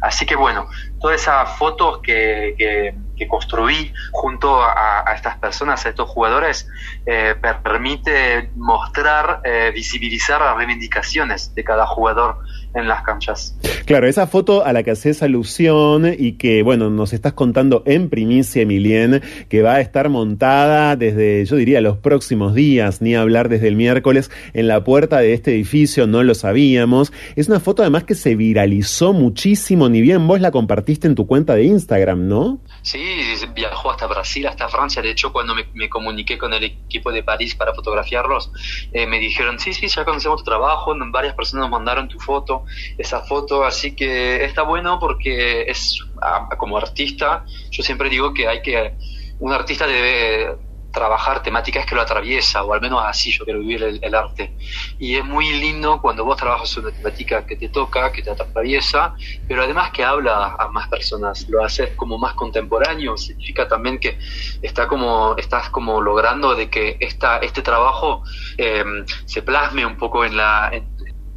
Así 0.00 0.24
que 0.24 0.36
bueno, 0.36 0.66
todas 1.00 1.20
esas 1.20 1.58
fotos 1.58 2.00
que, 2.02 2.54
que, 2.56 2.94
que 3.20 3.28
construí 3.28 3.92
junto 4.12 4.62
a, 4.62 5.04
a 5.06 5.14
estas 5.14 5.36
personas, 5.36 5.84
a 5.84 5.90
estos 5.90 6.08
jugadores, 6.08 6.66
eh, 7.04 7.34
per- 7.40 7.60
permite 7.62 8.50
mostrar, 8.56 9.42
eh, 9.44 9.70
visibilizar 9.74 10.40
las 10.40 10.56
reivindicaciones 10.56 11.54
de 11.54 11.62
cada 11.62 11.86
jugador 11.86 12.38
en 12.72 12.88
las 12.88 13.02
canchas. 13.02 13.58
Claro, 13.84 14.06
esa 14.06 14.26
foto 14.26 14.64
a 14.64 14.72
la 14.72 14.82
que 14.84 14.92
haces 14.92 15.22
alusión 15.22 16.14
y 16.16 16.32
que, 16.38 16.62
bueno, 16.62 16.88
nos 16.88 17.12
estás 17.12 17.32
contando 17.34 17.82
en 17.84 18.08
primicia, 18.08 18.62
Emilien, 18.62 19.20
que 19.48 19.60
va 19.60 19.74
a 19.74 19.80
estar 19.80 20.08
montada 20.08 20.96
desde, 20.96 21.44
yo 21.44 21.56
diría, 21.56 21.80
los 21.80 21.98
próximos 21.98 22.54
días, 22.54 23.02
ni 23.02 23.16
hablar 23.16 23.48
desde 23.48 23.68
el 23.68 23.76
miércoles, 23.76 24.30
en 24.54 24.68
la 24.68 24.82
puerta 24.82 25.18
de 25.18 25.34
este 25.34 25.50
edificio, 25.50 26.06
no 26.06 26.22
lo 26.22 26.34
sabíamos. 26.34 27.12
Es 27.36 27.48
una 27.48 27.60
foto 27.60 27.82
además 27.82 28.04
que 28.04 28.14
se 28.14 28.34
viralizó 28.36 29.12
muchísimo, 29.12 29.88
ni 29.88 30.00
bien 30.00 30.26
vos 30.26 30.40
la 30.40 30.52
compartiste 30.52 31.08
en 31.08 31.16
tu 31.16 31.26
cuenta 31.26 31.56
de 31.56 31.64
Instagram, 31.64 32.28
¿no? 32.28 32.60
Sí, 32.82 33.09
viajó 33.54 33.90
hasta 33.90 34.06
Brasil, 34.06 34.46
hasta 34.46 34.68
Francia. 34.68 35.02
De 35.02 35.10
hecho, 35.10 35.32
cuando 35.32 35.54
me, 35.54 35.88
comuniqué 35.88 36.38
con 36.38 36.52
el 36.52 36.64
equipo 36.64 37.12
de 37.12 37.22
París 37.22 37.54
para 37.54 37.74
fotografiarlos, 37.74 38.50
eh, 38.92 39.06
me 39.06 39.18
dijeron, 39.18 39.58
sí, 39.58 39.72
sí, 39.74 39.88
ya 39.88 40.04
conocemos 40.04 40.38
tu 40.38 40.44
trabajo, 40.44 40.94
varias 41.10 41.34
personas 41.34 41.64
nos 41.64 41.70
mandaron 41.70 42.08
tu 42.08 42.18
foto, 42.18 42.64
esa 42.96 43.20
foto, 43.20 43.64
así 43.64 43.94
que 43.94 44.44
está 44.44 44.62
bueno 44.62 44.98
porque 44.98 45.62
es, 45.62 45.98
ah, 46.22 46.48
como 46.58 46.76
artista, 46.76 47.44
yo 47.70 47.82
siempre 47.82 48.08
digo 48.08 48.32
que 48.32 48.48
hay 48.48 48.62
que, 48.62 48.96
un 49.38 49.52
artista 49.52 49.86
debe 49.86 50.69
trabajar 50.90 51.42
temáticas 51.42 51.86
que 51.86 51.94
lo 51.94 52.00
atraviesa, 52.00 52.62
o 52.64 52.72
al 52.72 52.80
menos 52.80 53.02
así 53.04 53.32
yo 53.32 53.44
quiero 53.44 53.60
vivir 53.60 53.82
el, 53.82 53.98
el 54.02 54.14
arte. 54.14 54.56
Y 54.98 55.16
es 55.16 55.24
muy 55.24 55.52
lindo 55.52 56.00
cuando 56.00 56.24
vos 56.24 56.36
trabajas 56.36 56.76
una 56.76 56.90
temática 56.90 57.46
que 57.46 57.56
te 57.56 57.68
toca, 57.68 58.10
que 58.12 58.22
te 58.22 58.30
atraviesa, 58.30 59.14
pero 59.46 59.62
además 59.62 59.90
que 59.90 60.04
habla 60.04 60.56
a 60.58 60.68
más 60.68 60.88
personas, 60.88 61.48
lo 61.48 61.64
haces 61.64 61.90
como 61.96 62.18
más 62.18 62.34
contemporáneo, 62.34 63.16
significa 63.16 63.68
también 63.68 63.98
que 63.98 64.18
está 64.62 64.88
como, 64.88 65.36
estás 65.36 65.70
como 65.70 66.00
logrando 66.00 66.54
de 66.54 66.68
que 66.68 66.96
esta, 67.00 67.38
este 67.38 67.62
trabajo 67.62 68.22
eh, 68.58 68.84
se 69.24 69.42
plasme 69.42 69.86
un 69.86 69.96
poco 69.96 70.24
en 70.24 70.36
la, 70.36 70.70
en 70.72 70.88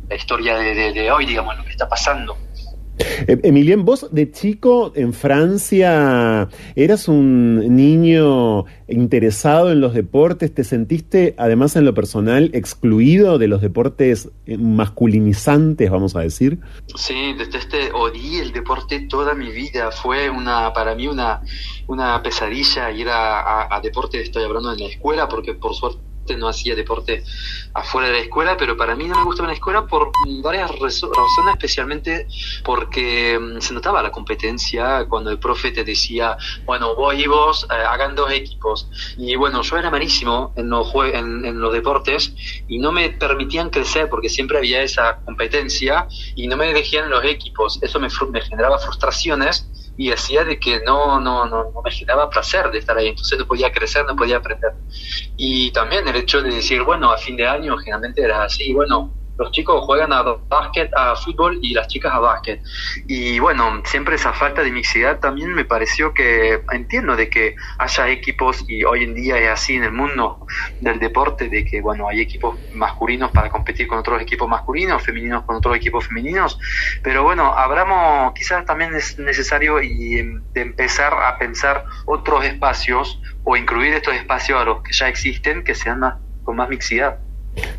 la 0.10 0.16
historia 0.16 0.58
de, 0.58 0.94
de, 0.94 1.12
hoy, 1.12 1.26
digamos, 1.26 1.54
en 1.54 1.60
lo 1.60 1.66
que 1.66 1.72
está 1.72 1.88
pasando. 1.88 2.38
Eh, 3.00 3.40
Emilien, 3.44 3.86
vos 3.86 4.08
de 4.12 4.32
chico 4.32 4.92
en 4.96 5.14
Francia 5.14 6.48
eras 6.76 7.08
un 7.08 7.76
niño 7.76 8.66
interesado 8.88 9.72
en 9.72 9.82
los 9.82 9.94
deportes, 9.94 10.54
¿te 10.54 10.64
sentiste 10.64 11.34
además 11.38 11.76
en 11.76 11.86
lo 11.86 11.94
personal 11.94 12.52
excluido 12.54 13.40
de 13.40 13.48
los 13.48 13.62
deportes 13.62 14.30
eh, 14.46 14.58
masculinizantes, 14.58 15.90
vamos 15.90 16.16
a 16.16 16.20
decir? 16.20 16.60
Sí, 16.96 17.34
desde 17.38 17.58
este 17.58 17.92
odié 17.94 18.42
el 18.42 18.52
deporte 18.52 19.08
toda 19.10 19.34
mi 19.34 19.52
vida, 19.52 19.92
fue 19.92 20.30
una 20.30 20.72
para 20.74 20.94
mí 20.94 21.08
una, 21.08 21.42
una 21.88 22.22
pesadilla 22.22 22.92
ir 22.92 23.10
a, 23.10 23.42
a, 23.42 23.76
a 23.76 23.82
deporte, 23.82 24.22
estoy 24.22 24.44
hablando 24.44 24.72
en 24.72 24.80
la 24.80 24.88
escuela, 24.88 25.28
porque 25.28 25.56
por 25.56 25.74
suerte 25.74 26.13
no 26.38 26.48
hacía 26.48 26.76
deporte 26.76 27.24
afuera 27.74 28.08
de 28.08 28.14
la 28.14 28.20
escuela, 28.20 28.58
pero 28.58 28.78
para 28.78 28.96
mí 28.96 29.06
no 29.08 29.16
me 29.16 29.24
gustaba 29.24 29.48
la 29.48 29.56
escuela 29.56 29.86
por 29.86 30.12
varias 30.42 30.72
razones, 30.80 31.54
especialmente 31.54 32.28
porque 32.64 33.38
um, 33.38 33.60
se 33.60 33.74
notaba 33.74 34.02
la 34.02 34.12
competencia 34.12 35.06
cuando 35.10 35.32
el 35.32 35.40
profe 35.40 35.72
te 35.72 35.84
decía, 35.84 36.38
bueno, 36.66 36.96
vos 36.96 37.16
y 37.16 37.28
vos 37.28 37.68
eh, 37.70 37.74
hagan 37.74 38.16
dos 38.16 38.32
equipos. 38.32 38.90
Y 39.18 39.36
bueno, 39.36 39.62
yo 39.62 39.78
era 39.78 39.90
malísimo 39.90 40.54
en 40.56 40.70
los, 40.70 40.94
en, 40.96 41.46
en 41.46 41.60
los 41.60 41.74
deportes 41.74 42.34
y 42.68 42.80
no 42.80 42.92
me 42.92 43.10
permitían 43.10 43.70
crecer 43.70 44.10
porque 44.10 44.30
siempre 44.30 44.58
había 44.58 44.82
esa 44.82 45.20
competencia 45.26 46.08
y 46.36 46.48
no 46.48 46.58
me 46.58 46.74
dejaban 46.74 47.10
los 47.10 47.24
equipos. 47.26 47.80
Eso 47.82 48.00
me, 48.00 48.08
me 48.32 48.42
generaba 48.42 48.78
frustraciones 48.78 49.70
y 49.96 50.12
hacía 50.12 50.44
de 50.44 50.60
que 50.60 50.82
no, 50.86 51.20
no, 51.20 51.46
no, 51.46 51.72
no, 51.72 51.82
me 51.84 51.92
generaba 51.92 52.30
placer 52.30 52.72
de 52.72 52.80
estar 52.80 52.98
ahí, 52.98 53.10
entonces 53.10 53.38
no 53.38 53.46
podía 53.46 53.72
crecer, 53.72 54.06
no 54.06 54.16
podía 54.16 54.38
aprender. 54.38 54.72
Y 55.38 55.72
también 55.72 56.08
el 56.08 56.16
hecho 56.16 56.42
de 56.42 56.50
decir, 56.56 56.84
bueno, 56.84 57.12
a 57.12 57.18
fin 57.18 57.36
de 57.38 57.48
año 57.48 57.78
generalmente 57.78 58.22
era 58.22 58.44
así, 58.44 58.74
bueno, 58.74 59.14
los 59.38 59.52
chicos 59.52 59.84
juegan 59.86 60.14
a 60.14 60.22
básquet, 60.22 60.92
a 60.96 61.16
fútbol 61.16 61.60
y 61.62 61.74
las 61.74 61.88
chicas 61.88 62.14
a 62.14 62.20
básquet. 62.20 62.62
Y 63.08 63.40
bueno, 63.40 63.82
siempre 63.86 64.16
esa 64.16 64.34
falta 64.34 64.64
de 64.64 64.72
mixidad 64.72 65.20
también 65.20 65.54
me 65.54 65.66
pareció 65.66 66.14
que 66.14 66.62
entiendo 66.72 67.16
de 67.16 67.30
que 67.30 67.56
haya 67.78 68.10
equipos 68.10 68.64
y 68.68 68.84
hoy 68.84 69.04
en 69.04 69.16
día 69.16 69.38
es 69.38 69.50
así 69.50 69.76
en 69.76 69.84
el 69.84 69.92
mundo 69.92 70.46
del 70.80 71.00
deporte, 71.00 71.50
de 71.50 71.66
que 71.66 71.82
bueno, 71.82 72.08
hay 72.08 72.22
equipos 72.22 72.58
masculinos 72.74 73.32
para 73.32 73.50
competir 73.50 73.88
con 73.88 74.00
otros 74.00 74.22
equipos 74.22 74.48
masculinos, 74.48 75.04
femeninos 75.04 75.44
con 75.44 75.56
otros 75.56 75.76
equipos 75.76 76.08
femeninos, 76.08 76.60
pero 77.02 77.24
bueno, 77.24 77.54
habramos, 77.54 78.34
quizás 78.34 78.66
también 78.66 78.96
es 78.96 79.18
necesario 79.18 79.82
y 79.82 80.16
de 80.54 80.62
empezar 80.62 81.14
a 81.14 81.38
pensar 81.38 81.86
otros 82.06 82.46
espacios 82.46 83.20
o 83.44 83.58
incluir 83.58 83.94
estos 83.94 84.14
espacios 84.14 84.62
a 84.62 84.66
los 84.66 84.84
que 84.84 84.94
ya 84.94 85.08
existen 85.08 85.64
que 85.64 85.76
sean 85.76 86.00
más, 86.00 86.16
con 86.44 86.56
más 86.56 86.70
mixidad. 86.70 87.20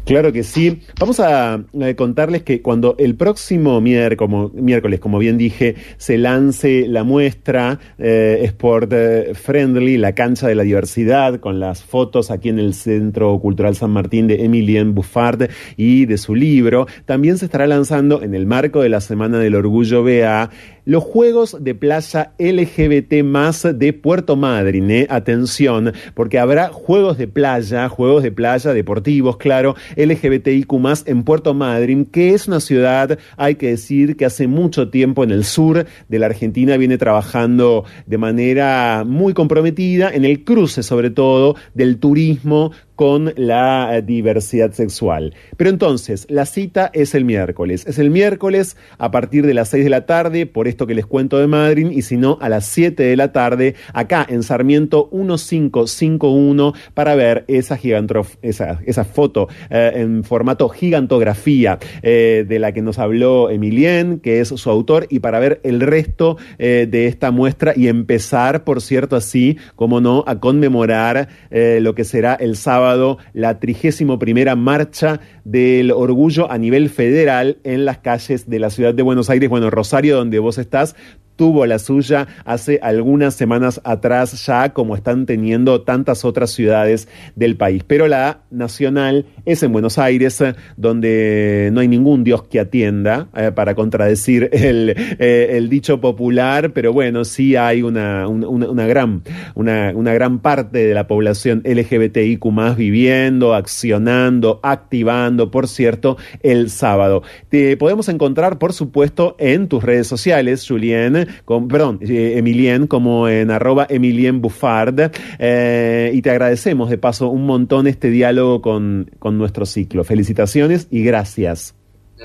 Claro 0.04 0.32
que 0.32 0.42
sí. 0.42 0.82
Vamos 1.00 1.18
a 1.18 1.64
eh, 1.80 1.94
contarles 1.94 2.42
que 2.42 2.60
cuando 2.60 2.94
el 2.98 3.14
próximo 3.14 3.80
miércoles, 3.80 5.00
como, 5.00 5.18
bien 5.18 5.38
dije, 5.38 5.76
se 5.96 6.18
lance 6.18 6.86
la 6.88 7.04
muestra 7.04 7.80
eh, 7.98 8.40
Sport 8.42 8.92
Friendly, 9.34 9.96
la 9.96 10.14
cancha 10.14 10.46
de 10.46 10.54
la 10.54 10.62
diversidad, 10.62 11.40
con 11.40 11.58
las 11.58 11.82
fotos 11.82 12.30
aquí 12.30 12.50
en 12.50 12.58
el 12.58 12.74
Centro 12.74 13.38
Cultural 13.38 13.76
San 13.76 13.92
Martín 13.92 14.26
de 14.26 14.44
Emilien 14.44 14.94
Buffard 14.94 15.48
y 15.76 16.04
de 16.04 16.18
su 16.18 16.34
libro, 16.34 16.86
también 17.06 17.38
se 17.38 17.46
estará 17.46 17.66
lanzando 17.66 18.22
en 18.22 18.34
el 18.34 18.44
marco 18.44 18.82
de 18.82 18.90
la 18.90 19.00
Semana 19.00 19.38
del 19.38 19.54
Orgullo 19.54 20.04
BA 20.04 20.50
los 20.84 21.02
Juegos 21.02 21.56
de 21.60 21.74
Playa 21.74 22.32
LGBT 22.38 23.22
más 23.24 23.66
de 23.74 23.92
Puerto 23.92 24.36
Madryn. 24.36 24.90
¿eh? 24.90 25.06
Atención, 25.08 25.92
porque 26.14 26.38
habrá 26.38 26.68
juegos 26.68 27.18
de 27.18 27.28
playa, 27.28 27.88
juegos 27.88 28.22
de 28.22 28.32
playa 28.32 28.72
deportivos, 28.72 29.36
claro, 29.36 29.74
LGBTIQ 29.96 30.72
más 30.74 31.04
en 31.06 31.24
Puerto 31.24 31.54
Madryn, 31.54 32.04
que 32.04 32.34
es 32.34 32.48
una 32.48 32.60
ciudad, 32.60 33.18
hay 33.36 33.54
que 33.54 33.68
decir, 33.68 34.16
que 34.16 34.24
hace 34.24 34.46
mucho 34.46 34.90
tiempo 34.90 35.24
en 35.24 35.30
el 35.30 35.44
sur 35.44 35.86
de 36.08 36.18
la 36.18 36.26
Argentina 36.26 36.76
viene 36.76 36.98
trabajando 36.98 37.84
de 38.06 38.18
manera 38.18 39.04
muy 39.06 39.34
comprometida 39.34 40.10
en 40.10 40.24
el 40.24 40.44
cruce, 40.44 40.82
sobre 40.82 41.10
todo, 41.10 41.56
del 41.74 41.98
turismo 41.98 42.72
con 42.96 43.32
la 43.36 44.00
diversidad 44.04 44.72
sexual. 44.72 45.34
Pero 45.56 45.70
entonces, 45.70 46.26
la 46.28 46.46
cita 46.46 46.90
es 46.92 47.14
el 47.14 47.24
miércoles. 47.24 47.84
Es 47.86 47.98
el 47.98 48.10
miércoles 48.10 48.76
a 48.98 49.10
partir 49.10 49.46
de 49.46 49.54
las 49.54 49.68
6 49.70 49.84
de 49.84 49.90
la 49.90 50.06
tarde, 50.06 50.46
por 50.46 50.68
esto 50.68 50.86
que 50.86 50.94
les 50.94 51.06
cuento 51.06 51.38
de 51.38 51.46
Madrid, 51.46 51.90
y 51.90 52.02
si 52.02 52.16
no, 52.16 52.38
a 52.40 52.48
las 52.48 52.66
7 52.66 53.02
de 53.02 53.16
la 53.16 53.32
tarde, 53.32 53.74
acá 53.92 54.26
en 54.28 54.42
Sarmiento 54.42 55.08
1551, 55.12 56.74
para 56.94 57.14
ver 57.14 57.44
esa, 57.48 57.76
gigantrof 57.76 58.36
esa, 58.42 58.80
esa 58.86 59.04
foto 59.04 59.48
eh, 59.70 59.92
en 59.96 60.24
formato 60.24 60.68
gigantografía 60.68 61.78
eh, 62.02 62.44
de 62.46 62.58
la 62.58 62.72
que 62.72 62.82
nos 62.82 62.98
habló 62.98 63.50
Emilien, 63.50 64.20
que 64.20 64.40
es 64.40 64.48
su 64.48 64.70
autor, 64.70 65.06
y 65.10 65.20
para 65.20 65.38
ver 65.38 65.60
el 65.64 65.80
resto 65.80 66.36
eh, 66.58 66.86
de 66.90 67.06
esta 67.06 67.30
muestra 67.30 67.72
y 67.76 67.88
empezar, 67.88 68.64
por 68.64 68.80
cierto, 68.80 69.16
así, 69.16 69.58
como 69.76 70.00
no, 70.00 70.24
a 70.26 70.40
conmemorar 70.40 71.28
lo 71.50 71.94
que 71.94 72.04
será 72.04 72.34
el 72.34 72.56
sábado 72.56 72.83
la 73.32 73.58
trigésimo 73.58 74.18
primera 74.18 74.56
marcha 74.56 75.20
del 75.44 75.90
orgullo 75.90 76.50
a 76.50 76.58
nivel 76.58 76.88
federal 76.90 77.58
en 77.64 77.84
las 77.84 77.98
calles 77.98 78.48
de 78.48 78.58
la 78.58 78.70
ciudad 78.70 78.94
de 78.94 79.02
Buenos 79.02 79.30
Aires, 79.30 79.48
bueno, 79.48 79.70
Rosario, 79.70 80.16
donde 80.16 80.38
vos 80.38 80.58
estás, 80.58 80.96
tuvo 81.36 81.66
la 81.66 81.78
suya 81.78 82.26
hace 82.44 82.78
algunas 82.82 83.34
semanas 83.34 83.80
atrás 83.84 84.46
ya, 84.46 84.72
como 84.72 84.94
están 84.96 85.26
teniendo 85.26 85.82
tantas 85.82 86.24
otras 86.24 86.50
ciudades 86.50 87.08
del 87.34 87.56
país. 87.56 87.84
Pero 87.86 88.08
la 88.08 88.40
nacional 88.50 89.26
es 89.44 89.62
en 89.62 89.72
Buenos 89.72 89.98
Aires, 89.98 90.42
donde 90.76 91.70
no 91.72 91.80
hay 91.80 91.88
ningún 91.88 92.24
Dios 92.24 92.44
que 92.44 92.60
atienda, 92.60 93.28
eh, 93.36 93.52
para 93.54 93.74
contradecir 93.74 94.48
el, 94.52 94.94
eh, 95.18 95.48
el, 95.52 95.68
dicho 95.68 96.00
popular, 96.00 96.72
pero 96.72 96.92
bueno, 96.92 97.24
sí 97.24 97.56
hay 97.56 97.82
una, 97.82 98.28
una, 98.28 98.48
una 98.48 98.86
gran, 98.86 99.22
una, 99.54 99.92
una, 99.94 100.14
gran 100.14 100.38
parte 100.40 100.86
de 100.86 100.94
la 100.94 101.06
población 101.06 101.62
LGBTIQ 101.64 102.44
más 102.46 102.76
viviendo, 102.76 103.54
accionando, 103.54 104.60
activando, 104.62 105.50
por 105.50 105.68
cierto, 105.68 106.16
el 106.42 106.70
sábado. 106.70 107.22
Te 107.48 107.76
podemos 107.76 108.08
encontrar, 108.08 108.58
por 108.58 108.72
supuesto, 108.72 109.36
en 109.38 109.68
tus 109.68 109.82
redes 109.82 110.06
sociales, 110.06 110.64
Julien, 110.66 111.23
con, 111.44 111.68
perdón, 111.68 111.98
eh, 112.02 112.34
Emilien, 112.36 112.86
como 112.86 113.28
en 113.28 113.50
arroba 113.50 113.86
Emilien 113.88 114.40
Buffard, 114.40 115.12
eh, 115.38 116.10
y 116.14 116.22
te 116.22 116.30
agradecemos 116.30 116.90
de 116.90 116.98
paso 116.98 117.28
un 117.28 117.46
montón 117.46 117.86
este 117.86 118.10
diálogo 118.10 118.60
con, 118.60 119.10
con 119.18 119.38
nuestro 119.38 119.66
ciclo. 119.66 120.04
Felicitaciones 120.04 120.88
y 120.90 121.02
gracias. 121.04 121.74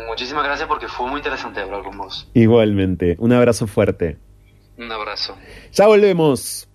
Muchísimas 0.08 0.44
gracias 0.44 0.68
porque 0.68 0.88
fue 0.88 1.08
muy 1.10 1.18
interesante 1.18 1.60
hablar 1.62 1.84
con 1.84 1.98
vos. 1.98 2.30
Igualmente, 2.34 3.16
un 3.20 3.34
abrazo 3.34 3.68
fuerte. 3.68 4.18
Un 4.78 4.92
abrazo. 4.92 5.36
Ya 5.74 5.88
volvemos. 5.88 6.68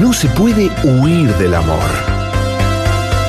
No 0.00 0.12
se 0.12 0.28
puede 0.28 0.70
huir 0.84 1.28
del 1.34 1.54
amor 1.54 2.21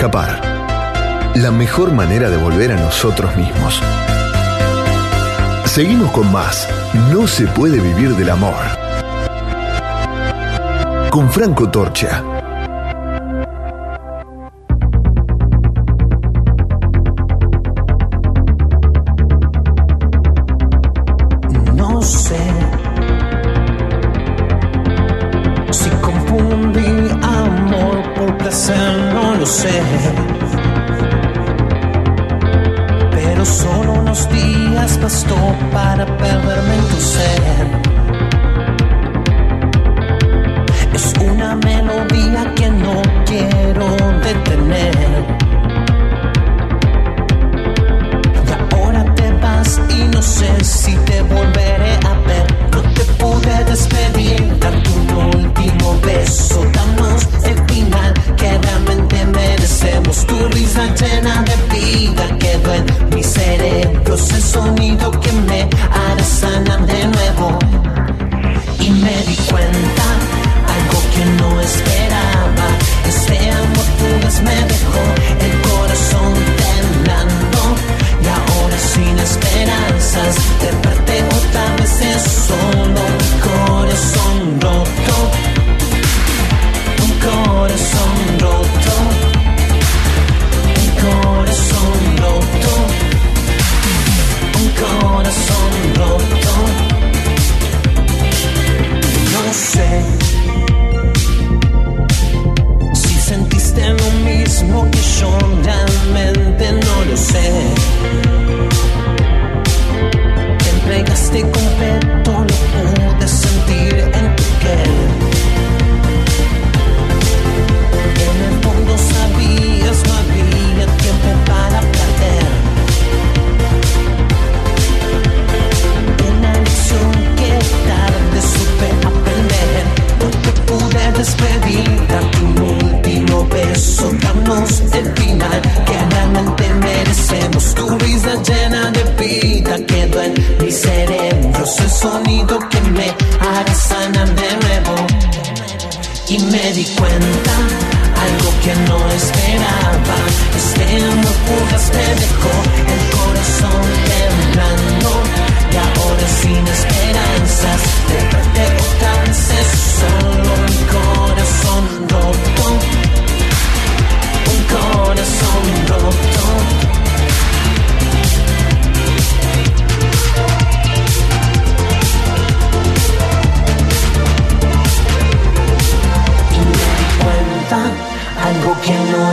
Escapar. 0.00 0.40
La 1.34 1.50
mejor 1.50 1.92
manera 1.92 2.30
de 2.30 2.38
volver 2.38 2.72
a 2.72 2.76
nosotros 2.76 3.36
mismos. 3.36 3.82
Seguimos 5.66 6.10
con 6.12 6.32
más. 6.32 6.66
No 7.12 7.26
se 7.26 7.46
puede 7.46 7.78
vivir 7.78 8.16
del 8.16 8.30
amor. 8.30 8.56
Con 11.10 11.30
Franco 11.30 11.68
Torcha. 11.68 12.39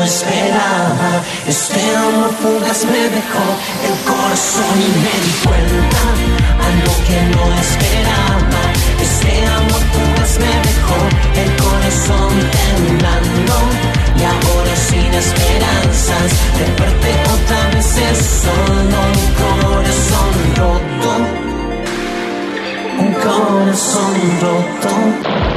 Esperaba. 0.08 1.12
Este 1.46 1.80
amor 1.96 2.32
fugaz 2.42 2.86
me 2.86 3.04
dejó 3.18 3.46
el 3.88 3.96
corazón 4.10 4.76
y 4.88 4.92
me 5.04 5.16
di 5.24 5.34
cuenta 5.46 6.04
algo 6.68 6.94
que 7.08 7.20
no 7.34 7.44
esperaba. 7.64 8.62
Este 9.06 9.32
amor 9.58 9.84
fugaz 9.94 10.34
me 10.44 10.54
dejó 10.70 11.00
el 11.44 11.50
corazón 11.64 12.34
temblando 12.58 13.56
y 14.20 14.24
ahora 14.32 14.76
sin 14.88 15.12
esperanzas 15.24 16.30
de 16.58 16.66
verte 16.80 17.12
otra 17.36 17.62
vez 17.74 17.92
es 18.10 18.20
solo 18.46 18.98
un 19.18 19.28
corazón 19.44 20.34
roto. 20.60 21.12
Un 23.04 23.12
corazón 23.28 24.16
roto. 24.42 25.57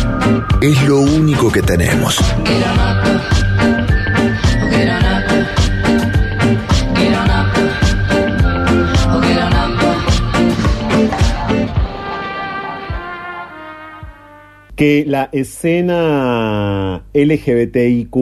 Es 0.61 0.83
lo 0.83 0.99
único 0.99 1.51
que 1.51 1.61
tenemos. 1.61 2.17
Que 14.81 15.05
la 15.05 15.29
escena 15.31 17.03
LGBTIQ 17.13 18.15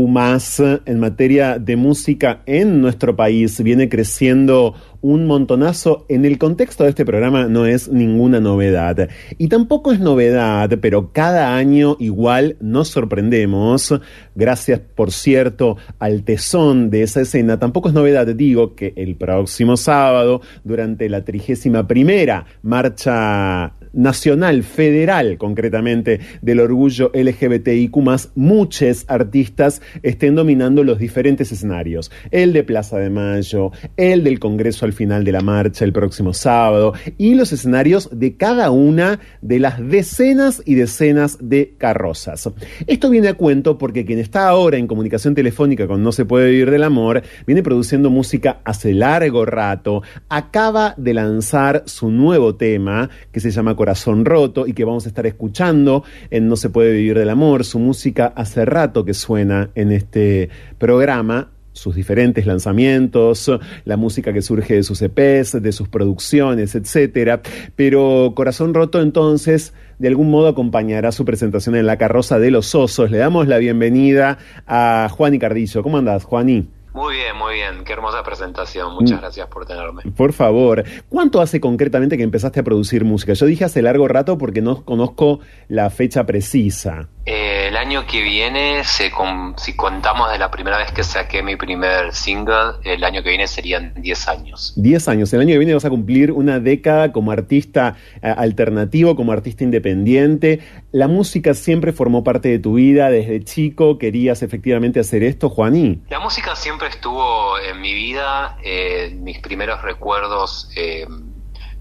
en 0.85 0.99
materia 0.99 1.57
de 1.57 1.77
música 1.77 2.41
en 2.45 2.81
nuestro 2.81 3.15
país 3.15 3.63
viene 3.63 3.87
creciendo 3.87 4.75
un 4.99 5.25
montonazo. 5.25 6.05
En 6.09 6.25
el 6.25 6.37
contexto 6.37 6.83
de 6.83 6.89
este 6.89 7.05
programa 7.05 7.47
no 7.47 7.65
es 7.65 7.87
ninguna 7.87 8.41
novedad. 8.41 9.07
Y 9.37 9.47
tampoco 9.47 9.93
es 9.93 10.01
novedad, 10.01 10.69
pero 10.81 11.13
cada 11.13 11.55
año 11.55 11.95
igual 11.97 12.57
nos 12.59 12.89
sorprendemos. 12.89 13.93
Gracias, 14.35 14.81
por 14.81 15.13
cierto, 15.13 15.77
al 15.97 16.23
tesón 16.23 16.89
de 16.89 17.03
esa 17.03 17.21
escena. 17.21 17.57
Tampoco 17.57 17.87
es 17.87 17.93
novedad, 17.95 18.27
digo, 18.27 18.75
que 18.75 18.91
el 18.97 19.15
próximo 19.15 19.77
sábado, 19.77 20.41
durante 20.65 21.07
la 21.07 21.23
trigésima 21.23 21.87
primera 21.87 22.45
marcha 22.63 23.75
nacional, 23.93 24.63
federal 24.63 25.37
concretamente, 25.37 26.19
del 26.41 26.59
orgullo 26.59 27.11
LGBTIQ, 27.13 27.95
muchos 28.35 29.05
artistas 29.07 29.81
estén 30.03 30.35
dominando 30.35 30.83
los 30.83 30.99
diferentes 30.99 31.51
escenarios. 31.51 32.11
El 32.31 32.53
de 32.53 32.63
Plaza 32.63 32.97
de 32.97 33.09
Mayo, 33.09 33.71
el 33.97 34.23
del 34.23 34.39
Congreso 34.39 34.85
al 34.85 34.93
final 34.93 35.23
de 35.23 35.31
la 35.31 35.41
marcha 35.41 35.85
el 35.85 35.93
próximo 35.93 36.33
sábado 36.33 36.93
y 37.17 37.35
los 37.35 37.51
escenarios 37.51 38.09
de 38.11 38.35
cada 38.35 38.71
una 38.71 39.19
de 39.41 39.59
las 39.59 39.79
decenas 39.79 40.61
y 40.65 40.75
decenas 40.75 41.37
de 41.41 41.75
carrozas. 41.77 42.49
Esto 42.87 43.09
viene 43.09 43.29
a 43.29 43.33
cuento 43.33 43.77
porque 43.77 44.05
quien 44.05 44.19
está 44.19 44.47
ahora 44.47 44.77
en 44.77 44.87
comunicación 44.87 45.35
telefónica 45.35 45.87
con 45.87 46.03
No 46.03 46.11
se 46.11 46.25
puede 46.25 46.49
vivir 46.49 46.71
del 46.71 46.83
amor 46.83 47.21
viene 47.45 47.63
produciendo 47.63 48.09
música 48.09 48.61
hace 48.63 48.93
largo 48.93 49.45
rato, 49.45 50.01
acaba 50.29 50.93
de 50.97 51.13
lanzar 51.13 51.83
su 51.85 52.11
nuevo 52.11 52.55
tema 52.55 53.09
que 53.31 53.39
se 53.39 53.51
llama 53.51 53.75
Corazón 53.79 54.25
Roto 54.25 54.67
y 54.67 54.73
que 54.73 54.83
vamos 54.83 55.05
a 55.05 55.07
estar 55.07 55.25
escuchando 55.25 56.03
en 56.31 56.49
No 56.49 56.57
se 56.57 56.69
puede 56.69 56.91
vivir 56.91 57.17
del 57.17 57.29
amor, 57.29 57.63
su 57.63 57.79
música 57.79 58.33
hace 58.35 58.65
rato 58.65 59.05
que 59.05 59.13
suena 59.13 59.69
en 59.73 59.93
este 59.93 60.49
programa 60.77 61.51
sus 61.71 61.95
diferentes 61.95 62.45
lanzamientos, 62.45 63.49
la 63.85 63.95
música 63.95 64.33
que 64.33 64.41
surge 64.41 64.75
de 64.75 64.83
sus 64.83 65.01
EPs, 65.01 65.61
de 65.61 65.71
sus 65.71 65.87
producciones, 65.87 66.75
etcétera. 66.75 67.41
Pero 67.77 68.33
Corazón 68.35 68.73
Roto 68.73 69.01
entonces 69.01 69.73
de 69.97 70.09
algún 70.09 70.29
modo 70.29 70.49
acompañará 70.49 71.13
su 71.13 71.23
presentación 71.23 71.77
en 71.77 71.85
la 71.85 71.97
carroza 71.97 72.37
de 72.37 72.51
los 72.51 72.75
osos. 72.75 73.09
Le 73.09 73.17
damos 73.17 73.47
la 73.47 73.59
bienvenida 73.59 74.39
a 74.67 75.07
Juani 75.09 75.39
Cardillo. 75.39 75.83
¿Cómo 75.83 75.97
andás, 75.97 76.25
Juani? 76.25 76.67
Muy 76.93 77.15
bien, 77.15 77.35
muy 77.35 77.55
bien. 77.55 77.83
Qué 77.83 77.93
hermosa 77.93 78.23
presentación. 78.23 78.93
Muchas 78.93 79.17
mm. 79.17 79.21
gracias 79.21 79.47
por 79.47 79.65
tenerme. 79.65 80.03
Por 80.15 80.33
favor. 80.33 80.83
¿Cuánto 81.09 81.41
hace 81.41 81.59
concretamente 81.59 82.17
que 82.17 82.23
empezaste 82.23 82.59
a 82.59 82.63
producir 82.63 83.05
música? 83.05 83.33
Yo 83.33 83.45
dije 83.45 83.65
hace 83.65 83.81
largo 83.81 84.07
rato 84.07 84.37
porque 84.37 84.61
no 84.61 84.83
conozco 84.83 85.39
la 85.67 85.89
fecha 85.89 86.25
precisa. 86.25 87.09
Eh, 87.25 87.67
el 87.67 87.77
año 87.77 88.07
que 88.07 88.23
viene, 88.23 88.81
si 88.83 89.75
contamos 89.75 90.31
de 90.31 90.39
la 90.39 90.49
primera 90.49 90.79
vez 90.79 90.91
que 90.91 91.03
saqué 91.03 91.43
mi 91.43 91.55
primer 91.55 92.11
single, 92.13 92.77
el 92.83 93.03
año 93.03 93.21
que 93.21 93.29
viene 93.29 93.45
serían 93.45 93.93
10 93.95 94.27
años. 94.27 94.73
10 94.75 95.07
años. 95.07 95.31
El 95.33 95.41
año 95.41 95.49
que 95.49 95.59
viene 95.59 95.75
vas 95.75 95.85
a 95.85 95.91
cumplir 95.91 96.31
una 96.31 96.59
década 96.59 97.11
como 97.11 97.31
artista 97.31 97.95
eh, 98.23 98.33
alternativo, 98.35 99.15
como 99.15 99.31
artista 99.31 99.63
independiente. 99.63 100.59
¿La 100.91 101.07
música 101.07 101.53
siempre 101.53 101.93
formó 101.93 102.23
parte 102.23 102.49
de 102.49 102.57
tu 102.57 102.73
vida 102.73 103.11
desde 103.11 103.43
chico? 103.43 103.99
¿Querías 103.99 104.41
efectivamente 104.41 104.99
hacer 104.99 105.21
esto, 105.21 105.49
Juaní? 105.49 106.01
La 106.09 106.19
música 106.19 106.55
siempre 106.55 106.78
estuvo 106.85 107.57
en 107.59 107.79
mi 107.81 107.93
vida. 107.93 108.57
Eh, 108.63 109.15
mis 109.15 109.39
primeros 109.39 109.81
recuerdos 109.81 110.69
eh, 110.75 111.07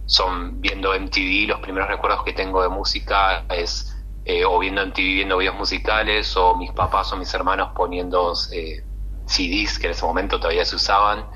son 0.06 0.60
viendo 0.60 0.94
MTV. 0.94 1.48
Los 1.48 1.60
primeros 1.60 1.88
recuerdos 1.88 2.24
que 2.24 2.32
tengo 2.32 2.62
de 2.62 2.68
música 2.68 3.44
es 3.50 3.94
eh, 4.24 4.44
o 4.44 4.58
viendo 4.58 4.82
en 4.82 4.92
TV, 4.92 5.14
viendo 5.14 5.38
videos 5.38 5.56
musicales, 5.56 6.36
o 6.36 6.56
mis 6.56 6.72
papás 6.72 7.12
o 7.12 7.16
mis 7.16 7.32
hermanos 7.34 7.70
poniendo 7.74 8.34
CDs 8.34 9.78
que 9.78 9.86
en 9.86 9.92
ese 9.92 10.04
momento 10.04 10.38
todavía 10.38 10.64
se 10.64 10.76
usaban. 10.76 11.26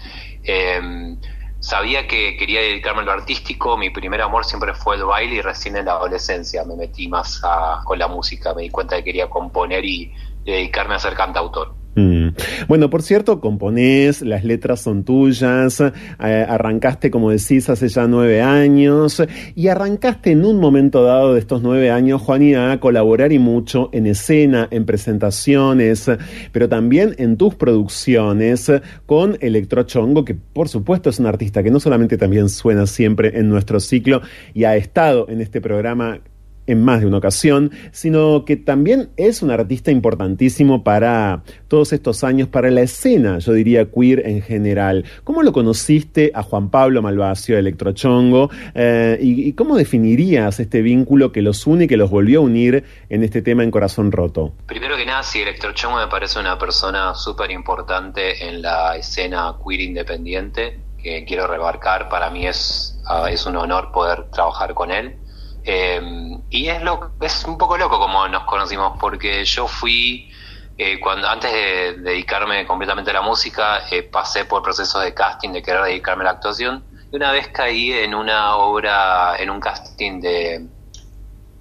Em, 0.42 1.20
sabía 1.60 2.06
que 2.06 2.36
quería 2.36 2.60
dedicarme 2.60 3.02
a 3.02 3.04
lo 3.04 3.12
artístico, 3.12 3.76
mi 3.76 3.90
primer 3.90 4.22
amor 4.22 4.44
siempre 4.44 4.74
fue 4.74 4.96
el 4.96 5.04
baile 5.04 5.36
y 5.36 5.40
recién 5.40 5.76
en 5.76 5.86
la 5.86 5.92
adolescencia 5.92 6.64
me 6.64 6.76
metí 6.76 7.08
más 7.08 7.40
con 7.84 7.98
la 7.98 8.08
música, 8.08 8.54
me 8.54 8.62
di 8.62 8.70
cuenta 8.70 8.96
que 8.96 9.04
quería 9.04 9.30
componer 9.30 9.84
y 9.84 10.12
dedicarme 10.44 10.94
a 10.94 10.98
ser 10.98 11.14
cantautor. 11.14 11.81
Mm. 11.94 12.28
Bueno, 12.68 12.88
por 12.88 13.02
cierto, 13.02 13.40
componés, 13.40 14.22
las 14.22 14.44
letras 14.44 14.80
son 14.80 15.04
tuyas, 15.04 15.80
eh, 15.80 16.46
arrancaste, 16.48 17.10
como 17.10 17.30
decís, 17.30 17.68
hace 17.68 17.88
ya 17.88 18.06
nueve 18.06 18.40
años 18.40 19.22
y 19.54 19.68
arrancaste 19.68 20.30
en 20.30 20.44
un 20.44 20.58
momento 20.58 21.02
dado 21.04 21.34
de 21.34 21.40
estos 21.40 21.62
nueve 21.62 21.90
años, 21.90 22.22
Juanina, 22.22 22.72
a 22.72 22.80
colaborar 22.80 23.32
y 23.32 23.38
mucho 23.38 23.90
en 23.92 24.06
escena, 24.06 24.68
en 24.70 24.86
presentaciones, 24.86 26.10
pero 26.50 26.68
también 26.68 27.14
en 27.18 27.36
tus 27.36 27.54
producciones 27.56 28.72
con 29.04 29.36
Electrochongo, 29.40 30.24
que 30.24 30.34
por 30.34 30.68
supuesto 30.68 31.10
es 31.10 31.18
un 31.18 31.26
artista 31.26 31.62
que 31.62 31.70
no 31.70 31.78
solamente 31.78 32.16
también 32.16 32.48
suena 32.48 32.86
siempre 32.86 33.38
en 33.38 33.50
nuestro 33.50 33.80
ciclo 33.80 34.22
y 34.54 34.64
ha 34.64 34.76
estado 34.76 35.26
en 35.28 35.42
este 35.42 35.60
programa 35.60 36.20
en 36.66 36.84
más 36.84 37.00
de 37.00 37.06
una 37.06 37.18
ocasión, 37.18 37.72
sino 37.90 38.44
que 38.44 38.56
también 38.56 39.10
es 39.16 39.42
un 39.42 39.50
artista 39.50 39.90
importantísimo 39.90 40.84
para 40.84 41.42
todos 41.68 41.92
estos 41.92 42.24
años, 42.24 42.48
para 42.48 42.70
la 42.70 42.82
escena, 42.82 43.38
yo 43.38 43.52
diría 43.52 43.90
queer 43.90 44.26
en 44.26 44.42
general. 44.42 45.04
¿Cómo 45.24 45.42
lo 45.42 45.52
conociste 45.52 46.30
a 46.34 46.42
Juan 46.42 46.70
Pablo 46.70 47.02
Malvacio, 47.02 47.58
Electrochongo? 47.58 48.50
Eh, 48.74 49.18
y, 49.20 49.52
cómo 49.54 49.76
definirías 49.76 50.60
este 50.60 50.82
vínculo 50.82 51.32
que 51.32 51.42
los 51.42 51.66
une 51.66 51.84
y 51.84 51.88
que 51.88 51.96
los 51.96 52.10
volvió 52.10 52.40
a 52.40 52.42
unir 52.42 52.84
en 53.08 53.24
este 53.24 53.42
tema 53.42 53.62
en 53.62 53.70
Corazón 53.70 54.12
Roto? 54.12 54.54
Primero 54.66 54.96
que 54.96 55.04
nada, 55.04 55.22
sí, 55.22 55.40
Electrochongo 55.40 55.98
me 55.98 56.08
parece 56.08 56.38
una 56.38 56.58
persona 56.58 57.14
súper 57.14 57.50
importante 57.50 58.48
en 58.48 58.62
la 58.62 58.96
escena 58.96 59.54
queer 59.64 59.80
independiente, 59.80 60.78
que 61.02 61.24
quiero 61.24 61.48
remarcar, 61.48 62.08
para 62.08 62.30
mí 62.30 62.46
es, 62.46 62.96
ah, 63.08 63.28
es 63.28 63.44
un 63.46 63.56
honor 63.56 63.90
poder 63.90 64.30
trabajar 64.30 64.72
con 64.74 64.92
él 64.92 65.16
Em, 65.64 66.42
y 66.50 66.68
es, 66.68 66.82
lo, 66.82 67.14
es 67.20 67.44
un 67.44 67.56
poco 67.56 67.76
loco 67.76 67.98
como 67.98 68.26
nos 68.28 68.44
conocimos, 68.44 68.98
porque 68.98 69.44
yo 69.44 69.68
fui, 69.68 70.28
eh, 70.76 70.98
cuando 71.00 71.28
antes 71.28 71.52
de 71.52 71.94
dedicarme 71.98 72.66
completamente 72.66 73.10
a 73.10 73.14
la 73.14 73.22
música, 73.22 73.82
eh, 73.90 74.02
pasé 74.02 74.44
por 74.44 74.62
procesos 74.62 75.02
de 75.02 75.14
casting, 75.14 75.50
de 75.50 75.62
querer 75.62 75.82
dedicarme 75.82 76.22
a 76.22 76.26
la 76.26 76.30
actuación, 76.32 76.84
y 77.10 77.16
una 77.16 77.30
vez 77.32 77.48
caí 77.48 77.92
en 77.92 78.14
una 78.14 78.56
obra, 78.56 79.36
en 79.38 79.50
un 79.50 79.60
casting 79.60 80.20
de, 80.20 80.68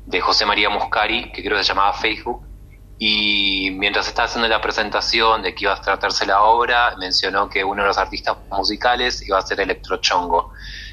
de 0.05 0.21
José 0.21 0.45
María 0.45 0.69
Muscari, 0.69 1.31
que 1.31 1.43
creo 1.43 1.57
que 1.57 1.63
se 1.63 1.69
llamaba 1.69 1.93
Facebook, 1.93 2.47
y 2.97 3.71
mientras 3.71 4.07
estaba 4.07 4.27
haciendo 4.27 4.47
la 4.47 4.61
presentación 4.61 5.41
de 5.41 5.55
que 5.55 5.65
iba 5.65 5.73
a 5.73 5.81
tratarse 5.81 6.25
la 6.25 6.43
obra, 6.43 6.95
mencionó 6.97 7.49
que 7.49 7.63
uno 7.63 7.81
de 7.81 7.87
los 7.87 7.97
artistas 7.97 8.37
musicales 8.51 9.27
iba 9.27 9.39
a 9.39 9.41
ser 9.41 9.59
Electrochongo 9.59 10.51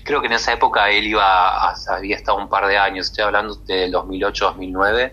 creo 0.09 0.23
que 0.23 0.29
en 0.29 0.33
esa 0.33 0.55
época 0.55 0.89
él 0.89 1.07
iba, 1.07 1.71
había 1.71 2.17
estado 2.17 2.39
un 2.39 2.49
par 2.49 2.67
de 2.67 2.79
años, 2.79 3.09
estoy 3.09 3.25
hablando 3.25 3.57
del 3.57 3.93
2008-2009, 3.93 5.13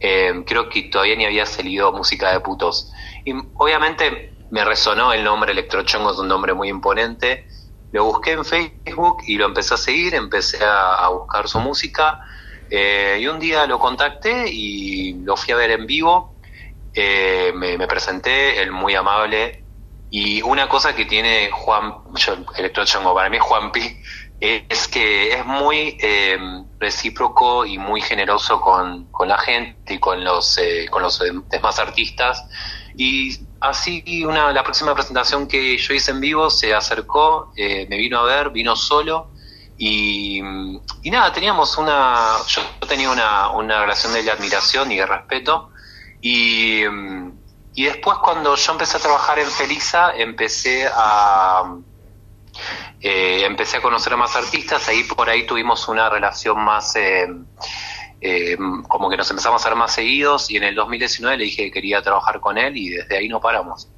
eh, 0.00 0.44
creo 0.46 0.68
que 0.68 0.82
todavía 0.82 1.16
ni 1.16 1.24
había 1.24 1.46
salido 1.46 1.90
música 1.92 2.30
de 2.30 2.40
putos. 2.40 2.92
Y 3.24 3.32
obviamente 3.54 4.34
me 4.50 4.62
resonó 4.62 5.14
el 5.14 5.24
nombre 5.24 5.52
Electrochongo, 5.52 6.12
es 6.12 6.18
un 6.18 6.28
nombre 6.28 6.52
muy 6.52 6.68
imponente. 6.68 7.48
Lo 7.90 8.04
busqué 8.04 8.32
en 8.32 8.44
Facebook 8.44 9.22
y 9.26 9.38
lo 9.38 9.46
empecé 9.46 9.72
a 9.72 9.76
seguir, 9.78 10.14
empecé 10.14 10.62
a, 10.62 11.08
buscar 11.08 11.48
su 11.48 11.58
música. 11.60 12.20
Eh, 12.68 13.16
y 13.22 13.26
un 13.26 13.40
día 13.40 13.66
lo 13.66 13.78
contacté 13.78 14.46
y 14.52 15.14
lo 15.24 15.38
fui 15.38 15.54
a 15.54 15.56
ver 15.56 15.70
en 15.70 15.86
vivo. 15.86 16.34
Eh, 16.92 17.50
me, 17.56 17.86
presenté, 17.86 18.60
él 18.60 18.72
muy 18.72 18.94
amable. 18.94 19.64
Y 20.10 20.42
una 20.42 20.68
cosa 20.68 20.94
que 20.94 21.06
tiene 21.06 21.50
Juan, 21.50 21.94
Electrochongo, 22.58 23.14
para 23.14 23.30
mí 23.30 23.38
Juan 23.40 23.72
Pi, 23.72 23.96
es 24.40 24.88
que 24.88 25.32
es 25.32 25.46
muy 25.46 25.96
eh, 26.00 26.36
recíproco 26.78 27.64
y 27.64 27.78
muy 27.78 28.00
generoso 28.00 28.60
con, 28.60 29.08
la 29.26 29.38
gente 29.38 29.94
y 29.94 29.98
con 29.98 30.22
los, 30.22 30.58
eh, 30.58 30.86
con 30.90 31.02
los 31.02 31.22
demás 31.50 31.78
artistas. 31.78 32.44
Y 32.96 33.46
así 33.60 34.24
una, 34.24 34.52
la 34.52 34.62
próxima 34.62 34.94
presentación 34.94 35.48
que 35.48 35.78
yo 35.78 35.94
hice 35.94 36.10
en 36.10 36.20
vivo 36.20 36.50
se 36.50 36.74
acercó, 36.74 37.52
eh, 37.56 37.86
me 37.88 37.96
vino 37.96 38.18
a 38.18 38.24
ver, 38.24 38.50
vino 38.50 38.76
solo. 38.76 39.30
Y, 39.76 40.38
y 41.02 41.10
nada, 41.10 41.32
teníamos 41.32 41.78
una, 41.78 42.36
yo 42.46 42.62
tenía 42.88 43.10
una, 43.10 43.50
una 43.50 43.80
relación 43.80 44.12
de 44.12 44.30
admiración 44.30 44.92
y 44.92 44.96
de 44.96 45.06
respeto. 45.06 45.70
Y, 46.20 46.82
y 47.74 47.84
después 47.84 48.18
cuando 48.18 48.54
yo 48.54 48.72
empecé 48.72 48.96
a 48.96 49.00
trabajar 49.00 49.38
en 49.38 49.50
Felisa, 49.50 50.12
empecé 50.14 50.88
a 50.92 51.64
eh, 53.00 53.44
empecé 53.44 53.78
a 53.78 53.82
conocer 53.82 54.12
a 54.12 54.16
más 54.16 54.34
artistas, 54.36 54.88
ahí 54.88 55.02
por 55.04 55.28
ahí 55.28 55.46
tuvimos 55.46 55.88
una 55.88 56.08
relación 56.08 56.62
más, 56.62 56.96
eh, 56.96 57.26
eh, 58.20 58.56
como 58.88 59.10
que 59.10 59.16
nos 59.16 59.30
empezamos 59.30 59.60
a 59.62 59.68
ser 59.68 59.76
más 59.76 59.94
seguidos 59.94 60.50
y 60.50 60.56
en 60.56 60.64
el 60.64 60.74
2019 60.74 61.36
le 61.36 61.44
dije 61.44 61.64
que 61.64 61.70
quería 61.70 62.02
trabajar 62.02 62.40
con 62.40 62.58
él 62.58 62.76
y 62.76 62.90
desde 62.90 63.16
ahí 63.16 63.28
no 63.28 63.40
paramos. 63.40 63.88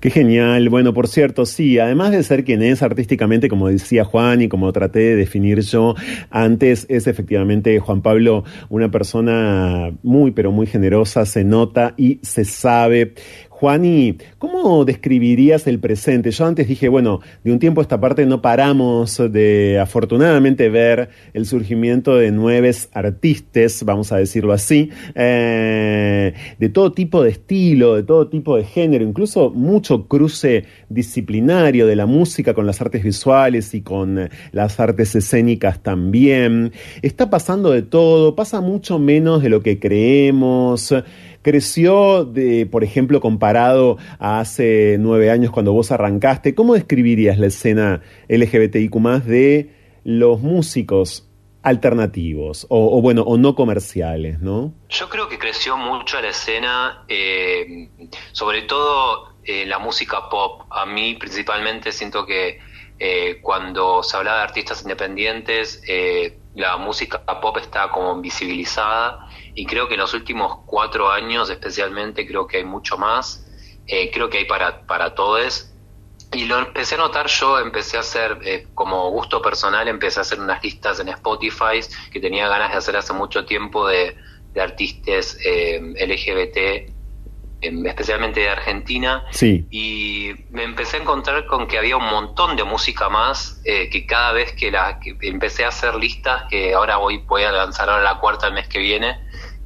Qué 0.00 0.10
genial. 0.10 0.68
Bueno, 0.68 0.92
por 0.92 1.06
cierto, 1.06 1.46
sí, 1.46 1.78
además 1.78 2.10
de 2.10 2.22
ser 2.22 2.44
quien 2.44 2.62
es 2.62 2.82
artísticamente, 2.82 3.48
como 3.48 3.68
decía 3.68 4.04
Juan 4.04 4.42
y 4.42 4.48
como 4.48 4.72
traté 4.72 4.98
de 5.00 5.16
definir 5.16 5.60
yo 5.60 5.94
antes, 6.30 6.86
es 6.88 7.06
efectivamente 7.06 7.78
Juan 7.78 8.02
Pablo 8.02 8.44
una 8.68 8.90
persona 8.90 9.92
muy, 10.02 10.32
pero 10.32 10.50
muy 10.50 10.66
generosa, 10.66 11.24
se 11.24 11.44
nota 11.44 11.94
y 11.96 12.18
se 12.22 12.44
sabe. 12.44 13.14
Juani, 13.60 14.16
¿cómo 14.38 14.86
describirías 14.86 15.66
el 15.66 15.80
presente? 15.80 16.30
Yo 16.30 16.46
antes 16.46 16.66
dije, 16.66 16.88
bueno, 16.88 17.20
de 17.44 17.52
un 17.52 17.58
tiempo 17.58 17.82
a 17.82 17.84
esta 17.84 18.00
parte 18.00 18.24
no 18.24 18.40
paramos 18.40 19.20
de 19.30 19.78
afortunadamente 19.78 20.70
ver 20.70 21.10
el 21.34 21.44
surgimiento 21.44 22.16
de 22.16 22.32
nuevos 22.32 22.88
artistas, 22.94 23.84
vamos 23.84 24.12
a 24.12 24.16
decirlo 24.16 24.54
así, 24.54 24.88
eh, 25.14 26.32
de 26.58 26.68
todo 26.70 26.92
tipo 26.92 27.22
de 27.22 27.32
estilo, 27.32 27.96
de 27.96 28.02
todo 28.02 28.28
tipo 28.28 28.56
de 28.56 28.64
género, 28.64 29.04
incluso 29.04 29.50
mucho 29.50 30.08
cruce 30.08 30.64
disciplinario 30.88 31.86
de 31.86 31.96
la 31.96 32.06
música 32.06 32.54
con 32.54 32.64
las 32.64 32.80
artes 32.80 33.04
visuales 33.04 33.74
y 33.74 33.82
con 33.82 34.30
las 34.52 34.80
artes 34.80 35.14
escénicas 35.14 35.82
también. 35.82 36.72
Está 37.02 37.28
pasando 37.28 37.72
de 37.72 37.82
todo, 37.82 38.34
pasa 38.34 38.62
mucho 38.62 38.98
menos 38.98 39.42
de 39.42 39.50
lo 39.50 39.62
que 39.62 39.78
creemos 39.78 40.94
creció, 41.42 42.24
de, 42.24 42.66
por 42.66 42.84
ejemplo, 42.84 43.20
comparado 43.20 43.98
a 44.18 44.40
hace 44.40 44.96
nueve 44.98 45.30
años 45.30 45.50
cuando 45.50 45.72
vos 45.72 45.90
arrancaste? 45.92 46.54
¿Cómo 46.54 46.74
describirías 46.74 47.38
la 47.38 47.46
escena 47.46 48.02
LGBTIQ 48.28 48.94
de 49.24 49.70
los 50.04 50.40
músicos 50.40 51.26
alternativos 51.62 52.66
o, 52.70 53.00
bueno 53.02 53.22
o 53.22 53.36
no 53.36 53.54
comerciales, 53.54 54.40
¿no? 54.40 54.72
Yo 54.88 55.08
creo 55.08 55.28
que 55.28 55.38
creció 55.38 55.76
mucho 55.76 56.20
la 56.20 56.28
escena, 56.28 57.04
eh, 57.08 57.88
sobre 58.32 58.62
todo 58.62 59.34
eh, 59.44 59.66
la 59.66 59.78
música 59.78 60.28
pop. 60.30 60.62
A 60.70 60.86
mí 60.86 61.14
principalmente 61.14 61.92
siento 61.92 62.24
que 62.24 62.60
eh, 62.98 63.40
cuando 63.42 64.02
se 64.02 64.16
habla 64.16 64.36
de 64.36 64.42
artistas 64.42 64.82
independientes, 64.82 65.82
la 66.54 66.76
música 66.78 67.22
pop 67.40 67.56
está 67.58 67.90
como 67.90 68.16
invisibilizada 68.16 69.28
y 69.54 69.66
creo 69.66 69.88
que 69.88 69.94
en 69.94 70.00
los 70.00 70.14
últimos 70.14 70.60
cuatro 70.66 71.10
años 71.10 71.50
especialmente 71.50 72.26
creo 72.26 72.46
que 72.46 72.58
hay 72.58 72.64
mucho 72.64 72.96
más, 72.98 73.46
eh, 73.86 74.10
creo 74.12 74.30
que 74.30 74.38
hay 74.38 74.44
para, 74.44 74.86
para 74.86 75.14
todos. 75.14 75.66
Y 76.32 76.44
lo 76.44 76.58
empecé 76.58 76.94
a 76.94 76.98
notar 76.98 77.26
yo, 77.26 77.58
empecé 77.58 77.96
a 77.96 78.00
hacer, 78.00 78.38
eh, 78.44 78.68
como 78.74 79.10
gusto 79.10 79.42
personal, 79.42 79.88
empecé 79.88 80.20
a 80.20 80.22
hacer 80.22 80.38
unas 80.38 80.62
listas 80.62 81.00
en 81.00 81.08
Spotify 81.08 81.80
que 82.12 82.20
tenía 82.20 82.46
ganas 82.46 82.70
de 82.70 82.78
hacer 82.78 82.96
hace 82.96 83.12
mucho 83.12 83.44
tiempo 83.44 83.88
de, 83.88 84.16
de 84.52 84.60
artistas 84.60 85.36
eh, 85.44 85.80
LGBT, 85.98 86.92
em, 87.62 87.84
especialmente 87.84 88.38
de 88.38 88.48
Argentina. 88.48 89.24
Sí. 89.32 89.66
Y 89.72 90.30
me 90.50 90.62
empecé 90.62 90.98
a 90.98 91.00
encontrar 91.00 91.46
con 91.46 91.66
que 91.66 91.76
había 91.76 91.96
un 91.96 92.06
montón 92.06 92.54
de 92.54 92.62
música 92.62 93.08
más, 93.08 93.60
que 93.64 94.06
cada 94.06 94.32
vez 94.32 94.52
que, 94.52 94.70
la, 94.70 95.00
que 95.00 95.16
empecé 95.22 95.64
a 95.64 95.68
hacer 95.68 95.96
listas, 95.96 96.44
que 96.48 96.74
ahora 96.74 96.98
voy, 96.98 97.18
voy 97.26 97.42
a 97.42 97.50
lanzar 97.50 97.90
ahora 97.90 98.04
la 98.04 98.20
cuarta 98.20 98.46
el 98.46 98.54
mes 98.54 98.68
que 98.68 98.78
viene, 98.78 99.18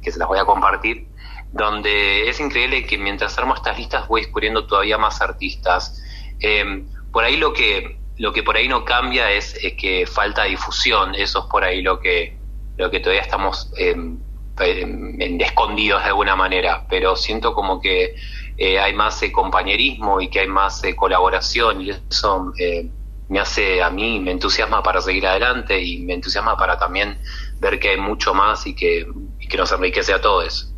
que 0.05 0.11
se 0.11 0.19
las 0.19 0.27
voy 0.27 0.37
a 0.37 0.45
compartir, 0.45 1.07
donde 1.51 2.29
es 2.29 2.39
increíble 2.39 2.85
que 2.85 2.97
mientras 2.97 3.37
armo 3.39 3.55
estas 3.55 3.77
listas 3.77 4.07
voy 4.07 4.21
descubriendo 4.21 4.67
todavía 4.67 4.99
más 4.99 5.19
artistas. 5.19 6.01
Em, 6.39 6.87
por 7.11 7.23
ahí 7.23 7.37
lo 7.37 7.53
que, 7.53 7.97
lo 8.17 8.31
que 8.31 8.43
por 8.43 8.55
ahí 8.55 8.67
no 8.67 8.85
cambia 8.85 9.31
es, 9.31 9.57
que 9.77 10.05
falta 10.05 10.43
difusión, 10.43 11.15
eso 11.15 11.39
es 11.39 11.45
por 11.45 11.63
ahí 11.63 11.81
lo 11.81 11.99
que, 11.99 12.37
lo 12.77 12.91
que 12.91 12.99
todavía 12.99 13.23
estamos 13.23 13.71
em, 13.77 14.19
em, 14.59 15.41
escondidos 15.41 16.03
de 16.03 16.09
alguna 16.09 16.35
manera, 16.35 16.85
pero 16.87 17.15
siento 17.15 17.53
como 17.53 17.81
que 17.81 18.15
eh, 18.57 18.79
hay 18.79 18.93
más 18.93 19.21
eh, 19.23 19.31
compañerismo 19.31 20.21
y 20.21 20.27
que 20.29 20.41
hay 20.41 20.47
más 20.47 20.83
eh, 20.83 20.95
colaboración 20.95 21.81
y 21.81 21.89
eso 21.89 22.53
me 23.27 23.39
hace 23.39 23.81
a 23.81 23.89
mí, 23.89 24.19
me 24.19 24.31
entusiasma 24.31 24.83
para 24.83 25.01
seguir 25.01 25.25
adelante 25.25 25.81
y 25.81 25.99
me 25.99 26.13
entusiasma 26.13 26.55
para 26.55 26.77
también 26.77 27.17
ver 27.59 27.79
que 27.79 27.89
hay 27.89 27.97
mucho 27.97 28.33
más 28.33 28.67
y 28.67 28.75
que, 28.75 29.07
que 29.47 29.57
nos 29.57 29.71
enriquece 29.71 30.13
a 30.13 30.21
todos. 30.21 30.71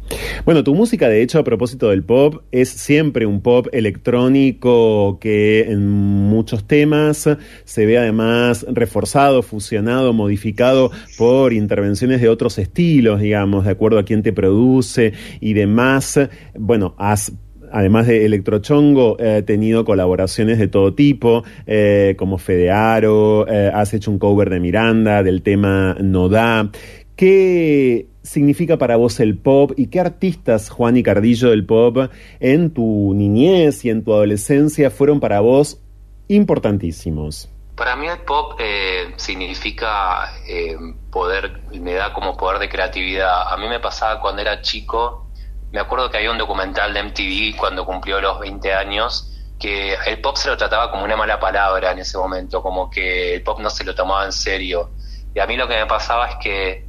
Bueno, 0.45 0.63
tu 0.63 0.73
música, 0.73 1.09
de 1.09 1.21
hecho, 1.21 1.39
a 1.39 1.43
propósito 1.43 1.89
del 1.89 2.03
pop, 2.03 2.43
es 2.51 2.69
siempre 2.69 3.25
un 3.25 3.41
pop 3.41 3.67
electrónico 3.73 5.19
que 5.19 5.69
en 5.69 5.87
muchos 5.87 6.65
temas 6.65 7.29
se 7.65 7.85
ve 7.85 7.97
además 7.97 8.65
reforzado, 8.69 9.41
fusionado, 9.41 10.13
modificado 10.13 10.91
por 11.17 11.51
intervenciones 11.51 12.21
de 12.21 12.29
otros 12.29 12.57
estilos, 12.57 13.19
digamos, 13.19 13.65
de 13.65 13.71
acuerdo 13.71 13.99
a 13.99 14.05
quién 14.05 14.23
te 14.23 14.31
produce 14.31 15.13
y 15.41 15.53
demás. 15.53 16.19
Bueno, 16.55 16.95
has 16.97 17.33
además 17.69 18.07
de 18.07 18.25
Electrochongo, 18.25 19.17
he 19.19 19.41
tenido 19.41 19.83
colaboraciones 19.83 20.57
de 20.57 20.69
todo 20.69 20.93
tipo, 20.93 21.43
eh, 21.65 22.15
como 22.17 22.37
Fedearo, 22.37 23.45
eh, 23.47 23.69
has 23.73 23.93
hecho 23.93 24.09
un 24.09 24.19
cover 24.19 24.49
de 24.49 24.61
Miranda, 24.61 25.21
del 25.21 25.41
tema 25.41 25.97
No 25.99 26.29
Da. 26.29 26.71
¿Qué 27.17 28.07
significa 28.27 28.77
para 28.77 28.97
vos 28.97 29.19
el 29.19 29.37
pop 29.37 29.71
y 29.77 29.87
qué 29.87 29.99
artistas, 29.99 30.69
Juan 30.69 30.97
y 30.97 31.03
Cardillo 31.03 31.49
del 31.49 31.65
pop, 31.65 32.11
en 32.39 32.71
tu 32.71 33.13
niñez 33.15 33.85
y 33.85 33.89
en 33.89 34.03
tu 34.03 34.13
adolescencia 34.13 34.91
fueron 34.91 35.19
para 35.19 35.39
vos 35.39 35.79
importantísimos? 36.27 37.49
Para 37.75 37.95
mí 37.95 38.07
el 38.07 38.19
pop 38.19 38.59
eh, 38.59 39.13
significa 39.17 40.33
eh, 40.47 40.75
poder, 41.11 41.61
me 41.79 41.93
da 41.93 42.11
como 42.11 42.35
poder 42.35 42.59
de 42.59 42.69
creatividad. 42.69 43.53
A 43.53 43.55
mí 43.57 43.67
me 43.69 43.79
pasaba 43.79 44.19
cuando 44.19 44.41
era 44.41 44.61
chico, 44.61 45.27
me 45.71 45.79
acuerdo 45.79 46.09
que 46.09 46.17
había 46.17 46.31
un 46.31 46.37
documental 46.37 46.93
de 46.93 47.03
MTV 47.03 47.55
cuando 47.57 47.85
cumplió 47.85 48.19
los 48.19 48.39
20 48.39 48.73
años, 48.73 49.31
que 49.59 49.93
el 49.93 50.21
pop 50.21 50.35
se 50.37 50.49
lo 50.49 50.57
trataba 50.57 50.91
como 50.91 51.03
una 51.03 51.15
mala 51.15 51.39
palabra 51.39 51.91
en 51.91 51.99
ese 51.99 52.17
momento, 52.17 52.61
como 52.61 52.89
que 52.89 53.35
el 53.35 53.43
pop 53.43 53.59
no 53.59 53.69
se 53.69 53.83
lo 53.83 53.93
tomaba 53.93 54.25
en 54.25 54.31
serio. 54.31 54.91
Y 55.35 55.39
a 55.39 55.45
mí 55.45 55.55
lo 55.55 55.67
que 55.67 55.75
me 55.75 55.85
pasaba 55.85 56.29
es 56.29 56.35
que 56.41 56.86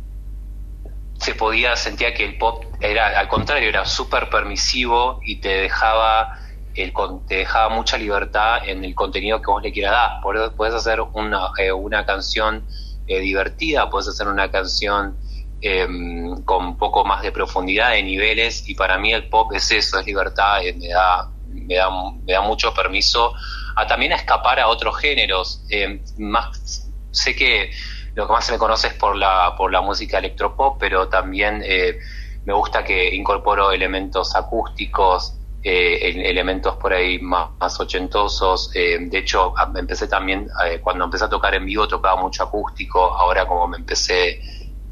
se 1.19 1.35
podía, 1.35 1.74
sentía 1.77 2.15
que 2.15 2.24
el 2.24 2.39
pop 2.39 2.65
era, 2.81 3.19
al 3.19 3.28
contrario, 3.28 3.69
era 3.69 3.85
súper 3.85 4.31
permisivo 4.31 5.20
y 5.24 5.40
te 5.40 5.49
dejaba, 5.49 6.28
el, 6.74 6.93
te 7.27 7.36
dejaba 7.36 7.74
mucha 7.74 7.99
libertad 7.99 8.61
en 8.65 8.85
el 8.85 8.95
contenido 8.95 9.43
que 9.43 9.51
vos 9.51 9.62
le 9.62 9.73
quieras 9.73 9.93
dar. 9.93 10.53
Puedes 10.57 10.74
hacer 10.74 11.01
una, 11.01 11.51
eh, 11.59 11.73
una 11.73 12.07
canción 12.07 12.66
eh, 13.07 13.19
divertida, 13.19 13.90
puedes 13.90 14.09
hacer 14.09 14.28
una 14.28 14.51
canción 14.51 15.19
em, 15.61 16.45
con 16.45 16.65
un 16.65 16.78
poco 16.78 17.05
más 17.05 17.23
de 17.23 17.32
profundidad, 17.32 17.90
de 17.90 18.03
niveles, 18.05 18.69
y 18.69 18.77
para 18.77 18.97
mí 18.97 19.12
el 19.12 19.28
pop 19.28 19.53
es 19.55 19.73
eso, 19.73 19.99
es 19.99 20.07
libertad, 20.07 20.65
eh, 20.65 20.73
me, 20.74 20.89
da, 20.89 21.32
me, 21.49 21.74
da, 21.74 21.89
me 22.24 22.32
da 22.32 22.43
mucho 22.43 22.73
permiso 22.73 23.35
a 23.74 23.86
también 23.89 24.12
a 24.12 24.16
escapar 24.16 24.61
a 24.61 24.69
otros 24.69 24.97
géneros. 24.99 25.65
Em, 25.69 26.01
más, 26.19 26.89
sé 27.11 27.35
que 27.35 27.73
lo 28.19 28.27
que 28.27 28.32
más 28.32 28.45
se 28.45 28.51
me 28.51 28.59
conoce 28.59 28.89
es 28.89 28.95
por 28.95 29.15
la, 29.15 29.55
por 29.57 29.70
la 29.70 29.81
música 29.81 30.19
electropop, 30.19 30.77
pero 30.81 31.09
también 31.09 31.62
eh, 31.65 32.01
me 32.47 32.53
gusta 32.53 32.82
que 32.82 33.15
incorporo 33.15 33.70
elementos 33.70 34.35
acústicos, 34.35 35.39
eh, 35.62 36.01
elementos 36.28 36.74
por 36.78 36.93
ahí 36.93 37.20
más, 37.20 37.78
ochentosos. 37.78 38.73
Eh, 38.74 38.99
de 39.03 39.19
hecho, 39.19 39.55
empecé 39.73 40.09
también, 40.09 40.51
cuando 40.82 41.05
empecé 41.05 41.27
a 41.27 41.28
tocar 41.28 41.55
en 41.55 41.65
vivo 41.65 41.86
tocaba 41.86 42.20
mucho 42.20 42.43
acústico, 42.43 43.01
ahora 43.01 43.47
como 43.47 43.69
me 43.69 43.77
empecé 43.77 44.40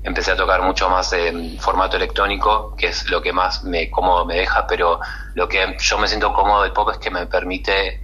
empecé 0.05 0.31
a 0.31 0.37
tocar 0.37 0.63
mucho 0.63 0.89
más 0.89 1.13
en 1.13 1.59
formato 1.59 1.97
electrónico, 1.97 2.77
que 2.77 2.87
es 2.87 3.11
lo 3.11 3.21
que 3.21 3.33
más 3.33 3.65
me 3.65 3.91
cómodo 3.91 4.25
me 4.25 4.37
deja, 4.37 4.69
pero 4.69 5.01
lo 5.35 5.49
que 5.49 5.77
yo 5.81 5.99
me 5.99 6.07
siento 6.07 6.33
cómodo 6.33 6.63
del 6.63 6.73
pop 6.73 6.91
es 6.93 6.99
que 6.99 7.11
me 7.11 7.27
permite 7.27 8.01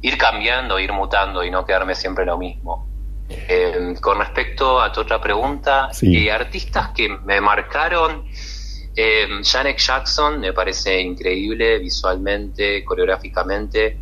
ir 0.00 0.16
cambiando, 0.16 0.78
ir 0.78 0.94
mutando 0.94 1.44
y 1.44 1.50
no 1.50 1.66
quedarme 1.66 1.94
siempre 1.94 2.24
lo 2.24 2.38
mismo. 2.38 2.87
Eh, 3.30 3.94
con 4.00 4.18
respecto 4.18 4.80
a 4.80 4.90
tu 4.90 5.00
otra 5.00 5.20
pregunta, 5.20 5.90
eh, 6.00 6.30
artistas 6.30 6.90
que 6.94 7.08
me 7.08 7.40
marcaron, 7.40 8.24
eh, 8.96 9.28
Janet 9.42 9.76
Jackson 9.78 10.40
me 10.40 10.52
parece 10.52 11.00
increíble 11.00 11.78
visualmente, 11.78 12.82
coreográficamente. 12.84 13.98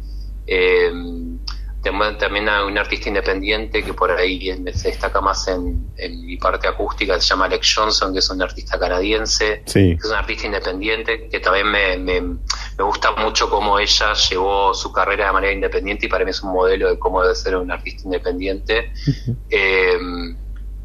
También 2.18 2.48
hay 2.48 2.64
un 2.64 2.76
artista 2.78 3.08
independiente 3.08 3.82
que 3.82 3.94
por 3.94 4.10
ahí 4.10 4.52
se 4.74 4.88
destaca 4.88 5.20
más 5.20 5.46
en, 5.48 5.86
mi 6.24 6.36
parte 6.36 6.66
acústica, 6.66 7.20
se 7.20 7.28
llama 7.28 7.46
Alex 7.46 7.74
Johnson, 7.74 8.12
que 8.12 8.18
es 8.18 8.30
un 8.30 8.42
artista 8.42 8.78
canadiense, 8.78 9.62
que 9.72 9.92
es 9.92 10.04
un 10.04 10.14
artista 10.14 10.46
independiente, 10.46 11.28
que 11.28 11.40
también 11.40 11.70
me, 11.70 11.96
me, 11.98 12.38
gusta 12.78 13.12
mucho 13.12 13.48
cómo 13.48 13.78
ella 13.78 14.12
llevó 14.14 14.74
su 14.74 14.92
carrera 14.92 15.26
de 15.26 15.32
manera 15.32 15.52
independiente 15.52 16.06
y 16.06 16.08
para 16.08 16.24
mí 16.24 16.30
es 16.30 16.42
un 16.42 16.52
modelo 16.52 16.88
de 16.90 16.98
cómo 16.98 17.22
debe 17.22 17.34
ser 17.34 17.56
un 17.56 17.70
artista 17.70 18.02
independiente. 18.04 18.92
Eh, 19.48 19.98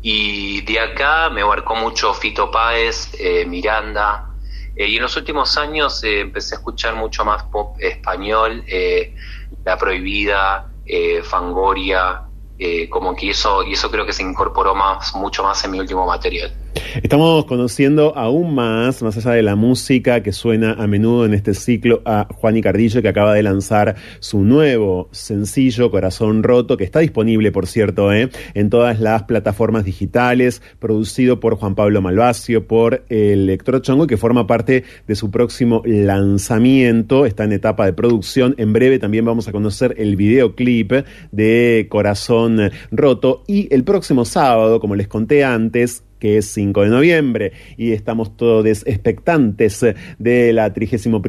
y 0.01 0.61
de 0.61 0.79
acá 0.79 1.29
me 1.29 1.43
marcó 1.43 1.75
mucho 1.75 2.13
Fito 2.13 2.49
Páez, 2.49 3.09
eh, 3.19 3.45
Miranda, 3.45 4.35
eh, 4.75 4.87
y 4.87 4.95
en 4.95 5.01
los 5.01 5.15
últimos 5.17 5.57
años 5.57 6.03
empecé 6.03 6.55
a 6.55 6.57
escuchar 6.57 6.95
mucho 6.95 7.25
más 7.25 7.43
pop 7.43 7.75
español, 7.79 8.63
La 9.65 9.77
Prohibida, 9.77 10.70
eh, 10.85 11.21
Fangoria, 11.23 12.23
eh, 12.57 12.89
como 12.89 13.15
que 13.15 13.31
eso, 13.31 13.63
y 13.63 13.73
eso 13.73 13.89
creo 13.91 14.05
que 14.05 14.13
se 14.13 14.23
incorporó 14.23 14.75
más, 14.75 15.15
mucho 15.15 15.43
más 15.43 15.63
en 15.65 15.71
mi 15.71 15.79
último 15.79 16.05
material. 16.05 16.60
Estamos 17.03 17.45
conociendo 17.45 18.17
aún 18.17 18.53
más, 18.53 19.01
más 19.01 19.17
allá 19.17 19.31
de 19.31 19.43
la 19.43 19.55
música 19.55 20.21
que 20.23 20.31
suena 20.31 20.73
a 20.73 20.87
menudo 20.87 21.25
en 21.25 21.33
este 21.33 21.53
ciclo, 21.53 22.01
a 22.05 22.27
Juan 22.33 22.57
y 22.57 22.61
Cardillo, 22.61 23.01
que 23.01 23.07
acaba 23.07 23.33
de 23.33 23.43
lanzar 23.43 23.95
su 24.19 24.43
nuevo 24.43 25.09
sencillo, 25.11 25.89
Corazón 25.89 26.43
Roto, 26.43 26.77
que 26.77 26.83
está 26.83 26.99
disponible, 26.99 27.51
por 27.51 27.67
cierto, 27.67 28.13
¿eh? 28.13 28.29
en 28.53 28.69
todas 28.69 28.99
las 28.99 29.23
plataformas 29.23 29.85
digitales, 29.85 30.61
producido 30.79 31.39
por 31.39 31.55
Juan 31.55 31.75
Pablo 31.75 32.01
Malvacio, 32.01 32.67
por 32.67 33.05
Electrochongo, 33.09 34.07
que 34.07 34.17
forma 34.17 34.47
parte 34.47 34.83
de 35.07 35.15
su 35.15 35.31
próximo 35.31 35.81
lanzamiento. 35.85 37.25
Está 37.25 37.45
en 37.45 37.53
etapa 37.53 37.85
de 37.85 37.93
producción. 37.93 38.55
En 38.57 38.73
breve 38.73 38.99
también 38.99 39.25
vamos 39.25 39.47
a 39.47 39.51
conocer 39.51 39.95
el 39.97 40.15
videoclip 40.15 40.91
de 41.31 41.87
Corazón 41.89 42.71
Roto. 42.91 43.43
Y 43.47 43.73
el 43.73 43.83
próximo 43.83 44.25
sábado, 44.25 44.79
como 44.79 44.95
les 44.95 45.07
conté 45.07 45.43
antes, 45.43 46.03
que 46.21 46.37
es 46.37 46.45
5 46.53 46.83
de 46.83 46.89
noviembre, 46.89 47.51
y 47.77 47.93
estamos 47.93 48.37
todos 48.37 48.61
expectantes 48.85 49.83
de 50.19 50.53
la 50.53 50.71
31 50.71 51.19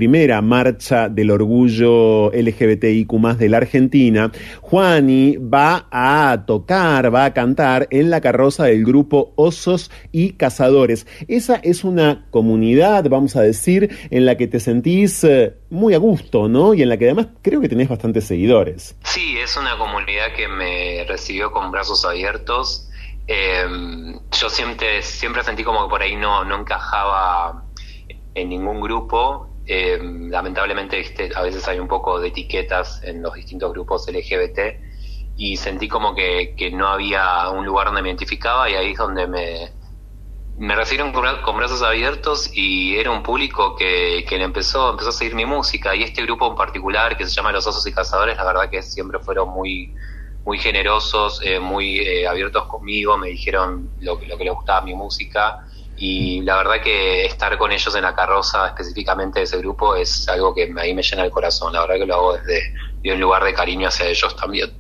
Marcha 0.43 1.09
del 1.09 1.31
Orgullo 1.31 2.31
LGBTIQ 2.31 3.11
de 3.39 3.49
la 3.49 3.57
Argentina, 3.57 4.31
Juani 4.61 5.39
va 5.39 5.89
a 5.91 6.45
tocar, 6.47 7.13
va 7.13 7.25
a 7.25 7.33
cantar 7.33 7.89
en 7.91 8.11
la 8.11 8.21
carroza 8.21 8.65
del 8.65 8.85
grupo 8.85 9.33
Osos 9.37 9.91
y 10.13 10.35
Cazadores. 10.35 11.07
Esa 11.27 11.57
es 11.57 11.85
una 11.85 12.27
comunidad, 12.31 13.09
vamos 13.09 13.35
a 13.37 13.41
decir, 13.41 13.97
en 14.11 14.27
la 14.27 14.37
que 14.37 14.47
te 14.47 14.61
sentís 14.61 15.25
eh, 15.25 15.55
muy 15.71 15.95
a 15.95 15.99
gusto, 15.99 16.49
¿no? 16.49 16.75
Y 16.75 16.83
en 16.83 16.91
la 16.91 16.99
que 16.99 17.07
además 17.07 17.29
creo 17.41 17.63
que 17.63 17.71
tenés 17.71 17.89
bastantes 17.89 18.25
seguidores. 18.25 18.95
Sí, 19.05 19.39
es 19.43 19.57
una 19.57 19.79
comunidad 19.79 20.35
que 20.37 20.49
me 20.49 21.05
recibió 21.09 21.51
con 21.51 21.71
brazos 21.71 22.05
abiertos 22.05 22.91
eh, 23.35 23.65
yo 24.31 24.51
siempre, 24.51 25.01
siempre 25.01 25.43
sentí 25.43 25.65
como 25.65 25.85
que 25.85 25.89
por 25.89 26.03
ahí 26.03 26.17
no, 26.17 26.45
no 26.45 26.61
encajaba 26.61 27.65
en 28.35 28.49
ningún 28.51 28.83
grupo. 28.83 29.57
Eh, 29.65 29.99
lamentablemente, 30.03 31.03
a 31.35 31.41
veces 31.41 31.67
hay 31.67 31.79
un 31.79 31.89
poco 31.89 32.21
de 32.21 32.29
etiquetas 32.29 33.03
en 33.03 33.23
los 33.23 33.33
distintos 33.33 33.73
grupos 33.73 34.07
LGBT 34.07 34.59
y 35.35 35.57
sentí 35.57 35.89
como 35.89 36.15
que, 36.15 36.71
no 36.75 36.89
había 36.89 37.49
un 37.49 37.65
lugar 37.65 37.87
donde 37.87 38.03
me 38.03 38.11
identificaba 38.11 38.69
y 38.69 38.75
ahí 38.75 38.91
es 38.91 38.99
donde 38.99 39.27
me, 39.27 39.73
me 40.59 40.77
recibieron 40.77 41.13
con, 41.13 41.57
brazos 41.57 41.83
abiertos 41.83 42.51
y 42.53 42.97
era 42.99 43.11
un 43.11 43.23
público 43.23 43.77
que, 43.77 44.27
que 44.29 44.37
empezó, 44.43 44.91
empezó 44.91 45.09
a 45.09 45.13
seguir 45.13 45.35
mi 45.35 45.47
música 45.47 45.97
y 45.97 46.03
este 46.03 46.21
grupo 46.21 46.49
en 46.49 46.55
particular 46.55 47.17
que 47.17 47.25
se 47.25 47.33
llama 47.33 47.51
Los 47.51 47.67
Osos 47.67 47.87
y 47.87 47.93
Cazadores, 47.93 48.37
la 48.37 48.45
verdad 48.45 48.69
que 48.69 48.83
siempre 48.83 49.21
fueron 49.21 49.49
muy 49.49 49.95
muy 50.45 50.59
generosos, 50.59 51.41
eh, 51.43 51.61
muy 51.61 51.99
eh, 52.01 52.27
abiertos 52.27 52.67
conmigo, 52.67 53.17
me 53.17 53.29
dijeron 53.29 53.91
lo, 54.01 54.21
lo 54.27 54.37
que 54.37 54.45
les 54.45 54.55
gustaba 54.55 54.81
mi 54.83 54.95
música 54.95 55.59
y 55.97 56.41
la 56.41 56.57
verdad 56.57 56.83
que 56.83 57.25
estar 57.25 57.57
con 57.59 57.71
ellos 57.71 57.95
en 57.95 58.03
la 58.03 58.15
carroza 58.15 58.67
específicamente 58.67 59.39
de 59.39 59.45
ese 59.45 59.59
grupo 59.59 59.95
es 59.95 60.29
algo 60.29 60.55
que 60.55 60.73
ahí 60.79 60.95
me 60.95 61.03
llena 61.03 61.25
el 61.25 61.31
corazón, 61.31 61.73
la 61.73 61.81
verdad 61.83 61.97
que 61.97 62.07
lo 62.07 62.15
hago 62.15 62.39
desde 62.39 63.13
un 63.13 63.21
lugar 63.21 63.45
de 63.45 63.55
cariño 63.55 63.89
hacia 63.89 64.07
ellos 64.07 64.35
también. 64.37 64.73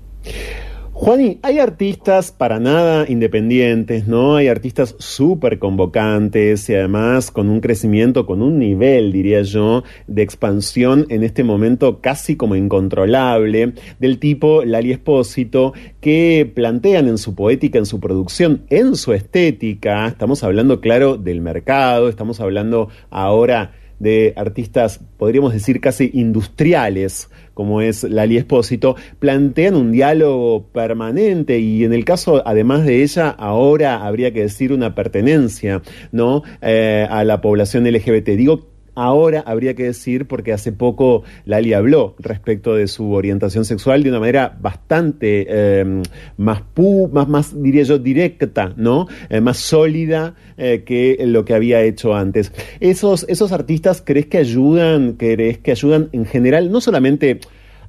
Juani, 1.02 1.40
hay 1.42 1.58
artistas 1.58 2.30
para 2.30 2.60
nada 2.60 3.06
independientes, 3.08 4.06
¿no? 4.06 4.36
Hay 4.36 4.46
artistas 4.46 4.94
súper 5.00 5.58
convocantes 5.58 6.70
y 6.70 6.76
además 6.76 7.32
con 7.32 7.50
un 7.50 7.60
crecimiento, 7.60 8.24
con 8.24 8.40
un 8.40 8.60
nivel, 8.60 9.10
diría 9.10 9.42
yo, 9.42 9.82
de 10.06 10.22
expansión 10.22 11.06
en 11.08 11.24
este 11.24 11.42
momento 11.42 12.00
casi 12.00 12.36
como 12.36 12.54
incontrolable, 12.54 13.72
del 13.98 14.20
tipo 14.20 14.64
Lali 14.64 14.92
Espósito, 14.92 15.72
que 16.00 16.48
plantean 16.54 17.08
en 17.08 17.18
su 17.18 17.34
poética, 17.34 17.80
en 17.80 17.86
su 17.86 17.98
producción, 17.98 18.62
en 18.70 18.94
su 18.94 19.12
estética, 19.12 20.06
estamos 20.06 20.44
hablando, 20.44 20.80
claro, 20.80 21.16
del 21.16 21.40
mercado, 21.40 22.08
estamos 22.08 22.38
hablando 22.38 22.90
ahora 23.10 23.72
de 24.02 24.32
artistas, 24.36 24.98
podríamos 25.16 25.52
decir, 25.52 25.80
casi 25.80 26.10
industriales, 26.12 27.30
como 27.54 27.80
es 27.80 28.02
Lali 28.02 28.36
Espósito, 28.36 28.96
plantean 29.20 29.76
un 29.76 29.92
diálogo 29.92 30.66
permanente 30.72 31.60
y 31.60 31.84
en 31.84 31.92
el 31.92 32.04
caso, 32.04 32.42
además 32.44 32.84
de 32.84 33.04
ella, 33.04 33.28
ahora 33.30 34.04
habría 34.04 34.32
que 34.32 34.40
decir 34.40 34.72
una 34.72 34.96
pertenencia, 34.96 35.82
¿no? 36.10 36.42
Eh, 36.62 37.06
a 37.08 37.22
la 37.22 37.40
población 37.40 37.86
LGBT. 37.86 38.30
Digo 38.30 38.71
Ahora 38.94 39.42
habría 39.46 39.74
que 39.74 39.84
decir, 39.84 40.26
porque 40.26 40.52
hace 40.52 40.70
poco 40.70 41.22
Lali 41.46 41.72
habló 41.72 42.14
respecto 42.18 42.74
de 42.74 42.88
su 42.88 43.12
orientación 43.12 43.64
sexual 43.64 44.02
de 44.02 44.10
una 44.10 44.20
manera 44.20 44.56
bastante 44.60 45.46
eh, 45.48 46.02
más, 46.36 46.62
más, 47.10 47.28
más, 47.28 47.62
diría 47.62 47.84
yo, 47.84 47.98
directa, 47.98 48.74
¿no? 48.76 49.08
Eh, 49.30 49.40
más 49.40 49.56
sólida 49.56 50.34
eh, 50.58 50.82
que 50.84 51.16
lo 51.26 51.44
que 51.44 51.54
había 51.54 51.82
hecho 51.82 52.14
antes. 52.14 52.52
Esos, 52.80 53.24
esos 53.28 53.52
artistas, 53.52 54.02
¿crees 54.04 54.26
que 54.26 54.38
ayudan? 54.38 55.14
¿Crees 55.14 55.58
que 55.58 55.70
ayudan 55.70 56.10
en 56.12 56.26
general? 56.26 56.70
No 56.70 56.80
solamente 56.80 57.40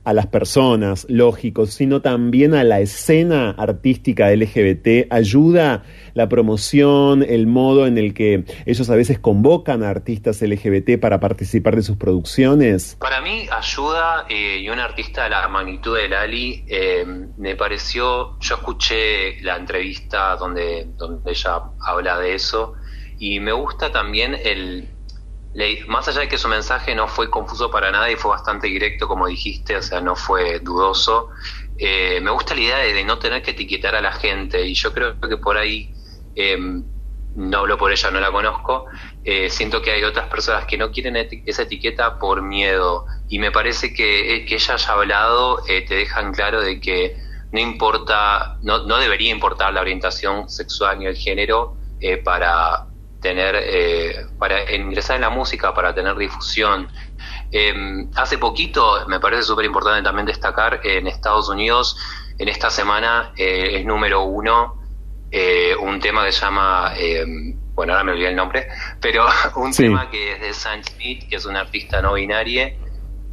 a 0.03 0.13
las 0.13 0.27
personas, 0.27 1.05
lógicos, 1.09 1.71
sino 1.71 2.01
también 2.01 2.53
a 2.53 2.63
la 2.63 2.79
escena 2.79 3.51
artística 3.51 4.29
LGBT, 4.29 5.11
ayuda 5.11 5.83
la 6.13 6.29
promoción, 6.29 7.23
el 7.23 7.47
modo 7.47 7.87
en 7.87 7.97
el 7.97 8.13
que 8.13 8.43
ellos 8.65 8.89
a 8.89 8.95
veces 8.95 9.19
convocan 9.19 9.83
a 9.83 9.89
artistas 9.89 10.41
LGBT 10.41 10.99
para 10.99 11.19
participar 11.19 11.75
de 11.75 11.83
sus 11.83 11.97
producciones? 11.97 12.97
Para 12.99 13.21
mí 13.21 13.47
ayuda 13.51 14.25
eh, 14.29 14.59
y 14.61 14.69
un 14.69 14.79
artista 14.79 15.23
de 15.23 15.29
la 15.29 15.47
magnitud 15.47 15.95
de 15.95 16.09
Lali 16.09 16.65
eh, 16.67 17.05
me 17.37 17.55
pareció, 17.55 18.39
yo 18.39 18.55
escuché 18.55 19.41
la 19.41 19.55
entrevista 19.55 20.35
donde, 20.35 20.89
donde 20.97 21.31
ella 21.31 21.61
habla 21.79 22.19
de 22.19 22.35
eso 22.35 22.73
y 23.19 23.39
me 23.39 23.53
gusta 23.53 23.91
también 23.91 24.35
el, 24.43 24.89
más 25.87 26.07
allá 26.07 26.21
de 26.21 26.27
que 26.27 26.37
su 26.37 26.47
mensaje 26.47 26.95
no 26.95 27.07
fue 27.07 27.29
confuso 27.29 27.69
para 27.69 27.91
nada 27.91 28.09
y 28.09 28.15
fue 28.15 28.31
bastante 28.31 28.67
directo, 28.67 29.07
como 29.07 29.27
dijiste, 29.27 29.75
o 29.77 29.81
sea, 29.81 30.01
no 30.01 30.15
fue 30.15 30.59
dudoso, 30.59 31.29
eh, 31.77 32.19
me 32.21 32.31
gusta 32.31 32.55
la 32.55 32.61
idea 32.61 32.77
de, 32.77 33.03
no 33.03 33.19
tener 33.19 33.41
que 33.43 33.51
etiquetar 33.51 33.95
a 33.95 34.01
la 34.01 34.11
gente 34.11 34.65
y 34.65 34.73
yo 34.73 34.93
creo 34.93 35.19
que 35.19 35.37
por 35.37 35.57
ahí, 35.57 35.93
eh, 36.35 36.57
no 37.35 37.57
hablo 37.57 37.77
por 37.77 37.91
ella, 37.91 38.09
no 38.11 38.19
la 38.19 38.31
conozco, 38.31 38.85
eh, 39.23 39.49
siento 39.49 39.81
que 39.81 39.91
hay 39.91 40.03
otras 40.03 40.27
personas 40.27 40.65
que 40.65 40.77
no 40.77 40.91
quieren 40.91 41.15
esa 41.45 41.63
etiqueta 41.63 42.17
por 42.17 42.41
miedo 42.41 43.05
y 43.29 43.37
me 43.39 43.51
parece 43.51 43.93
que, 43.93 44.45
que 44.47 44.55
ella 44.55 44.75
haya 44.75 44.93
hablado 44.93 45.63
te 45.63 45.95
dejan 45.95 46.33
claro 46.33 46.61
de 46.61 46.79
que 46.79 47.17
no 47.51 47.59
importa, 47.59 48.57
no, 48.63 48.85
no 48.85 48.97
debería 48.97 49.31
importar 49.31 49.73
la 49.73 49.81
orientación 49.81 50.49
sexual 50.49 50.99
ni 50.99 51.05
el 51.05 51.15
género 51.15 51.77
para 52.23 52.87
tener, 53.23 53.55
eh, 53.55 54.27
para 54.37 54.71
ingresar 54.75 55.15
en 55.15 55.21
la 55.21 55.29
música, 55.31 55.73
para 55.73 55.95
tener 55.95 56.15
difusión. 56.15 56.89
Em, 57.51 58.11
hace 58.15 58.37
poquito, 58.37 59.07
me 59.07 59.19
parece 59.19 59.43
súper 59.43 59.65
importante 59.65 60.03
también 60.03 60.27
destacar, 60.27 60.81
en 60.83 61.07
Estados 61.07 61.49
Unidos, 61.49 61.97
en 62.37 62.49
esta 62.49 62.69
semana 62.69 63.31
eh, 63.37 63.77
es 63.79 63.85
número 63.85 64.23
uno 64.23 64.81
eh, 65.31 65.73
un 65.79 65.99
tema 65.99 66.25
que 66.25 66.31
se 66.31 66.41
llama, 66.41 66.93
em, 66.97 67.55
bueno, 67.73 67.93
ahora 67.93 68.03
me 68.03 68.11
olvidé 68.11 68.29
el 68.29 68.35
nombre, 68.35 68.67
pero 68.99 69.25
un 69.55 69.71
tema 69.71 70.11
que 70.11 70.33
es 70.33 70.41
de 70.41 70.53
Sam 70.53 70.83
Smith, 70.83 71.27
que 71.27 71.37
es 71.37 71.45
una 71.45 71.61
artista 71.61 72.01
no 72.01 72.13
binaria, 72.13 72.75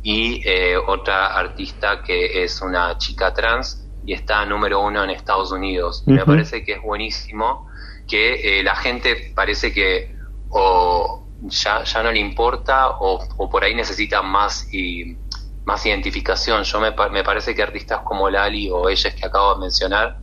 y 0.03 0.43
otra 0.87 1.27
artista 1.27 2.03
que 2.03 2.43
es 2.43 2.63
una 2.63 2.97
chica 2.97 3.35
trans, 3.35 3.87
y 4.07 4.15
está 4.15 4.47
número 4.47 4.81
uno 4.81 5.05
en 5.05 5.11
Estados 5.11 5.53
Unidos. 5.53 6.05
Me 6.07 6.25
parece 6.25 6.65
que 6.65 6.73
es 6.73 6.83
buenísimo 6.83 7.70
que 8.11 8.59
eh, 8.59 8.63
la 8.65 8.75
gente 8.75 9.33
parece 9.37 9.73
que 9.73 10.17
o 10.51 11.29
ya, 11.43 11.85
ya 11.85 12.03
no 12.03 12.11
le 12.11 12.19
importa 12.19 12.91
o, 12.99 13.49
por 13.49 13.63
ahí 13.63 13.75
necesita 13.75 14.21
más 14.21 14.69
y 14.75 15.17
más 15.65 15.87
identificación. 15.87 16.65
Yo 16.65 16.81
me, 16.81 16.93
me 17.13 17.23
parece 17.23 17.55
que 17.55 17.63
artistas 17.63 18.01
como 18.01 18.29
Lali 18.29 18.69
o 18.69 18.89
ellas 18.89 19.15
que 19.15 19.25
acabo 19.25 19.55
de 19.55 19.61
mencionar 19.61 20.19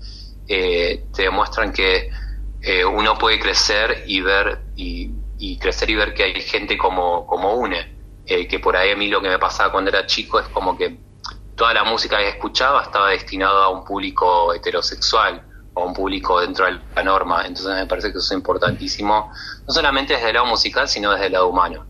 eh, 0.48 1.06
te 1.16 1.24
demuestran 1.24 1.72
que 1.72 2.10
eh, 2.62 2.84
uno 2.84 3.18
puede 3.18 3.40
crecer 3.40 4.04
y 4.06 4.20
ver 4.20 4.60
y, 4.76 5.58
crecer 5.60 5.90
y 5.90 5.96
ver 5.96 6.14
que 6.14 6.24
hay 6.24 6.42
gente 6.42 6.78
como, 6.78 7.26
como 7.26 7.54
une. 7.54 7.96
que 8.26 8.60
por 8.60 8.76
ahí 8.76 8.92
a 8.92 8.98
mí 8.98 9.08
lo 9.08 9.22
que 9.22 9.30
me 9.30 9.40
pasaba 9.40 9.72
cuando 9.72 9.90
era 9.92 10.06
chico 10.06 10.40
es 10.40 10.48
como 10.50 10.78
que 10.78 10.98
toda 11.56 11.74
la 11.74 11.86
música 11.86 12.18
que 12.18 12.28
escuchaba 12.28 12.84
estaba 12.84 13.12
destinada 13.12 13.66
a 13.66 13.70
un 13.70 13.86
público 13.86 14.54
heterosexual 14.54 15.47
a 15.82 15.86
un 15.86 15.94
público 15.94 16.40
dentro 16.42 16.66
de 16.66 16.80
la 16.96 17.04
norma. 17.04 17.46
Entonces 17.46 17.76
me 17.76 17.86
parece 17.86 18.12
que 18.12 18.18
eso 18.18 18.34
es 18.34 18.38
importantísimo, 18.38 19.32
no 19.68 19.74
solamente 19.74 20.14
desde 20.14 20.30
el 20.30 20.36
lado 20.36 20.48
musical, 20.48 20.88
sino 20.88 21.12
desde 21.12 21.28
el 21.28 21.34
lado 21.34 21.50
humano. 21.50 21.86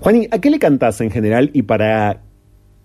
Juanín, 0.00 0.28
¿a 0.30 0.38
qué 0.38 0.50
le 0.50 0.58
cantás 0.58 1.00
en 1.00 1.10
general 1.10 1.50
y 1.52 1.62
para 1.62 2.22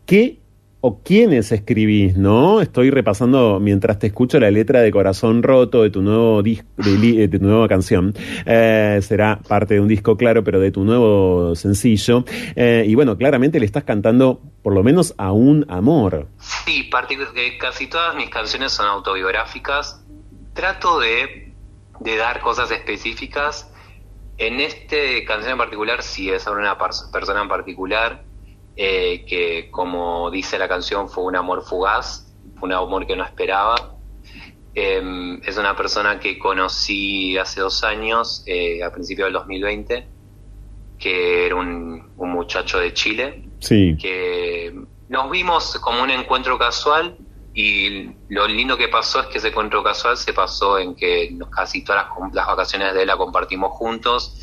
qué 0.06 0.44
o 0.86 1.02
quiénes 1.02 1.50
escribís, 1.54 2.18
¿no? 2.18 2.60
Estoy 2.60 2.90
repasando 2.90 3.62
mientras 3.62 4.00
te 4.00 4.08
escucho 4.08 4.38
la 4.38 4.52
letra 4.52 4.82
de 4.82 4.92
Corazón 4.92 5.42
Roto 5.42 5.82
de 5.82 5.90
tu 5.90 6.02
nuevo 6.02 6.44
disco, 6.44 6.68
de, 6.76 7.30
tu 7.30 7.40
nueva 7.40 7.70
canción. 7.70 8.14
Eh, 8.46 9.00
será 9.02 9.40
parte 9.48 9.76
de 9.76 9.80
un 9.80 9.88
disco, 9.88 10.18
claro, 10.18 10.44
pero 10.44 10.60
de 10.60 10.72
tu 10.72 10.84
nuevo 10.84 11.56
sencillo. 11.56 12.26
Eh, 12.58 12.84
y 12.86 12.96
bueno, 12.96 13.18
claramente 13.18 13.62
le 13.62 13.66
estás 13.66 13.86
cantando 13.86 14.42
por 14.62 14.74
lo 14.74 14.84
menos 14.84 15.16
a 15.18 15.32
un 15.32 15.66
amor. 15.70 16.28
Sí, 16.40 16.90
casi 17.62 17.88
todas 17.88 18.14
mis 18.18 18.30
canciones 18.30 18.74
son 18.74 18.88
autobiográficas 18.88 20.03
trato 20.54 21.00
de, 21.00 21.54
dar 22.00 22.42
cosas 22.42 22.70
específicas 22.72 23.72
En 24.38 24.60
este 24.60 25.24
canción 25.26 25.54
en 25.54 25.58
particular 25.58 26.04
sí 26.04 26.30
es 26.30 26.44
sobre 26.44 26.62
una 26.62 26.78
persona 26.78 27.42
en 27.42 27.48
particular 27.48 28.24
eh, 28.76 29.24
que, 29.28 29.70
como 29.70 30.32
dice 30.32 30.58
la 30.58 30.68
canción, 30.68 31.08
fue 31.08 31.24
un 31.26 31.36
amor 31.36 31.64
fugaz, 31.64 32.34
fue 32.56 32.68
un 32.68 32.74
amor 32.74 33.06
que 33.06 33.16
no 33.16 33.24
esperaba. 33.24 33.96
Eh, 34.74 35.40
es 35.46 35.58
una 35.58 35.76
persona 35.76 36.20
que 36.20 36.40
conocí 36.40 37.38
hace 37.38 37.62
dos 37.62 37.84
años, 37.84 38.44
eh, 38.48 38.84
a 38.84 38.92
principios 38.92 39.28
del 39.28 39.34
2020, 39.34 40.08
que 40.98 41.46
era 41.46 41.56
un, 41.56 42.14
un 42.18 42.30
muchacho 42.32 42.80
de 42.80 42.94
Chile, 42.94 43.44
Sí. 43.60 43.96
que 44.02 44.74
nos 45.08 45.30
vimos 45.30 45.78
como 45.80 46.02
un 46.02 46.10
encuentro 46.10 46.58
casual 46.58 47.16
y 47.54 48.10
lo 48.30 48.48
lindo 48.48 48.78
que 48.78 48.88
pasó 48.88 49.22
es 49.22 49.28
que 49.28 49.38
ese 49.38 49.50
encuentro 49.50 49.84
casual 49.84 50.18
se 50.18 50.34
pasó 50.34 50.80
en 50.80 50.96
que 50.96 51.38
casi 51.56 51.84
todas 51.84 52.08
las, 52.08 52.34
las 52.34 52.48
vacaciones 52.48 52.94
de 52.94 53.02
él 53.02 53.08
la 53.08 53.18
compartimos 53.18 53.72
juntos. 53.74 54.40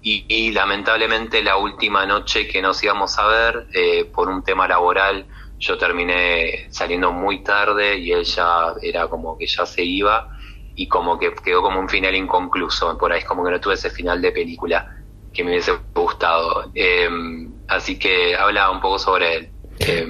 Y, 0.00 0.52
lamentablemente 0.52 1.42
la 1.42 1.56
última 1.56 2.06
noche 2.06 2.48
que 2.48 2.62
nos 2.62 2.82
íbamos 2.82 3.18
a 3.18 3.26
ver 3.26 3.66
eh, 3.74 4.04
por 4.06 4.28
un 4.28 4.42
tema 4.42 4.66
laboral 4.66 5.26
yo 5.58 5.76
terminé 5.76 6.66
saliendo 6.70 7.12
muy 7.12 7.42
tarde 7.42 7.98
y 7.98 8.12
él 8.12 8.24
ya 8.24 8.74
era 8.80 9.08
como 9.08 9.36
que 9.36 9.46
ya 9.46 9.66
se 9.66 9.82
iba 9.82 10.30
y 10.74 10.86
como 10.86 11.18
que 11.18 11.34
quedó 11.34 11.60
como 11.60 11.80
un 11.80 11.88
final 11.88 12.14
inconcluso. 12.14 12.96
Por 12.96 13.12
ahí 13.12 13.18
es 13.18 13.24
como 13.24 13.44
que 13.44 13.50
no 13.50 13.60
tuve 13.60 13.74
ese 13.74 13.90
final 13.90 14.22
de 14.22 14.30
película 14.30 14.96
que 15.32 15.42
me 15.42 15.50
hubiese 15.50 15.72
gustado. 15.92 16.70
Eh, 16.74 17.08
así 17.66 17.98
que 17.98 18.36
habla 18.36 18.70
un 18.70 18.80
poco 18.80 18.98
sobre 18.98 19.34
él. 19.34 19.50
Eh, 19.80 20.06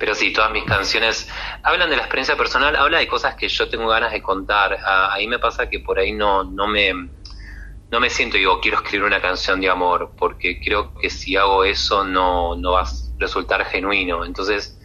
pero 0.00 0.14
sí, 0.14 0.32
todas 0.32 0.50
mis 0.50 0.64
canciones 0.64 1.28
hablan 1.62 1.90
de 1.90 1.96
la 1.96 2.02
experiencia 2.02 2.34
personal, 2.34 2.74
habla 2.74 3.00
de 3.00 3.06
cosas 3.06 3.34
que 3.34 3.48
yo 3.48 3.68
tengo 3.68 3.86
ganas 3.86 4.12
de 4.12 4.22
contar. 4.22 4.78
Ah, 4.82 5.10
ahí 5.12 5.26
me 5.26 5.38
pasa 5.38 5.68
que 5.68 5.80
por 5.80 5.98
ahí 5.98 6.12
no, 6.12 6.42
no 6.42 6.66
me 6.66 7.10
no 7.90 8.00
me 8.00 8.08
siento 8.08 8.38
digo 8.38 8.60
quiero 8.60 8.78
escribir 8.78 9.04
una 9.04 9.20
canción 9.20 9.60
de 9.60 9.68
amor, 9.68 10.14
porque 10.16 10.58
creo 10.58 10.94
que 10.94 11.10
si 11.10 11.36
hago 11.36 11.64
eso 11.64 12.02
no, 12.02 12.56
no 12.56 12.72
va 12.72 12.82
a 12.82 12.88
resultar 13.18 13.62
genuino. 13.66 14.24
Entonces 14.24 14.79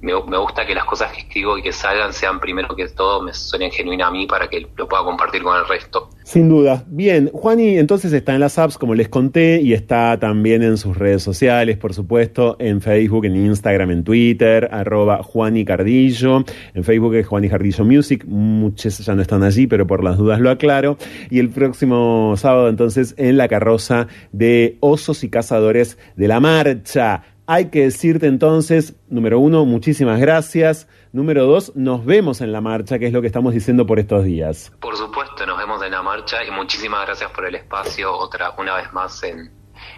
me, 0.00 0.12
me 0.28 0.38
gusta 0.38 0.64
que 0.66 0.74
las 0.74 0.84
cosas 0.84 1.12
que 1.12 1.20
escribo 1.20 1.58
y 1.58 1.62
que 1.62 1.72
salgan 1.72 2.12
sean 2.12 2.38
primero 2.40 2.74
que 2.76 2.86
todo 2.88 3.22
me 3.22 3.32
suenen 3.32 3.70
genuinas 3.70 4.08
a 4.08 4.10
mí 4.10 4.26
para 4.26 4.48
que 4.48 4.66
lo 4.76 4.88
pueda 4.88 5.02
compartir 5.04 5.42
con 5.42 5.56
el 5.56 5.66
resto. 5.66 6.10
Sin 6.22 6.48
duda. 6.48 6.84
Bien, 6.86 7.30
Juani 7.32 7.78
entonces 7.78 8.12
está 8.12 8.34
en 8.34 8.40
las 8.40 8.58
apps, 8.58 8.78
como 8.78 8.94
les 8.94 9.08
conté, 9.08 9.60
y 9.60 9.72
está 9.72 10.18
también 10.18 10.62
en 10.62 10.76
sus 10.76 10.96
redes 10.96 11.22
sociales, 11.22 11.78
por 11.78 11.94
supuesto, 11.94 12.56
en 12.58 12.80
Facebook, 12.80 13.24
en 13.24 13.36
Instagram, 13.36 13.90
en 13.90 14.04
Twitter, 14.04 14.68
arroba 14.70 15.22
Juani 15.22 15.64
Cardillo. 15.64 16.44
En 16.74 16.84
Facebook 16.84 17.14
es 17.14 17.26
Juani 17.26 17.48
Cardillo 17.48 17.84
Music. 17.84 18.24
Muchos 18.26 18.98
ya 18.98 19.14
no 19.14 19.22
están 19.22 19.42
allí, 19.42 19.66
pero 19.66 19.86
por 19.86 20.04
las 20.04 20.18
dudas 20.18 20.40
lo 20.40 20.50
aclaro. 20.50 20.98
Y 21.30 21.38
el 21.38 21.48
próximo 21.48 22.34
sábado, 22.36 22.68
entonces, 22.68 23.14
en 23.16 23.36
la 23.36 23.48
carroza 23.48 24.06
de 24.32 24.76
Osos 24.80 25.24
y 25.24 25.30
Cazadores 25.30 25.98
de 26.16 26.28
la 26.28 26.40
Marcha. 26.40 27.22
Hay 27.50 27.70
que 27.70 27.84
decirte 27.84 28.26
entonces, 28.26 28.94
número 29.08 29.40
uno, 29.40 29.64
muchísimas 29.64 30.20
gracias. 30.20 30.86
Número 31.12 31.46
dos, 31.46 31.74
nos 31.74 32.04
vemos 32.04 32.42
en 32.42 32.52
la 32.52 32.60
marcha, 32.60 32.98
que 32.98 33.06
es 33.06 33.12
lo 33.14 33.22
que 33.22 33.26
estamos 33.26 33.54
diciendo 33.54 33.86
por 33.86 33.98
estos 33.98 34.22
días. 34.22 34.70
Por 34.80 34.94
supuesto, 34.98 35.46
nos 35.46 35.56
vemos 35.56 35.82
en 35.82 35.92
la 35.92 36.02
marcha 36.02 36.44
y 36.44 36.50
muchísimas 36.50 37.06
gracias 37.06 37.30
por 37.30 37.46
el 37.46 37.54
espacio 37.54 38.12
otra 38.12 38.50
una 38.58 38.76
vez 38.76 38.92
más 38.92 39.22
en, 39.22 39.50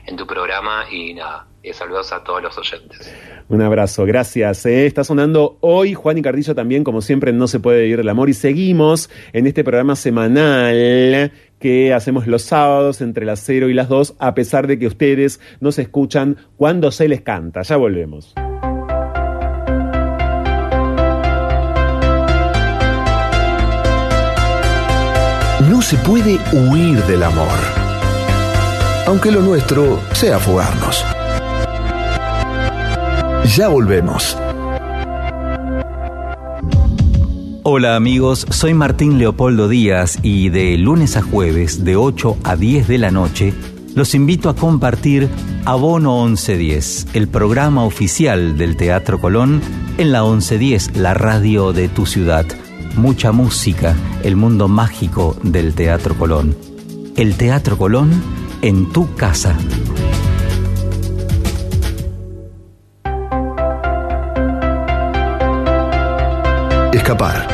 en 0.06 0.16
tu 0.16 0.26
programa 0.26 0.84
y 0.90 1.14
nada, 1.14 1.46
y 1.62 1.72
saludos 1.72 2.12
a 2.12 2.22
todos 2.24 2.42
los 2.42 2.56
oyentes. 2.58 3.14
Un 3.48 3.62
abrazo, 3.62 4.04
gracias. 4.04 4.64
eh. 4.66 4.86
Está 4.86 5.02
sonando 5.04 5.58
hoy 5.60 5.94
Juan 5.94 6.18
y 6.18 6.22
Cardillo 6.22 6.54
también, 6.54 6.84
como 6.84 7.00
siempre, 7.02 7.32
No 7.32 7.48
se 7.48 7.58
puede 7.60 7.82
vivir 7.82 8.00
el 8.00 8.08
amor. 8.08 8.28
Y 8.28 8.34
seguimos 8.34 9.10
en 9.32 9.46
este 9.46 9.64
programa 9.64 9.96
semanal 9.96 11.32
que 11.58 11.92
hacemos 11.92 12.26
los 12.26 12.42
sábados 12.42 13.00
entre 13.00 13.26
las 13.26 13.40
0 13.40 13.68
y 13.68 13.74
las 13.74 13.88
2, 13.88 14.14
a 14.18 14.34
pesar 14.34 14.66
de 14.66 14.78
que 14.78 14.86
ustedes 14.86 15.40
nos 15.60 15.78
escuchan 15.78 16.36
cuando 16.56 16.90
se 16.90 17.08
les 17.08 17.20
canta. 17.22 17.62
Ya 17.62 17.76
volvemos. 17.76 18.34
No 25.68 25.82
se 25.82 25.96
puede 25.98 26.38
huir 26.52 26.98
del 27.04 27.22
amor. 27.22 27.89
Aunque 29.06 29.30
lo 29.30 29.40
nuestro 29.40 30.00
sea 30.12 30.38
fugarnos. 30.38 31.04
Ya 33.56 33.68
volvemos. 33.68 34.36
Hola 37.62 37.96
amigos, 37.96 38.46
soy 38.50 38.74
Martín 38.74 39.18
Leopoldo 39.18 39.68
Díaz 39.68 40.18
y 40.22 40.48
de 40.48 40.76
lunes 40.78 41.16
a 41.16 41.22
jueves 41.22 41.84
de 41.84 41.96
8 41.96 42.38
a 42.42 42.56
10 42.56 42.88
de 42.88 42.98
la 42.98 43.10
noche 43.10 43.52
los 43.94 44.14
invito 44.14 44.48
a 44.48 44.54
compartir 44.54 45.28
Abono 45.64 46.24
1110, 46.24 47.08
el 47.14 47.26
programa 47.26 47.84
oficial 47.84 48.56
del 48.56 48.76
Teatro 48.76 49.20
Colón 49.20 49.60
en 49.98 50.12
la 50.12 50.22
1110, 50.22 50.96
la 50.96 51.12
radio 51.14 51.72
de 51.72 51.88
tu 51.88 52.06
ciudad. 52.06 52.46
Mucha 52.96 53.32
música, 53.32 53.96
el 54.22 54.36
mundo 54.36 54.68
mágico 54.68 55.36
del 55.42 55.74
Teatro 55.74 56.14
Colón. 56.14 56.56
El 57.16 57.34
Teatro 57.34 57.76
Colón 57.76 58.10
en 58.62 58.92
tu 58.92 59.14
casa. 59.14 59.56
Escapar. 66.92 67.48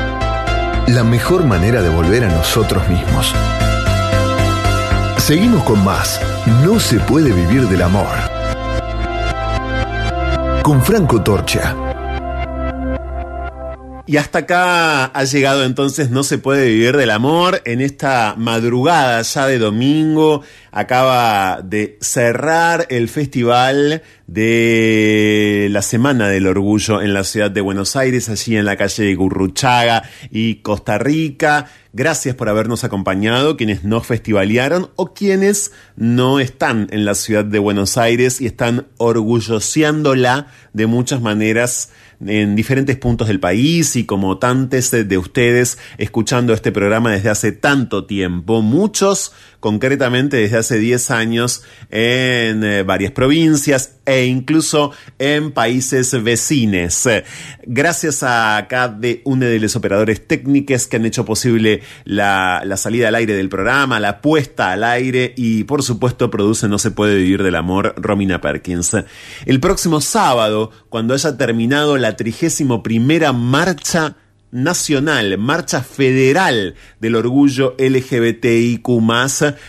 La 0.88 1.04
mejor 1.04 1.44
manera 1.44 1.82
de 1.82 1.88
volver 1.88 2.24
a 2.24 2.28
nosotros 2.28 2.88
mismos. 2.88 3.32
Seguimos 5.18 5.62
con 5.64 5.84
más. 5.84 6.20
No 6.64 6.80
se 6.80 6.98
puede 7.00 7.32
vivir 7.32 7.68
del 7.68 7.82
amor. 7.82 8.06
Con 10.62 10.82
Franco 10.82 11.22
Torcha. 11.22 11.74
Y 14.08 14.18
hasta 14.18 14.40
acá 14.40 15.06
ha 15.06 15.24
llegado 15.24 15.64
entonces 15.64 16.10
No 16.10 16.22
se 16.22 16.38
puede 16.38 16.68
vivir 16.68 16.96
del 16.96 17.10
amor 17.10 17.60
en 17.64 17.80
esta 17.80 18.34
madrugada 18.38 19.20
ya 19.22 19.46
de 19.46 19.58
domingo. 19.58 20.42
Acaba 20.78 21.62
de 21.62 21.96
cerrar 22.02 22.86
el 22.90 23.08
festival 23.08 24.02
de 24.26 25.68
la 25.70 25.80
Semana 25.80 26.28
del 26.28 26.46
Orgullo 26.46 27.00
en 27.00 27.14
la 27.14 27.24
ciudad 27.24 27.50
de 27.50 27.62
Buenos 27.62 27.96
Aires, 27.96 28.28
allí 28.28 28.58
en 28.58 28.66
la 28.66 28.76
calle 28.76 29.04
de 29.04 29.14
Gurruchaga 29.14 30.02
y 30.30 30.56
Costa 30.56 30.98
Rica. 30.98 31.70
Gracias 31.94 32.34
por 32.34 32.50
habernos 32.50 32.84
acompañado, 32.84 33.56
quienes 33.56 33.84
nos 33.84 34.06
festivalearon 34.06 34.90
o 34.96 35.14
quienes 35.14 35.72
no 35.96 36.40
están 36.40 36.88
en 36.90 37.06
la 37.06 37.14
ciudad 37.14 37.46
de 37.46 37.58
Buenos 37.58 37.96
Aires 37.96 38.42
y 38.42 38.46
están 38.46 38.86
orgulloseándola 38.98 40.48
de 40.74 40.86
muchas 40.86 41.22
maneras 41.22 41.90
en 42.24 42.56
diferentes 42.56 42.96
puntos 42.96 43.28
del 43.28 43.40
país 43.40 43.96
y 43.96 44.04
como 44.04 44.38
tantos 44.38 44.90
de 44.90 45.18
ustedes 45.18 45.78
escuchando 45.98 46.52
este 46.52 46.72
programa 46.72 47.12
desde 47.12 47.30
hace 47.30 47.52
tanto 47.52 48.06
tiempo, 48.06 48.62
muchos 48.62 49.32
concretamente 49.66 50.36
desde 50.36 50.58
hace 50.58 50.78
10 50.78 51.10
años 51.10 51.64
en 51.90 52.62
eh, 52.62 52.84
varias 52.84 53.10
provincias 53.10 53.96
e 54.04 54.26
incluso 54.26 54.92
en 55.18 55.50
países 55.50 56.22
vecines. 56.22 57.08
Gracias 57.64 58.22
a 58.22 58.64
cada 58.70 58.96
uno 59.24 59.44
de 59.44 59.58
los 59.58 59.74
operadores 59.74 60.24
técnicos 60.24 60.86
que 60.86 60.98
han 60.98 61.04
hecho 61.04 61.24
posible 61.24 61.82
la, 62.04 62.62
la 62.64 62.76
salida 62.76 63.08
al 63.08 63.16
aire 63.16 63.34
del 63.34 63.48
programa, 63.48 63.98
la 63.98 64.20
puesta 64.20 64.70
al 64.70 64.84
aire 64.84 65.34
y 65.36 65.64
por 65.64 65.82
supuesto 65.82 66.30
produce 66.30 66.68
No 66.68 66.78
se 66.78 66.92
puede 66.92 67.16
vivir 67.16 67.42
del 67.42 67.56
amor, 67.56 67.92
Romina 67.96 68.40
Perkins. 68.40 68.92
El 69.46 69.58
próximo 69.58 70.00
sábado, 70.00 70.70
cuando 70.90 71.12
haya 71.12 71.36
terminado 71.36 71.96
la 71.96 72.14
trigésimo 72.14 72.84
primera 72.84 73.32
marcha 73.32 74.14
nacional, 74.56 75.36
marcha 75.36 75.82
federal 75.82 76.74
del 76.98 77.14
orgullo 77.14 77.76
LGBTIQ, 77.78 78.88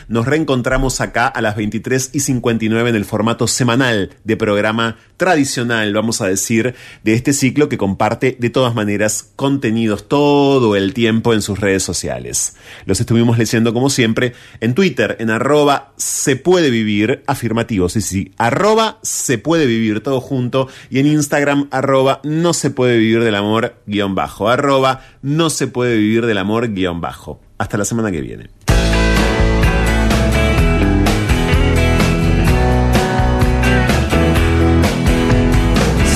nos 0.07 0.25
reencontramos 0.25 1.01
acá 1.01 1.27
a 1.27 1.41
las 1.41 1.57
23 1.57 2.11
y 2.13 2.21
59 2.21 2.89
en 2.89 2.95
el 2.95 3.03
formato 3.03 3.47
semanal 3.47 4.11
de 4.23 4.37
programa 4.37 4.97
tradicional, 5.17 5.93
vamos 5.93 6.21
a 6.21 6.27
decir, 6.27 6.75
de 7.03 7.13
este 7.13 7.33
ciclo 7.33 7.67
que 7.67 7.77
comparte 7.77 8.37
de 8.39 8.49
todas 8.49 8.75
maneras 8.75 9.31
contenidos 9.35 10.07
todo 10.07 10.75
el 10.75 10.93
tiempo 10.93 11.33
en 11.33 11.41
sus 11.41 11.59
redes 11.59 11.83
sociales. 11.83 12.55
Los 12.85 13.01
estuvimos 13.01 13.37
leyendo 13.37 13.73
como 13.73 13.89
siempre 13.89 14.33
en 14.61 14.73
Twitter, 14.73 15.17
en 15.19 15.31
arroba 15.31 15.91
se 15.97 16.37
puede 16.37 16.69
vivir, 16.69 17.23
afirmativo, 17.27 17.89
sí, 17.89 17.99
sí, 17.99 18.31
arroba 18.37 18.99
se 19.01 19.37
puede 19.37 19.65
vivir 19.65 20.01
todo 20.01 20.21
junto 20.21 20.69
y 20.89 20.99
en 20.99 21.07
Instagram 21.07 21.67
arroba 21.71 22.21
no 22.23 22.53
se 22.53 22.69
puede 22.69 22.97
vivir 22.97 23.23
del 23.23 23.35
amor 23.35 23.75
guion 23.85 24.15
bajo, 24.15 24.47
arroba 24.47 24.76
no 25.21 25.49
se 25.49 25.67
puede 25.67 25.97
vivir 25.97 26.25
del 26.25 26.37
amor 26.37 26.73
guion 26.73 27.01
bajo. 27.01 27.39
Hasta 27.57 27.77
la 27.77 27.85
semana 27.85 28.11
que 28.11 28.21
viene. 28.21 28.49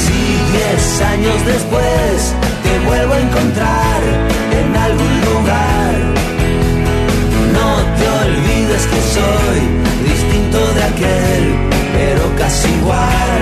Si 0.02 0.20
diez 0.54 1.02
años 1.02 1.46
después 1.46 2.36
te 2.64 2.86
vuelvo 2.86 3.14
a 3.14 3.20
encontrar 3.20 4.02
en 4.60 4.76
algún 4.76 5.22
lugar, 5.22 5.94
no 7.54 7.70
te 7.98 8.08
olvides 8.26 8.86
que 8.86 9.02
soy 9.18 9.60
distinto 10.08 10.74
de 10.74 10.84
aquel, 10.84 11.56
pero 11.94 12.36
casi 12.38 12.70
igual. 12.70 13.42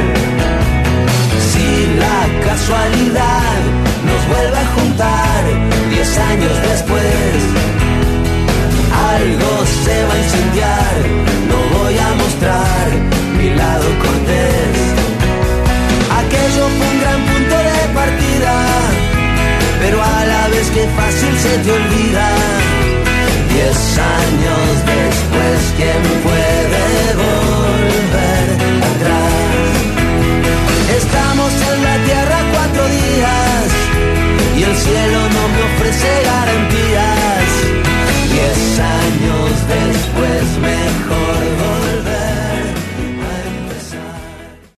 Si 1.51 1.99
la 1.99 2.19
casualidad 2.45 3.78
pasar 5.39 5.89
diez 5.89 6.17
años 6.17 6.61
después. 6.69 7.37
Algo 9.13 9.65
se 9.83 10.03
va 10.05 10.13
a 10.13 10.17
incendiar, 10.17 10.95
no 11.49 11.79
voy 11.79 11.97
a 11.97 12.09
mostrar 12.15 12.87
mi 13.37 13.49
lado 13.55 13.85
cortés. 14.03 14.77
Aquello 16.19 16.63
fue 16.77 16.87
un 16.87 16.99
gran 17.01 17.21
punto 17.31 17.55
de 17.69 17.79
partida, 17.99 18.53
pero 19.81 20.01
a 20.01 20.25
la 20.25 20.47
vez 20.49 20.69
que 20.69 20.87
fácil 20.99 21.33
se 21.39 21.57
te 21.63 21.71
olvida. 21.71 22.27
Diez 23.53 23.97
años 23.97 24.69
después, 24.93 25.59
¿quién 25.77 26.01
puede? 26.23 27.08
el 34.69 34.75
cielo 34.75 35.29
no 35.29 35.47
me 35.49 35.63
ofrece 35.63 36.07
garantía. 36.23 37.18